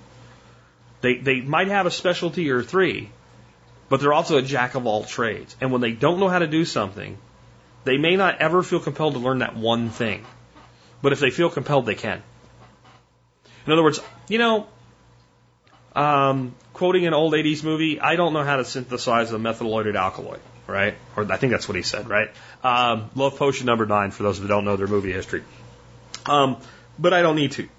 They, 1.02 1.18
they 1.18 1.42
might 1.42 1.68
have 1.68 1.86
a 1.86 1.92
specialty 1.92 2.50
or 2.50 2.64
three, 2.64 3.10
but 3.90 4.00
they're 4.00 4.14
also 4.14 4.38
a 4.38 4.42
jack 4.42 4.76
of 4.76 4.88
all 4.88 5.04
trades. 5.04 5.56
And 5.62 5.72
when 5.72 5.82
they 5.82 5.92
don't 5.92 6.20
know 6.20 6.30
how 6.30 6.40
to 6.40 6.48
do 6.48 6.66
something, 6.66 7.18
they 7.86 7.98
may 7.98 8.16
not 8.16 8.40
ever 8.40 8.62
feel 8.64 8.80
compelled 8.80 9.14
to 9.14 9.20
learn 9.20 9.40
that 9.40 9.56
one 9.56 9.90
thing. 9.90 10.26
But 11.02 11.14
if 11.14 11.20
they 11.20 11.30
feel 11.30 11.50
compelled, 11.50 11.86
they 11.86 11.96
can. 11.96 12.22
In 13.66 13.74
other 13.74 13.84
words, 13.84 14.00
you 14.28 14.38
know, 14.38 14.68
um, 15.96 16.56
quoting 16.74 17.08
an 17.08 17.14
old 17.14 17.34
80s 17.34 17.64
movie, 17.64 18.00
I 18.00 18.16
don't 18.16 18.34
know 18.34 18.44
how 18.44 18.58
to 18.58 18.66
synthesize 18.66 19.32
a 19.32 19.40
methylated 19.40 19.96
alkaloid 19.96 20.42
right? 20.68 20.96
Or 21.16 21.32
I 21.32 21.38
think 21.38 21.52
that's 21.52 21.68
what 21.68 21.76
he 21.76 21.84
said, 21.84 22.10
right? 22.10 22.30
Um, 22.64 23.10
Love 23.16 23.38
Potion 23.38 23.66
number 23.66 23.86
nine 23.86 24.12
for 24.12 24.24
those 24.24 24.40
who 24.40 24.48
don't 24.48 24.66
know 24.66 24.76
their 24.76 24.88
movie 24.88 25.12
history. 25.12 25.44
Um, 26.26 26.58
but 26.98 27.14
I 27.14 27.22
don't 27.22 27.36
need 27.36 27.54
to. 27.54 27.70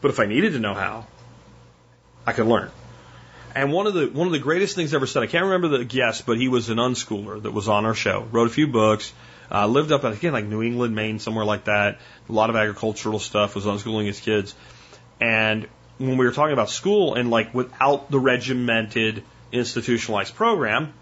But 0.00 0.10
if 0.10 0.20
I 0.20 0.26
needed 0.26 0.52
to 0.52 0.58
know 0.58 0.74
how, 0.74 1.06
I 2.26 2.32
could 2.32 2.46
learn. 2.46 2.70
And 3.54 3.72
one 3.72 3.86
of 3.86 3.94
the 3.94 4.08
one 4.08 4.26
of 4.26 4.32
the 4.32 4.40
greatest 4.40 4.74
things 4.74 4.92
ever 4.92 5.06
said, 5.06 5.22
I 5.22 5.26
can't 5.26 5.44
remember 5.44 5.78
the 5.78 5.84
guest, 5.84 6.26
but 6.26 6.38
he 6.38 6.48
was 6.48 6.70
an 6.70 6.78
unschooler 6.78 7.42
that 7.42 7.52
was 7.52 7.68
on 7.68 7.86
our 7.86 7.94
show, 7.94 8.26
wrote 8.30 8.48
a 8.48 8.52
few 8.52 8.66
books, 8.66 9.12
uh, 9.50 9.66
lived 9.66 9.92
up 9.92 10.04
again 10.04 10.32
like 10.32 10.46
New 10.46 10.62
England, 10.62 10.94
Maine, 10.94 11.18
somewhere 11.18 11.44
like 11.44 11.64
that. 11.64 11.98
A 12.28 12.32
lot 12.32 12.50
of 12.50 12.56
agricultural 12.56 13.18
stuff, 13.18 13.54
was 13.54 13.64
unschooling 13.64 14.06
his 14.06 14.20
kids. 14.20 14.54
And 15.20 15.68
when 15.98 16.16
we 16.16 16.24
were 16.24 16.32
talking 16.32 16.52
about 16.52 16.70
school 16.70 17.14
and 17.14 17.30
like 17.30 17.54
without 17.54 18.10
the 18.10 18.18
regimented 18.18 19.22
institutionalized 19.52 20.34
program, 20.34 20.92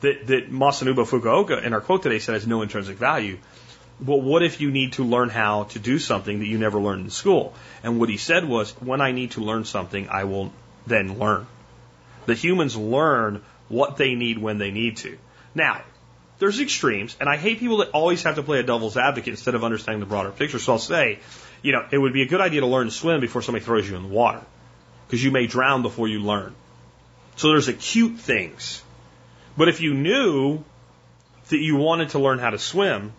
that, 0.00 0.26
that 0.28 0.50
Masanobu 0.50 1.06
Fukuoka 1.06 1.62
in 1.62 1.72
our 1.72 1.80
quote 1.80 2.02
today 2.02 2.18
said 2.18 2.34
has 2.34 2.46
no 2.46 2.62
intrinsic 2.62 2.96
value. 2.96 3.38
Well, 4.04 4.20
what 4.20 4.42
if 4.42 4.60
you 4.62 4.70
need 4.70 4.94
to 4.94 5.04
learn 5.04 5.28
how 5.28 5.64
to 5.64 5.78
do 5.78 5.98
something 5.98 6.38
that 6.38 6.46
you 6.46 6.58
never 6.58 6.80
learned 6.80 7.04
in 7.04 7.10
school? 7.10 7.54
And 7.82 8.00
what 8.00 8.08
he 8.08 8.16
said 8.16 8.46
was, 8.46 8.70
when 8.80 9.02
I 9.02 9.12
need 9.12 9.32
to 9.32 9.42
learn 9.42 9.66
something, 9.66 10.08
I 10.08 10.24
will 10.24 10.52
then 10.86 11.18
learn. 11.18 11.46
The 12.24 12.34
humans 12.34 12.76
learn 12.76 13.42
what 13.68 13.98
they 13.98 14.14
need 14.14 14.38
when 14.38 14.56
they 14.56 14.70
need 14.70 14.96
to. 14.98 15.18
Now, 15.54 15.82
there's 16.40 16.58
extremes, 16.58 17.16
and 17.20 17.28
I 17.28 17.36
hate 17.36 17.60
people 17.60 17.78
that 17.78 17.90
always 17.90 18.24
have 18.24 18.34
to 18.34 18.42
play 18.42 18.58
a 18.58 18.64
devil's 18.64 18.96
advocate 18.96 19.28
instead 19.28 19.54
of 19.54 19.62
understanding 19.62 20.00
the 20.00 20.06
broader 20.06 20.30
picture. 20.30 20.58
So 20.58 20.72
I'll 20.72 20.78
say, 20.78 21.20
you 21.62 21.70
know, 21.72 21.86
it 21.92 21.98
would 21.98 22.12
be 22.12 22.22
a 22.22 22.26
good 22.26 22.40
idea 22.40 22.62
to 22.62 22.66
learn 22.66 22.86
to 22.86 22.92
swim 22.92 23.20
before 23.20 23.42
somebody 23.42 23.64
throws 23.64 23.88
you 23.88 23.96
in 23.96 24.02
the 24.02 24.08
water, 24.08 24.42
because 25.06 25.22
you 25.22 25.30
may 25.30 25.46
drown 25.46 25.82
before 25.82 26.08
you 26.08 26.20
learn. 26.20 26.54
So 27.36 27.48
there's 27.48 27.68
acute 27.68 28.18
things 28.18 28.82
but 29.56 29.68
if 29.68 29.80
you 29.80 29.94
knew 29.94 30.64
that 31.48 31.58
you 31.58 31.76
wanted 31.76 32.10
to 32.10 32.18
learn 32.18 32.38
how 32.38 32.50
to 32.50 32.58
swim, 32.58 33.12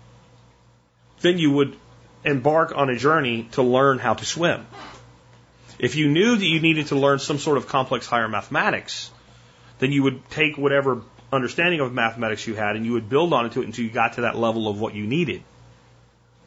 then 1.22 1.38
you 1.38 1.51
would 1.51 1.78
embark 2.24 2.76
on 2.76 2.89
a 2.89 2.97
journey 2.97 3.47
to 3.51 3.61
learn 3.61 3.99
how 3.99 4.13
to 4.13 4.26
swim. 4.26 4.65
If 5.80 5.95
you 5.95 6.09
knew 6.09 6.36
that 6.36 6.45
you 6.45 6.59
needed 6.59 6.88
to 6.88 6.95
learn 6.95 7.19
some 7.19 7.38
sort 7.38 7.57
of 7.57 7.67
complex 7.67 8.07
higher 8.07 8.28
mathematics, 8.28 9.11
then 9.80 9.91
you 9.91 10.03
would 10.03 10.30
take 10.30 10.57
whatever 10.57 11.01
understanding 11.32 11.79
of 11.79 11.93
mathematics 11.93 12.45
you 12.47 12.55
had 12.55 12.75
and 12.75 12.86
you 12.86 12.93
would 12.93 13.09
build 13.09 13.34
on 13.34 13.45
it 13.45 13.55
until 13.55 13.86
you 13.86 13.91
got 13.91 14.13
to 14.13 14.21
that 14.21 14.38
level 14.38 14.67
of 14.67 14.79
what 14.79 14.93
you 14.93 15.05
needed. 15.05 15.43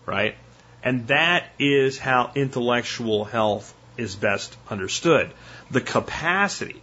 Right? 0.07 0.37
And 0.83 1.07
that 1.09 1.47
is 1.59 1.99
how 1.99 2.33
intellectual 2.35 3.25
health 3.25 3.75
is 3.97 4.17
best 4.17 4.57
understood. 4.69 5.31
The 5.71 5.81
capacity 5.81 6.83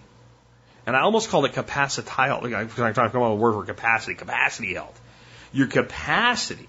and 0.85 0.95
I 0.95 1.01
almost 1.01 1.29
call 1.29 1.45
it 1.45 1.53
capacitile, 1.53 2.41
because 2.41 2.79
I'm 2.79 2.93
talking 2.93 3.15
about 3.15 3.31
a 3.31 3.35
word 3.35 3.53
for 3.53 3.63
capacity, 3.63 4.15
capacity 4.15 4.73
health. 4.73 4.99
Your 5.53 5.67
capacity 5.67 6.67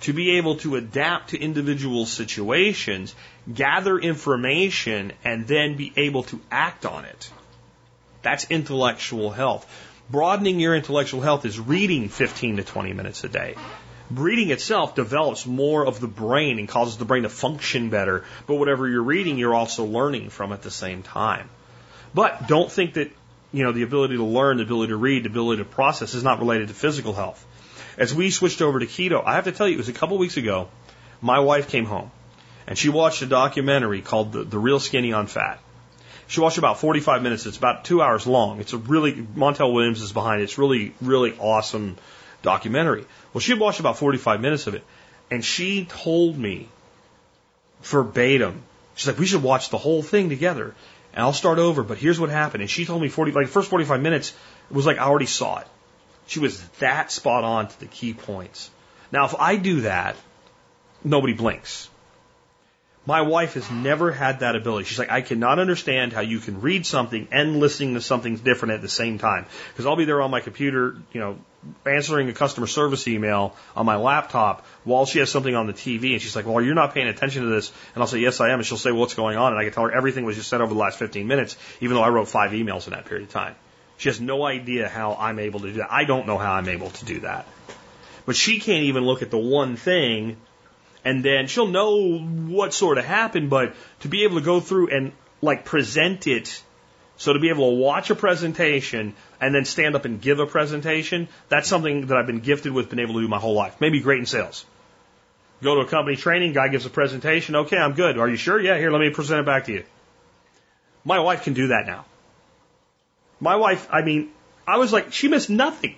to 0.00 0.12
be 0.12 0.36
able 0.36 0.56
to 0.56 0.76
adapt 0.76 1.30
to 1.30 1.40
individual 1.40 2.04
situations, 2.04 3.14
gather 3.52 3.98
information, 3.98 5.12
and 5.24 5.46
then 5.46 5.76
be 5.76 5.92
able 5.96 6.24
to 6.24 6.40
act 6.50 6.84
on 6.84 7.06
it. 7.06 7.30
That's 8.20 8.50
intellectual 8.50 9.30
health. 9.30 9.66
Broadening 10.10 10.60
your 10.60 10.76
intellectual 10.76 11.22
health 11.22 11.46
is 11.46 11.58
reading 11.58 12.10
15 12.10 12.58
to 12.58 12.64
20 12.64 12.92
minutes 12.92 13.24
a 13.24 13.28
day. 13.28 13.54
Reading 14.10 14.50
itself 14.50 14.94
develops 14.94 15.46
more 15.46 15.86
of 15.86 15.98
the 15.98 16.06
brain 16.06 16.58
and 16.58 16.68
causes 16.68 16.98
the 16.98 17.06
brain 17.06 17.22
to 17.22 17.30
function 17.30 17.88
better, 17.88 18.24
but 18.46 18.56
whatever 18.56 18.86
you're 18.86 19.02
reading, 19.02 19.38
you're 19.38 19.54
also 19.54 19.84
learning 19.86 20.28
from 20.28 20.52
at 20.52 20.60
the 20.60 20.70
same 20.70 21.02
time. 21.02 21.48
But 22.12 22.46
don't 22.46 22.70
think 22.70 22.94
that, 22.94 23.10
you 23.50 23.64
know, 23.64 23.72
the 23.72 23.82
ability 23.82 24.16
to 24.16 24.24
learn, 24.24 24.58
the 24.58 24.64
ability 24.64 24.90
to 24.90 24.96
read, 24.96 25.24
the 25.24 25.30
ability 25.30 25.62
to 25.62 25.68
process 25.68 26.12
is 26.12 26.22
not 26.22 26.38
related 26.38 26.68
to 26.68 26.74
physical 26.74 27.14
health. 27.14 27.44
As 27.96 28.14
we 28.14 28.30
switched 28.30 28.60
over 28.60 28.78
to 28.78 28.86
keto, 28.86 29.22
I 29.24 29.36
have 29.36 29.44
to 29.44 29.52
tell 29.52 29.66
you, 29.66 29.74
it 29.74 29.78
was 29.78 29.88
a 29.88 29.94
couple 29.94 30.18
weeks 30.18 30.36
ago, 30.36 30.68
my 31.22 31.40
wife 31.40 31.70
came 31.70 31.86
home 31.86 32.10
and 32.66 32.76
she 32.76 32.90
watched 32.90 33.22
a 33.22 33.26
documentary 33.26 34.02
called 34.02 34.32
The, 34.32 34.44
the 34.44 34.58
Real 34.58 34.80
Skinny 34.80 35.14
on 35.14 35.28
Fat. 35.28 35.60
She 36.26 36.40
watched 36.40 36.58
about 36.58 36.78
45 36.78 37.22
minutes. 37.22 37.46
It's 37.46 37.58
about 37.58 37.84
two 37.84 38.02
hours 38.02 38.26
long. 38.26 38.60
It's 38.60 38.72
a 38.72 38.78
really, 38.78 39.12
Montel 39.12 39.72
Williams 39.72 40.00
is 40.00 40.12
behind 40.12 40.40
it. 40.40 40.44
It's 40.44 40.58
really, 40.58 40.94
really 41.00 41.36
awesome 41.38 41.96
documentary. 42.42 43.04
Well, 43.32 43.40
she 43.40 43.52
had 43.52 43.60
watched 43.60 43.80
about 43.80 43.98
45 43.98 44.40
minutes 44.40 44.66
of 44.66 44.74
it 44.74 44.84
and 45.30 45.44
she 45.44 45.84
told 45.84 46.38
me 46.38 46.68
verbatim, 47.82 48.62
she's 48.94 49.06
like, 49.06 49.18
we 49.18 49.26
should 49.26 49.42
watch 49.42 49.70
the 49.70 49.78
whole 49.78 50.02
thing 50.02 50.28
together 50.28 50.74
and 51.12 51.22
I'll 51.22 51.32
start 51.32 51.58
over, 51.58 51.82
but 51.82 51.98
here's 51.98 52.18
what 52.18 52.30
happened. 52.30 52.62
And 52.62 52.70
she 52.70 52.84
told 52.84 53.00
me 53.00 53.08
40, 53.08 53.32
like, 53.32 53.46
first 53.46 53.70
45 53.70 54.00
minutes, 54.00 54.34
was 54.70 54.86
like 54.86 54.98
I 54.98 55.04
already 55.04 55.26
saw 55.26 55.58
it. 55.58 55.66
She 56.26 56.40
was 56.40 56.62
that 56.80 57.12
spot 57.12 57.44
on 57.44 57.68
to 57.68 57.80
the 57.80 57.86
key 57.86 58.14
points. 58.14 58.70
Now, 59.12 59.26
if 59.26 59.34
I 59.34 59.56
do 59.56 59.82
that, 59.82 60.16
nobody 61.04 61.34
blinks. 61.34 61.88
My 63.06 63.20
wife 63.20 63.54
has 63.54 63.70
never 63.70 64.10
had 64.12 64.40
that 64.40 64.56
ability. 64.56 64.86
She's 64.86 64.98
like, 64.98 65.10
I 65.10 65.20
cannot 65.20 65.58
understand 65.58 66.14
how 66.14 66.22
you 66.22 66.38
can 66.38 66.62
read 66.62 66.86
something 66.86 67.28
and 67.30 67.60
listening 67.60 67.94
to 67.94 68.00
something 68.00 68.36
different 68.36 68.72
at 68.72 68.80
the 68.80 68.88
same 68.88 69.18
time. 69.18 69.44
Because 69.68 69.84
I'll 69.84 69.96
be 69.96 70.06
there 70.06 70.22
on 70.22 70.30
my 70.30 70.40
computer, 70.40 70.96
you 71.12 71.20
know, 71.20 71.38
answering 71.84 72.30
a 72.30 72.32
customer 72.32 72.66
service 72.66 73.06
email 73.06 73.56
on 73.76 73.84
my 73.84 73.96
laptop 73.96 74.64
while 74.84 75.04
she 75.04 75.18
has 75.18 75.30
something 75.30 75.54
on 75.54 75.66
the 75.66 75.74
TV. 75.74 76.12
And 76.12 76.22
she's 76.22 76.34
like, 76.34 76.46
well, 76.46 76.62
you're 76.62 76.74
not 76.74 76.94
paying 76.94 77.08
attention 77.08 77.42
to 77.42 77.48
this. 77.48 77.70
And 77.94 78.02
I'll 78.02 78.08
say, 78.08 78.20
yes, 78.20 78.40
I 78.40 78.50
am. 78.50 78.60
And 78.60 78.66
she'll 78.66 78.78
say, 78.78 78.90
well, 78.90 79.00
what's 79.00 79.14
going 79.14 79.36
on? 79.36 79.52
And 79.52 79.60
I 79.60 79.64
can 79.64 79.72
tell 79.74 79.84
her 79.84 79.92
everything 79.92 80.24
was 80.24 80.36
just 80.36 80.48
said 80.48 80.62
over 80.62 80.72
the 80.72 80.80
last 80.80 80.98
15 80.98 81.26
minutes, 81.26 81.58
even 81.80 81.96
though 81.96 82.02
I 82.02 82.08
wrote 82.08 82.28
five 82.28 82.52
emails 82.52 82.86
in 82.86 82.94
that 82.94 83.04
period 83.04 83.26
of 83.26 83.32
time. 83.32 83.54
She 83.98 84.08
has 84.08 84.18
no 84.20 84.44
idea 84.44 84.88
how 84.88 85.14
I'm 85.14 85.38
able 85.38 85.60
to 85.60 85.66
do 85.66 85.78
that. 85.78 85.92
I 85.92 86.04
don't 86.04 86.26
know 86.26 86.38
how 86.38 86.54
I'm 86.54 86.68
able 86.68 86.90
to 86.90 87.04
do 87.04 87.20
that. 87.20 87.46
But 88.26 88.36
she 88.36 88.60
can't 88.60 88.84
even 88.84 89.04
look 89.04 89.22
at 89.22 89.30
the 89.30 89.38
one 89.38 89.76
thing 89.76 90.38
and 91.04 91.24
then 91.24 91.46
she'll 91.46 91.66
know 91.66 92.18
what 92.18 92.74
sort 92.74 92.98
of 92.98 93.04
happened, 93.04 93.50
but 93.50 93.74
to 94.00 94.08
be 94.08 94.24
able 94.24 94.38
to 94.38 94.44
go 94.44 94.60
through 94.60 94.88
and 94.88 95.12
like 95.42 95.64
present 95.64 96.26
it 96.26 96.62
So 97.16 97.32
to 97.32 97.38
be 97.38 97.50
able 97.50 97.70
to 97.70 97.76
watch 97.76 98.10
a 98.10 98.14
presentation 98.14 99.14
and 99.40 99.54
then 99.54 99.64
stand 99.64 99.94
up 99.94 100.04
and 100.04 100.20
give 100.20 100.40
a 100.40 100.46
presentation, 100.46 101.28
that's 101.48 101.68
something 101.68 102.06
that 102.06 102.16
I've 102.16 102.26
been 102.26 102.40
gifted 102.40 102.72
with, 102.72 102.90
been 102.90 102.98
able 102.98 103.14
to 103.14 103.20
do 103.20 103.28
my 103.28 103.38
whole 103.38 103.54
life. 103.54 103.80
Maybe 103.80 104.00
great 104.00 104.18
in 104.18 104.26
sales. 104.26 104.64
Go 105.62 105.76
to 105.76 105.82
a 105.82 105.86
company 105.86 106.16
training, 106.16 106.52
guy 106.52 106.68
gives 106.68 106.86
a 106.86 106.90
presentation, 106.90 107.56
okay, 107.56 107.78
I'm 107.78 107.94
good. 107.94 108.18
Are 108.18 108.28
you 108.28 108.36
sure? 108.36 108.60
Yeah, 108.60 108.76
here, 108.76 108.90
let 108.90 109.00
me 109.00 109.10
present 109.10 109.40
it 109.40 109.46
back 109.46 109.66
to 109.66 109.72
you. 109.72 109.84
My 111.04 111.20
wife 111.20 111.44
can 111.44 111.54
do 111.54 111.68
that 111.68 111.86
now. 111.86 112.04
My 113.38 113.56
wife, 113.56 113.86
I 113.90 114.02
mean, 114.02 114.30
I 114.66 114.78
was 114.78 114.92
like, 114.92 115.12
she 115.12 115.28
missed 115.28 115.50
nothing. 115.50 115.96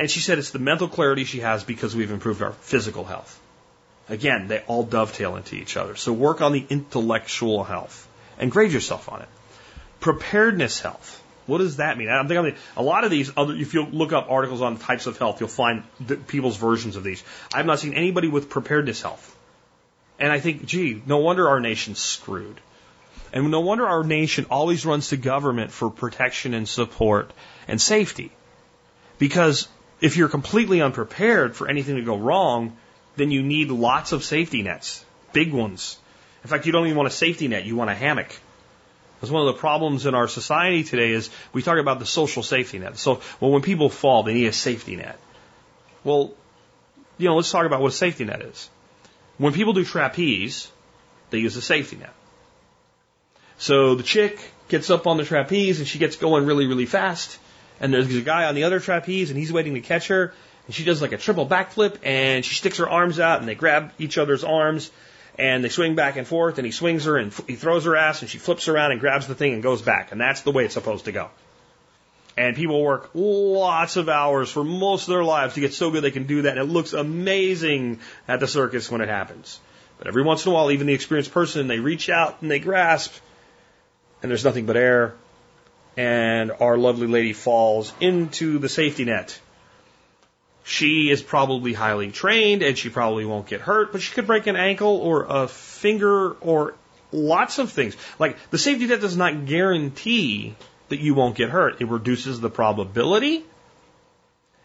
And 0.00 0.10
she 0.10 0.20
said 0.20 0.38
it's 0.38 0.50
the 0.50 0.58
mental 0.58 0.88
clarity 0.88 1.24
she 1.24 1.40
has 1.40 1.62
because 1.62 1.94
we've 1.94 2.10
improved 2.10 2.40
our 2.40 2.52
physical 2.52 3.04
health. 3.04 3.38
Again, 4.08 4.48
they 4.48 4.60
all 4.60 4.82
dovetail 4.82 5.36
into 5.36 5.56
each 5.56 5.76
other. 5.76 5.94
So 5.94 6.10
work 6.14 6.40
on 6.40 6.52
the 6.52 6.64
intellectual 6.70 7.64
health 7.64 8.08
and 8.38 8.50
grade 8.50 8.72
yourself 8.72 9.10
on 9.12 9.20
it. 9.20 9.28
Preparedness 10.00 10.80
health. 10.80 11.22
What 11.44 11.58
does 11.58 11.76
that 11.76 11.98
mean? 11.98 12.08
I 12.08 12.26
think 12.26 12.56
a 12.78 12.82
lot 12.82 13.04
of 13.04 13.10
these, 13.10 13.30
other, 13.36 13.52
if 13.52 13.74
you 13.74 13.84
look 13.84 14.14
up 14.14 14.30
articles 14.30 14.62
on 14.62 14.78
types 14.78 15.06
of 15.06 15.18
health, 15.18 15.38
you'll 15.38 15.50
find 15.50 15.84
people's 16.28 16.56
versions 16.56 16.96
of 16.96 17.04
these. 17.04 17.22
I've 17.52 17.66
not 17.66 17.78
seen 17.78 17.92
anybody 17.92 18.28
with 18.28 18.48
preparedness 18.48 19.02
health. 19.02 19.36
And 20.18 20.32
I 20.32 20.40
think, 20.40 20.64
gee, 20.64 21.02
no 21.04 21.18
wonder 21.18 21.46
our 21.46 21.60
nation's 21.60 21.98
screwed. 21.98 22.58
And 23.34 23.50
no 23.50 23.60
wonder 23.60 23.86
our 23.86 24.02
nation 24.02 24.46
always 24.50 24.86
runs 24.86 25.10
to 25.10 25.18
government 25.18 25.72
for 25.72 25.90
protection 25.90 26.54
and 26.54 26.66
support 26.66 27.30
and 27.68 27.78
safety. 27.78 28.32
Because 29.18 29.68
if 30.00 30.16
you're 30.16 30.28
completely 30.28 30.80
unprepared 30.80 31.56
for 31.56 31.68
anything 31.68 31.96
to 31.96 32.02
go 32.02 32.16
wrong, 32.16 32.76
then 33.16 33.30
you 33.30 33.42
need 33.42 33.70
lots 33.70 34.12
of 34.12 34.24
safety 34.24 34.62
nets, 34.62 35.04
big 35.32 35.52
ones. 35.52 35.98
In 36.42 36.48
fact, 36.48 36.66
you 36.66 36.72
don't 36.72 36.86
even 36.86 36.96
want 36.96 37.08
a 37.08 37.12
safety 37.12 37.48
net, 37.48 37.64
you 37.64 37.76
want 37.76 37.90
a 37.90 37.94
hammock. 37.94 38.34
Because 39.16 39.30
one 39.30 39.46
of 39.46 39.54
the 39.54 39.60
problems 39.60 40.06
in 40.06 40.14
our 40.14 40.28
society 40.28 40.82
today 40.82 41.10
is 41.10 41.28
we 41.52 41.62
talk 41.62 41.76
about 41.76 41.98
the 41.98 42.06
social 42.06 42.42
safety 42.42 42.78
net. 42.78 42.96
So, 42.96 43.20
well, 43.38 43.50
when 43.50 43.60
people 43.60 43.90
fall, 43.90 44.22
they 44.22 44.32
need 44.32 44.46
a 44.46 44.52
safety 44.52 44.96
net. 44.96 45.18
Well, 46.04 46.32
you 47.18 47.28
know, 47.28 47.36
let's 47.36 47.50
talk 47.50 47.66
about 47.66 47.82
what 47.82 47.88
a 47.88 47.96
safety 47.96 48.24
net 48.24 48.40
is. 48.40 48.70
When 49.36 49.52
people 49.52 49.74
do 49.74 49.84
trapeze, 49.84 50.70
they 51.28 51.38
use 51.38 51.56
a 51.56 51.62
safety 51.62 51.96
net. 51.96 52.14
So 53.58 53.94
the 53.94 54.02
chick 54.02 54.40
gets 54.68 54.88
up 54.88 55.06
on 55.06 55.18
the 55.18 55.24
trapeze 55.24 55.80
and 55.80 55.86
she 55.86 55.98
gets 55.98 56.16
going 56.16 56.46
really, 56.46 56.66
really 56.66 56.86
fast. 56.86 57.38
And 57.80 57.92
there's 57.92 58.14
a 58.14 58.20
guy 58.20 58.44
on 58.44 58.54
the 58.54 58.64
other 58.64 58.78
trapeze 58.78 59.30
and 59.30 59.38
he's 59.38 59.52
waiting 59.52 59.74
to 59.74 59.80
catch 59.80 60.08
her. 60.08 60.34
And 60.66 60.74
she 60.74 60.84
does 60.84 61.00
like 61.00 61.12
a 61.12 61.16
triple 61.16 61.46
backflip 61.46 61.96
and 62.02 62.44
she 62.44 62.54
sticks 62.54 62.78
her 62.78 62.88
arms 62.88 63.18
out 63.18 63.40
and 63.40 63.48
they 63.48 63.54
grab 63.54 63.92
each 63.98 64.18
other's 64.18 64.44
arms 64.44 64.90
and 65.38 65.64
they 65.64 65.70
swing 65.70 65.94
back 65.94 66.16
and 66.16 66.26
forth 66.26 66.58
and 66.58 66.66
he 66.66 66.72
swings 66.72 67.06
her 67.06 67.16
and 67.16 67.32
he 67.46 67.56
throws 67.56 67.86
her 67.86 67.96
ass 67.96 68.20
and 68.20 68.30
she 68.30 68.38
flips 68.38 68.68
around 68.68 68.92
and 68.92 69.00
grabs 69.00 69.26
the 69.26 69.34
thing 69.34 69.54
and 69.54 69.62
goes 69.62 69.80
back. 69.80 70.12
And 70.12 70.20
that's 70.20 70.42
the 70.42 70.52
way 70.52 70.64
it's 70.66 70.74
supposed 70.74 71.06
to 71.06 71.12
go. 71.12 71.30
And 72.36 72.54
people 72.54 72.80
work 72.82 73.10
lots 73.14 73.96
of 73.96 74.08
hours 74.08 74.50
for 74.50 74.62
most 74.62 75.08
of 75.08 75.14
their 75.14 75.24
lives 75.24 75.54
to 75.54 75.60
get 75.60 75.74
so 75.74 75.90
good 75.90 76.02
they 76.02 76.10
can 76.10 76.26
do 76.26 76.42
that. 76.42 76.56
And 76.56 76.70
it 76.70 76.72
looks 76.72 76.92
amazing 76.92 78.00
at 78.28 78.40
the 78.40 78.46
circus 78.46 78.90
when 78.90 79.00
it 79.00 79.08
happens. 79.08 79.58
But 79.98 80.06
every 80.06 80.22
once 80.22 80.46
in 80.46 80.52
a 80.52 80.54
while, 80.54 80.70
even 80.70 80.86
the 80.86 80.94
experienced 80.94 81.32
person, 81.32 81.66
they 81.66 81.80
reach 81.80 82.08
out 82.08 82.40
and 82.42 82.50
they 82.50 82.58
grasp 82.58 83.12
and 84.22 84.30
there's 84.30 84.44
nothing 84.44 84.66
but 84.66 84.76
air, 84.76 85.14
and 86.00 86.50
our 86.60 86.78
lovely 86.78 87.06
lady 87.06 87.34
falls 87.34 87.92
into 88.00 88.58
the 88.58 88.70
safety 88.70 89.04
net. 89.04 89.38
She 90.64 91.10
is 91.10 91.22
probably 91.22 91.74
highly 91.74 92.10
trained 92.10 92.62
and 92.62 92.78
she 92.78 92.88
probably 92.88 93.26
won't 93.26 93.46
get 93.46 93.60
hurt, 93.60 93.92
but 93.92 94.00
she 94.00 94.14
could 94.14 94.26
break 94.26 94.46
an 94.46 94.56
ankle 94.56 94.96
or 94.96 95.26
a 95.28 95.46
finger 95.46 96.32
or 96.40 96.74
lots 97.12 97.58
of 97.58 97.70
things. 97.70 97.98
Like 98.18 98.38
the 98.48 98.56
safety 98.56 98.86
net 98.86 99.02
does 99.02 99.14
not 99.14 99.44
guarantee 99.44 100.54
that 100.88 101.00
you 101.00 101.12
won't 101.12 101.34
get 101.36 101.50
hurt. 101.50 101.82
It 101.82 101.88
reduces 101.88 102.40
the 102.40 102.48
probability 102.48 103.44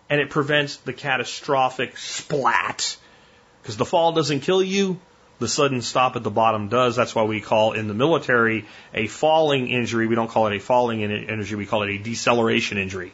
and 0.10 0.22
it 0.22 0.30
prevents 0.30 0.78
the 0.78 0.94
catastrophic 0.94 1.98
splat. 1.98 2.96
Because 3.62 3.76
the 3.76 3.84
fall 3.84 4.14
doesn't 4.14 4.40
kill 4.40 4.64
you, 4.64 5.02
the 5.40 5.48
sudden 5.48 5.82
stop 5.82 6.16
at 6.16 6.24
the 6.24 6.32
bottom 6.32 6.70
does. 6.70 6.96
That's 6.96 7.14
why 7.14 7.24
we 7.24 7.42
call 7.42 7.74
in 7.74 7.88
the 7.88 7.94
military 7.94 8.66
a 8.94 9.08
falling 9.08 9.68
injury. 9.68 10.08
We 10.08 10.16
don't 10.16 10.30
call 10.30 10.48
it 10.48 10.56
a 10.56 10.60
falling 10.60 11.02
injury. 11.02 11.58
We 11.58 11.66
call 11.66 11.84
it 11.84 11.90
a 11.90 11.98
deceleration 11.98 12.78
injury. 12.78 13.14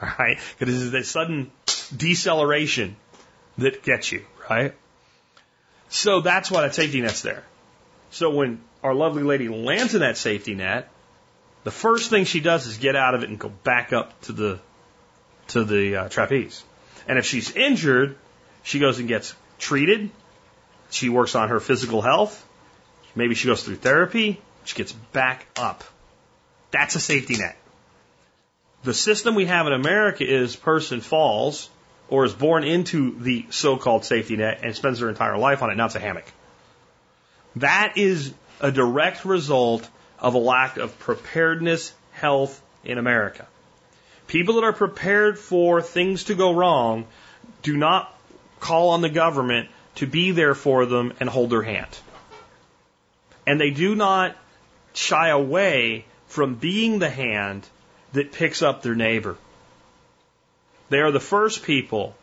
All 0.00 0.08
right. 0.18 0.38
Because 0.58 0.74
it 0.74 0.86
is 0.86 0.90
the 0.90 1.04
sudden 1.04 1.50
deceleration 1.94 2.96
that 3.58 3.82
gets 3.82 4.10
you, 4.10 4.24
right? 4.48 4.74
So 5.88 6.20
that's 6.20 6.50
why 6.50 6.62
that 6.62 6.74
safety 6.74 7.00
net's 7.00 7.22
there. 7.22 7.44
So 8.10 8.30
when 8.30 8.60
our 8.82 8.94
lovely 8.94 9.22
lady 9.22 9.48
lands 9.48 9.94
in 9.94 10.00
that 10.00 10.16
safety 10.16 10.54
net, 10.54 10.90
the 11.64 11.70
first 11.70 12.10
thing 12.10 12.24
she 12.24 12.40
does 12.40 12.66
is 12.66 12.78
get 12.78 12.96
out 12.96 13.14
of 13.14 13.22
it 13.22 13.28
and 13.28 13.38
go 13.38 13.48
back 13.48 13.92
up 13.92 14.20
to 14.22 14.32
the 14.32 14.60
to 15.48 15.64
the 15.64 15.96
uh, 15.96 16.08
trapeze. 16.08 16.62
And 17.06 17.18
if 17.18 17.26
she's 17.26 17.50
injured, 17.52 18.16
she 18.62 18.78
goes 18.78 18.98
and 18.98 19.08
gets 19.08 19.34
treated 19.58 20.10
she 20.94 21.08
works 21.08 21.34
on 21.34 21.48
her 21.48 21.60
physical 21.60 22.02
health. 22.02 22.46
Maybe 23.14 23.34
she 23.34 23.48
goes 23.48 23.62
through 23.62 23.76
therapy. 23.76 24.40
She 24.64 24.76
gets 24.76 24.92
back 24.92 25.46
up. 25.56 25.84
That's 26.70 26.94
a 26.96 27.00
safety 27.00 27.36
net. 27.36 27.56
The 28.82 28.94
system 28.94 29.34
we 29.34 29.46
have 29.46 29.66
in 29.66 29.72
America 29.72 30.24
is 30.24 30.56
person 30.56 31.00
falls 31.00 31.70
or 32.08 32.24
is 32.24 32.32
born 32.32 32.64
into 32.64 33.18
the 33.18 33.46
so-called 33.50 34.04
safety 34.04 34.36
net 34.36 34.60
and 34.62 34.74
spends 34.74 35.00
their 35.00 35.08
entire 35.08 35.38
life 35.38 35.62
on 35.62 35.70
it. 35.70 35.76
Now 35.76 35.86
it's 35.86 35.94
a 35.94 36.00
hammock. 36.00 36.26
That 37.56 37.96
is 37.96 38.34
a 38.60 38.70
direct 38.70 39.24
result 39.24 39.88
of 40.18 40.34
a 40.34 40.38
lack 40.38 40.76
of 40.76 40.98
preparedness 40.98 41.92
health 42.12 42.60
in 42.84 42.98
America. 42.98 43.46
People 44.26 44.56
that 44.56 44.64
are 44.64 44.72
prepared 44.72 45.38
for 45.38 45.82
things 45.82 46.24
to 46.24 46.34
go 46.34 46.52
wrong 46.52 47.06
do 47.62 47.76
not 47.76 48.12
call 48.60 48.90
on 48.90 49.00
the 49.00 49.08
government 49.08 49.68
to 49.96 50.06
be 50.06 50.30
there 50.30 50.54
for 50.54 50.86
them 50.86 51.12
and 51.20 51.28
hold 51.28 51.50
their 51.50 51.62
hand. 51.62 51.98
And 53.46 53.60
they 53.60 53.70
do 53.70 53.94
not 53.94 54.36
shy 54.94 55.28
away 55.28 56.04
from 56.26 56.54
being 56.54 56.98
the 56.98 57.10
hand 57.10 57.66
that 58.12 58.32
picks 58.32 58.62
up 58.62 58.82
their 58.82 58.94
neighbor. 58.94 59.36
They 60.88 61.00
are 61.00 61.10
the 61.10 61.20
first 61.20 61.62
people 61.62 62.14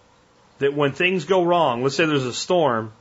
that 0.59 0.73
when 0.73 0.91
things 0.91 1.25
go 1.25 1.43
wrong, 1.43 1.83
let's 1.83 1.95
say 1.95 2.05
there's 2.05 2.25
a 2.25 2.33
storm, 2.33 2.93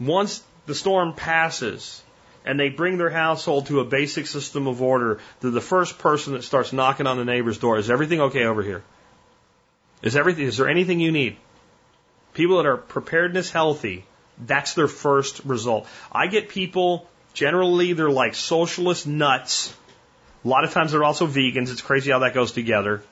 once 0.00 0.42
the 0.66 0.74
storm 0.74 1.14
passes 1.14 2.02
and 2.44 2.58
they 2.58 2.68
bring 2.68 2.98
their 2.98 3.10
household 3.10 3.66
to 3.66 3.80
a 3.80 3.84
basic 3.84 4.26
system 4.26 4.66
of 4.66 4.82
order, 4.82 5.20
they're 5.40 5.50
the 5.50 5.60
first 5.60 5.98
person 5.98 6.32
that 6.34 6.44
starts 6.44 6.72
knocking 6.72 7.06
on 7.06 7.16
the 7.16 7.24
neighbor's 7.24 7.58
door. 7.58 7.78
Is 7.78 7.90
everything 7.90 8.20
okay 8.20 8.44
over 8.44 8.62
here? 8.62 8.82
Is 10.02 10.16
everything, 10.16 10.44
is 10.44 10.56
there 10.56 10.68
anything 10.68 11.00
you 11.00 11.12
need? 11.12 11.36
People 12.36 12.58
that 12.58 12.66
are 12.66 12.76
preparedness 12.76 13.50
healthy, 13.50 14.04
that's 14.38 14.74
their 14.74 14.88
first 14.88 15.40
result. 15.46 15.86
I 16.12 16.26
get 16.26 16.50
people, 16.50 17.08
generally, 17.32 17.94
they're 17.94 18.10
like 18.10 18.34
socialist 18.34 19.06
nuts. 19.06 19.74
A 20.44 20.48
lot 20.48 20.64
of 20.64 20.70
times 20.74 20.92
they're 20.92 21.02
also 21.02 21.26
vegans. 21.26 21.72
It's 21.72 21.80
crazy 21.80 22.10
how 22.10 22.18
that 22.18 22.34
goes 22.34 22.52
together. 22.52 23.02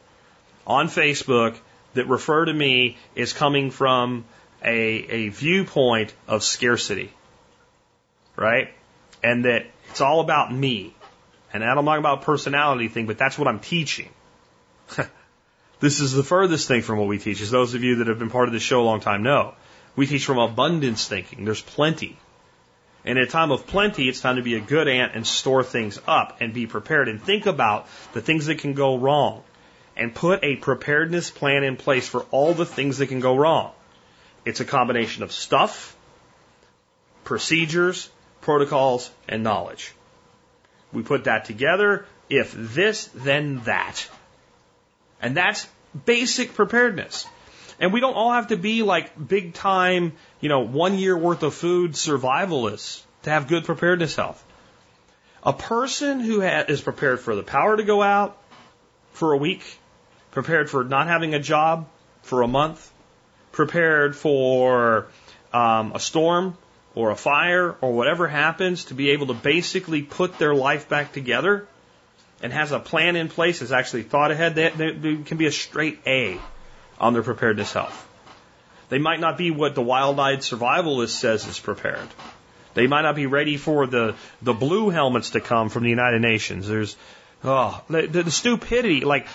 On 0.67 0.89
Facebook 0.89 1.57
that 1.95 2.07
refer 2.07 2.45
to 2.45 2.53
me 2.53 2.99
is 3.15 3.33
coming 3.33 3.71
from 3.71 4.27
a, 4.63 4.77
a 4.77 5.29
viewpoint 5.31 6.13
of 6.29 6.45
scarcity. 6.45 7.11
Right? 8.37 8.75
And 9.23 9.47
that 9.47 9.65
it's 9.89 10.03
all 10.03 10.21
about 10.21 10.53
me. 10.53 10.95
And 11.51 11.65
I'm 11.65 11.77
not 11.77 11.85
talk 11.87 11.99
about 11.99 12.23
personality 12.23 12.89
thing, 12.89 13.07
but 13.07 13.17
that's 13.17 13.39
what 13.39 13.49
I'm 13.49 13.61
teaching. 13.61 14.11
This 15.81 16.01
is 16.01 16.13
the 16.13 16.23
furthest 16.23 16.69
thing 16.69 16.83
from 16.83 16.99
what 16.99 17.09
we 17.09 17.19
teach, 17.19 17.41
as 17.41 17.51
those 17.51 17.75
of 17.75 17.83
you 17.83 17.97
that 17.97 18.07
have 18.07 18.19
been 18.19 18.31
part 18.31 18.49
of 18.49 18.53
this 18.53 18.63
show 18.63 18.81
a 18.81 18.85
long 18.85 19.01
time 19.01 19.23
know. 19.23 19.55
We 19.97 20.07
teach 20.07 20.25
from 20.25 20.39
abundance 20.39 21.07
thinking. 21.07 21.45
There's 21.45 21.61
plenty. 21.61 22.19
And 23.05 23.19
in 23.19 23.25
a 23.25 23.29
time 23.29 23.51
of 23.51 23.67
plenty, 23.67 24.09
it's 24.09 24.21
time 24.21 24.37
to 24.37 24.43
be 24.43 24.55
a 24.55 24.61
good 24.61 24.89
ant 24.89 25.15
and 25.15 25.27
store 25.27 25.63
things 25.63 26.01
up 26.07 26.39
and 26.41 26.55
be 26.55 26.67
prepared 26.67 27.09
and 27.09 27.23
think 27.23 27.47
about 27.47 27.87
the 28.13 28.23
things 28.23 28.47
that 28.47 28.59
can 28.59 28.73
go 28.73 28.97
wrong 28.97 29.43
and 29.97 30.15
put 30.15 30.43
a 30.43 30.57
preparedness 30.57 31.31
plan 31.31 31.65
in 31.65 31.77
place 31.77 32.09
for 32.09 32.23
all 32.31 32.55
the 32.55 32.67
things 32.67 32.99
that 32.99 33.09
can 33.09 33.21
go 33.21 33.37
wrong. 33.37 33.73
It's 34.45 34.61
a 34.61 34.65
combination 34.65 35.23
of 35.23 35.33
stuff, 35.33 35.97
procedures, 37.25 38.11
protocols, 38.41 39.11
and 39.29 39.43
knowledge. 39.43 39.93
We 40.93 41.03
put 41.03 41.25
that 41.25 41.45
together. 41.45 42.07
If 42.31 42.55
this, 42.57 43.11
then 43.15 43.61
that. 43.65 44.09
And 45.25 45.35
that's 45.35 45.67
basic 46.05 46.53
preparedness. 46.53 47.27
And 47.81 47.95
we 47.95 48.01
don't 48.01 48.13
all 48.13 48.33
have 48.33 48.49
to 48.49 48.59
be 48.59 48.83
like 48.83 49.11
big 49.27 49.55
time, 49.55 50.13
you 50.41 50.51
know, 50.51 50.61
one 50.61 50.99
year 50.99 51.17
worth 51.17 51.43
of 51.43 51.55
food 51.55 51.93
survivalists 51.93 53.03
to 53.23 53.31
have 53.31 53.49
good 53.49 53.65
preparedness 53.65 54.17
health. 54.17 54.45
A 55.43 55.55
person 55.55 56.21
who 56.21 56.43
is 56.43 56.83
prepared 56.83 57.21
for 57.21 57.35
the 57.35 57.43
power 57.43 57.75
to 57.75 57.83
go 57.85 58.03
out 58.03 58.37
for 59.13 59.33
a 59.33 59.39
week, 59.39 59.63
prepared 60.31 60.69
for 60.69 60.85
not 60.85 61.07
having 61.07 61.35
a 61.35 61.41
job 61.41 61.89
for 62.23 62.43
a 62.43 62.49
month, 62.49 62.93
prepared 63.51 64.15
for 64.15 65.07
um, 65.55 65.93
a 65.95 66.01
storm 66.01 66.59
or 66.95 67.11
a 67.11 67.17
fire 67.17 67.77
or 67.81 67.93
whatever 67.93 68.29
happens 68.29 68.87
to 68.87 68.95
be 68.95 69.11
able 69.11 69.29
to 69.29 69.35
basically 69.35 70.03
put 70.03 70.39
their 70.39 70.55
life 70.55 70.91
back 70.91 71.13
together 71.13 71.67
and 72.45 72.53
has 72.53 72.73
a 72.73 72.79
plan 72.79 73.17
in 73.17 73.31
place, 73.31 73.61
has 73.61 73.73
actually 73.73 74.03
thought 74.03 74.31
ahead, 74.31 74.55
they, 74.55 74.69
they, 74.69 74.91
they 74.93 75.17
can 75.17 75.39
be 75.39 75.47
a 75.47 75.51
straight 75.51 75.99
A 76.07 76.39
on 77.01 77.15
their 77.15 77.23
preparedness 77.23 77.73
health. 77.73 78.07
They 78.91 78.99
might 78.99 79.19
not 79.19 79.39
be 79.39 79.51
what 79.51 79.75
the 79.75 79.81
wild-eyed 79.81 80.41
survivalist 80.41 81.09
says 81.09 81.47
is 81.47 81.59
prepared. 81.59 82.07
They 82.75 82.87
might 82.87 83.01
not 83.01 83.17
be 83.17 83.25
ready 83.25 83.57
for 83.57 83.87
the, 83.87 84.15
the 84.43 84.53
blue 84.53 84.91
helmets 84.91 85.31
to 85.31 85.41
come 85.41 85.71
from 85.71 85.85
the 85.85 85.89
United 85.89 86.21
Nations. 86.21 86.69
There's, 86.69 86.97
oh, 87.43 87.83
the, 87.89 88.07
the 88.09 88.31
stupidity. 88.31 89.01
Like, 89.01 89.27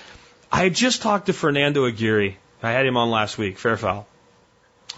I 0.51 0.69
just 0.69 1.01
talked 1.01 1.25
to 1.25 1.33
Fernando 1.33 1.85
Aguirre. 1.85 2.37
I 2.61 2.71
had 2.71 2.85
him 2.85 2.95
on 2.95 3.09
last 3.09 3.39
week, 3.39 3.57
FerFAL 3.57 4.05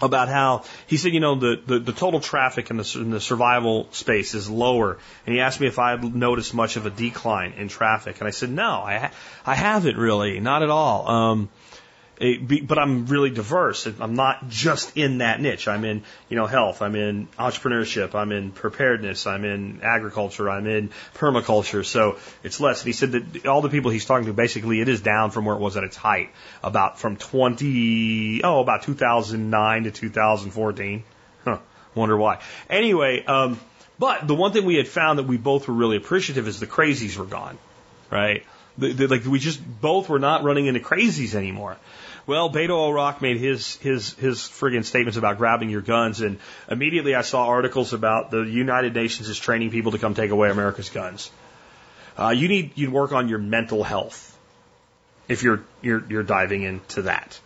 about 0.00 0.28
how 0.28 0.64
he 0.86 0.96
said, 0.96 1.12
you 1.12 1.20
know, 1.20 1.34
the, 1.34 1.60
the, 1.64 1.78
the 1.78 1.92
total 1.92 2.20
traffic 2.20 2.70
in 2.70 2.76
the, 2.76 2.92
in 2.96 3.10
the 3.10 3.20
survival 3.20 3.88
space 3.92 4.34
is 4.34 4.48
lower. 4.48 4.98
And 5.26 5.34
he 5.34 5.40
asked 5.40 5.60
me 5.60 5.66
if 5.66 5.78
I 5.78 5.90
had 5.92 6.14
noticed 6.14 6.54
much 6.54 6.76
of 6.76 6.86
a 6.86 6.90
decline 6.90 7.52
in 7.52 7.68
traffic. 7.68 8.18
And 8.20 8.26
I 8.26 8.30
said, 8.30 8.50
no, 8.50 8.82
I, 8.82 8.98
ha- 8.98 9.10
I 9.46 9.54
haven't 9.54 9.96
really, 9.96 10.40
not 10.40 10.62
at 10.62 10.70
all. 10.70 11.08
Um, 11.08 11.48
but 12.22 12.78
I'm 12.78 13.06
really 13.06 13.30
diverse. 13.30 13.86
I'm 13.86 14.14
not 14.14 14.48
just 14.48 14.96
in 14.96 15.18
that 15.18 15.40
niche. 15.40 15.66
I'm 15.66 15.84
in, 15.84 16.04
you 16.28 16.36
know, 16.36 16.46
health. 16.46 16.80
I'm 16.80 16.94
in 16.94 17.26
entrepreneurship. 17.36 18.14
I'm 18.14 18.30
in 18.30 18.52
preparedness. 18.52 19.26
I'm 19.26 19.44
in 19.44 19.80
agriculture. 19.82 20.48
I'm 20.48 20.68
in 20.68 20.90
permaculture. 21.14 21.84
So 21.84 22.18
it's 22.44 22.60
less. 22.60 22.82
And 22.82 22.86
he 22.86 22.92
said 22.92 23.12
that 23.12 23.46
all 23.46 23.60
the 23.60 23.70
people 23.70 23.90
he's 23.90 24.04
talking 24.04 24.26
to, 24.26 24.32
basically, 24.32 24.80
it 24.80 24.88
is 24.88 25.00
down 25.00 25.32
from 25.32 25.46
where 25.46 25.56
it 25.56 25.60
was 25.60 25.76
at 25.76 25.82
its 25.82 25.96
height, 25.96 26.30
about 26.62 27.00
from 27.00 27.16
20, 27.16 28.42
oh, 28.44 28.60
about 28.60 28.84
2009 28.84 29.84
to 29.84 29.90
2014. 29.90 31.04
Huh. 31.44 31.58
Wonder 31.96 32.16
why. 32.16 32.38
Anyway, 32.70 33.24
um, 33.24 33.58
but 33.98 34.28
the 34.28 34.34
one 34.34 34.52
thing 34.52 34.64
we 34.64 34.76
had 34.76 34.86
found 34.86 35.18
that 35.18 35.26
we 35.26 35.38
both 35.38 35.66
were 35.66 35.74
really 35.74 35.96
appreciative 35.96 36.46
is 36.46 36.60
the 36.60 36.68
crazies 36.68 37.16
were 37.16 37.24
gone, 37.24 37.58
right? 38.10 38.44
The, 38.78 38.92
the, 38.92 39.08
like 39.08 39.24
we 39.24 39.38
just 39.40 39.60
both 39.80 40.08
were 40.08 40.20
not 40.20 40.44
running 40.44 40.66
into 40.66 40.80
crazies 40.80 41.34
anymore. 41.34 41.76
Well, 42.24 42.50
Beto 42.50 42.70
O'Rourke 42.70 43.20
made 43.20 43.38
his 43.38 43.76
his 43.76 44.14
his 44.14 44.38
friggin' 44.38 44.84
statements 44.84 45.16
about 45.16 45.38
grabbing 45.38 45.70
your 45.70 45.80
guns, 45.80 46.20
and 46.20 46.38
immediately 46.70 47.14
I 47.16 47.22
saw 47.22 47.46
articles 47.46 47.92
about 47.92 48.30
the 48.30 48.42
United 48.42 48.94
Nations 48.94 49.28
is 49.28 49.38
training 49.38 49.70
people 49.70 49.92
to 49.92 49.98
come 49.98 50.14
take 50.14 50.30
away 50.30 50.50
America's 50.50 50.88
guns. 50.88 51.30
Uh, 52.16 52.30
you 52.30 52.46
need 52.46 52.72
you 52.76 52.90
work 52.90 53.12
on 53.12 53.28
your 53.28 53.38
mental 53.38 53.82
health 53.82 54.38
if 55.28 55.42
you're 55.42 55.64
you're 55.80 56.04
you're 56.08 56.22
diving 56.22 56.62
into 56.62 57.02
that. 57.02 57.40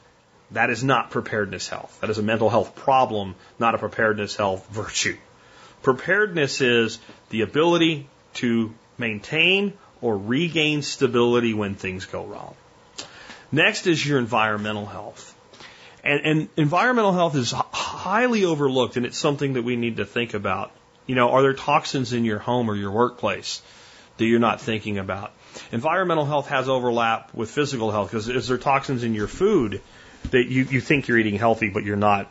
That 0.51 0.71
is 0.71 0.85
not 0.85 1.11
preparedness 1.11 1.69
health. 1.69 1.99
That 2.03 2.11
is 2.11 2.19
a 2.19 2.23
mental 2.23 2.51
health 2.51 2.77
problem, 2.77 3.35
not 3.59 3.75
a 3.75 3.79
preparedness 3.79 4.37
health 4.37 4.69
virtue. 4.71 5.17
Preparedness 5.83 6.61
is 6.61 6.99
the 7.31 7.41
ability 7.41 8.09
to 8.35 8.75
maintain 8.99 9.73
or 10.03 10.17
regain 10.19 10.83
stability 10.83 11.55
when 11.55 11.75
things 11.75 12.05
go 12.05 12.25
wrong. 12.25 12.55
Next 13.57 13.87
is 13.87 14.07
your 14.07 14.19
environmental 14.19 14.85
health. 14.85 15.35
And, 16.05 16.21
and 16.27 16.49
environmental 16.59 17.13
health 17.13 17.35
is 17.37 17.55
highly 17.57 18.45
overlooked, 18.45 18.99
and 18.99 19.07
it's 19.07 19.17
something 19.17 19.55
that 19.55 19.63
we 19.63 19.77
need 19.77 19.97
to 19.97 20.05
think 20.05 20.35
about. 20.35 20.73
You 21.07 21.15
know, 21.15 21.31
are 21.31 21.41
there 21.41 21.55
toxins 21.55 22.13
in 22.13 22.27
your 22.27 22.39
home 22.39 22.69
or 22.71 22.77
your 22.77 22.91
workplace 22.91 23.63
that 24.19 24.27
you're 24.27 24.41
not 24.41 24.61
thinking 24.61 24.99
about? 24.99 25.33
Environmental 25.73 26.27
health 26.27 26.49
has 26.49 26.69
overlap 26.69 27.33
with 27.33 27.51
physical 27.51 27.91
health 27.91 28.11
because 28.11 28.29
is 28.29 28.49
there 28.49 28.59
toxins 28.59 29.05
in 29.05 29.15
your 29.15 29.27
food 29.27 29.81
that 30.33 30.49
you, 30.49 30.65
you 30.65 30.83
think 30.83 31.09
you're 31.09 31.19
eating 31.19 31.39
healthy, 31.39 31.71
but 31.71 31.83
you're 31.83 31.97
not? 31.97 32.31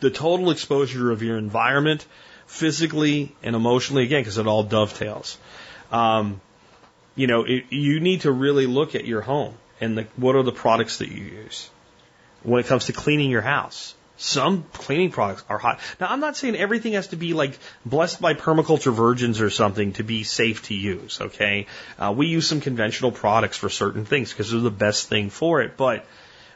The 0.00 0.10
total 0.10 0.50
exposure 0.50 1.12
of 1.12 1.22
your 1.22 1.38
environment, 1.38 2.04
physically 2.46 3.32
and 3.44 3.54
emotionally, 3.54 4.02
again, 4.02 4.22
because 4.22 4.38
it 4.38 4.48
all 4.48 4.64
dovetails. 4.64 5.38
Um, 5.92 6.40
you 7.14 7.28
know, 7.28 7.44
it, 7.44 7.66
you 7.70 8.00
need 8.00 8.22
to 8.22 8.32
really 8.32 8.66
look 8.66 8.96
at 8.96 9.04
your 9.04 9.20
home 9.20 9.54
and 9.82 9.98
the, 9.98 10.06
what 10.16 10.36
are 10.36 10.44
the 10.44 10.52
products 10.52 10.98
that 10.98 11.08
you 11.10 11.24
use 11.24 11.68
when 12.42 12.60
it 12.60 12.66
comes 12.66 12.86
to 12.86 12.92
cleaning 12.92 13.30
your 13.30 13.42
house. 13.42 13.94
Some 14.16 14.64
cleaning 14.72 15.10
products 15.10 15.42
are 15.48 15.58
hot. 15.58 15.80
Now, 15.98 16.06
I'm 16.08 16.20
not 16.20 16.36
saying 16.36 16.54
everything 16.54 16.92
has 16.92 17.08
to 17.08 17.16
be 17.16 17.34
like 17.34 17.58
blessed 17.84 18.20
by 18.20 18.34
permaculture 18.34 18.92
virgins 18.92 19.40
or 19.40 19.50
something 19.50 19.94
to 19.94 20.04
be 20.04 20.22
safe 20.22 20.62
to 20.68 20.74
use, 20.74 21.20
okay? 21.20 21.66
Uh, 21.98 22.14
we 22.16 22.28
use 22.28 22.46
some 22.46 22.60
conventional 22.60 23.10
products 23.10 23.56
for 23.56 23.68
certain 23.68 24.04
things 24.04 24.30
because 24.30 24.52
they're 24.52 24.60
the 24.60 24.70
best 24.70 25.08
thing 25.08 25.30
for 25.30 25.62
it. 25.62 25.76
But, 25.76 26.06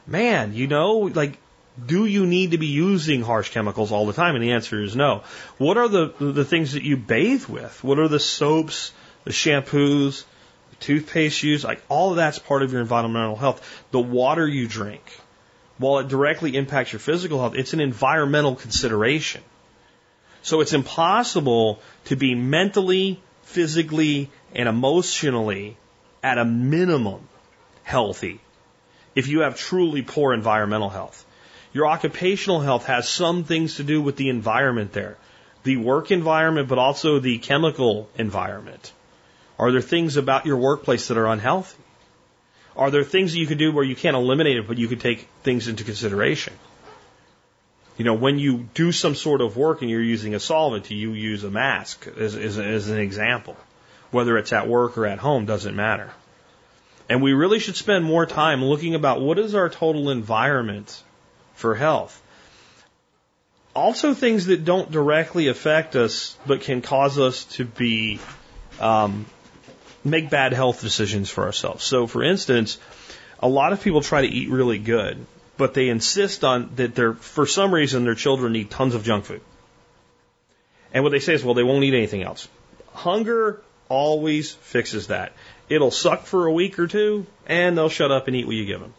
man, 0.06 0.54
you 0.54 0.68
know, 0.68 1.10
like, 1.12 1.38
do 1.84 2.06
you 2.06 2.24
need 2.24 2.52
to 2.52 2.58
be 2.58 2.66
using 2.66 3.22
harsh 3.22 3.50
chemicals 3.50 3.90
all 3.90 4.06
the 4.06 4.12
time? 4.12 4.36
And 4.36 4.44
the 4.44 4.52
answer 4.52 4.80
is 4.80 4.94
no. 4.94 5.24
What 5.58 5.76
are 5.76 5.88
the, 5.88 6.14
the 6.20 6.44
things 6.44 6.74
that 6.74 6.84
you 6.84 6.96
bathe 6.96 7.46
with? 7.46 7.82
What 7.82 7.98
are 7.98 8.08
the 8.08 8.20
soaps, 8.20 8.92
the 9.24 9.32
shampoos, 9.32 10.24
toothpaste 10.80 11.42
use, 11.42 11.64
like 11.64 11.82
all 11.88 12.10
of 12.10 12.16
that's 12.16 12.38
part 12.38 12.62
of 12.62 12.72
your 12.72 12.80
environmental 12.80 13.36
health. 13.36 13.84
The 13.90 14.00
water 14.00 14.46
you 14.46 14.68
drink, 14.68 15.02
while 15.78 15.98
it 15.98 16.08
directly 16.08 16.56
impacts 16.56 16.92
your 16.92 17.00
physical 17.00 17.40
health, 17.40 17.54
it's 17.54 17.72
an 17.72 17.80
environmental 17.80 18.54
consideration. 18.54 19.42
So 20.42 20.60
it's 20.60 20.72
impossible 20.72 21.80
to 22.04 22.16
be 22.16 22.34
mentally, 22.34 23.20
physically, 23.42 24.30
and 24.54 24.68
emotionally 24.68 25.76
at 26.22 26.38
a 26.38 26.44
minimum 26.44 27.28
healthy 27.82 28.40
if 29.14 29.28
you 29.28 29.40
have 29.40 29.56
truly 29.56 30.02
poor 30.02 30.32
environmental 30.32 30.90
health. 30.90 31.24
Your 31.72 31.86
occupational 31.86 32.60
health 32.60 32.86
has 32.86 33.08
some 33.08 33.44
things 33.44 33.76
to 33.76 33.84
do 33.84 34.00
with 34.00 34.16
the 34.16 34.28
environment 34.28 34.92
there. 34.92 35.16
The 35.64 35.76
work 35.76 36.10
environment, 36.10 36.68
but 36.68 36.78
also 36.78 37.18
the 37.18 37.38
chemical 37.38 38.08
environment. 38.16 38.92
Are 39.58 39.72
there 39.72 39.80
things 39.80 40.16
about 40.16 40.46
your 40.46 40.56
workplace 40.56 41.08
that 41.08 41.16
are 41.16 41.26
unhealthy? 41.26 41.82
Are 42.76 42.90
there 42.90 43.04
things 43.04 43.32
that 43.32 43.38
you 43.38 43.46
can 43.46 43.56
do 43.56 43.72
where 43.72 43.84
you 43.84 43.96
can't 43.96 44.16
eliminate 44.16 44.58
it, 44.58 44.68
but 44.68 44.76
you 44.76 44.86
can 44.86 44.98
take 44.98 45.28
things 45.42 45.66
into 45.66 45.82
consideration? 45.82 46.52
You 47.96 48.04
know, 48.04 48.14
when 48.14 48.38
you 48.38 48.68
do 48.74 48.92
some 48.92 49.14
sort 49.14 49.40
of 49.40 49.56
work 49.56 49.80
and 49.80 49.90
you're 49.90 50.02
using 50.02 50.34
a 50.34 50.40
solvent, 50.40 50.90
you 50.90 51.12
use 51.12 51.44
a 51.44 51.50
mask 51.50 52.06
as, 52.18 52.36
as, 52.36 52.58
as 52.58 52.90
an 52.90 52.98
example. 52.98 53.56
Whether 54.10 54.36
it's 54.36 54.52
at 54.52 54.68
work 54.68 54.98
or 54.98 55.06
at 55.06 55.18
home 55.18 55.46
doesn't 55.46 55.74
matter. 55.74 56.12
And 57.08 57.22
we 57.22 57.32
really 57.32 57.58
should 57.58 57.76
spend 57.76 58.04
more 58.04 58.26
time 58.26 58.62
looking 58.62 58.94
about 58.94 59.20
what 59.20 59.38
is 59.38 59.54
our 59.54 59.70
total 59.70 60.10
environment 60.10 61.02
for 61.54 61.74
health. 61.74 62.22
Also, 63.74 64.12
things 64.12 64.46
that 64.46 64.64
don't 64.64 64.90
directly 64.90 65.48
affect 65.48 65.96
us 65.96 66.36
but 66.46 66.60
can 66.62 66.82
cause 66.82 67.18
us 67.18 67.44
to 67.44 67.64
be 67.64 68.18
um, 68.80 69.26
make 70.06 70.30
bad 70.30 70.52
health 70.52 70.80
decisions 70.80 71.28
for 71.28 71.44
ourselves. 71.44 71.84
So, 71.84 72.06
for 72.06 72.22
instance, 72.22 72.78
a 73.40 73.48
lot 73.48 73.72
of 73.72 73.82
people 73.82 74.00
try 74.00 74.22
to 74.22 74.28
eat 74.28 74.48
really 74.48 74.78
good, 74.78 75.26
but 75.56 75.74
they 75.74 75.88
insist 75.88 76.44
on 76.44 76.70
that 76.76 76.94
they're, 76.94 77.14
for 77.14 77.46
some 77.46 77.74
reason, 77.74 78.04
their 78.04 78.14
children 78.14 78.56
eat 78.56 78.70
tons 78.70 78.94
of 78.94 79.04
junk 79.04 79.24
food. 79.24 79.42
And 80.92 81.02
what 81.02 81.10
they 81.10 81.18
say 81.18 81.34
is, 81.34 81.44
well, 81.44 81.54
they 81.54 81.62
won't 81.62 81.84
eat 81.84 81.94
anything 81.94 82.22
else. 82.22 82.48
Hunger 82.92 83.60
always 83.88 84.52
fixes 84.52 85.08
that. 85.08 85.32
It'll 85.68 85.90
suck 85.90 86.26
for 86.26 86.46
a 86.46 86.52
week 86.52 86.78
or 86.78 86.86
two, 86.86 87.26
and 87.46 87.76
they'll 87.76 87.88
shut 87.88 88.10
up 88.10 88.28
and 88.28 88.36
eat 88.36 88.46
what 88.46 88.56
you 88.56 88.64
give 88.64 88.80
them. 88.80 88.94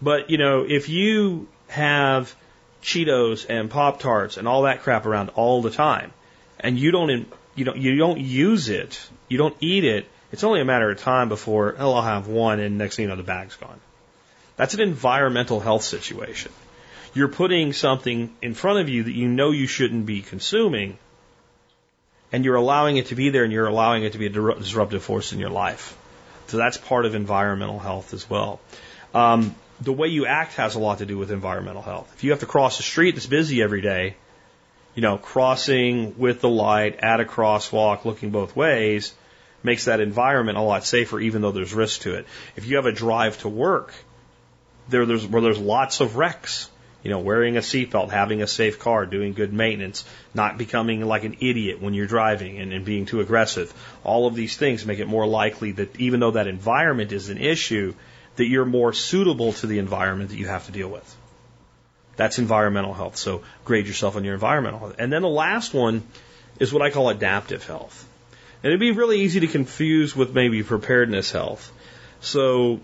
But, 0.00 0.30
you 0.30 0.38
know, 0.38 0.64
if 0.68 0.88
you 0.88 1.48
have 1.68 2.34
Cheetos 2.82 3.46
and 3.48 3.70
Pop 3.70 3.98
Tarts 3.98 4.36
and 4.36 4.46
all 4.46 4.62
that 4.62 4.82
crap 4.82 5.06
around 5.06 5.30
all 5.30 5.62
the 5.62 5.70
time, 5.70 6.12
and 6.60 6.78
you 6.78 6.90
don't, 6.90 7.26
you 7.54 7.64
don't, 7.64 7.78
you 7.78 7.96
don't 7.96 8.20
use 8.20 8.68
it, 8.68 9.08
you 9.28 9.38
don't 9.38 9.56
eat 9.60 9.84
it, 9.84 10.06
it's 10.32 10.44
only 10.44 10.60
a 10.60 10.64
matter 10.64 10.90
of 10.90 10.98
time 10.98 11.28
before, 11.28 11.76
oh, 11.78 11.94
I'll 11.94 12.02
have 12.02 12.28
one, 12.28 12.60
and 12.60 12.78
next 12.78 12.96
thing 12.96 13.04
you 13.04 13.08
know, 13.08 13.16
the 13.16 13.22
bag's 13.22 13.56
gone. 13.56 13.80
That's 14.56 14.74
an 14.74 14.80
environmental 14.80 15.60
health 15.60 15.82
situation. 15.82 16.52
You're 17.14 17.28
putting 17.28 17.72
something 17.72 18.34
in 18.42 18.54
front 18.54 18.80
of 18.80 18.88
you 18.88 19.04
that 19.04 19.12
you 19.12 19.28
know 19.28 19.50
you 19.50 19.66
shouldn't 19.66 20.06
be 20.06 20.22
consuming, 20.22 20.98
and 22.32 22.44
you're 22.44 22.56
allowing 22.56 22.96
it 22.96 23.06
to 23.06 23.14
be 23.14 23.30
there, 23.30 23.44
and 23.44 23.52
you're 23.52 23.66
allowing 23.66 24.04
it 24.04 24.12
to 24.12 24.18
be 24.18 24.26
a 24.26 24.30
disruptive 24.30 25.02
force 25.02 25.32
in 25.32 25.38
your 25.38 25.50
life. 25.50 25.96
So 26.48 26.56
that's 26.56 26.76
part 26.76 27.06
of 27.06 27.14
environmental 27.14 27.78
health 27.78 28.14
as 28.14 28.28
well. 28.28 28.60
Um, 29.14 29.54
the 29.80 29.92
way 29.92 30.08
you 30.08 30.26
act 30.26 30.54
has 30.54 30.74
a 30.74 30.78
lot 30.78 30.98
to 30.98 31.06
do 31.06 31.18
with 31.18 31.30
environmental 31.30 31.82
health. 31.82 32.12
If 32.14 32.24
you 32.24 32.30
have 32.30 32.40
to 32.40 32.46
cross 32.46 32.78
a 32.80 32.82
street 32.82 33.14
that's 33.14 33.26
busy 33.26 33.62
every 33.62 33.80
day, 33.80 34.16
you 34.94 35.02
know, 35.02 35.18
crossing 35.18 36.18
with 36.18 36.40
the 36.40 36.48
light 36.48 37.00
at 37.00 37.20
a 37.20 37.24
crosswalk, 37.24 38.04
looking 38.04 38.30
both 38.30 38.56
ways, 38.56 39.12
makes 39.62 39.86
that 39.86 40.00
environment 40.00 40.58
a 40.58 40.60
lot 40.60 40.84
safer, 40.84 41.18
even 41.20 41.42
though 41.42 41.52
there's 41.52 41.74
risk 41.74 42.02
to 42.02 42.14
it. 42.14 42.26
If 42.56 42.66
you 42.66 42.76
have 42.76 42.86
a 42.86 42.92
drive 42.92 43.38
to 43.38 43.48
work, 43.48 43.94
there, 44.88 45.06
there's, 45.06 45.26
where 45.26 45.42
there's 45.42 45.58
lots 45.58 46.00
of 46.00 46.16
wrecks, 46.16 46.70
you 47.02 47.10
know, 47.10 47.18
wearing 47.18 47.56
a 47.56 47.60
seatbelt, 47.60 48.10
having 48.10 48.42
a 48.42 48.46
safe 48.46 48.78
car, 48.78 49.06
doing 49.06 49.32
good 49.32 49.52
maintenance, 49.52 50.04
not 50.34 50.58
becoming 50.58 51.04
like 51.04 51.24
an 51.24 51.36
idiot 51.40 51.80
when 51.80 51.94
you're 51.94 52.06
driving 52.06 52.58
and, 52.58 52.72
and 52.72 52.84
being 52.84 53.06
too 53.06 53.20
aggressive. 53.20 53.72
All 54.04 54.26
of 54.26 54.34
these 54.34 54.56
things 54.56 54.84
make 54.86 54.98
it 54.98 55.06
more 55.06 55.26
likely 55.26 55.72
that 55.72 55.98
even 56.00 56.20
though 56.20 56.32
that 56.32 56.46
environment 56.46 57.12
is 57.12 57.28
an 57.28 57.38
issue, 57.38 57.94
that 58.36 58.46
you're 58.46 58.64
more 58.64 58.92
suitable 58.92 59.52
to 59.54 59.66
the 59.66 59.78
environment 59.78 60.30
that 60.30 60.36
you 60.36 60.46
have 60.46 60.66
to 60.66 60.72
deal 60.72 60.88
with. 60.88 61.16
That's 62.16 62.38
environmental 62.38 62.94
health. 62.94 63.16
So 63.16 63.42
grade 63.64 63.86
yourself 63.86 64.16
on 64.16 64.24
your 64.24 64.34
environmental 64.34 64.80
health. 64.80 64.96
And 64.98 65.12
then 65.12 65.22
the 65.22 65.28
last 65.28 65.74
one 65.74 66.02
is 66.58 66.72
what 66.72 66.82
I 66.82 66.90
call 66.90 67.08
adaptive 67.10 67.66
health. 67.66 68.05
And 68.66 68.72
it'd 68.72 68.80
be 68.80 68.90
really 68.90 69.20
easy 69.20 69.38
to 69.38 69.46
confuse 69.46 70.16
with 70.16 70.34
maybe 70.34 70.64
preparedness 70.64 71.30
health. 71.30 71.72
So, 72.18 72.80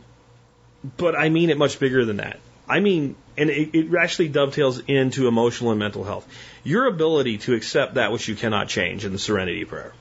but 0.96 1.18
I 1.18 1.28
mean 1.28 1.50
it 1.50 1.58
much 1.58 1.80
bigger 1.80 2.04
than 2.04 2.18
that. 2.18 2.38
I 2.68 2.78
mean, 2.78 3.16
and 3.36 3.50
it, 3.50 3.74
it 3.74 3.92
actually 3.92 4.28
dovetails 4.28 4.78
into 4.78 5.26
emotional 5.26 5.72
and 5.72 5.80
mental 5.80 6.04
health. 6.04 6.24
Your 6.62 6.86
ability 6.86 7.38
to 7.38 7.54
accept 7.54 7.94
that 7.94 8.12
which 8.12 8.28
you 8.28 8.36
cannot 8.36 8.68
change 8.68 9.04
in 9.04 9.10
the 9.10 9.18
serenity 9.18 9.64
prayer. 9.64 9.92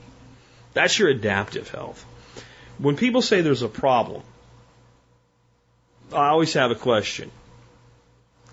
That's 0.72 0.96
your 0.96 1.08
adaptive 1.08 1.68
health. 1.68 2.06
When 2.78 2.94
people 2.94 3.20
say 3.20 3.40
there's 3.40 3.62
a 3.62 3.68
problem, 3.68 4.22
I 6.12 6.28
always 6.28 6.52
have 6.52 6.70
a 6.70 6.76
question. 6.76 7.32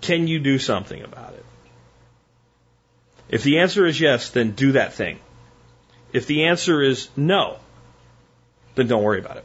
Can 0.00 0.26
you 0.26 0.40
do 0.40 0.58
something 0.58 1.00
about 1.00 1.34
it? 1.34 1.44
If 3.28 3.44
the 3.44 3.60
answer 3.60 3.86
is 3.86 4.00
yes, 4.00 4.30
then 4.30 4.50
do 4.50 4.72
that 4.72 4.94
thing. 4.94 5.20
If 6.12 6.26
the 6.26 6.44
answer 6.44 6.82
is 6.82 7.08
no, 7.16 7.56
then 8.74 8.86
don't 8.88 9.02
worry 9.02 9.20
about 9.20 9.36
it. 9.36 9.44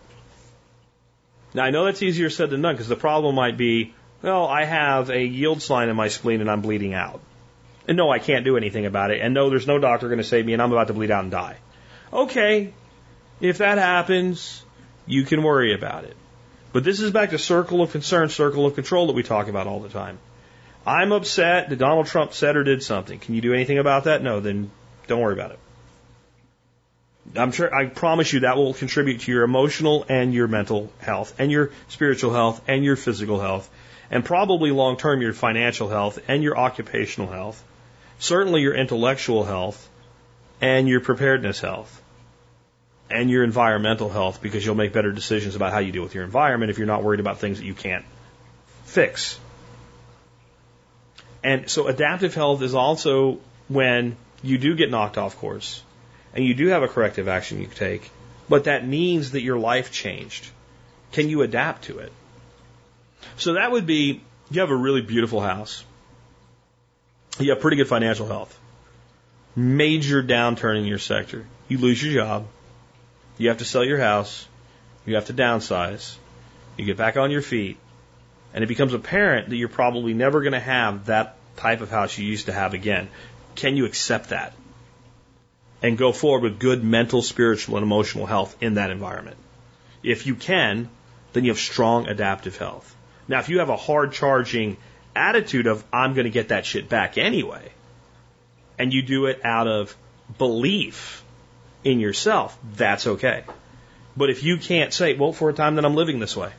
Now, 1.53 1.63
I 1.63 1.71
know 1.71 1.85
that's 1.85 2.01
easier 2.01 2.29
said 2.29 2.49
than 2.49 2.61
done 2.61 2.75
because 2.75 2.87
the 2.87 2.95
problem 2.95 3.35
might 3.35 3.57
be, 3.57 3.93
well, 4.21 4.45
I 4.45 4.65
have 4.65 5.09
a 5.09 5.23
yield 5.23 5.61
sign 5.61 5.89
in 5.89 5.95
my 5.95 6.09
spleen 6.09 6.41
and 6.41 6.51
I'm 6.51 6.61
bleeding 6.61 6.93
out. 6.93 7.21
And 7.87 7.97
no, 7.97 8.11
I 8.11 8.19
can't 8.19 8.43
do 8.43 8.57
anything 8.57 8.85
about 8.85 9.11
it. 9.11 9.21
And 9.21 9.33
no, 9.33 9.49
there's 9.49 9.67
no 9.67 9.77
doctor 9.77 10.07
going 10.07 10.17
to 10.17 10.23
save 10.23 10.45
me 10.45 10.53
and 10.53 10.61
I'm 10.61 10.71
about 10.71 10.87
to 10.87 10.93
bleed 10.93 11.11
out 11.11 11.23
and 11.23 11.31
die. 11.31 11.57
Okay, 12.11 12.73
if 13.39 13.59
that 13.59 13.77
happens, 13.77 14.63
you 15.05 15.23
can 15.23 15.43
worry 15.43 15.73
about 15.73 16.03
it. 16.03 16.17
But 16.73 16.83
this 16.83 16.99
is 16.99 17.11
back 17.11 17.29
to 17.29 17.37
circle 17.37 17.81
of 17.81 17.91
concern, 17.91 18.29
circle 18.29 18.65
of 18.65 18.75
control 18.75 19.07
that 19.07 19.13
we 19.13 19.23
talk 19.23 19.47
about 19.47 19.67
all 19.67 19.79
the 19.79 19.89
time. 19.89 20.19
I'm 20.85 21.11
upset 21.11 21.69
that 21.69 21.77
Donald 21.77 22.07
Trump 22.07 22.33
said 22.33 22.57
or 22.57 22.63
did 22.63 22.83
something. 22.83 23.17
Can 23.17 23.33
you 23.33 23.41
do 23.41 23.53
anything 23.53 23.77
about 23.77 24.03
that? 24.03 24.21
No, 24.21 24.39
then 24.39 24.71
don't 25.07 25.21
worry 25.21 25.33
about 25.33 25.51
it. 25.51 25.59
I'm 27.37 27.51
sure, 27.51 27.73
I 27.73 27.85
promise 27.87 28.31
you 28.33 28.41
that 28.41 28.57
will 28.57 28.73
contribute 28.73 29.21
to 29.21 29.31
your 29.31 29.43
emotional 29.43 30.05
and 30.09 30.33
your 30.33 30.47
mental 30.47 30.91
health 30.99 31.35
and 31.39 31.51
your 31.51 31.71
spiritual 31.87 32.33
health 32.33 32.61
and 32.67 32.83
your 32.83 32.95
physical 32.95 33.39
health 33.39 33.69
and 34.09 34.23
probably 34.23 34.71
long 34.71 34.97
term 34.97 35.21
your 35.21 35.33
financial 35.33 35.89
health 35.89 36.19
and 36.27 36.43
your 36.43 36.57
occupational 36.57 37.29
health, 37.29 37.63
certainly 38.19 38.61
your 38.61 38.75
intellectual 38.75 39.43
health 39.43 39.89
and 40.61 40.87
your 40.87 41.01
preparedness 41.01 41.59
health 41.59 42.01
and 43.09 43.29
your 43.29 43.43
environmental 43.43 44.09
health 44.09 44.41
because 44.41 44.65
you'll 44.65 44.75
make 44.75 44.93
better 44.93 45.11
decisions 45.11 45.55
about 45.55 45.71
how 45.71 45.79
you 45.79 45.91
deal 45.91 46.03
with 46.03 46.15
your 46.15 46.23
environment 46.23 46.71
if 46.71 46.77
you're 46.77 46.87
not 46.87 47.03
worried 47.03 47.19
about 47.19 47.39
things 47.39 47.59
that 47.59 47.65
you 47.65 47.75
can't 47.75 48.05
fix. 48.85 49.39
And 51.43 51.69
so 51.69 51.87
adaptive 51.87 52.33
health 52.33 52.61
is 52.61 52.73
also 52.73 53.39
when 53.67 54.17
you 54.41 54.57
do 54.57 54.75
get 54.75 54.89
knocked 54.89 55.17
off 55.17 55.37
course 55.37 55.83
and 56.35 56.43
you 56.43 56.53
do 56.53 56.67
have 56.67 56.83
a 56.83 56.87
corrective 56.87 57.27
action 57.27 57.61
you 57.61 57.67
take, 57.67 58.11
but 58.49 58.65
that 58.65 58.85
means 58.85 59.31
that 59.31 59.41
your 59.41 59.57
life 59.57 59.91
changed. 59.91 60.47
Can 61.11 61.29
you 61.29 61.41
adapt 61.41 61.85
to 61.85 61.99
it? 61.99 62.11
So 63.37 63.53
that 63.53 63.71
would 63.71 63.85
be 63.85 64.21
you 64.51 64.61
have 64.61 64.69
a 64.69 64.75
really 64.75 65.01
beautiful 65.01 65.39
house. 65.39 65.83
You 67.39 67.51
have 67.51 67.61
pretty 67.61 67.77
good 67.77 67.87
financial 67.87 68.27
health. 68.27 68.57
Major 69.55 70.21
downturn 70.21 70.77
in 70.77 70.85
your 70.85 70.99
sector. 70.99 71.45
You 71.67 71.77
lose 71.77 72.03
your 72.03 72.13
job. 72.13 72.47
You 73.37 73.49
have 73.49 73.57
to 73.59 73.65
sell 73.65 73.83
your 73.83 73.99
house. 73.99 74.47
You 75.05 75.15
have 75.15 75.25
to 75.25 75.33
downsize. 75.33 76.15
You 76.77 76.85
get 76.85 76.97
back 76.97 77.17
on 77.17 77.31
your 77.31 77.41
feet 77.41 77.77
and 78.53 78.63
it 78.63 78.67
becomes 78.67 78.93
apparent 78.93 79.49
that 79.49 79.57
you're 79.57 79.67
probably 79.67 80.13
never 80.13 80.41
going 80.41 80.53
to 80.53 80.59
have 80.59 81.07
that 81.07 81.37
type 81.57 81.81
of 81.81 81.89
house 81.89 82.17
you 82.17 82.25
used 82.25 82.45
to 82.45 82.53
have 82.53 82.73
again. 82.73 83.09
Can 83.55 83.75
you 83.75 83.85
accept 83.85 84.29
that? 84.29 84.53
And 85.81 85.97
go 85.97 86.11
forward 86.11 86.43
with 86.43 86.59
good 86.59 86.83
mental, 86.83 87.21
spiritual, 87.21 87.77
and 87.77 87.83
emotional 87.83 88.25
health 88.25 88.55
in 88.61 88.75
that 88.75 88.89
environment. 88.89 89.37
If 90.03 90.25
you 90.25 90.35
can, 90.35 90.89
then 91.33 91.43
you 91.43 91.51
have 91.51 91.59
strong 91.59 92.07
adaptive 92.07 92.57
health. 92.57 92.95
Now, 93.27 93.39
if 93.39 93.49
you 93.49 93.59
have 93.59 93.69
a 93.69 93.75
hard 93.75 94.13
charging 94.13 94.77
attitude 95.15 95.67
of, 95.67 95.83
I'm 95.91 96.13
going 96.13 96.25
to 96.25 96.31
get 96.31 96.49
that 96.49 96.65
shit 96.65 96.89
back 96.89 97.17
anyway, 97.17 97.71
and 98.79 98.93
you 98.93 99.01
do 99.01 99.25
it 99.25 99.43
out 99.43 99.67
of 99.67 99.95
belief 100.37 101.23
in 101.83 101.99
yourself, 101.99 102.57
that's 102.75 103.05
okay. 103.05 103.43
But 104.17 104.29
if 104.29 104.43
you 104.43 104.57
can't 104.57 104.93
say, 104.93 105.13
well, 105.15 105.33
for 105.33 105.49
a 105.49 105.53
time 105.53 105.75
that 105.75 105.85
I'm 105.85 105.95
living 105.95 106.19
this 106.19 106.35
way, 106.35 106.51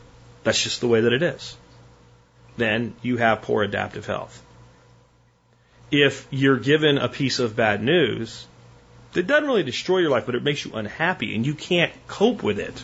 that's 0.44 0.62
just 0.62 0.80
the 0.80 0.88
way 0.88 1.00
that 1.00 1.12
it 1.12 1.22
is 1.22 1.56
then 2.56 2.94
you 3.02 3.16
have 3.18 3.42
poor 3.42 3.62
adaptive 3.62 4.06
health. 4.06 4.42
If 5.90 6.26
you're 6.30 6.58
given 6.58 6.98
a 6.98 7.08
piece 7.08 7.38
of 7.38 7.54
bad 7.54 7.82
news, 7.82 8.46
that 9.16 9.26
doesn't 9.26 9.46
really 9.46 9.62
destroy 9.62 9.98
your 9.98 10.10
life, 10.10 10.24
but 10.26 10.34
it 10.34 10.42
makes 10.42 10.64
you 10.64 10.72
unhappy 10.72 11.34
and 11.34 11.44
you 11.44 11.54
can't 11.54 11.92
cope 12.06 12.42
with 12.42 12.58
it. 12.58 12.82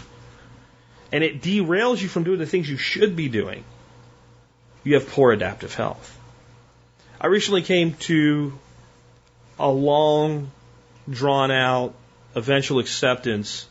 And 1.10 1.22
it 1.22 1.40
derails 1.42 2.00
you 2.00 2.08
from 2.08 2.24
doing 2.24 2.38
the 2.38 2.46
things 2.46 2.68
you 2.68 2.76
should 2.76 3.16
be 3.16 3.28
doing. 3.28 3.64
You 4.84 4.94
have 4.94 5.08
poor 5.08 5.32
adaptive 5.32 5.74
health. 5.74 6.18
I 7.20 7.28
recently 7.28 7.62
came 7.62 7.94
to 8.08 8.58
a 9.58 9.70
long, 9.70 10.50
drawn 11.08 11.50
out, 11.50 11.94
eventual 12.34 12.80
acceptance 12.80 13.66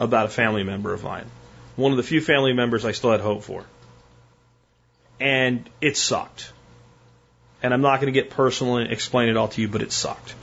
about 0.00 0.26
a 0.26 0.30
family 0.30 0.64
member 0.64 0.92
of 0.92 1.04
mine. 1.04 1.26
One 1.76 1.92
of 1.92 1.98
the 1.98 2.02
few 2.02 2.20
family 2.20 2.52
members 2.52 2.84
I 2.84 2.92
still 2.92 3.12
had 3.12 3.20
hope 3.20 3.44
for 3.44 3.64
and 5.20 5.68
it 5.80 5.96
sucked. 5.96 6.52
And 7.62 7.72
I'm 7.72 7.80
not 7.80 8.00
going 8.00 8.12
to 8.12 8.20
get 8.20 8.30
personal 8.30 8.76
and 8.76 8.92
explain 8.92 9.28
it 9.28 9.36
all 9.36 9.48
to 9.48 9.60
you, 9.60 9.68
but 9.68 9.82
it 9.82 9.92
sucked. 9.92 10.34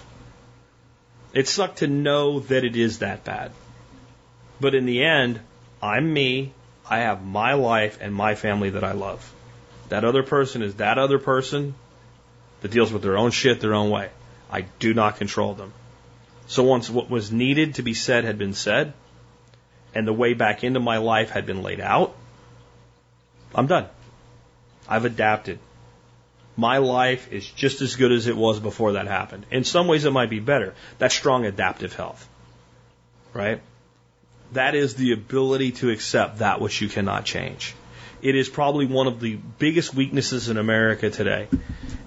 It 1.34 1.47
sucked 1.47 1.80
to 1.80 1.88
know 1.88 2.39
that 2.41 2.64
it 2.64 2.76
is 2.76 2.99
that 2.99 3.23
bad. 3.23 3.51
But 4.61 4.76
in 4.76 4.85
the 4.85 5.03
end, 5.03 5.39
I'm 5.81 6.14
me. 6.14 6.53
I 6.88 6.99
have 6.99 7.26
my 7.26 7.53
life 7.53 7.97
and 8.01 8.14
my 8.14 8.35
family 8.35 8.72
that 8.72 8.84
I 8.84 8.91
love. 8.91 9.34
That 9.89 10.05
other 10.05 10.23
person 10.23 10.61
is 10.61 10.76
that 10.76 10.97
other 10.97 11.19
person 11.19 11.76
that 12.61 12.72
deals 12.72 12.93
with 12.93 13.01
their 13.01 13.18
own 13.18 13.31
shit 13.31 13.60
their 13.60 13.73
own 13.73 13.89
way. 13.89 14.10
I 14.49 14.61
do 14.80 14.93
not 14.93 15.18
control 15.18 15.53
them. 15.53 15.73
So 16.47 16.64
once 16.64 16.89
what 16.89 17.10
was 17.10 17.31
needed 17.31 17.76
to 17.76 17.81
be 17.81 17.93
said 17.93 18.23
had 18.23 18.38
been 18.38 18.53
said, 18.53 18.93
and 19.95 20.07
the 20.07 20.14
way 20.14 20.34
back 20.34 20.64
into 20.64 20.80
my 20.80 20.97
life 20.97 21.31
had 21.31 21.45
been 21.45 21.64
laid 21.64 21.80
out, 21.80 22.15
I'm 23.55 23.68
done. 23.68 23.88
I've 24.88 25.05
adapted. 25.05 25.60
My 26.55 26.77
life 26.77 27.31
is 27.31 27.47
just 27.47 27.81
as 27.81 27.95
good 27.95 28.11
as 28.11 28.27
it 28.27 28.38
was 28.38 28.59
before 28.59 28.93
that 28.93 29.07
happened. 29.07 29.45
In 29.49 29.63
some 29.63 29.88
ways, 29.88 30.05
it 30.05 30.11
might 30.11 30.30
be 30.30 30.39
better. 30.39 30.75
That's 30.99 31.15
strong 31.15 31.45
adaptive 31.45 31.93
health. 31.95 32.27
Right? 33.34 33.61
That 34.51 34.75
is 34.75 34.93
the 34.93 35.13
ability 35.13 35.71
to 35.73 35.89
accept 35.89 36.39
that 36.39 36.61
which 36.61 36.80
you 36.81 36.89
cannot 36.89 37.25
change. 37.25 37.73
It 38.21 38.35
is 38.35 38.47
probably 38.47 38.85
one 38.85 39.07
of 39.07 39.19
the 39.19 39.35
biggest 39.57 39.95
weaknesses 39.95 40.47
in 40.49 40.57
America 40.57 41.09
today. 41.09 41.47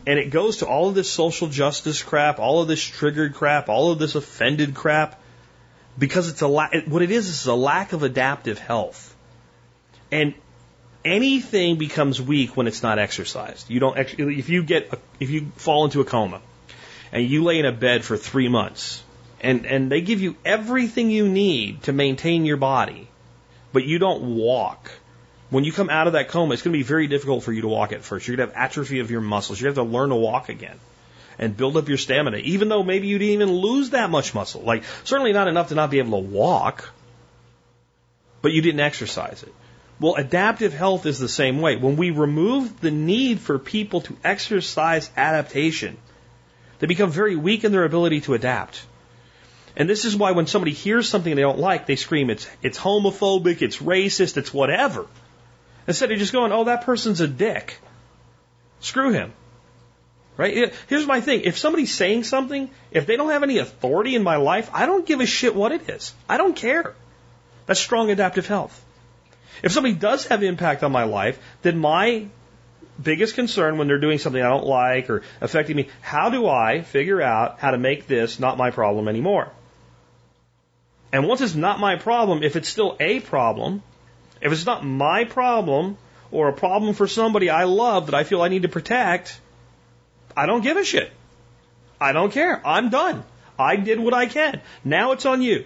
And 0.07 0.19
it 0.21 0.31
goes 0.31 0.59
to 0.59 0.67
all 0.67 0.89
of 0.89 0.95
this 0.95 1.11
social 1.11 1.49
justice 1.49 2.03
crap, 2.03 2.39
all 2.39 2.63
of 2.63 2.69
this 2.69 2.83
triggered 2.83 3.35
crap, 3.35 3.69
all 3.69 3.91
of 3.91 3.99
this 3.99 4.15
offended 4.15 4.75
crap, 4.75 5.21
because 5.99 6.29
it's 6.29 6.43
a 6.43 6.47
la- 6.47 6.71
what 6.87 7.03
it 7.03 7.11
is 7.11 7.29
is 7.29 7.47
a 7.47 7.55
lack 7.55 7.93
of 7.93 8.05
adaptive 8.05 8.59
health. 8.59 9.15
And 10.13 10.35
anything 11.07 11.77
becomes 11.77 12.21
weak 12.21 12.57
when 12.57 12.67
it's 12.67 12.83
not 12.83 12.99
exercised. 12.99 13.71
You 13.71 13.81
don't 13.81 13.97
if 13.97 14.49
you 14.49 14.63
get 14.65 14.93
if 15.21 15.31
you 15.31 15.47
fall 15.57 15.85
into 15.85 16.01
a 16.01 16.05
coma 16.05 16.41
and 17.13 17.25
you 17.25 17.45
lay 17.45 17.59
in 17.59 17.65
a 17.65 17.73
bed 17.73 18.05
for 18.05 18.17
3 18.17 18.49
months 18.49 19.03
and 19.41 19.65
and 19.67 19.91
they 19.91 20.01
give 20.01 20.21
you 20.21 20.37
everything 20.45 21.11
you 21.11 21.29
need 21.29 21.83
to 21.85 21.93
maintain 21.93 22.45
your 22.45 22.57
body 22.57 23.09
but 23.73 23.85
you 23.85 23.99
don't 23.99 24.23
walk 24.37 24.91
when 25.51 25.63
you 25.63 25.73
come 25.73 25.91
out 25.91 26.09
of 26.09 26.15
that 26.15 26.29
coma 26.29 26.53
it's 26.55 26.63
going 26.63 26.73
to 26.73 26.79
be 26.79 26.91
very 26.91 27.07
difficult 27.07 27.45
for 27.45 27.53
you 27.53 27.63
to 27.63 27.69
walk 27.69 27.93
at 27.93 28.03
first. 28.03 28.27
You're 28.27 28.37
going 28.37 28.49
to 28.49 28.55
have 28.55 28.65
atrophy 28.71 29.01
of 29.01 29.11
your 29.11 29.21
muscles. 29.21 29.61
You 29.61 29.69
have 29.69 29.77
to 29.77 29.85
learn 29.85 30.09
to 30.09 30.17
walk 30.17 30.49
again 30.49 30.81
and 31.39 31.57
build 31.57 31.77
up 31.77 31.89
your 31.89 31.99
stamina 31.99 32.39
even 32.39 32.69
though 32.69 32.83
maybe 32.83 33.07
you 33.07 33.19
didn't 33.19 33.35
even 33.35 33.53
lose 33.53 33.91
that 33.91 34.11
much 34.11 34.35
muscle. 34.35 34.63
Like 34.63 34.83
certainly 35.05 35.33
not 35.33 35.47
enough 35.47 35.69
to 35.69 35.77
not 35.77 35.91
be 35.91 36.01
able 36.01 36.21
to 36.21 36.29
walk 36.29 36.91
but 38.43 38.53
you 38.53 38.63
didn't 38.63 38.81
exercise 38.81 39.45
it 39.45 39.55
well, 39.99 40.17
adaptive 40.17 40.75
health 40.75 41.07
is 41.07 41.19
the 41.19 41.29
same 41.29 41.61
way. 41.61 41.77
When 41.77 41.97
we 41.97 42.11
remove 42.11 42.81
the 42.81 42.91
need 42.91 43.41
for 43.41 43.59
people 43.59 44.03
to 44.03 44.17
exercise 44.23 45.11
adaptation, 45.17 45.97
they 46.79 46.87
become 46.87 47.11
very 47.11 47.37
weak 47.37 47.65
in 47.65 47.73
their 47.73 47.85
ability 47.85 48.21
to 48.23 48.35
adapt. 48.35 48.85
And 49.77 49.89
this 49.89 50.05
is 50.05 50.17
why 50.17 50.33
when 50.33 50.47
somebody 50.47 50.73
hears 50.73 51.09
something 51.09 51.35
they 51.35 51.43
don't 51.43 51.59
like, 51.59 51.87
they 51.87 51.97
scream, 51.97 52.31
it's, 52.31 52.49
it's 52.63 52.79
homophobic, 52.79 53.63
it's 53.63 53.79
racist, 53.79 54.37
it's 54.37 54.53
whatever. 54.53 55.07
Instead 55.87 56.13
of 56.13 56.19
just 56.19 56.33
going, 56.33 56.53
oh, 56.53 56.65
that 56.65 56.85
person's 56.85 57.21
a 57.21 57.29
dick. 57.29 57.79
Screw 58.81 59.13
him. 59.13 59.33
Right? 60.37 60.75
Here's 60.89 61.07
my 61.07 61.23
thing. 61.23 61.43
If 61.43 61.57
somebody's 61.57 61.95
saying 61.95 62.25
something, 62.25 62.71
if 62.91 63.07
they 63.07 63.17
don't 63.17 63.31
have 63.31 63.43
any 63.43 63.59
authority 63.59 64.15
in 64.15 64.23
my 64.23 64.37
life, 64.37 64.69
I 64.75 64.85
don't 64.85 65.07
give 65.07 65.21
a 65.21 65.27
shit 65.27 65.55
what 65.55 65.73
it 65.73 65.89
is. 65.89 66.13
I 66.29 66.37
don't 66.37 66.55
care. 66.55 66.95
That's 67.65 67.81
strong 67.81 68.11
adaptive 68.11 68.47
health. 68.47 68.83
If 69.63 69.73
somebody 69.73 69.95
does 69.95 70.27
have 70.27 70.43
impact 70.43 70.83
on 70.83 70.93
my 70.93 71.05
life, 71.05 71.39
then 71.63 71.79
my 71.79 72.27
biggest 73.03 73.35
concern 73.35 73.79
when 73.79 73.89
they're 73.89 73.99
doing 73.99 74.19
something 74.19 74.43
I 74.43 74.49
don't 74.49 74.67
like 74.67 75.11
or 75.11 75.23
affecting 75.41 75.77
me, 75.77 75.89
how 76.01 76.31
do 76.31 76.49
I 76.49 76.83
figure 76.83 77.21
out 77.21 77.59
how 77.59 77.71
to 77.71 77.79
make 77.79 78.07
this 78.07 78.41
not 78.41 78.57
my 78.57 78.71
problem 78.71 79.09
anymore? 79.09 79.51
And 81.13 81.27
once 81.27 81.41
it's 81.41 81.55
not 81.55 81.81
my 81.81 81.97
problem, 81.97 82.43
if 82.43 82.57
it's 82.57 82.69
still 82.69 82.97
a 83.01 83.21
problem, 83.21 83.83
if 84.41 84.53
it's 84.53 84.67
not 84.67 84.85
my 84.85 85.25
problem 85.25 85.97
or 86.31 86.49
a 86.49 86.53
problem 86.53 86.95
for 86.95 87.07
somebody 87.07 87.49
I 87.51 87.65
love 87.65 88.07
that 88.07 88.15
I 88.15 88.25
feel 88.25 88.43
I 88.43 88.49
need 88.49 88.63
to 88.63 88.69
protect, 88.69 89.41
I 90.37 90.47
don't 90.47 90.63
give 90.63 90.77
a 90.77 90.85
shit. 90.85 91.11
I 92.01 92.13
don't 92.13 92.33
care. 92.33 92.61
I'm 92.67 92.91
done. 92.91 93.25
I 93.59 93.77
did 93.77 93.99
what 93.99 94.13
I 94.13 94.27
can. 94.27 94.61
Now 94.85 95.13
it's 95.13 95.25
on 95.25 95.41
you. 95.41 95.65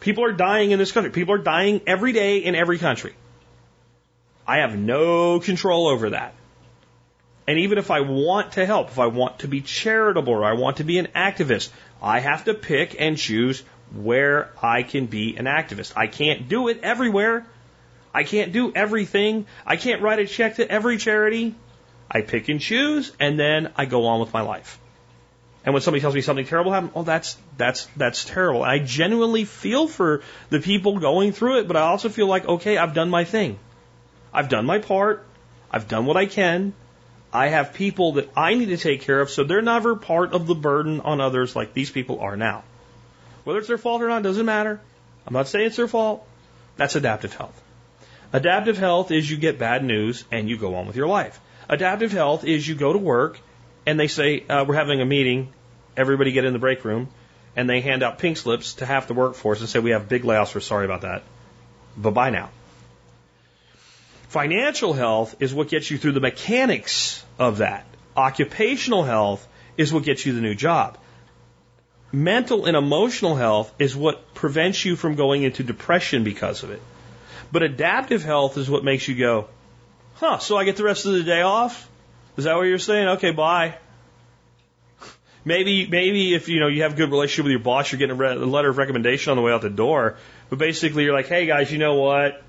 People 0.00 0.24
are 0.24 0.32
dying 0.32 0.70
in 0.70 0.78
this 0.78 0.92
country. 0.92 1.10
People 1.10 1.34
are 1.34 1.38
dying 1.38 1.80
every 1.86 2.12
day 2.12 2.38
in 2.38 2.54
every 2.54 2.78
country. 2.78 3.14
I 4.46 4.58
have 4.58 4.78
no 4.78 5.40
control 5.40 5.88
over 5.88 6.10
that. 6.10 6.34
And 7.48 7.58
even 7.60 7.78
if 7.78 7.90
I 7.90 8.00
want 8.00 8.52
to 8.52 8.66
help, 8.66 8.88
if 8.88 8.98
I 8.98 9.06
want 9.06 9.40
to 9.40 9.48
be 9.48 9.60
charitable 9.60 10.32
or 10.32 10.44
I 10.44 10.54
want 10.54 10.78
to 10.78 10.84
be 10.84 10.98
an 10.98 11.08
activist, 11.14 11.70
I 12.02 12.20
have 12.20 12.44
to 12.44 12.54
pick 12.54 13.00
and 13.00 13.16
choose 13.16 13.62
where 13.94 14.50
I 14.62 14.82
can 14.82 15.06
be 15.06 15.36
an 15.36 15.44
activist. 15.44 15.92
I 15.96 16.06
can't 16.08 16.48
do 16.48 16.68
it 16.68 16.80
everywhere. 16.82 17.46
I 18.12 18.24
can't 18.24 18.52
do 18.52 18.72
everything. 18.74 19.46
I 19.64 19.76
can't 19.76 20.02
write 20.02 20.18
a 20.18 20.26
check 20.26 20.56
to 20.56 20.68
every 20.68 20.96
charity. 20.96 21.54
I 22.10 22.22
pick 22.22 22.48
and 22.48 22.60
choose 22.60 23.12
and 23.20 23.38
then 23.38 23.72
I 23.76 23.84
go 23.84 24.06
on 24.06 24.20
with 24.20 24.32
my 24.32 24.40
life. 24.40 24.78
And 25.66 25.74
when 25.74 25.82
somebody 25.82 26.00
tells 26.00 26.14
me 26.14 26.20
something 26.20 26.46
terrible 26.46 26.72
happened, 26.72 26.92
oh, 26.94 27.02
that's 27.02 27.36
that's 27.56 27.86
that's 27.96 28.24
terrible. 28.24 28.62
I 28.62 28.78
genuinely 28.78 29.44
feel 29.44 29.88
for 29.88 30.22
the 30.48 30.60
people 30.60 31.00
going 31.00 31.32
through 31.32 31.58
it, 31.58 31.66
but 31.66 31.76
I 31.76 31.80
also 31.80 32.08
feel 32.08 32.28
like, 32.28 32.46
okay, 32.46 32.78
I've 32.78 32.94
done 32.94 33.10
my 33.10 33.24
thing. 33.24 33.58
I've 34.32 34.48
done 34.48 34.64
my 34.64 34.78
part. 34.78 35.26
I've 35.68 35.88
done 35.88 36.06
what 36.06 36.16
I 36.16 36.26
can. 36.26 36.72
I 37.32 37.48
have 37.48 37.74
people 37.74 38.12
that 38.12 38.30
I 38.36 38.54
need 38.54 38.66
to 38.66 38.76
take 38.76 39.02
care 39.02 39.20
of, 39.20 39.28
so 39.28 39.42
they're 39.42 39.60
never 39.60 39.96
part 39.96 40.32
of 40.32 40.46
the 40.46 40.54
burden 40.54 41.00
on 41.00 41.20
others 41.20 41.56
like 41.56 41.74
these 41.74 41.90
people 41.90 42.20
are 42.20 42.36
now. 42.36 42.62
Whether 43.42 43.58
it's 43.58 43.68
their 43.68 43.76
fault 43.76 44.02
or 44.02 44.08
not 44.08 44.22
doesn't 44.22 44.46
matter. 44.46 44.80
I'm 45.26 45.34
not 45.34 45.48
saying 45.48 45.66
it's 45.66 45.76
their 45.76 45.88
fault. 45.88 46.24
That's 46.76 46.94
adaptive 46.94 47.34
health. 47.34 47.60
Adaptive 48.32 48.78
health 48.78 49.10
is 49.10 49.28
you 49.28 49.36
get 49.36 49.58
bad 49.58 49.82
news 49.82 50.24
and 50.30 50.48
you 50.48 50.58
go 50.58 50.76
on 50.76 50.86
with 50.86 50.94
your 50.94 51.08
life. 51.08 51.40
Adaptive 51.68 52.12
health 52.12 52.44
is 52.44 52.66
you 52.66 52.76
go 52.76 52.92
to 52.92 52.98
work 52.98 53.40
and 53.84 53.98
they 53.98 54.08
say, 54.08 54.44
uh, 54.48 54.64
we're 54.64 54.74
having 54.74 55.00
a 55.00 55.04
meeting 55.04 55.52
everybody 55.96 56.32
get 56.32 56.44
in 56.44 56.52
the 56.52 56.58
break 56.58 56.84
room, 56.84 57.08
and 57.54 57.68
they 57.68 57.80
hand 57.80 58.02
out 58.02 58.18
pink 58.18 58.36
slips 58.36 58.74
to 58.74 58.86
half 58.86 59.06
the 59.06 59.14
workforce 59.14 59.60
and 59.60 59.68
say, 59.68 59.78
we 59.78 59.90
have 59.90 60.08
big 60.08 60.22
layoffs, 60.22 60.54
we're 60.54 60.60
sorry 60.60 60.84
about 60.84 61.02
that. 61.02 61.22
Bye 61.96 62.10
bye 62.10 62.30
now. 62.30 62.50
Financial 64.28 64.92
health 64.92 65.36
is 65.40 65.54
what 65.54 65.68
gets 65.68 65.90
you 65.90 65.98
through 65.98 66.12
the 66.12 66.20
mechanics 66.20 67.24
of 67.38 67.58
that. 67.58 67.86
Occupational 68.16 69.02
health 69.02 69.46
is 69.76 69.92
what 69.92 70.02
gets 70.02 70.26
you 70.26 70.34
the 70.34 70.40
new 70.40 70.54
job. 70.54 70.98
Mental 72.12 72.66
and 72.66 72.76
emotional 72.76 73.34
health 73.34 73.72
is 73.78 73.96
what 73.96 74.34
prevents 74.34 74.84
you 74.84 74.96
from 74.96 75.14
going 75.14 75.42
into 75.42 75.62
depression 75.62 76.24
because 76.24 76.62
of 76.62 76.70
it. 76.70 76.82
But 77.52 77.62
adaptive 77.62 78.22
health 78.24 78.58
is 78.58 78.68
what 78.68 78.84
makes 78.84 79.06
you 79.08 79.14
go, 79.14 79.48
huh, 80.14 80.38
so 80.38 80.56
I 80.56 80.64
get 80.64 80.76
the 80.76 80.84
rest 80.84 81.06
of 81.06 81.12
the 81.12 81.22
day 81.22 81.42
off? 81.42 81.88
Is 82.36 82.44
that 82.44 82.56
what 82.56 82.62
you're 82.62 82.78
saying? 82.78 83.08
Okay, 83.08 83.30
bye. 83.30 83.76
Maybe, 85.46 85.86
maybe 85.86 86.34
if 86.34 86.48
you 86.48 86.58
know 86.58 86.66
you 86.66 86.82
have 86.82 86.94
a 86.94 86.96
good 86.96 87.08
relationship 87.08 87.44
with 87.44 87.52
your 87.52 87.60
boss, 87.60 87.92
you're 87.92 88.00
getting 88.00 88.16
a, 88.16 88.18
re- 88.18 88.32
a 88.32 88.44
letter 88.44 88.68
of 88.68 88.78
recommendation 88.78 89.30
on 89.30 89.36
the 89.36 89.42
way 89.42 89.52
out 89.52 89.62
the 89.62 89.70
door. 89.70 90.16
But 90.50 90.58
basically, 90.58 91.04
you're 91.04 91.14
like, 91.14 91.28
hey 91.28 91.46
guys, 91.46 91.70
you 91.70 91.78
know 91.78 91.94
what? 91.94 92.42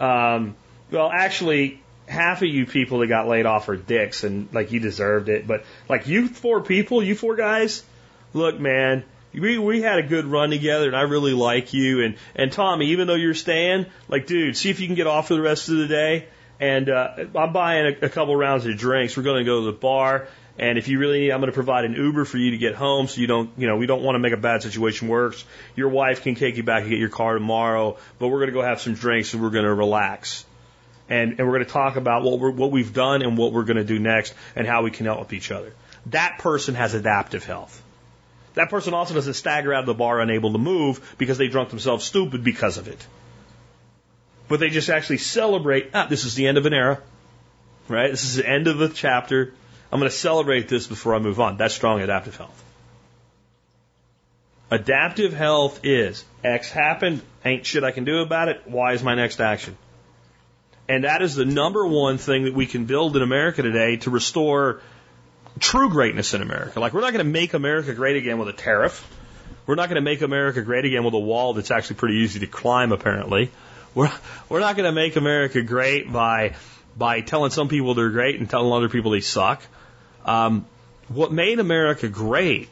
Um, 0.00 0.56
well, 0.90 1.08
actually, 1.08 1.80
half 2.08 2.42
of 2.42 2.48
you 2.48 2.66
people 2.66 2.98
that 2.98 3.06
got 3.06 3.28
laid 3.28 3.46
off 3.46 3.68
are 3.68 3.76
dicks, 3.76 4.24
and 4.24 4.52
like 4.52 4.72
you 4.72 4.80
deserved 4.80 5.28
it. 5.28 5.46
But 5.46 5.64
like 5.88 6.08
you 6.08 6.26
four 6.26 6.62
people, 6.62 7.00
you 7.00 7.14
four 7.14 7.36
guys, 7.36 7.84
look, 8.34 8.58
man, 8.58 9.04
we 9.32 9.56
we 9.56 9.82
had 9.82 10.00
a 10.00 10.02
good 10.02 10.24
run 10.24 10.50
together, 10.50 10.88
and 10.88 10.96
I 10.96 11.02
really 11.02 11.32
like 11.32 11.74
you. 11.74 12.02
And 12.02 12.16
and 12.34 12.50
Tommy, 12.50 12.86
even 12.86 13.06
though 13.06 13.14
you're 13.14 13.34
staying, 13.34 13.86
like, 14.08 14.26
dude, 14.26 14.56
see 14.56 14.70
if 14.70 14.80
you 14.80 14.88
can 14.88 14.96
get 14.96 15.06
off 15.06 15.28
for 15.28 15.34
the 15.34 15.42
rest 15.42 15.68
of 15.68 15.76
the 15.76 15.86
day. 15.86 16.26
And 16.58 16.88
uh, 16.88 17.26
I'm 17.36 17.52
buying 17.52 17.94
a, 18.02 18.06
a 18.06 18.08
couple 18.08 18.34
rounds 18.34 18.66
of 18.66 18.76
drinks. 18.76 19.16
We're 19.16 19.22
going 19.22 19.38
to 19.38 19.44
go 19.44 19.60
to 19.60 19.66
the 19.66 19.78
bar. 19.78 20.26
And 20.58 20.78
if 20.78 20.88
you 20.88 20.98
really 20.98 21.20
need, 21.20 21.32
I'm 21.32 21.40
going 21.40 21.52
to 21.52 21.54
provide 21.54 21.84
an 21.84 21.92
Uber 21.92 22.24
for 22.24 22.38
you 22.38 22.52
to 22.52 22.58
get 22.58 22.74
home 22.74 23.08
so 23.08 23.20
you 23.20 23.26
don't, 23.26 23.50
you 23.58 23.66
know, 23.66 23.76
we 23.76 23.86
don't 23.86 24.02
want 24.02 24.14
to 24.14 24.18
make 24.18 24.32
a 24.32 24.38
bad 24.38 24.62
situation 24.62 25.08
worse. 25.08 25.44
Your 25.74 25.90
wife 25.90 26.22
can 26.22 26.34
take 26.34 26.56
you 26.56 26.62
back 26.62 26.82
and 26.82 26.90
get 26.90 26.98
your 26.98 27.10
car 27.10 27.34
tomorrow, 27.34 27.98
but 28.18 28.28
we're 28.28 28.38
going 28.38 28.48
to 28.48 28.54
go 28.54 28.62
have 28.62 28.80
some 28.80 28.94
drinks 28.94 29.34
and 29.34 29.42
we're 29.42 29.50
going 29.50 29.66
to 29.66 29.74
relax. 29.74 30.46
And, 31.10 31.32
and 31.38 31.40
we're 31.40 31.54
going 31.54 31.66
to 31.66 31.72
talk 31.72 31.96
about 31.96 32.22
what, 32.22 32.40
we're, 32.40 32.50
what 32.50 32.70
we've 32.70 32.92
done 32.92 33.22
and 33.22 33.36
what 33.36 33.52
we're 33.52 33.64
going 33.64 33.76
to 33.76 33.84
do 33.84 33.98
next 33.98 34.34
and 34.56 34.66
how 34.66 34.82
we 34.82 34.90
can 34.90 35.04
help 35.06 35.32
each 35.32 35.50
other. 35.50 35.74
That 36.06 36.38
person 36.38 36.74
has 36.74 36.94
adaptive 36.94 37.44
health. 37.44 37.82
That 38.54 38.70
person 38.70 38.94
also 38.94 39.12
doesn't 39.12 39.34
stagger 39.34 39.74
out 39.74 39.80
of 39.80 39.86
the 39.86 39.94
bar 39.94 40.20
unable 40.20 40.52
to 40.52 40.58
move 40.58 41.14
because 41.18 41.36
they 41.36 41.48
drunk 41.48 41.68
themselves 41.68 42.04
stupid 42.04 42.42
because 42.42 42.78
of 42.78 42.88
it. 42.88 43.06
But 44.48 44.60
they 44.60 44.70
just 44.70 44.88
actually 44.88 45.18
celebrate, 45.18 45.90
ah, 45.92 46.06
this 46.06 46.24
is 46.24 46.34
the 46.34 46.46
end 46.46 46.56
of 46.56 46.64
an 46.64 46.72
era, 46.72 47.02
right? 47.88 48.10
This 48.10 48.24
is 48.24 48.36
the 48.36 48.48
end 48.48 48.66
of 48.66 48.80
a 48.80 48.88
chapter. 48.88 49.52
I'm 49.92 50.00
going 50.00 50.10
to 50.10 50.16
celebrate 50.16 50.68
this 50.68 50.86
before 50.86 51.14
I 51.14 51.18
move 51.18 51.40
on. 51.40 51.56
That's 51.56 51.74
strong 51.74 52.00
adaptive 52.00 52.36
health. 52.36 52.64
Adaptive 54.70 55.32
health 55.32 55.80
is 55.84 56.24
X 56.42 56.70
happened, 56.70 57.22
ain't 57.44 57.64
shit 57.64 57.84
I 57.84 57.92
can 57.92 58.04
do 58.04 58.18
about 58.18 58.48
it. 58.48 58.62
Y 58.66 58.92
is 58.92 59.02
my 59.02 59.14
next 59.14 59.40
action. 59.40 59.76
And 60.88 61.04
that 61.04 61.22
is 61.22 61.34
the 61.34 61.44
number 61.44 61.86
one 61.86 62.18
thing 62.18 62.44
that 62.44 62.54
we 62.54 62.66
can 62.66 62.84
build 62.84 63.16
in 63.16 63.22
America 63.22 63.62
today 63.62 63.96
to 63.98 64.10
restore 64.10 64.80
true 65.58 65.88
greatness 65.88 66.34
in 66.34 66.42
America. 66.42 66.80
Like, 66.80 66.92
we're 66.92 67.00
not 67.00 67.12
going 67.12 67.24
to 67.24 67.30
make 67.30 67.54
America 67.54 67.94
great 67.94 68.16
again 68.16 68.38
with 68.38 68.48
a 68.48 68.52
tariff. 68.52 69.04
We're 69.66 69.74
not 69.74 69.88
going 69.88 69.96
to 69.96 70.04
make 70.04 70.22
America 70.22 70.62
great 70.62 70.84
again 70.84 71.04
with 71.04 71.14
a 71.14 71.18
wall 71.18 71.54
that's 71.54 71.70
actually 71.70 71.96
pretty 71.96 72.16
easy 72.18 72.40
to 72.40 72.46
climb, 72.46 72.92
apparently. 72.92 73.50
We're, 73.94 74.12
we're 74.48 74.60
not 74.60 74.76
going 74.76 74.86
to 74.86 74.92
make 74.92 75.16
America 75.16 75.62
great 75.62 76.12
by, 76.12 76.54
by 76.96 77.20
telling 77.20 77.50
some 77.50 77.68
people 77.68 77.94
they're 77.94 78.10
great 78.10 78.38
and 78.38 78.48
telling 78.48 78.72
other 78.72 78.88
people 78.88 79.10
they 79.10 79.20
suck. 79.20 79.62
Um, 80.24 80.66
what 81.08 81.32
made 81.32 81.60
America 81.60 82.08
great 82.08 82.68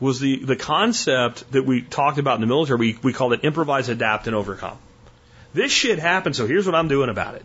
was 0.00 0.20
the, 0.20 0.44
the 0.44 0.56
concept 0.56 1.50
that 1.52 1.64
we 1.64 1.82
talked 1.82 2.18
about 2.18 2.36
in 2.36 2.40
the 2.40 2.46
military. 2.46 2.78
We, 2.78 2.98
we 3.02 3.12
called 3.12 3.32
it 3.32 3.44
improvise, 3.44 3.88
adapt, 3.88 4.26
and 4.26 4.34
overcome. 4.34 4.78
This 5.54 5.72
shit 5.72 5.98
happened, 5.98 6.36
so 6.36 6.46
here's 6.46 6.66
what 6.66 6.74
I'm 6.74 6.88
doing 6.88 7.08
about 7.08 7.34
it. 7.34 7.44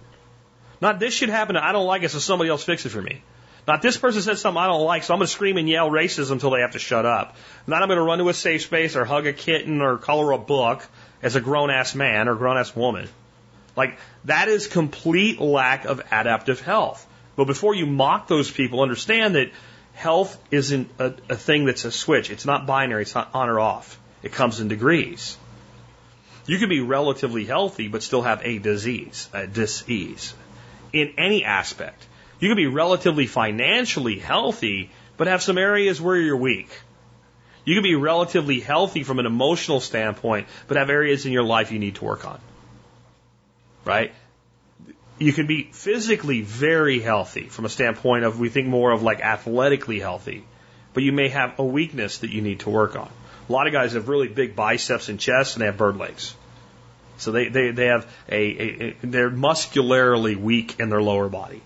Not 0.82 1.00
this 1.00 1.14
shit 1.14 1.30
happened, 1.30 1.58
I 1.58 1.72
don't 1.72 1.86
like 1.86 2.04
it, 2.04 2.10
so 2.10 2.20
somebody 2.20 2.50
else 2.50 2.64
fix 2.64 2.86
it 2.86 2.90
for 2.90 3.02
me. 3.02 3.22
Not 3.68 3.82
this 3.82 3.96
person 3.96 4.22
said 4.22 4.40
something 4.40 4.62
I 4.62 4.68
don't 4.68 4.84
like, 4.84 5.04
so 5.04 5.14
I'm 5.14 5.20
going 5.20 5.28
to 5.28 5.32
scream 5.32 5.58
and 5.58 5.70
yell 5.70 5.90
racism 5.90 6.32
until 6.32 6.50
they 6.50 6.62
have 6.62 6.72
to 6.72 6.80
shut 6.80 7.06
up. 7.06 7.36
Not 7.68 7.84
I'm 7.84 7.88
going 7.88 7.98
to 7.98 8.04
run 8.04 8.18
to 8.18 8.28
a 8.30 8.34
safe 8.34 8.64
space 8.64 8.96
or 8.96 9.06
hug 9.06 9.28
a 9.28 9.34
kitten 9.34 9.82
or 9.82 9.98
color 9.98 10.32
a 10.32 10.40
book 10.40 10.84
as 11.22 11.36
a 11.36 11.42
grown 11.42 11.70
ass 11.70 11.94
man 11.94 12.28
or 12.28 12.36
grown 12.36 12.58
ass 12.58 12.76
woman. 12.76 13.08
Like, 13.76 13.98
that 14.26 14.48
is 14.48 14.68
complete 14.68 15.40
lack 15.40 15.86
of 15.86 16.00
adaptive 16.12 16.62
health. 16.62 17.06
But 17.36 17.46
before 17.46 17.74
you 17.74 17.86
mock 17.86 18.28
those 18.28 18.52
people, 18.52 18.82
understand 18.82 19.36
that 19.36 19.52
health 19.94 20.38
isn't 20.52 20.90
a, 21.00 21.14
a 21.30 21.36
thing 21.36 21.66
that's 21.66 21.86
a 21.86 21.92
switch. 21.92 22.30
It's 22.30 22.46
not 22.46 22.66
binary. 22.66 23.04
It's 23.04 23.16
not 23.16 23.30
on 23.34 23.50
or 23.50 23.60
off. 23.60 24.00
It 24.24 24.34
comes 24.34 24.60
in 24.60 24.68
degrees. 24.68 25.38
You 26.46 26.58
can 26.58 26.70
be 26.70 26.82
relatively 26.82 27.46
healthy 27.46 27.88
but 27.88 28.04
still 28.04 28.22
have 28.24 28.42
a 28.44 28.58
disease, 28.60 29.30
a 29.34 29.48
disease, 29.48 30.34
in 30.92 31.14
any 31.18 31.46
aspect. 31.46 32.06
You 32.40 32.50
can 32.50 32.58
be 32.58 32.68
relatively 32.68 33.28
financially 33.28 34.20
healthy 34.20 34.90
but 35.18 35.28
have 35.28 35.44
some 35.44 35.58
areas 35.58 36.02
where 36.02 36.16
you're 36.16 36.38
weak. 36.38 36.70
You 37.64 37.76
can 37.76 37.84
be 37.84 37.96
relatively 37.96 38.60
healthy 38.60 39.04
from 39.04 39.20
an 39.20 39.28
emotional 39.28 39.80
standpoint 39.80 40.48
but 40.68 40.78
have 40.78 40.90
areas 40.90 41.26
in 41.26 41.32
your 41.32 41.44
life 41.44 41.72
you 41.72 41.80
need 41.80 41.96
to 41.96 42.06
work 42.06 42.26
on. 42.26 42.40
Right? 43.84 44.14
you 45.22 45.34
can 45.34 45.46
be 45.46 45.70
physically 45.72 46.42
very 46.42 47.00
healthy 47.00 47.44
from 47.44 47.66
a 47.66 47.70
standpoint 47.70 48.26
of 48.26 48.40
we 48.40 48.50
think 48.50 48.68
more 48.68 48.92
of 48.92 49.04
like 49.04 49.22
athletically 49.22 50.00
healthy, 50.00 50.44
but 50.94 51.04
you 51.04 51.12
may 51.12 51.30
have 51.30 51.60
a 51.60 51.64
weakness 51.64 52.20
that 52.20 52.32
you 52.32 52.42
need 52.42 52.62
to 52.62 52.70
work 52.70 52.96
on. 52.96 53.10
A 53.48 53.52
lot 53.52 53.68
of 53.68 53.74
guys 53.74 53.94
have 53.94 54.10
really 54.10 54.28
big 54.28 54.56
biceps 54.56 55.10
and 55.10 55.20
chests 55.20 55.56
and 55.56 55.62
they 55.62 55.68
have 55.68 55.78
bird 55.78 55.98
legs. 55.98 56.34
So 57.18 57.32
they, 57.32 57.50
they, 57.50 57.70
they 57.70 57.86
have 57.86 58.12
a, 58.30 58.36
a, 58.36 58.90
a 58.90 58.96
they're 59.04 59.30
muscularly 59.30 60.36
weak 60.36 60.80
in 60.80 60.90
their 60.90 61.04
lower 61.04 61.30
body. 61.30 61.62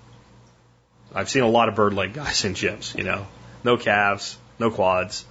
I've 1.13 1.29
seen 1.29 1.43
a 1.43 1.49
lot 1.49 1.69
of 1.69 1.75
bird 1.75 1.93
leg 1.93 2.13
guys 2.13 2.43
in 2.43 2.55
gyms, 2.55 2.95
you 2.97 3.05
know. 3.05 3.25
No 3.63 3.77
calves, 3.77 4.37
no 4.59 4.69
quads, 4.69 5.23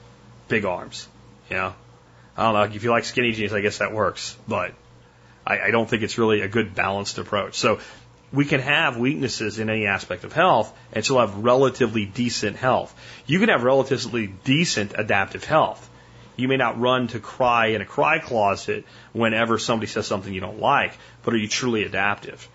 big 0.48 0.64
arms, 0.64 1.06
you 1.50 1.56
know. 1.56 1.74
I 2.38 2.44
don't 2.44 2.54
know, 2.54 2.74
if 2.74 2.82
you 2.82 2.90
like 2.90 3.04
skinny 3.04 3.32
jeans, 3.32 3.52
I 3.52 3.60
guess 3.60 3.78
that 3.78 3.92
works, 3.92 4.36
but 4.48 4.74
I, 5.46 5.60
I 5.60 5.70
don't 5.70 5.88
think 5.88 6.02
it's 6.02 6.18
really 6.18 6.40
a 6.40 6.48
good 6.48 6.74
balanced 6.74 7.18
approach. 7.18 7.58
So 7.58 7.80
we 8.32 8.44
can 8.44 8.60
have 8.60 8.96
weaknesses 8.96 9.58
in 9.58 9.70
any 9.70 9.86
aspect 9.86 10.24
of 10.24 10.32
health 10.32 10.76
and 10.92 11.04
still 11.04 11.20
have 11.20 11.36
relatively 11.38 12.04
decent 12.04 12.56
health. 12.56 12.94
You 13.26 13.38
can 13.38 13.48
have 13.48 13.62
relatively 13.62 14.26
decent 14.26 14.92
adaptive 14.96 15.44
health. 15.44 15.88
You 16.36 16.48
may 16.48 16.56
not 16.56 16.80
run 16.80 17.06
to 17.08 17.20
cry 17.20 17.68
in 17.68 17.80
a 17.80 17.84
cry 17.84 18.18
closet 18.18 18.84
whenever 19.12 19.58
somebody 19.58 19.86
says 19.86 20.06
something 20.06 20.34
you 20.34 20.40
don't 20.40 20.58
like, 20.58 20.96
but 21.22 21.32
are 21.32 21.36
you 21.36 21.46
truly 21.46 21.84
adaptive? 21.84 22.48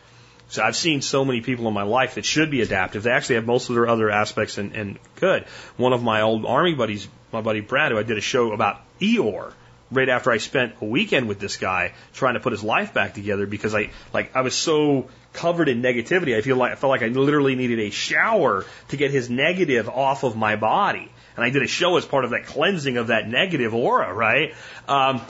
So 0.49 0.63
I've 0.63 0.75
seen 0.75 1.01
so 1.01 1.23
many 1.23 1.41
people 1.41 1.67
in 1.67 1.73
my 1.73 1.83
life 1.83 2.15
that 2.15 2.25
should 2.25 2.51
be 2.51 2.61
adaptive. 2.61 3.03
They 3.03 3.11
actually 3.11 3.35
have 3.35 3.45
most 3.45 3.69
of 3.69 3.75
their 3.75 3.87
other 3.87 4.09
aspects 4.09 4.57
and, 4.57 4.75
and 4.75 4.99
good. 5.15 5.43
One 5.77 5.93
of 5.93 6.03
my 6.03 6.21
old 6.21 6.45
army 6.45 6.73
buddies, 6.73 7.07
my 7.31 7.41
buddy 7.41 7.61
Brad, 7.61 7.91
who 7.91 7.99
I 7.99 8.03
did 8.03 8.17
a 8.17 8.21
show 8.21 8.51
about 8.51 8.81
Eeyore 8.99 9.53
right 9.91 10.09
after 10.09 10.31
I 10.31 10.37
spent 10.37 10.75
a 10.81 10.85
weekend 10.85 11.27
with 11.27 11.39
this 11.39 11.57
guy 11.57 11.93
trying 12.13 12.35
to 12.35 12.39
put 12.39 12.51
his 12.51 12.63
life 12.63 12.93
back 12.93 13.13
together 13.13 13.45
because 13.45 13.73
I 13.75 13.89
like 14.13 14.35
I 14.35 14.41
was 14.41 14.55
so 14.55 15.09
covered 15.33 15.69
in 15.69 15.81
negativity. 15.81 16.35
I 16.35 16.41
feel 16.41 16.57
like 16.57 16.71
I 16.71 16.75
felt 16.75 16.89
like 16.89 17.03
I 17.03 17.07
literally 17.07 17.55
needed 17.55 17.79
a 17.79 17.89
shower 17.89 18.65
to 18.89 18.97
get 18.97 19.11
his 19.11 19.29
negative 19.29 19.89
off 19.89 20.23
of 20.23 20.35
my 20.35 20.55
body. 20.55 21.11
And 21.35 21.45
I 21.45 21.51
did 21.51 21.63
a 21.63 21.67
show 21.67 21.95
as 21.97 22.05
part 22.05 22.25
of 22.25 22.31
that 22.31 22.45
cleansing 22.45 22.97
of 22.97 23.07
that 23.07 23.27
negative 23.27 23.73
aura, 23.73 24.13
right? 24.13 24.53
Um, 24.87 25.21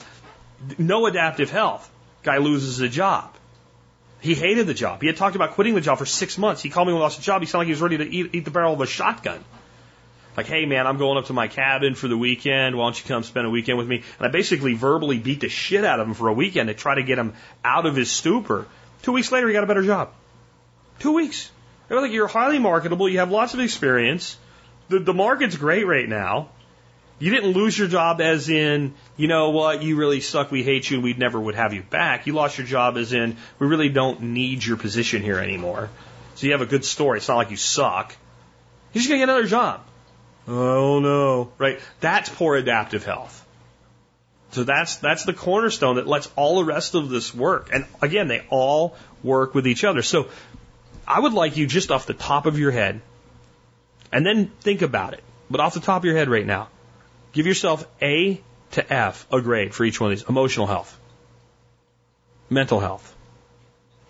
no 0.78 1.06
adaptive 1.06 1.52
health. 1.52 1.90
Guy 2.24 2.38
loses 2.38 2.80
a 2.80 2.90
job. 2.90 3.36
He 4.22 4.34
hated 4.34 4.68
the 4.68 4.74
job. 4.74 5.02
He 5.02 5.08
had 5.08 5.16
talked 5.16 5.36
about 5.36 5.52
quitting 5.52 5.76
the 5.76 5.82
job 5.82 5.98
for 5.98 6.06
six 6.06 6.38
months. 6.38 6.62
He 6.62 6.70
called 6.70 6.88
me 6.88 6.94
when 6.94 7.00
he 7.00 7.04
lost 7.04 7.20
a 7.20 7.22
job. 7.22 7.42
He 7.42 7.46
sounded 7.46 7.60
like 7.60 7.68
he 7.68 7.72
was 7.72 7.82
ready 7.82 7.98
to 7.98 8.10
eat, 8.10 8.30
eat 8.34 8.46
the 8.46 8.52
barrel 8.52 8.74
of 8.74 8.82
a 8.82 8.88
shotgun. 8.88 9.44
Like, 10.40 10.48
hey 10.48 10.66
man, 10.66 10.88
I'm 10.88 10.98
going 10.98 11.18
up 11.18 11.26
to 11.26 11.34
my 11.34 11.50
cabin 11.50 11.96
for 11.96 12.08
the 12.08 12.18
weekend. 12.18 12.78
Why 12.78 12.86
don't 12.86 12.98
you 12.98 13.06
come 13.06 13.24
spend 13.24 13.46
a 13.46 13.50
weekend 13.50 13.78
with 13.78 13.90
me? 13.90 13.98
And 13.98 14.26
I 14.26 14.30
basically 14.30 14.74
verbally 14.74 15.20
beat 15.20 15.42
the 15.42 15.50
shit 15.50 15.84
out 15.84 16.00
of 16.00 16.08
him 16.08 16.14
for 16.14 16.30
a 16.30 16.34
weekend 16.34 16.70
to 16.70 16.74
try 16.74 16.96
to 16.96 17.04
get 17.04 17.20
him 17.20 17.34
out 17.62 17.86
of 17.86 17.94
his 17.94 18.10
stupor. 18.10 18.66
Two 19.02 19.12
weeks 19.12 19.34
later, 19.34 19.48
he 19.48 19.54
got 19.54 19.66
a 19.66 19.68
better 19.68 19.84
job. 19.84 20.14
Two 21.00 21.12
weeks. 21.12 21.52
They're 21.90 22.00
like, 22.00 22.14
you're 22.14 22.30
highly 22.30 22.58
marketable. 22.58 23.10
You 23.10 23.20
have 23.20 23.32
lots 23.32 23.54
of 23.54 23.60
experience. 23.60 24.38
The, 24.88 25.00
the 25.00 25.14
market's 25.14 25.58
great 25.58 25.86
right 25.86 26.08
now. 26.08 26.52
You 27.20 27.32
didn't 27.32 27.52
lose 27.52 27.78
your 27.78 27.90
job 27.90 28.22
as 28.22 28.48
in, 28.48 28.94
you 29.18 29.28
know 29.28 29.50
what, 29.50 29.84
you 29.84 29.98
really 29.98 30.22
suck, 30.22 30.52
we 30.52 30.64
hate 30.64 30.90
you, 30.90 30.96
and 30.96 31.04
we 31.04 31.16
never 31.16 31.38
would 31.38 31.56
have 31.56 31.74
you 31.74 31.84
back. 31.84 32.28
You 32.28 32.34
lost 32.34 32.58
your 32.58 32.66
job 32.66 32.96
as 32.96 33.12
in, 33.12 33.36
we 33.60 33.68
really 33.68 33.90
don't 33.90 34.22
need 34.22 34.64
your 34.64 34.78
position 34.78 35.22
here 35.22 35.38
anymore. 35.38 35.90
So 36.36 36.46
you 36.46 36.54
have 36.54 36.62
a 36.62 36.66
good 36.66 36.86
story. 36.86 37.18
It's 37.18 37.28
not 37.28 37.36
like 37.36 37.52
you 37.52 37.58
suck. 37.58 38.16
You're 38.94 39.02
just 39.02 39.10
going 39.10 39.20
to 39.20 39.26
get 39.26 39.34
another 39.34 39.48
job. 39.50 39.82
Oh 40.50 41.00
no. 41.00 41.52
Right? 41.58 41.80
That's 42.02 42.30
poor 42.30 42.58
adaptive 42.58 43.06
health. 43.06 43.46
So 44.52 44.64
that's, 44.64 44.96
that's 44.96 45.26
the 45.26 45.34
cornerstone 45.34 45.98
that 45.98 46.08
lets 46.08 46.28
all 46.36 46.58
the 46.58 46.66
rest 46.66 46.96
of 46.96 47.10
this 47.10 47.34
work. 47.34 47.70
And 47.72 47.86
again, 48.02 48.28
they 48.28 48.44
all 48.50 48.96
work 49.24 49.54
with 49.54 49.68
each 49.68 49.84
other. 49.84 50.02
So 50.02 50.30
I 51.08 51.20
would 51.20 51.34
like 51.34 51.56
you 51.56 51.68
just 51.68 51.92
off 51.92 52.08
the 52.08 52.16
top 52.16 52.48
of 52.48 52.58
your 52.58 52.72
head, 52.72 53.02
and 54.12 54.26
then 54.26 54.48
think 54.62 54.82
about 54.82 55.14
it, 55.14 55.24
but 55.52 55.62
off 55.62 55.76
the 55.76 55.80
top 55.80 56.02
of 56.02 56.06
your 56.06 56.16
head 56.16 56.30
right 56.30 56.46
now, 56.46 56.70
Give 57.32 57.46
yourself 57.46 57.88
A 58.02 58.42
to 58.72 58.94
F, 58.94 59.28
a 59.32 59.42
grade 59.42 59.74
for 59.74 59.86
each 59.86 60.02
one 60.02 60.12
of 60.12 60.18
these. 60.18 60.28
Emotional 60.28 60.68
health. 60.68 60.98
Mental 62.50 62.80
health. 62.80 63.16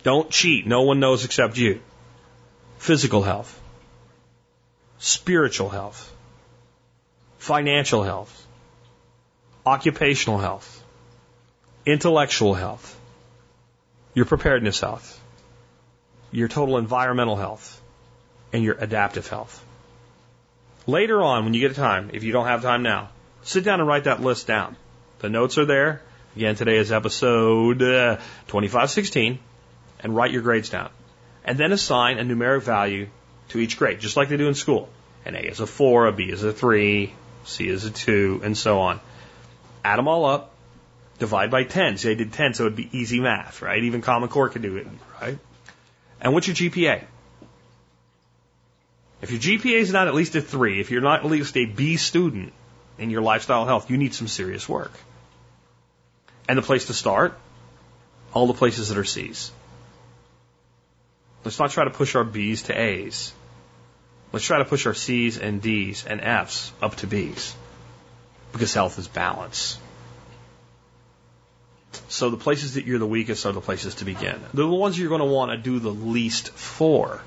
Don't 0.03 0.29
cheat. 0.29 0.65
No 0.65 0.83
one 0.83 0.99
knows 0.99 1.25
except 1.25 1.57
you. 1.57 1.81
Physical 2.77 3.21
health. 3.21 3.59
Spiritual 4.99 5.69
health. 5.69 6.13
Financial 7.39 8.03
health. 8.03 8.45
Occupational 9.65 10.39
health. 10.39 10.83
Intellectual 11.85 12.53
health. 12.53 12.99
Your 14.13 14.25
preparedness 14.25 14.81
health. 14.81 15.19
Your 16.31 16.49
total 16.49 16.77
environmental 16.77 17.37
health. 17.37 17.81
And 18.51 18.63
your 18.63 18.75
adaptive 18.75 19.27
health. 19.27 19.65
Later 20.85 21.21
on, 21.21 21.45
when 21.45 21.53
you 21.53 21.61
get 21.61 21.75
time, 21.75 22.09
if 22.13 22.23
you 22.23 22.33
don't 22.33 22.47
have 22.47 22.61
time 22.61 22.83
now, 22.83 23.09
sit 23.43 23.63
down 23.63 23.79
and 23.79 23.87
write 23.87 24.03
that 24.03 24.21
list 24.21 24.45
down. 24.45 24.75
The 25.19 25.29
notes 25.29 25.57
are 25.57 25.65
there. 25.65 26.01
Again, 26.35 26.55
today 26.55 26.77
is 26.77 26.91
episode 26.91 27.81
uh, 27.81 28.17
2516, 28.47 29.39
and 30.01 30.15
write 30.15 30.31
your 30.31 30.41
grades 30.41 30.69
down. 30.69 30.89
And 31.45 31.57
then 31.57 31.71
assign 31.71 32.19
a 32.19 32.23
numeric 32.23 32.63
value 32.63 33.09
to 33.49 33.59
each 33.59 33.77
grade, 33.77 33.99
just 33.99 34.17
like 34.17 34.29
they 34.29 34.37
do 34.37 34.47
in 34.47 34.55
school. 34.55 34.89
An 35.25 35.35
A 35.35 35.39
is 35.39 35.59
a 35.59 35.67
4, 35.67 36.07
a 36.07 36.11
B 36.11 36.25
is 36.25 36.43
a 36.43 36.53
3, 36.53 37.13
C 37.45 37.67
is 37.67 37.85
a 37.85 37.91
2, 37.91 38.41
and 38.43 38.57
so 38.57 38.79
on. 38.79 38.99
Add 39.83 39.97
them 39.97 40.07
all 40.07 40.25
up, 40.25 40.51
divide 41.17 41.51
by 41.51 41.63
10. 41.63 41.97
See, 41.97 42.11
I 42.11 42.13
did 42.13 42.33
10, 42.33 42.53
so 42.53 42.63
it 42.63 42.67
would 42.67 42.75
be 42.75 42.89
easy 42.91 43.19
math, 43.19 43.61
right? 43.61 43.83
Even 43.83 44.01
Common 44.01 44.29
Core 44.29 44.49
could 44.49 44.61
do 44.61 44.77
it, 44.77 44.87
right? 45.21 45.37
And 46.21 46.33
what's 46.33 46.47
your 46.47 46.55
GPA? 46.55 47.03
If 49.21 49.31
your 49.31 49.39
GPA 49.39 49.79
is 49.79 49.91
not 49.91 50.07
at 50.07 50.15
least 50.15 50.35
a 50.35 50.41
three, 50.41 50.79
if 50.79 50.91
you're 50.91 51.01
not 51.01 51.21
at 51.21 51.25
least 51.25 51.57
a 51.57 51.65
B 51.65 51.97
student 51.97 52.53
in 52.97 53.09
your 53.09 53.21
lifestyle 53.21 53.65
health, 53.65 53.89
you 53.89 53.97
need 53.97 54.13
some 54.13 54.27
serious 54.27 54.67
work. 54.67 54.91
And 56.47 56.57
the 56.57 56.61
place 56.61 56.85
to 56.85 56.93
start, 56.93 57.37
all 58.33 58.47
the 58.47 58.53
places 58.53 58.89
that 58.89 58.97
are 58.97 59.03
C's. 59.03 59.51
Let's 61.43 61.59
not 61.59 61.71
try 61.71 61.83
to 61.83 61.89
push 61.89 62.15
our 62.15 62.23
B's 62.23 62.63
to 62.63 62.79
A's. 62.79 63.33
Let's 64.31 64.45
try 64.45 64.59
to 64.59 64.65
push 64.65 64.85
our 64.85 64.93
C's 64.93 65.37
and 65.37 65.61
D's 65.61 66.05
and 66.05 66.21
F's 66.21 66.71
up 66.81 66.95
to 66.97 67.07
B's. 67.07 67.55
Because 68.51 68.73
health 68.73 68.99
is 68.99 69.07
balance. 69.07 69.79
So 72.07 72.29
the 72.29 72.37
places 72.37 72.75
that 72.75 72.85
you're 72.85 72.99
the 72.99 73.07
weakest 73.07 73.45
are 73.45 73.51
the 73.51 73.61
places 73.61 73.95
to 73.95 74.05
begin. 74.05 74.39
The 74.53 74.67
ones 74.67 74.97
you're 74.99 75.09
going 75.09 75.21
to 75.21 75.25
want 75.25 75.51
to 75.51 75.57
do 75.57 75.79
the 75.79 75.91
least 75.91 76.49
for. 76.49 77.21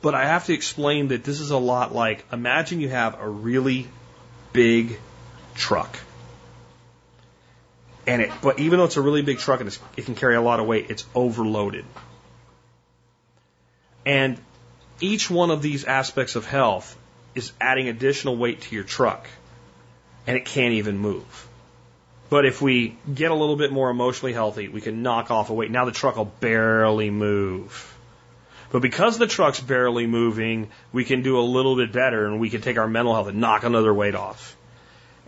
But 0.00 0.14
I 0.14 0.26
have 0.26 0.46
to 0.46 0.52
explain 0.52 1.08
that 1.08 1.24
this 1.24 1.40
is 1.40 1.50
a 1.50 1.58
lot 1.58 1.92
like 1.92 2.24
imagine 2.32 2.80
you 2.80 2.88
have 2.88 3.20
a 3.20 3.28
really 3.28 3.88
big 4.52 4.98
truck. 5.54 5.98
And 8.06 8.22
it, 8.22 8.32
but 8.40 8.58
even 8.60 8.78
though 8.78 8.84
it's 8.84 8.96
a 8.96 9.02
really 9.02 9.22
big 9.22 9.38
truck 9.38 9.60
and 9.60 9.78
it 9.96 10.04
can 10.04 10.14
carry 10.14 10.36
a 10.36 10.40
lot 10.40 10.60
of 10.60 10.66
weight, 10.66 10.86
it's 10.88 11.04
overloaded. 11.14 11.84
And 14.06 14.38
each 15.00 15.30
one 15.30 15.50
of 15.50 15.62
these 15.62 15.84
aspects 15.84 16.36
of 16.36 16.46
health 16.46 16.96
is 17.34 17.52
adding 17.60 17.88
additional 17.88 18.36
weight 18.36 18.62
to 18.62 18.74
your 18.74 18.84
truck. 18.84 19.26
And 20.26 20.36
it 20.36 20.44
can't 20.44 20.74
even 20.74 20.98
move. 20.98 21.48
But 22.28 22.44
if 22.44 22.60
we 22.60 22.98
get 23.12 23.30
a 23.30 23.34
little 23.34 23.56
bit 23.56 23.72
more 23.72 23.88
emotionally 23.88 24.34
healthy, 24.34 24.68
we 24.68 24.82
can 24.82 25.02
knock 25.02 25.30
off 25.30 25.48
a 25.48 25.54
weight. 25.54 25.70
Now 25.70 25.86
the 25.86 25.92
truck 25.92 26.16
will 26.16 26.26
barely 26.26 27.10
move. 27.10 27.96
But 28.70 28.82
because 28.82 29.16
the 29.16 29.26
truck's 29.26 29.60
barely 29.60 30.06
moving, 30.06 30.68
we 30.92 31.04
can 31.04 31.22
do 31.22 31.38
a 31.38 31.40
little 31.40 31.76
bit 31.76 31.90
better 31.90 32.26
and 32.26 32.38
we 32.38 32.50
can 32.50 32.60
take 32.60 32.76
our 32.76 32.88
mental 32.88 33.14
health 33.14 33.28
and 33.28 33.40
knock 33.40 33.64
another 33.64 33.94
weight 33.94 34.14
off. 34.14 34.56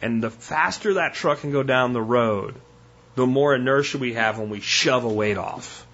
And 0.03 0.23
the 0.23 0.31
faster 0.31 0.95
that 0.95 1.15
truck 1.15 1.41
can 1.41 1.53
go 1.53 1.63
down 1.63 1.95
the 1.95 2.03
road, 2.03 2.55
the 3.15 3.27
more 3.27 3.55
inertia 3.55 3.97
we 3.97 4.15
have 4.15 4.39
when 4.39 4.51
we 4.51 4.61
shove 4.61 5.05
a 5.05 5.09
weight 5.09 5.39
off. 5.39 5.87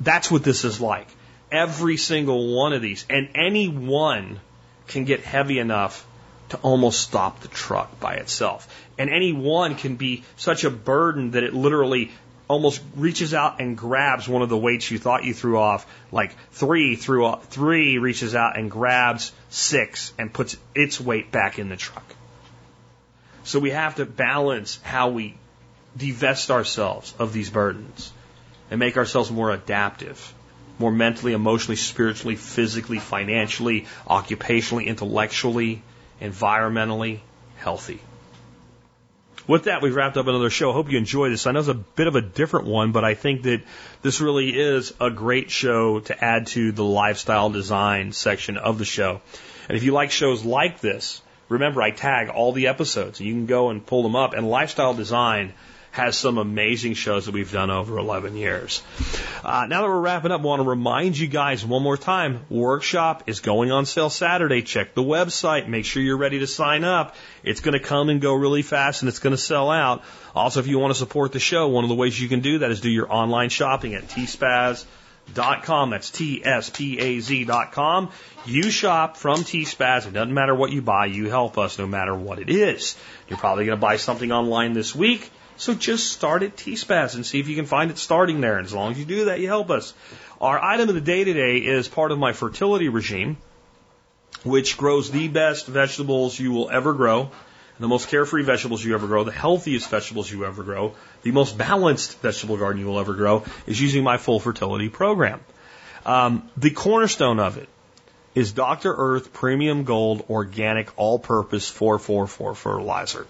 That's 0.00 0.30
what 0.30 0.42
this 0.42 0.64
is 0.64 0.80
like. 0.80 1.08
Every 1.50 1.96
single 1.96 2.54
one 2.54 2.72
of 2.72 2.82
these, 2.82 3.04
and 3.10 3.28
any 3.34 3.68
one 3.68 4.40
can 4.86 5.04
get 5.04 5.20
heavy 5.20 5.58
enough 5.58 6.06
to 6.50 6.56
almost 6.58 7.00
stop 7.00 7.40
the 7.40 7.48
truck 7.48 8.00
by 8.00 8.14
itself. 8.14 8.68
And 8.98 9.10
any 9.10 9.32
one 9.32 9.76
can 9.76 9.96
be 9.96 10.24
such 10.36 10.64
a 10.64 10.70
burden 10.70 11.32
that 11.32 11.42
it 11.42 11.54
literally 11.54 12.10
almost 12.48 12.82
reaches 12.96 13.32
out 13.32 13.60
and 13.60 13.76
grabs 13.76 14.28
one 14.28 14.42
of 14.42 14.48
the 14.48 14.56
weights 14.56 14.90
you 14.90 14.98
thought 14.98 15.22
you 15.22 15.32
threw 15.32 15.58
off. 15.58 15.86
Like 16.10 16.34
three 16.50 16.96
threw 16.96 17.24
off, 17.26 17.46
three 17.46 17.98
reaches 17.98 18.34
out 18.34 18.58
and 18.58 18.68
grabs 18.68 19.32
six 19.50 20.12
and 20.18 20.32
puts 20.32 20.56
its 20.74 21.00
weight 21.00 21.30
back 21.30 21.60
in 21.60 21.68
the 21.68 21.76
truck. 21.76 22.04
So 23.44 23.60
we 23.60 23.70
have 23.70 23.94
to 23.96 24.04
balance 24.04 24.80
how 24.82 25.10
we 25.10 25.36
divest 25.96 26.50
ourselves 26.50 27.14
of 27.18 27.32
these 27.32 27.50
burdens 27.50 28.12
and 28.70 28.80
make 28.80 28.96
ourselves 28.96 29.30
more 29.30 29.52
adaptive, 29.52 30.34
more 30.80 30.90
mentally, 30.90 31.34
emotionally, 31.34 31.76
spiritually, 31.76 32.36
physically, 32.36 32.98
financially, 32.98 33.86
occupationally, 34.08 34.86
intellectually, 34.86 35.82
environmentally 36.20 37.20
healthy. 37.58 38.00
With 39.46 39.64
that, 39.64 39.82
we've 39.82 39.94
wrapped 39.94 40.16
up 40.16 40.26
another 40.26 40.48
show. 40.48 40.70
I 40.70 40.74
hope 40.74 40.90
you 40.90 40.96
enjoyed 40.96 41.32
this. 41.32 41.46
I 41.46 41.52
know 41.52 41.58
it's 41.58 41.68
a 41.68 41.74
bit 41.74 42.06
of 42.06 42.16
a 42.16 42.20
different 42.20 42.66
one, 42.66 42.92
but 42.92 43.04
I 43.04 43.14
think 43.14 43.42
that 43.42 43.62
this 44.00 44.20
really 44.20 44.58
is 44.58 44.94
a 45.00 45.10
great 45.10 45.50
show 45.50 46.00
to 46.00 46.24
add 46.24 46.46
to 46.48 46.72
the 46.72 46.84
lifestyle 46.84 47.50
design 47.50 48.12
section 48.12 48.56
of 48.56 48.78
the 48.78 48.84
show. 48.84 49.20
And 49.68 49.76
if 49.76 49.84
you 49.84 49.92
like 49.92 50.12
shows 50.12 50.44
like 50.44 50.80
this, 50.80 51.20
remember 51.48 51.82
I 51.82 51.90
tag 51.90 52.28
all 52.28 52.52
the 52.52 52.68
episodes. 52.68 53.20
You 53.20 53.34
can 53.34 53.46
go 53.46 53.68
and 53.68 53.84
pull 53.84 54.02
them 54.02 54.16
up. 54.16 54.32
And 54.32 54.48
lifestyle 54.48 54.94
design 54.94 55.52
has 55.92 56.16
some 56.16 56.38
amazing 56.38 56.94
shows 56.94 57.26
that 57.26 57.32
we've 57.32 57.50
done 57.50 57.70
over 57.70 57.98
11 57.98 58.36
years. 58.36 58.82
Uh, 59.42 59.66
now 59.68 59.82
that 59.82 59.88
we're 59.88 60.00
wrapping 60.00 60.30
up, 60.30 60.40
I 60.40 60.44
want 60.44 60.62
to 60.62 60.68
remind 60.68 61.18
you 61.18 61.26
guys 61.26 61.66
one 61.66 61.82
more 61.82 61.96
time, 61.96 62.44
workshop 62.48 63.24
is 63.26 63.40
going 63.40 63.72
on 63.72 63.86
sale 63.86 64.10
Saturday. 64.10 64.62
Check 64.62 64.94
the 64.94 65.02
website. 65.02 65.66
Make 65.66 65.84
sure 65.84 66.02
you're 66.02 66.16
ready 66.16 66.38
to 66.40 66.46
sign 66.46 66.84
up. 66.84 67.16
It's 67.42 67.60
going 67.60 67.78
to 67.78 67.84
come 67.84 68.08
and 68.08 68.20
go 68.20 68.34
really 68.34 68.62
fast 68.62 69.02
and 69.02 69.08
it's 69.08 69.18
going 69.18 69.34
to 69.34 69.42
sell 69.42 69.70
out. 69.70 70.04
Also, 70.34 70.60
if 70.60 70.68
you 70.68 70.78
want 70.78 70.92
to 70.92 70.98
support 70.98 71.32
the 71.32 71.40
show, 71.40 71.68
one 71.68 71.84
of 71.84 71.88
the 71.88 71.96
ways 71.96 72.20
you 72.20 72.28
can 72.28 72.40
do 72.40 72.58
that 72.58 72.70
is 72.70 72.80
do 72.80 72.90
your 72.90 73.12
online 73.12 73.48
shopping 73.48 73.94
at 73.94 74.06
tspaz.com. 74.06 75.90
That's 75.90 76.10
T-S-P-A-Z 76.10 77.44
dot 77.46 77.72
com. 77.72 78.10
You 78.46 78.70
shop 78.70 79.16
from 79.16 79.42
T-Spaz. 79.42 80.06
It 80.06 80.12
doesn't 80.12 80.32
matter 80.32 80.54
what 80.54 80.70
you 80.70 80.82
buy. 80.82 81.06
You 81.06 81.28
help 81.28 81.58
us 81.58 81.78
no 81.78 81.86
matter 81.88 82.14
what 82.14 82.38
it 82.38 82.48
is. 82.48 82.96
You're 83.28 83.38
probably 83.38 83.66
going 83.66 83.76
to 83.76 83.80
buy 83.80 83.96
something 83.96 84.30
online 84.30 84.72
this 84.72 84.94
week. 84.94 85.30
So 85.60 85.74
just 85.74 86.10
start 86.10 86.42
at 86.42 86.56
T-Spaz 86.56 87.16
and 87.16 87.26
see 87.26 87.38
if 87.38 87.46
you 87.46 87.54
can 87.54 87.66
find 87.66 87.90
it 87.90 87.98
starting 87.98 88.40
there. 88.40 88.56
And 88.56 88.66
as 88.66 88.72
long 88.72 88.92
as 88.92 88.98
you 88.98 89.04
do 89.04 89.26
that, 89.26 89.40
you 89.40 89.46
help 89.46 89.68
us. 89.68 89.92
Our 90.40 90.58
item 90.58 90.88
of 90.88 90.94
the 90.94 91.02
day 91.02 91.22
today 91.22 91.58
is 91.58 91.86
part 91.86 92.12
of 92.12 92.18
my 92.18 92.32
fertility 92.32 92.88
regime, 92.88 93.36
which 94.42 94.78
grows 94.78 95.10
the 95.10 95.28
best 95.28 95.66
vegetables 95.66 96.38
you 96.38 96.50
will 96.52 96.70
ever 96.70 96.94
grow, 96.94 97.30
the 97.78 97.88
most 97.88 98.08
carefree 98.08 98.42
vegetables 98.42 98.82
you 98.82 98.94
ever 98.94 99.06
grow, 99.06 99.22
the 99.22 99.32
healthiest 99.32 99.90
vegetables 99.90 100.32
you 100.32 100.46
ever 100.46 100.62
grow, 100.62 100.94
the 101.24 101.30
most 101.30 101.58
balanced 101.58 102.18
vegetable 102.20 102.56
garden 102.56 102.80
you 102.80 102.86
will 102.86 102.98
ever 102.98 103.12
grow 103.12 103.44
is 103.66 103.78
using 103.78 104.02
my 104.02 104.16
full 104.16 104.40
fertility 104.40 104.88
program. 104.88 105.40
Um, 106.06 106.48
the 106.56 106.70
cornerstone 106.70 107.38
of 107.38 107.58
it 107.58 107.68
is 108.34 108.52
Dr. 108.52 108.94
Earth 108.96 109.34
Premium 109.34 109.84
Gold 109.84 110.24
Organic 110.30 110.90
All 110.96 111.18
Purpose 111.18 111.68
444 111.68 112.54
fertilizer. 112.54 113.26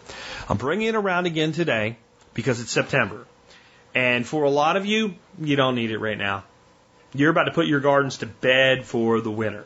I'm 0.49 0.59
bringing 0.59 0.87
it 0.87 0.95
around 0.95 1.27
again 1.27 1.51
today 1.51 1.97
because 2.35 2.61
it's 2.61 2.71
September. 2.71 3.27
And 3.95 4.27
for 4.27 4.45
a 4.45 4.51
lot 4.51 4.77
of 4.77 4.87
you, 4.87 5.15
you 5.41 5.57
don't 5.57 5.75
need 5.75 5.91
it 5.91 5.99
right 5.99 6.19
now. 6.19 6.45
You're 7.13 7.31
about 7.31 7.45
to 7.45 7.53
put 7.53 7.67
your 7.67 7.81
gardens 7.81 8.19
to 8.19 8.27
bed 8.27 8.85
for 8.85 9.21
the 9.21 9.31
winter. 9.31 9.65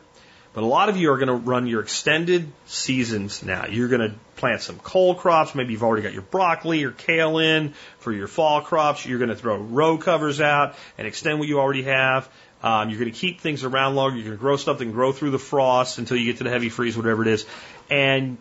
But 0.53 0.63
a 0.63 0.67
lot 0.67 0.87
of 0.87 0.95
you 0.95 1.11
are 1.11 1.17
going 1.17 1.27
to 1.27 1.35
run 1.35 1.67
your 1.67 1.81
extended 1.81 2.49
seasons 2.65 3.43
now. 3.43 3.65
You're 3.65 3.89
going 3.89 4.09
to 4.09 4.15
plant 4.37 4.61
some 4.61 4.79
cold 4.79 5.17
crops. 5.17 5.53
Maybe 5.53 5.73
you've 5.73 5.83
already 5.83 6.01
got 6.01 6.13
your 6.13 6.21
broccoli 6.21 6.85
or 6.85 6.91
kale 6.91 7.39
in 7.39 7.73
for 7.99 8.13
your 8.13 8.27
fall 8.27 8.61
crops. 8.61 9.05
You're 9.05 9.19
going 9.19 9.29
to 9.29 9.35
throw 9.35 9.57
row 9.57 9.97
covers 9.97 10.39
out 10.39 10.75
and 10.97 11.07
extend 11.07 11.39
what 11.39 11.49
you 11.49 11.59
already 11.59 11.83
have. 11.83 12.29
Um, 12.63 12.89
you're 12.89 12.99
going 12.99 13.11
to 13.11 13.17
keep 13.17 13.41
things 13.41 13.65
around 13.65 13.95
longer. 13.95 14.15
You're 14.15 14.27
going 14.27 14.37
to 14.37 14.41
grow 14.41 14.55
stuff 14.55 14.77
that 14.77 14.85
can 14.85 14.93
grow 14.93 15.11
through 15.11 15.31
the 15.31 15.39
frost 15.39 15.97
until 15.97 16.15
you 16.15 16.25
get 16.25 16.37
to 16.37 16.45
the 16.45 16.49
heavy 16.49 16.69
freeze, 16.69 16.95
whatever 16.95 17.21
it 17.21 17.27
is. 17.27 17.45
And 17.89 18.37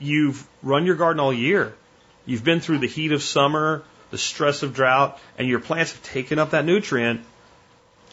you've 0.00 0.44
run 0.60 0.86
your 0.86 0.96
garden 0.96 1.20
all 1.20 1.32
year. 1.32 1.72
You've 2.26 2.44
been 2.44 2.60
through 2.60 2.78
the 2.78 2.88
heat 2.88 3.12
of 3.12 3.22
summer, 3.22 3.82
the 4.10 4.18
stress 4.18 4.62
of 4.62 4.74
drought, 4.74 5.18
and 5.38 5.48
your 5.48 5.60
plants 5.60 5.92
have 5.92 6.02
taken 6.02 6.38
up 6.38 6.50
that 6.50 6.64
nutrient 6.64 7.24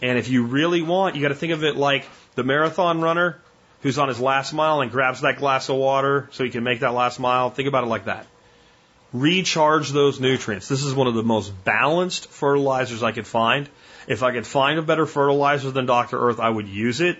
and 0.01 0.17
if 0.17 0.29
you 0.29 0.43
really 0.43 0.81
want, 0.81 1.15
you 1.15 1.21
got 1.21 1.29
to 1.29 1.35
think 1.35 1.53
of 1.53 1.63
it 1.63 1.75
like 1.75 2.05
the 2.35 2.43
marathon 2.43 3.01
runner 3.01 3.39
who's 3.81 3.97
on 3.97 4.07
his 4.07 4.19
last 4.19 4.53
mile 4.53 4.81
and 4.81 4.91
grabs 4.91 5.21
that 5.21 5.37
glass 5.37 5.69
of 5.69 5.75
water 5.75 6.27
so 6.31 6.43
he 6.43 6.49
can 6.49 6.63
make 6.63 6.79
that 6.79 6.93
last 6.93 7.19
mile. 7.19 7.49
Think 7.49 7.67
about 7.67 7.83
it 7.83 7.87
like 7.87 8.05
that. 8.05 8.25
Recharge 9.13 9.89
those 9.89 10.19
nutrients. 10.19 10.67
This 10.67 10.83
is 10.83 10.93
one 10.93 11.07
of 11.07 11.13
the 11.13 11.23
most 11.23 11.49
balanced 11.63 12.29
fertilizers 12.29 13.03
I 13.03 13.11
could 13.11 13.27
find. 13.27 13.69
If 14.07 14.23
I 14.23 14.31
could 14.31 14.47
find 14.47 14.79
a 14.79 14.81
better 14.81 15.05
fertilizer 15.05 15.69
than 15.69 15.85
Dr. 15.85 16.19
Earth, 16.19 16.39
I 16.39 16.49
would 16.49 16.67
use 16.67 17.01
it. 17.01 17.19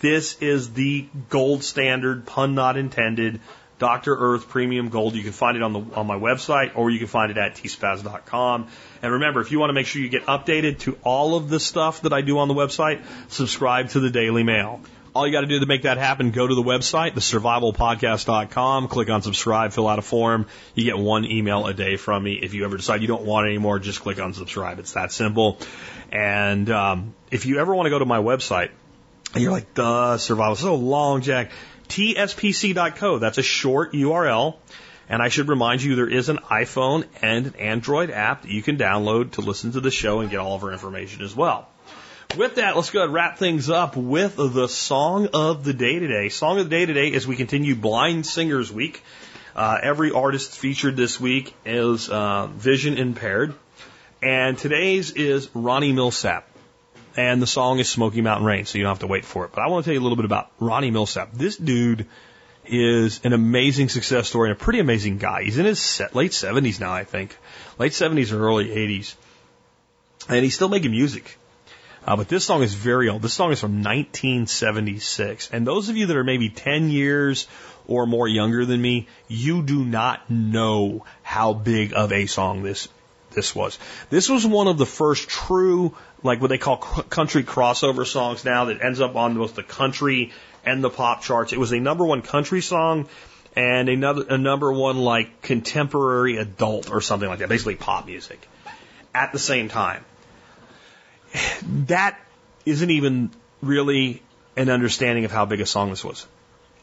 This 0.00 0.40
is 0.40 0.72
the 0.72 1.06
gold 1.28 1.62
standard, 1.62 2.26
pun 2.26 2.54
not 2.54 2.76
intended, 2.76 3.40
Dr. 3.78 4.16
Earth 4.16 4.48
Premium 4.48 4.88
Gold. 4.88 5.14
You 5.14 5.22
can 5.22 5.32
find 5.32 5.56
it 5.56 5.62
on 5.62 5.72
the 5.72 5.80
on 5.94 6.06
my 6.06 6.16
website 6.16 6.76
or 6.76 6.90
you 6.90 6.98
can 6.98 7.08
find 7.08 7.30
it 7.30 7.38
at 7.38 7.56
tspaz.com. 7.56 8.68
And 9.02 9.12
remember, 9.12 9.40
if 9.40 9.52
you 9.52 9.58
want 9.58 9.70
to 9.70 9.74
make 9.74 9.86
sure 9.86 10.00
you 10.00 10.08
get 10.08 10.26
updated 10.26 10.78
to 10.80 10.98
all 11.02 11.36
of 11.36 11.48
the 11.48 11.60
stuff 11.60 12.02
that 12.02 12.12
I 12.12 12.22
do 12.22 12.38
on 12.38 12.48
the 12.48 12.54
website, 12.54 13.02
subscribe 13.28 13.90
to 13.90 14.00
the 14.00 14.10
Daily 14.10 14.42
Mail. 14.42 14.80
All 15.14 15.26
you 15.26 15.32
got 15.32 15.42
to 15.42 15.46
do 15.46 15.58
to 15.60 15.66
make 15.66 15.82
that 15.82 15.96
happen, 15.96 16.30
go 16.30 16.46
to 16.46 16.54
the 16.54 16.62
website, 16.62 17.12
thesurvivalpodcast.com, 17.12 18.88
click 18.88 19.08
on 19.08 19.22
subscribe, 19.22 19.72
fill 19.72 19.88
out 19.88 19.98
a 19.98 20.02
form. 20.02 20.46
You 20.74 20.84
get 20.84 20.98
one 20.98 21.24
email 21.24 21.66
a 21.66 21.72
day 21.72 21.96
from 21.96 22.22
me. 22.22 22.34
If 22.34 22.52
you 22.52 22.66
ever 22.66 22.76
decide 22.76 23.00
you 23.00 23.08
don't 23.08 23.24
want 23.24 23.46
it 23.46 23.50
anymore, 23.50 23.78
just 23.78 24.00
click 24.00 24.20
on 24.20 24.34
subscribe. 24.34 24.78
It's 24.78 24.92
that 24.92 25.12
simple. 25.12 25.58
And 26.12 26.68
um, 26.68 27.14
if 27.30 27.46
you 27.46 27.60
ever 27.60 27.74
want 27.74 27.86
to 27.86 27.90
go 27.90 27.98
to 27.98 28.04
my 28.04 28.18
website, 28.18 28.70
and 29.32 29.42
you're 29.42 29.52
like, 29.52 29.74
duh, 29.74 30.18
survival, 30.18 30.56
so 30.56 30.74
long, 30.76 31.20
Jack. 31.20 31.50
TSPC.co. 31.88 33.18
That's 33.18 33.38
a 33.38 33.42
short 33.42 33.92
URL. 33.92 34.56
And 35.08 35.22
I 35.22 35.28
should 35.28 35.48
remind 35.48 35.82
you 35.82 35.94
there 35.94 36.08
is 36.08 36.28
an 36.28 36.38
iPhone 36.38 37.06
and 37.22 37.46
an 37.46 37.54
Android 37.56 38.10
app 38.10 38.42
that 38.42 38.50
you 38.50 38.62
can 38.62 38.76
download 38.76 39.32
to 39.32 39.40
listen 39.40 39.72
to 39.72 39.80
the 39.80 39.90
show 39.90 40.20
and 40.20 40.30
get 40.30 40.40
all 40.40 40.56
of 40.56 40.64
our 40.64 40.72
information 40.72 41.22
as 41.22 41.34
well. 41.34 41.68
With 42.36 42.56
that, 42.56 42.74
let's 42.74 42.90
go 42.90 42.98
ahead 42.98 43.06
and 43.06 43.14
wrap 43.14 43.38
things 43.38 43.70
up 43.70 43.96
with 43.96 44.36
the 44.36 44.66
song 44.68 45.28
of 45.32 45.62
the 45.62 45.72
day 45.72 46.00
today. 46.00 46.28
Song 46.28 46.58
of 46.58 46.64
the 46.64 46.70
day 46.70 46.84
today 46.84 47.14
as 47.14 47.26
we 47.26 47.36
continue 47.36 47.76
Blind 47.76 48.26
Singers 48.26 48.72
Week. 48.72 49.02
Uh, 49.54 49.78
every 49.80 50.10
artist 50.10 50.58
featured 50.58 50.96
this 50.96 51.20
week 51.20 51.54
is 51.64 52.10
uh, 52.10 52.48
vision 52.48 52.98
impaired. 52.98 53.54
And 54.20 54.58
today's 54.58 55.12
is 55.12 55.48
Ronnie 55.54 55.92
Milsap 55.92 56.42
and 57.16 57.40
the 57.40 57.46
song 57.46 57.78
is 57.78 57.88
Smoky 57.88 58.20
Mountain 58.20 58.46
Rain, 58.46 58.66
so 58.66 58.78
you 58.78 58.84
don't 58.84 58.90
have 58.90 59.00
to 59.00 59.06
wait 59.06 59.24
for 59.24 59.44
it. 59.44 59.52
But 59.52 59.62
I 59.62 59.68
want 59.68 59.84
to 59.84 59.88
tell 59.88 59.94
you 59.94 60.00
a 60.00 60.02
little 60.02 60.16
bit 60.16 60.26
about 60.26 60.50
Ronnie 60.60 60.90
Milsap. 60.90 61.32
This 61.32 61.56
dude 61.56 62.06
is 62.66 63.20
an 63.24 63.32
amazing 63.32 63.88
success 63.88 64.28
story 64.28 64.50
and 64.50 64.60
a 64.60 64.62
pretty 64.62 64.80
amazing 64.80 65.18
guy. 65.18 65.44
He's 65.44 65.58
in 65.58 65.66
his 65.66 66.02
late 66.12 66.32
70s 66.32 66.80
now, 66.80 66.92
I 66.92 67.04
think. 67.04 67.36
Late 67.78 67.92
70s 67.92 68.32
or 68.32 68.40
early 68.40 68.68
80s. 68.68 69.14
And 70.28 70.44
he's 70.44 70.54
still 70.54 70.68
making 70.68 70.90
music. 70.90 71.38
Uh, 72.06 72.16
but 72.16 72.28
this 72.28 72.44
song 72.44 72.62
is 72.62 72.74
very 72.74 73.08
old. 73.08 73.22
This 73.22 73.34
song 73.34 73.50
is 73.50 73.60
from 73.60 73.82
1976. 73.82 75.50
And 75.52 75.66
those 75.66 75.88
of 75.88 75.96
you 75.96 76.06
that 76.06 76.16
are 76.16 76.24
maybe 76.24 76.50
10 76.50 76.90
years 76.90 77.48
or 77.86 78.06
more 78.06 78.28
younger 78.28 78.64
than 78.64 78.80
me, 78.80 79.08
you 79.28 79.62
do 79.62 79.84
not 79.84 80.28
know 80.30 81.04
how 81.22 81.52
big 81.52 81.94
of 81.94 82.12
a 82.12 82.26
song 82.26 82.62
this 82.62 82.88
this 83.36 83.54
was. 83.54 83.78
This 84.10 84.28
was 84.28 84.44
one 84.44 84.66
of 84.66 84.78
the 84.78 84.86
first 84.86 85.28
true, 85.28 85.94
like 86.24 86.40
what 86.40 86.48
they 86.48 86.58
call 86.58 86.78
country 86.78 87.44
crossover 87.44 88.04
songs 88.04 88.44
now 88.44 88.64
that 88.64 88.82
ends 88.82 89.00
up 89.00 89.14
on 89.14 89.34
both 89.34 89.54
the 89.54 89.62
country 89.62 90.32
and 90.64 90.82
the 90.82 90.90
pop 90.90 91.22
charts. 91.22 91.52
It 91.52 91.60
was 91.60 91.70
a 91.70 91.78
number 91.78 92.04
one 92.04 92.22
country 92.22 92.60
song 92.60 93.08
and 93.54 93.88
another, 93.88 94.24
a 94.28 94.38
number 94.38 94.72
one 94.72 94.98
like 94.98 95.42
contemporary 95.42 96.38
adult 96.38 96.90
or 96.90 97.00
something 97.00 97.28
like 97.28 97.38
that, 97.38 97.48
basically 97.48 97.76
pop 97.76 98.06
music 98.06 98.48
at 99.14 99.32
the 99.32 99.38
same 99.38 99.68
time. 99.68 100.04
That 101.86 102.18
isn't 102.64 102.90
even 102.90 103.30
really 103.62 104.22
an 104.56 104.70
understanding 104.70 105.24
of 105.24 105.30
how 105.30 105.44
big 105.44 105.60
a 105.60 105.66
song 105.66 105.90
this 105.90 106.04
was. 106.04 106.26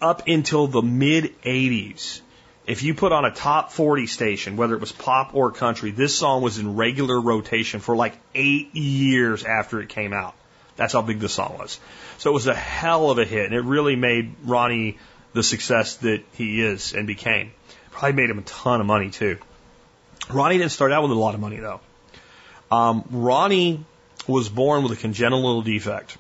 Up 0.01 0.27
until 0.27 0.67
the 0.67 0.81
mid 0.81 1.41
80s, 1.41 2.21
if 2.65 2.83
you 2.83 2.93
put 2.93 3.11
on 3.11 3.25
a 3.25 3.31
top 3.31 3.71
40 3.71 4.07
station, 4.07 4.55
whether 4.55 4.73
it 4.73 4.79
was 4.79 4.91
pop 4.91 5.35
or 5.35 5.51
country, 5.51 5.91
this 5.91 6.15
song 6.15 6.41
was 6.41 6.59
in 6.59 6.75
regular 6.75 7.19
rotation 7.19 7.79
for 7.79 7.95
like 7.95 8.17
eight 8.33 8.73
years 8.75 9.43
after 9.43 9.81
it 9.81 9.89
came 9.89 10.13
out. 10.13 10.33
That's 10.75 10.93
how 10.93 11.01
big 11.01 11.19
the 11.19 11.29
song 11.29 11.57
was. 11.59 11.79
So 12.17 12.31
it 12.31 12.33
was 12.33 12.47
a 12.47 12.55
hell 12.55 13.11
of 13.11 13.19
a 13.19 13.25
hit, 13.25 13.45
and 13.45 13.53
it 13.53 13.61
really 13.61 13.95
made 13.95 14.33
Ronnie 14.43 14.97
the 15.33 15.43
success 15.43 15.97
that 15.97 16.23
he 16.33 16.61
is 16.61 16.93
and 16.93 17.05
became. 17.05 17.51
Probably 17.91 18.13
made 18.13 18.29
him 18.29 18.39
a 18.39 18.43
ton 18.43 18.79
of 18.79 18.87
money 18.87 19.09
too. 19.09 19.37
Ronnie 20.29 20.57
didn't 20.57 20.71
start 20.71 20.91
out 20.91 21.03
with 21.03 21.11
a 21.11 21.15
lot 21.15 21.35
of 21.35 21.41
money 21.41 21.57
though. 21.57 21.81
Um, 22.71 23.03
Ronnie 23.11 23.85
was 24.25 24.49
born 24.49 24.83
with 24.83 24.93
a 24.93 24.95
congenital 24.95 25.61
defect. 25.61 26.17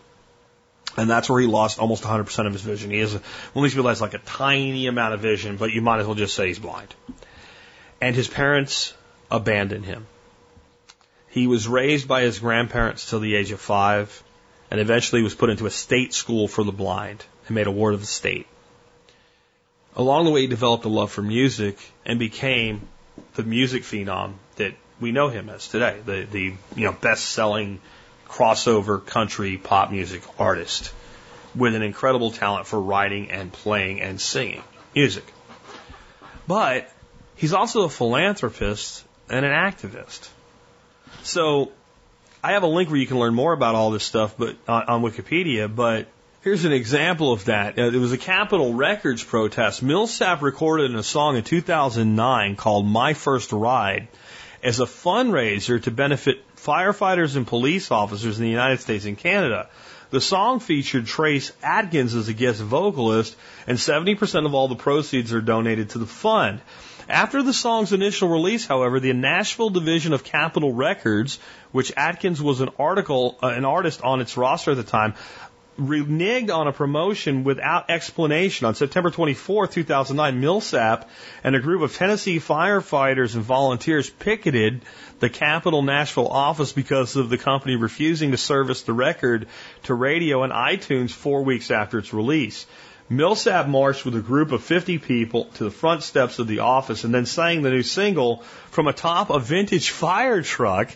And 0.95 1.09
that's 1.09 1.29
where 1.29 1.41
he 1.41 1.47
lost 1.47 1.79
almost 1.79 2.03
100% 2.03 2.45
of 2.45 2.53
his 2.53 2.61
vision. 2.61 2.91
He 2.91 2.99
has, 2.99 3.13
well, 3.13 3.23
at 3.55 3.61
least 3.61 3.75
realize 3.75 4.01
like 4.01 4.13
a 4.13 4.19
tiny 4.19 4.87
amount 4.87 5.13
of 5.15 5.21
vision, 5.21 5.57
but 5.57 5.71
you 5.71 5.81
might 5.81 5.99
as 5.99 6.05
well 6.05 6.15
just 6.15 6.35
say 6.35 6.47
he's 6.47 6.59
blind. 6.59 6.93
And 7.99 8.15
his 8.15 8.27
parents 8.27 8.93
abandoned 9.31 9.85
him. 9.85 10.05
He 11.29 11.47
was 11.47 11.67
raised 11.67 12.07
by 12.07 12.21
his 12.21 12.37
grandparents 12.39 13.09
till 13.09 13.19
the 13.19 13.35
age 13.35 13.51
of 13.51 13.59
five, 13.59 14.23
and 14.69 14.79
eventually 14.79 15.23
was 15.23 15.33
put 15.33 15.49
into 15.49 15.65
a 15.65 15.71
state 15.71 16.13
school 16.13 16.47
for 16.47 16.63
the 16.63 16.71
blind 16.71 17.25
and 17.47 17.55
made 17.55 17.65
a 17.65 17.71
ward 17.71 17.95
of 17.95 18.01
the 18.01 18.05
state. 18.05 18.45
Along 19.95 20.25
the 20.25 20.31
way, 20.31 20.41
he 20.41 20.47
developed 20.47 20.85
a 20.85 20.89
love 20.89 21.11
for 21.11 21.23
music 21.23 21.77
and 22.05 22.19
became 22.19 22.87
the 23.35 23.43
music 23.43 23.83
phenom 23.83 24.33
that 24.55 24.73
we 24.99 25.11
know 25.11 25.29
him 25.29 25.49
as 25.49 25.67
today. 25.67 25.99
The 26.05 26.27
the 26.31 26.53
you 26.75 26.85
know 26.85 26.93
best 26.93 27.25
selling 27.25 27.79
crossover 28.33 29.05
country 29.05 29.57
pop 29.57 29.91
music 29.91 30.23
artist 30.39 30.91
with 31.55 31.75
an 31.75 31.83
incredible 31.83 32.31
talent 32.31 32.65
for 32.65 32.81
writing 32.81 33.29
and 33.29 33.53
playing 33.53 34.01
and 34.01 34.19
singing 34.19 34.63
music. 34.95 35.23
But 36.47 36.89
he's 37.35 37.53
also 37.53 37.83
a 37.83 37.89
philanthropist 37.89 39.05
and 39.29 39.45
an 39.45 39.51
activist. 39.51 40.27
So 41.21 41.71
I 42.43 42.53
have 42.53 42.63
a 42.63 42.67
link 42.67 42.89
where 42.89 42.97
you 42.97 43.05
can 43.05 43.19
learn 43.19 43.35
more 43.35 43.53
about 43.53 43.75
all 43.75 43.91
this 43.91 44.03
stuff 44.03 44.35
but 44.35 44.55
on, 44.67 44.83
on 44.83 45.01
Wikipedia, 45.03 45.73
but 45.73 46.07
here's 46.41 46.65
an 46.65 46.73
example 46.73 47.31
of 47.31 47.45
that. 47.45 47.77
Uh, 47.77 47.83
it 47.83 47.99
was 47.99 48.13
a 48.13 48.17
Capitol 48.17 48.73
Records 48.73 49.23
protest. 49.23 49.85
Milsap 49.85 50.41
recorded 50.41 50.89
in 50.89 50.97
a 50.97 51.03
song 51.03 51.37
in 51.37 51.43
2009 51.43 52.55
called 52.55 52.87
My 52.87 53.13
First 53.13 53.51
Ride 53.51 54.07
as 54.63 54.79
a 54.79 54.85
fundraiser 54.85 55.81
to 55.83 55.91
benefit 55.91 56.43
firefighters 56.55 57.35
and 57.35 57.45
police 57.45 57.91
officers 57.91 58.37
in 58.37 58.45
the 58.45 58.49
United 58.49 58.79
States 58.79 59.05
and 59.05 59.17
Canada. 59.17 59.69
The 60.09 60.21
song 60.21 60.59
featured 60.59 61.07
Trace 61.07 61.51
Adkins 61.61 62.15
as 62.15 62.27
a 62.27 62.33
guest 62.33 62.61
vocalist, 62.61 63.35
and 63.67 63.77
70% 63.77 64.45
of 64.45 64.53
all 64.53 64.67
the 64.67 64.75
proceeds 64.75 65.33
are 65.33 65.41
donated 65.41 65.89
to 65.89 65.97
the 65.97 66.05
fund. 66.05 66.61
After 67.09 67.43
the 67.43 67.51
song's 67.51 67.91
initial 67.91 68.29
release, 68.29 68.65
however, 68.65 68.99
the 68.99 69.11
Nashville 69.11 69.71
division 69.71 70.13
of 70.13 70.23
Capitol 70.23 70.71
Records, 70.71 71.39
which 71.71 71.91
Adkins 71.97 72.41
was 72.41 72.61
an 72.61 72.69
article, 72.79 73.37
uh, 73.43 73.47
an 73.47 73.65
artist 73.65 74.01
on 74.01 74.21
its 74.21 74.37
roster 74.37 74.71
at 74.71 74.77
the 74.77 74.83
time, 74.83 75.15
reneged 75.79 76.53
on 76.53 76.67
a 76.67 76.73
promotion 76.73 77.43
without 77.43 77.89
explanation. 77.89 78.67
On 78.67 78.75
September 78.75 79.09
24, 79.09 79.67
2009, 79.67 80.41
Milsap 80.41 81.07
and 81.43 81.55
a 81.55 81.59
group 81.59 81.81
of 81.81 81.95
Tennessee 81.95 82.39
firefighters 82.39 83.35
and 83.35 83.43
volunteers 83.43 84.09
picketed 84.09 84.81
the 85.19 85.29
Capitol 85.29 85.81
Nashville 85.81 86.27
office 86.27 86.71
because 86.71 87.15
of 87.15 87.29
the 87.29 87.37
company 87.37 87.75
refusing 87.75 88.31
to 88.31 88.37
service 88.37 88.83
the 88.83 88.93
record 88.93 89.47
to 89.83 89.93
radio 89.93 90.43
and 90.43 90.53
iTunes 90.53 91.11
four 91.11 91.43
weeks 91.43 91.71
after 91.71 91.97
its 91.97 92.13
release. 92.13 92.65
Milsap 93.11 93.67
marched 93.67 94.05
with 94.05 94.15
a 94.15 94.21
group 94.21 94.51
of 94.51 94.63
50 94.63 94.97
people 94.97 95.45
to 95.55 95.65
the 95.65 95.71
front 95.71 96.03
steps 96.03 96.39
of 96.39 96.47
the 96.47 96.59
office 96.59 97.03
and 97.03 97.13
then 97.13 97.25
sang 97.25 97.61
the 97.61 97.69
new 97.69 97.83
single 97.83 98.37
from 98.71 98.87
atop 98.87 99.29
a 99.29 99.39
vintage 99.39 99.89
fire 99.89 100.41
truck 100.41 100.89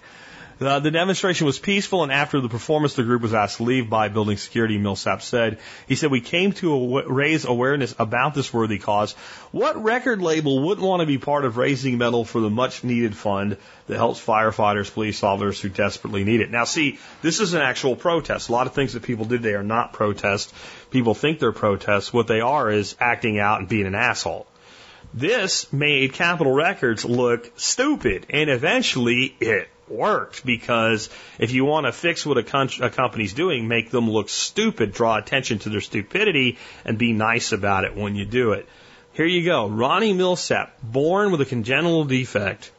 uh, 0.61 0.79
the 0.79 0.91
demonstration 0.91 1.45
was 1.45 1.59
peaceful, 1.59 2.03
and 2.03 2.11
after 2.11 2.41
the 2.41 2.49
performance, 2.49 2.95
the 2.95 3.03
group 3.03 3.21
was 3.21 3.33
asked 3.33 3.57
to 3.57 3.63
leave 3.63 3.89
by 3.89 4.09
building 4.09 4.37
security. 4.37 4.79
Milsap 4.79 5.21
said, 5.21 5.59
"He 5.87 5.95
said 5.95 6.09
we 6.09 6.21
came 6.21 6.51
to 6.53 7.03
raise 7.07 7.45
awareness 7.45 7.93
about 7.99 8.33
this 8.33 8.53
worthy 8.53 8.79
cause. 8.79 9.13
What 9.51 9.83
record 9.83 10.21
label 10.21 10.63
wouldn't 10.63 10.85
want 10.85 11.01
to 11.01 11.05
be 11.05 11.17
part 11.17 11.45
of 11.45 11.57
raising 11.57 11.97
metal 11.97 12.25
for 12.25 12.41
the 12.41 12.49
much-needed 12.49 13.15
fund 13.15 13.57
that 13.87 13.97
helps 13.97 14.23
firefighters, 14.23 14.91
police 14.91 15.23
officers 15.23 15.61
who 15.61 15.69
desperately 15.69 16.23
need 16.23 16.41
it?" 16.41 16.49
Now, 16.49 16.63
see, 16.63 16.97
this 17.21 17.39
is 17.39 17.53
an 17.53 17.61
actual 17.61 17.95
protest. 17.95 18.49
A 18.49 18.51
lot 18.51 18.67
of 18.67 18.73
things 18.73 18.93
that 18.93 19.03
people 19.03 19.25
did 19.25 19.41
they 19.43 19.53
are 19.53 19.63
not 19.63 19.93
protests. 19.93 20.53
People 20.89 21.13
think 21.13 21.39
they're 21.39 21.51
protests. 21.51 22.11
What 22.11 22.27
they 22.27 22.41
are 22.41 22.71
is 22.71 22.95
acting 22.99 23.39
out 23.39 23.59
and 23.59 23.69
being 23.69 23.85
an 23.85 23.95
asshole. 23.95 24.47
This 25.13 25.71
made 25.71 26.13
Capitol 26.13 26.53
Records 26.53 27.05
look 27.05 27.51
stupid, 27.55 28.25
and 28.29 28.49
eventually 28.49 29.35
it 29.39 29.69
worked 29.89 30.45
because 30.45 31.09
if 31.39 31.51
you 31.51 31.65
want 31.65 31.85
to 31.85 31.91
fix 31.91 32.25
what 32.25 32.37
a, 32.37 32.85
a 32.85 32.89
company's 32.89 33.33
doing, 33.33 33.67
make 33.67 33.89
them 33.89 34.09
look 34.09 34.29
stupid, 34.29 34.93
draw 34.93 35.17
attention 35.17 35.59
to 35.59 35.69
their 35.69 35.81
stupidity, 35.81 36.57
and 36.85 36.97
be 36.97 37.13
nice 37.13 37.51
about 37.51 37.83
it 37.83 37.95
when 37.95 38.15
you 38.15 38.25
do 38.25 38.53
it. 38.53 38.67
Here 39.13 39.25
you 39.25 39.43
go. 39.43 39.67
Ronnie 39.67 40.13
Milsap, 40.13 40.69
born 40.83 41.31
with 41.31 41.41
a 41.41 41.45
congenital 41.45 42.05
defect, 42.05 42.71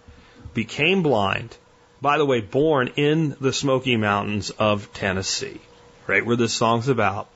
became 0.55 1.03
blind. 1.03 1.57
By 2.01 2.19
the 2.19 2.27
way, 2.27 2.41
born 2.41 2.93
in 2.97 3.37
the 3.41 3.53
Smoky 3.53 3.97
Mountains 3.97 4.51
of 4.51 4.93
Tennessee, 4.93 5.61
right 6.07 6.25
where 6.25 6.37
this 6.37 6.53
song's 6.53 6.89
about. 6.89 7.29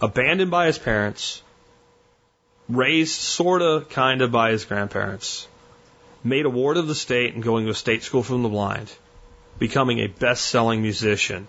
Abandoned 0.00 0.50
by 0.50 0.66
his 0.66 0.78
parents, 0.78 1.42
raised 2.68 3.20
sorta, 3.20 3.84
kinda 3.90 4.26
by 4.28 4.52
his 4.52 4.64
grandparents 4.64 5.46
made 6.24 6.46
a 6.46 6.50
ward 6.50 6.76
of 6.76 6.86
the 6.88 6.94
state 6.94 7.34
and 7.34 7.42
going 7.42 7.64
to 7.64 7.70
a 7.70 7.74
state 7.74 8.02
school 8.02 8.22
from 8.22 8.42
the 8.42 8.48
blind, 8.48 8.92
becoming 9.58 9.98
a 9.98 10.06
best 10.06 10.46
selling 10.46 10.82
musician. 10.82 11.48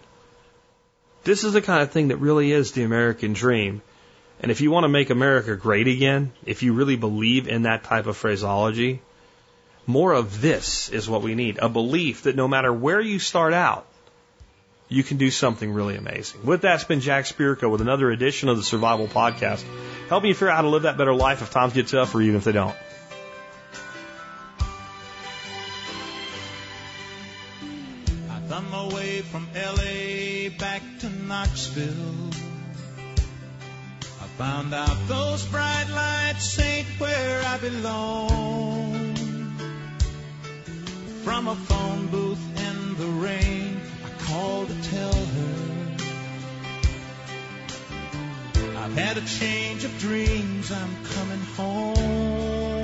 This 1.23 1.43
is 1.43 1.53
the 1.53 1.61
kind 1.61 1.81
of 1.81 1.91
thing 1.91 2.09
that 2.09 2.17
really 2.17 2.51
is 2.51 2.71
the 2.71 2.83
American 2.83 3.33
dream. 3.33 3.81
And 4.39 4.51
if 4.51 4.59
you 4.61 4.71
want 4.71 4.83
to 4.83 4.89
make 4.89 5.09
America 5.09 5.55
great 5.55 5.87
again, 5.87 6.33
if 6.45 6.63
you 6.63 6.73
really 6.73 6.97
believe 6.97 7.47
in 7.47 7.61
that 7.63 7.85
type 7.85 8.07
of 8.07 8.17
phraseology, 8.17 9.01
more 9.85 10.13
of 10.13 10.41
this 10.41 10.89
is 10.89 11.09
what 11.09 11.21
we 11.21 11.35
need. 11.35 11.59
A 11.59 11.69
belief 11.69 12.23
that 12.23 12.35
no 12.35 12.47
matter 12.47 12.73
where 12.73 12.99
you 12.99 13.19
start 13.19 13.53
out, 13.53 13.85
you 14.89 15.03
can 15.03 15.17
do 15.17 15.31
something 15.31 15.71
really 15.71 15.95
amazing. 15.95 16.45
With 16.45 16.61
that, 16.61 16.75
it's 16.75 16.83
been 16.83 16.99
Jack 16.99 17.25
Spirko 17.25 17.69
with 17.71 17.81
another 17.81 18.11
edition 18.11 18.49
of 18.49 18.57
the 18.57 18.63
Survival 18.63 19.07
Podcast, 19.07 19.63
helping 20.09 20.29
you 20.29 20.33
figure 20.33 20.49
out 20.49 20.57
how 20.57 20.61
to 20.63 20.69
live 20.69 20.83
that 20.83 20.97
better 20.97 21.13
life 21.13 21.41
if 21.41 21.51
times 21.51 21.73
get 21.73 21.87
tough 21.87 22.13
or 22.13 22.21
even 22.21 22.35
if 22.35 22.43
they 22.43 22.51
don't. 22.51 22.75
I 31.75 31.79
found 34.37 34.75
out 34.75 34.95
those 35.07 35.43
bright 35.47 35.87
lights 35.89 36.59
ain't 36.59 36.85
where 36.99 37.41
I 37.43 37.57
belong. 37.57 39.15
From 41.23 41.47
a 41.47 41.55
phone 41.55 42.07
booth 42.07 42.59
in 42.59 42.95
the 42.97 43.07
rain, 43.07 43.81
I 44.05 44.09
called 44.25 44.67
to 44.67 44.81
tell 44.91 45.13
her. 45.13 45.95
I've 48.77 48.95
had 48.95 49.17
a 49.17 49.25
change 49.25 49.83
of 49.83 49.97
dreams, 49.97 50.71
I'm 50.71 51.05
coming 51.05 51.41
home. 51.57 52.83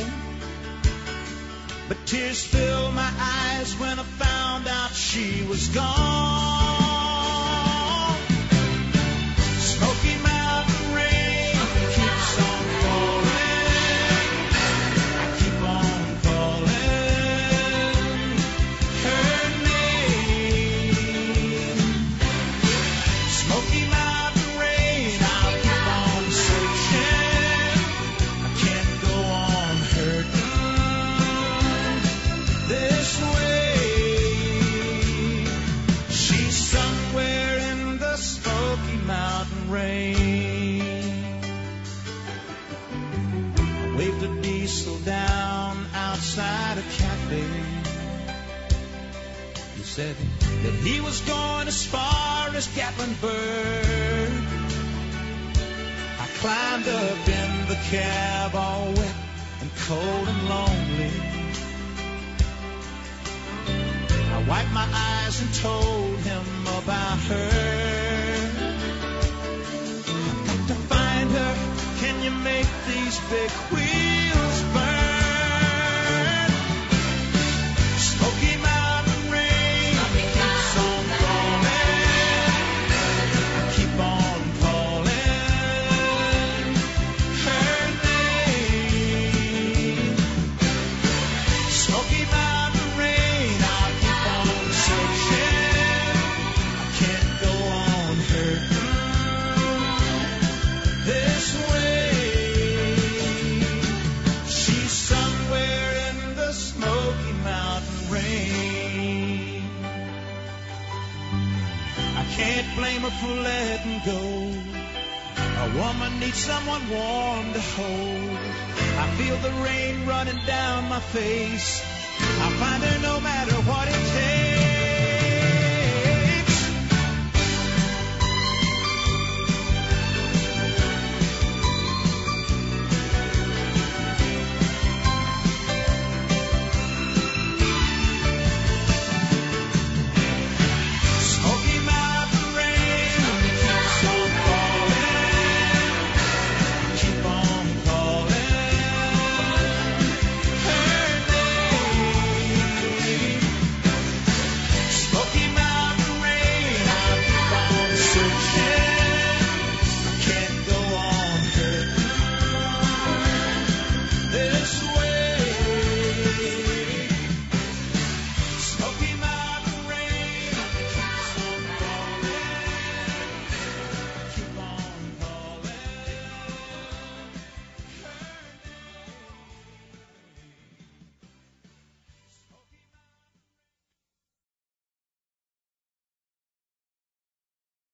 But 1.87 1.97
tears 2.07 2.43
filled 2.43 2.95
my 2.95 3.11
eyes 3.19 3.71
when 3.75 3.99
I 3.99 4.03
found 4.03 4.67
out 4.67 4.95
she 4.95 5.45
was 5.47 5.67
gone. 5.67 6.78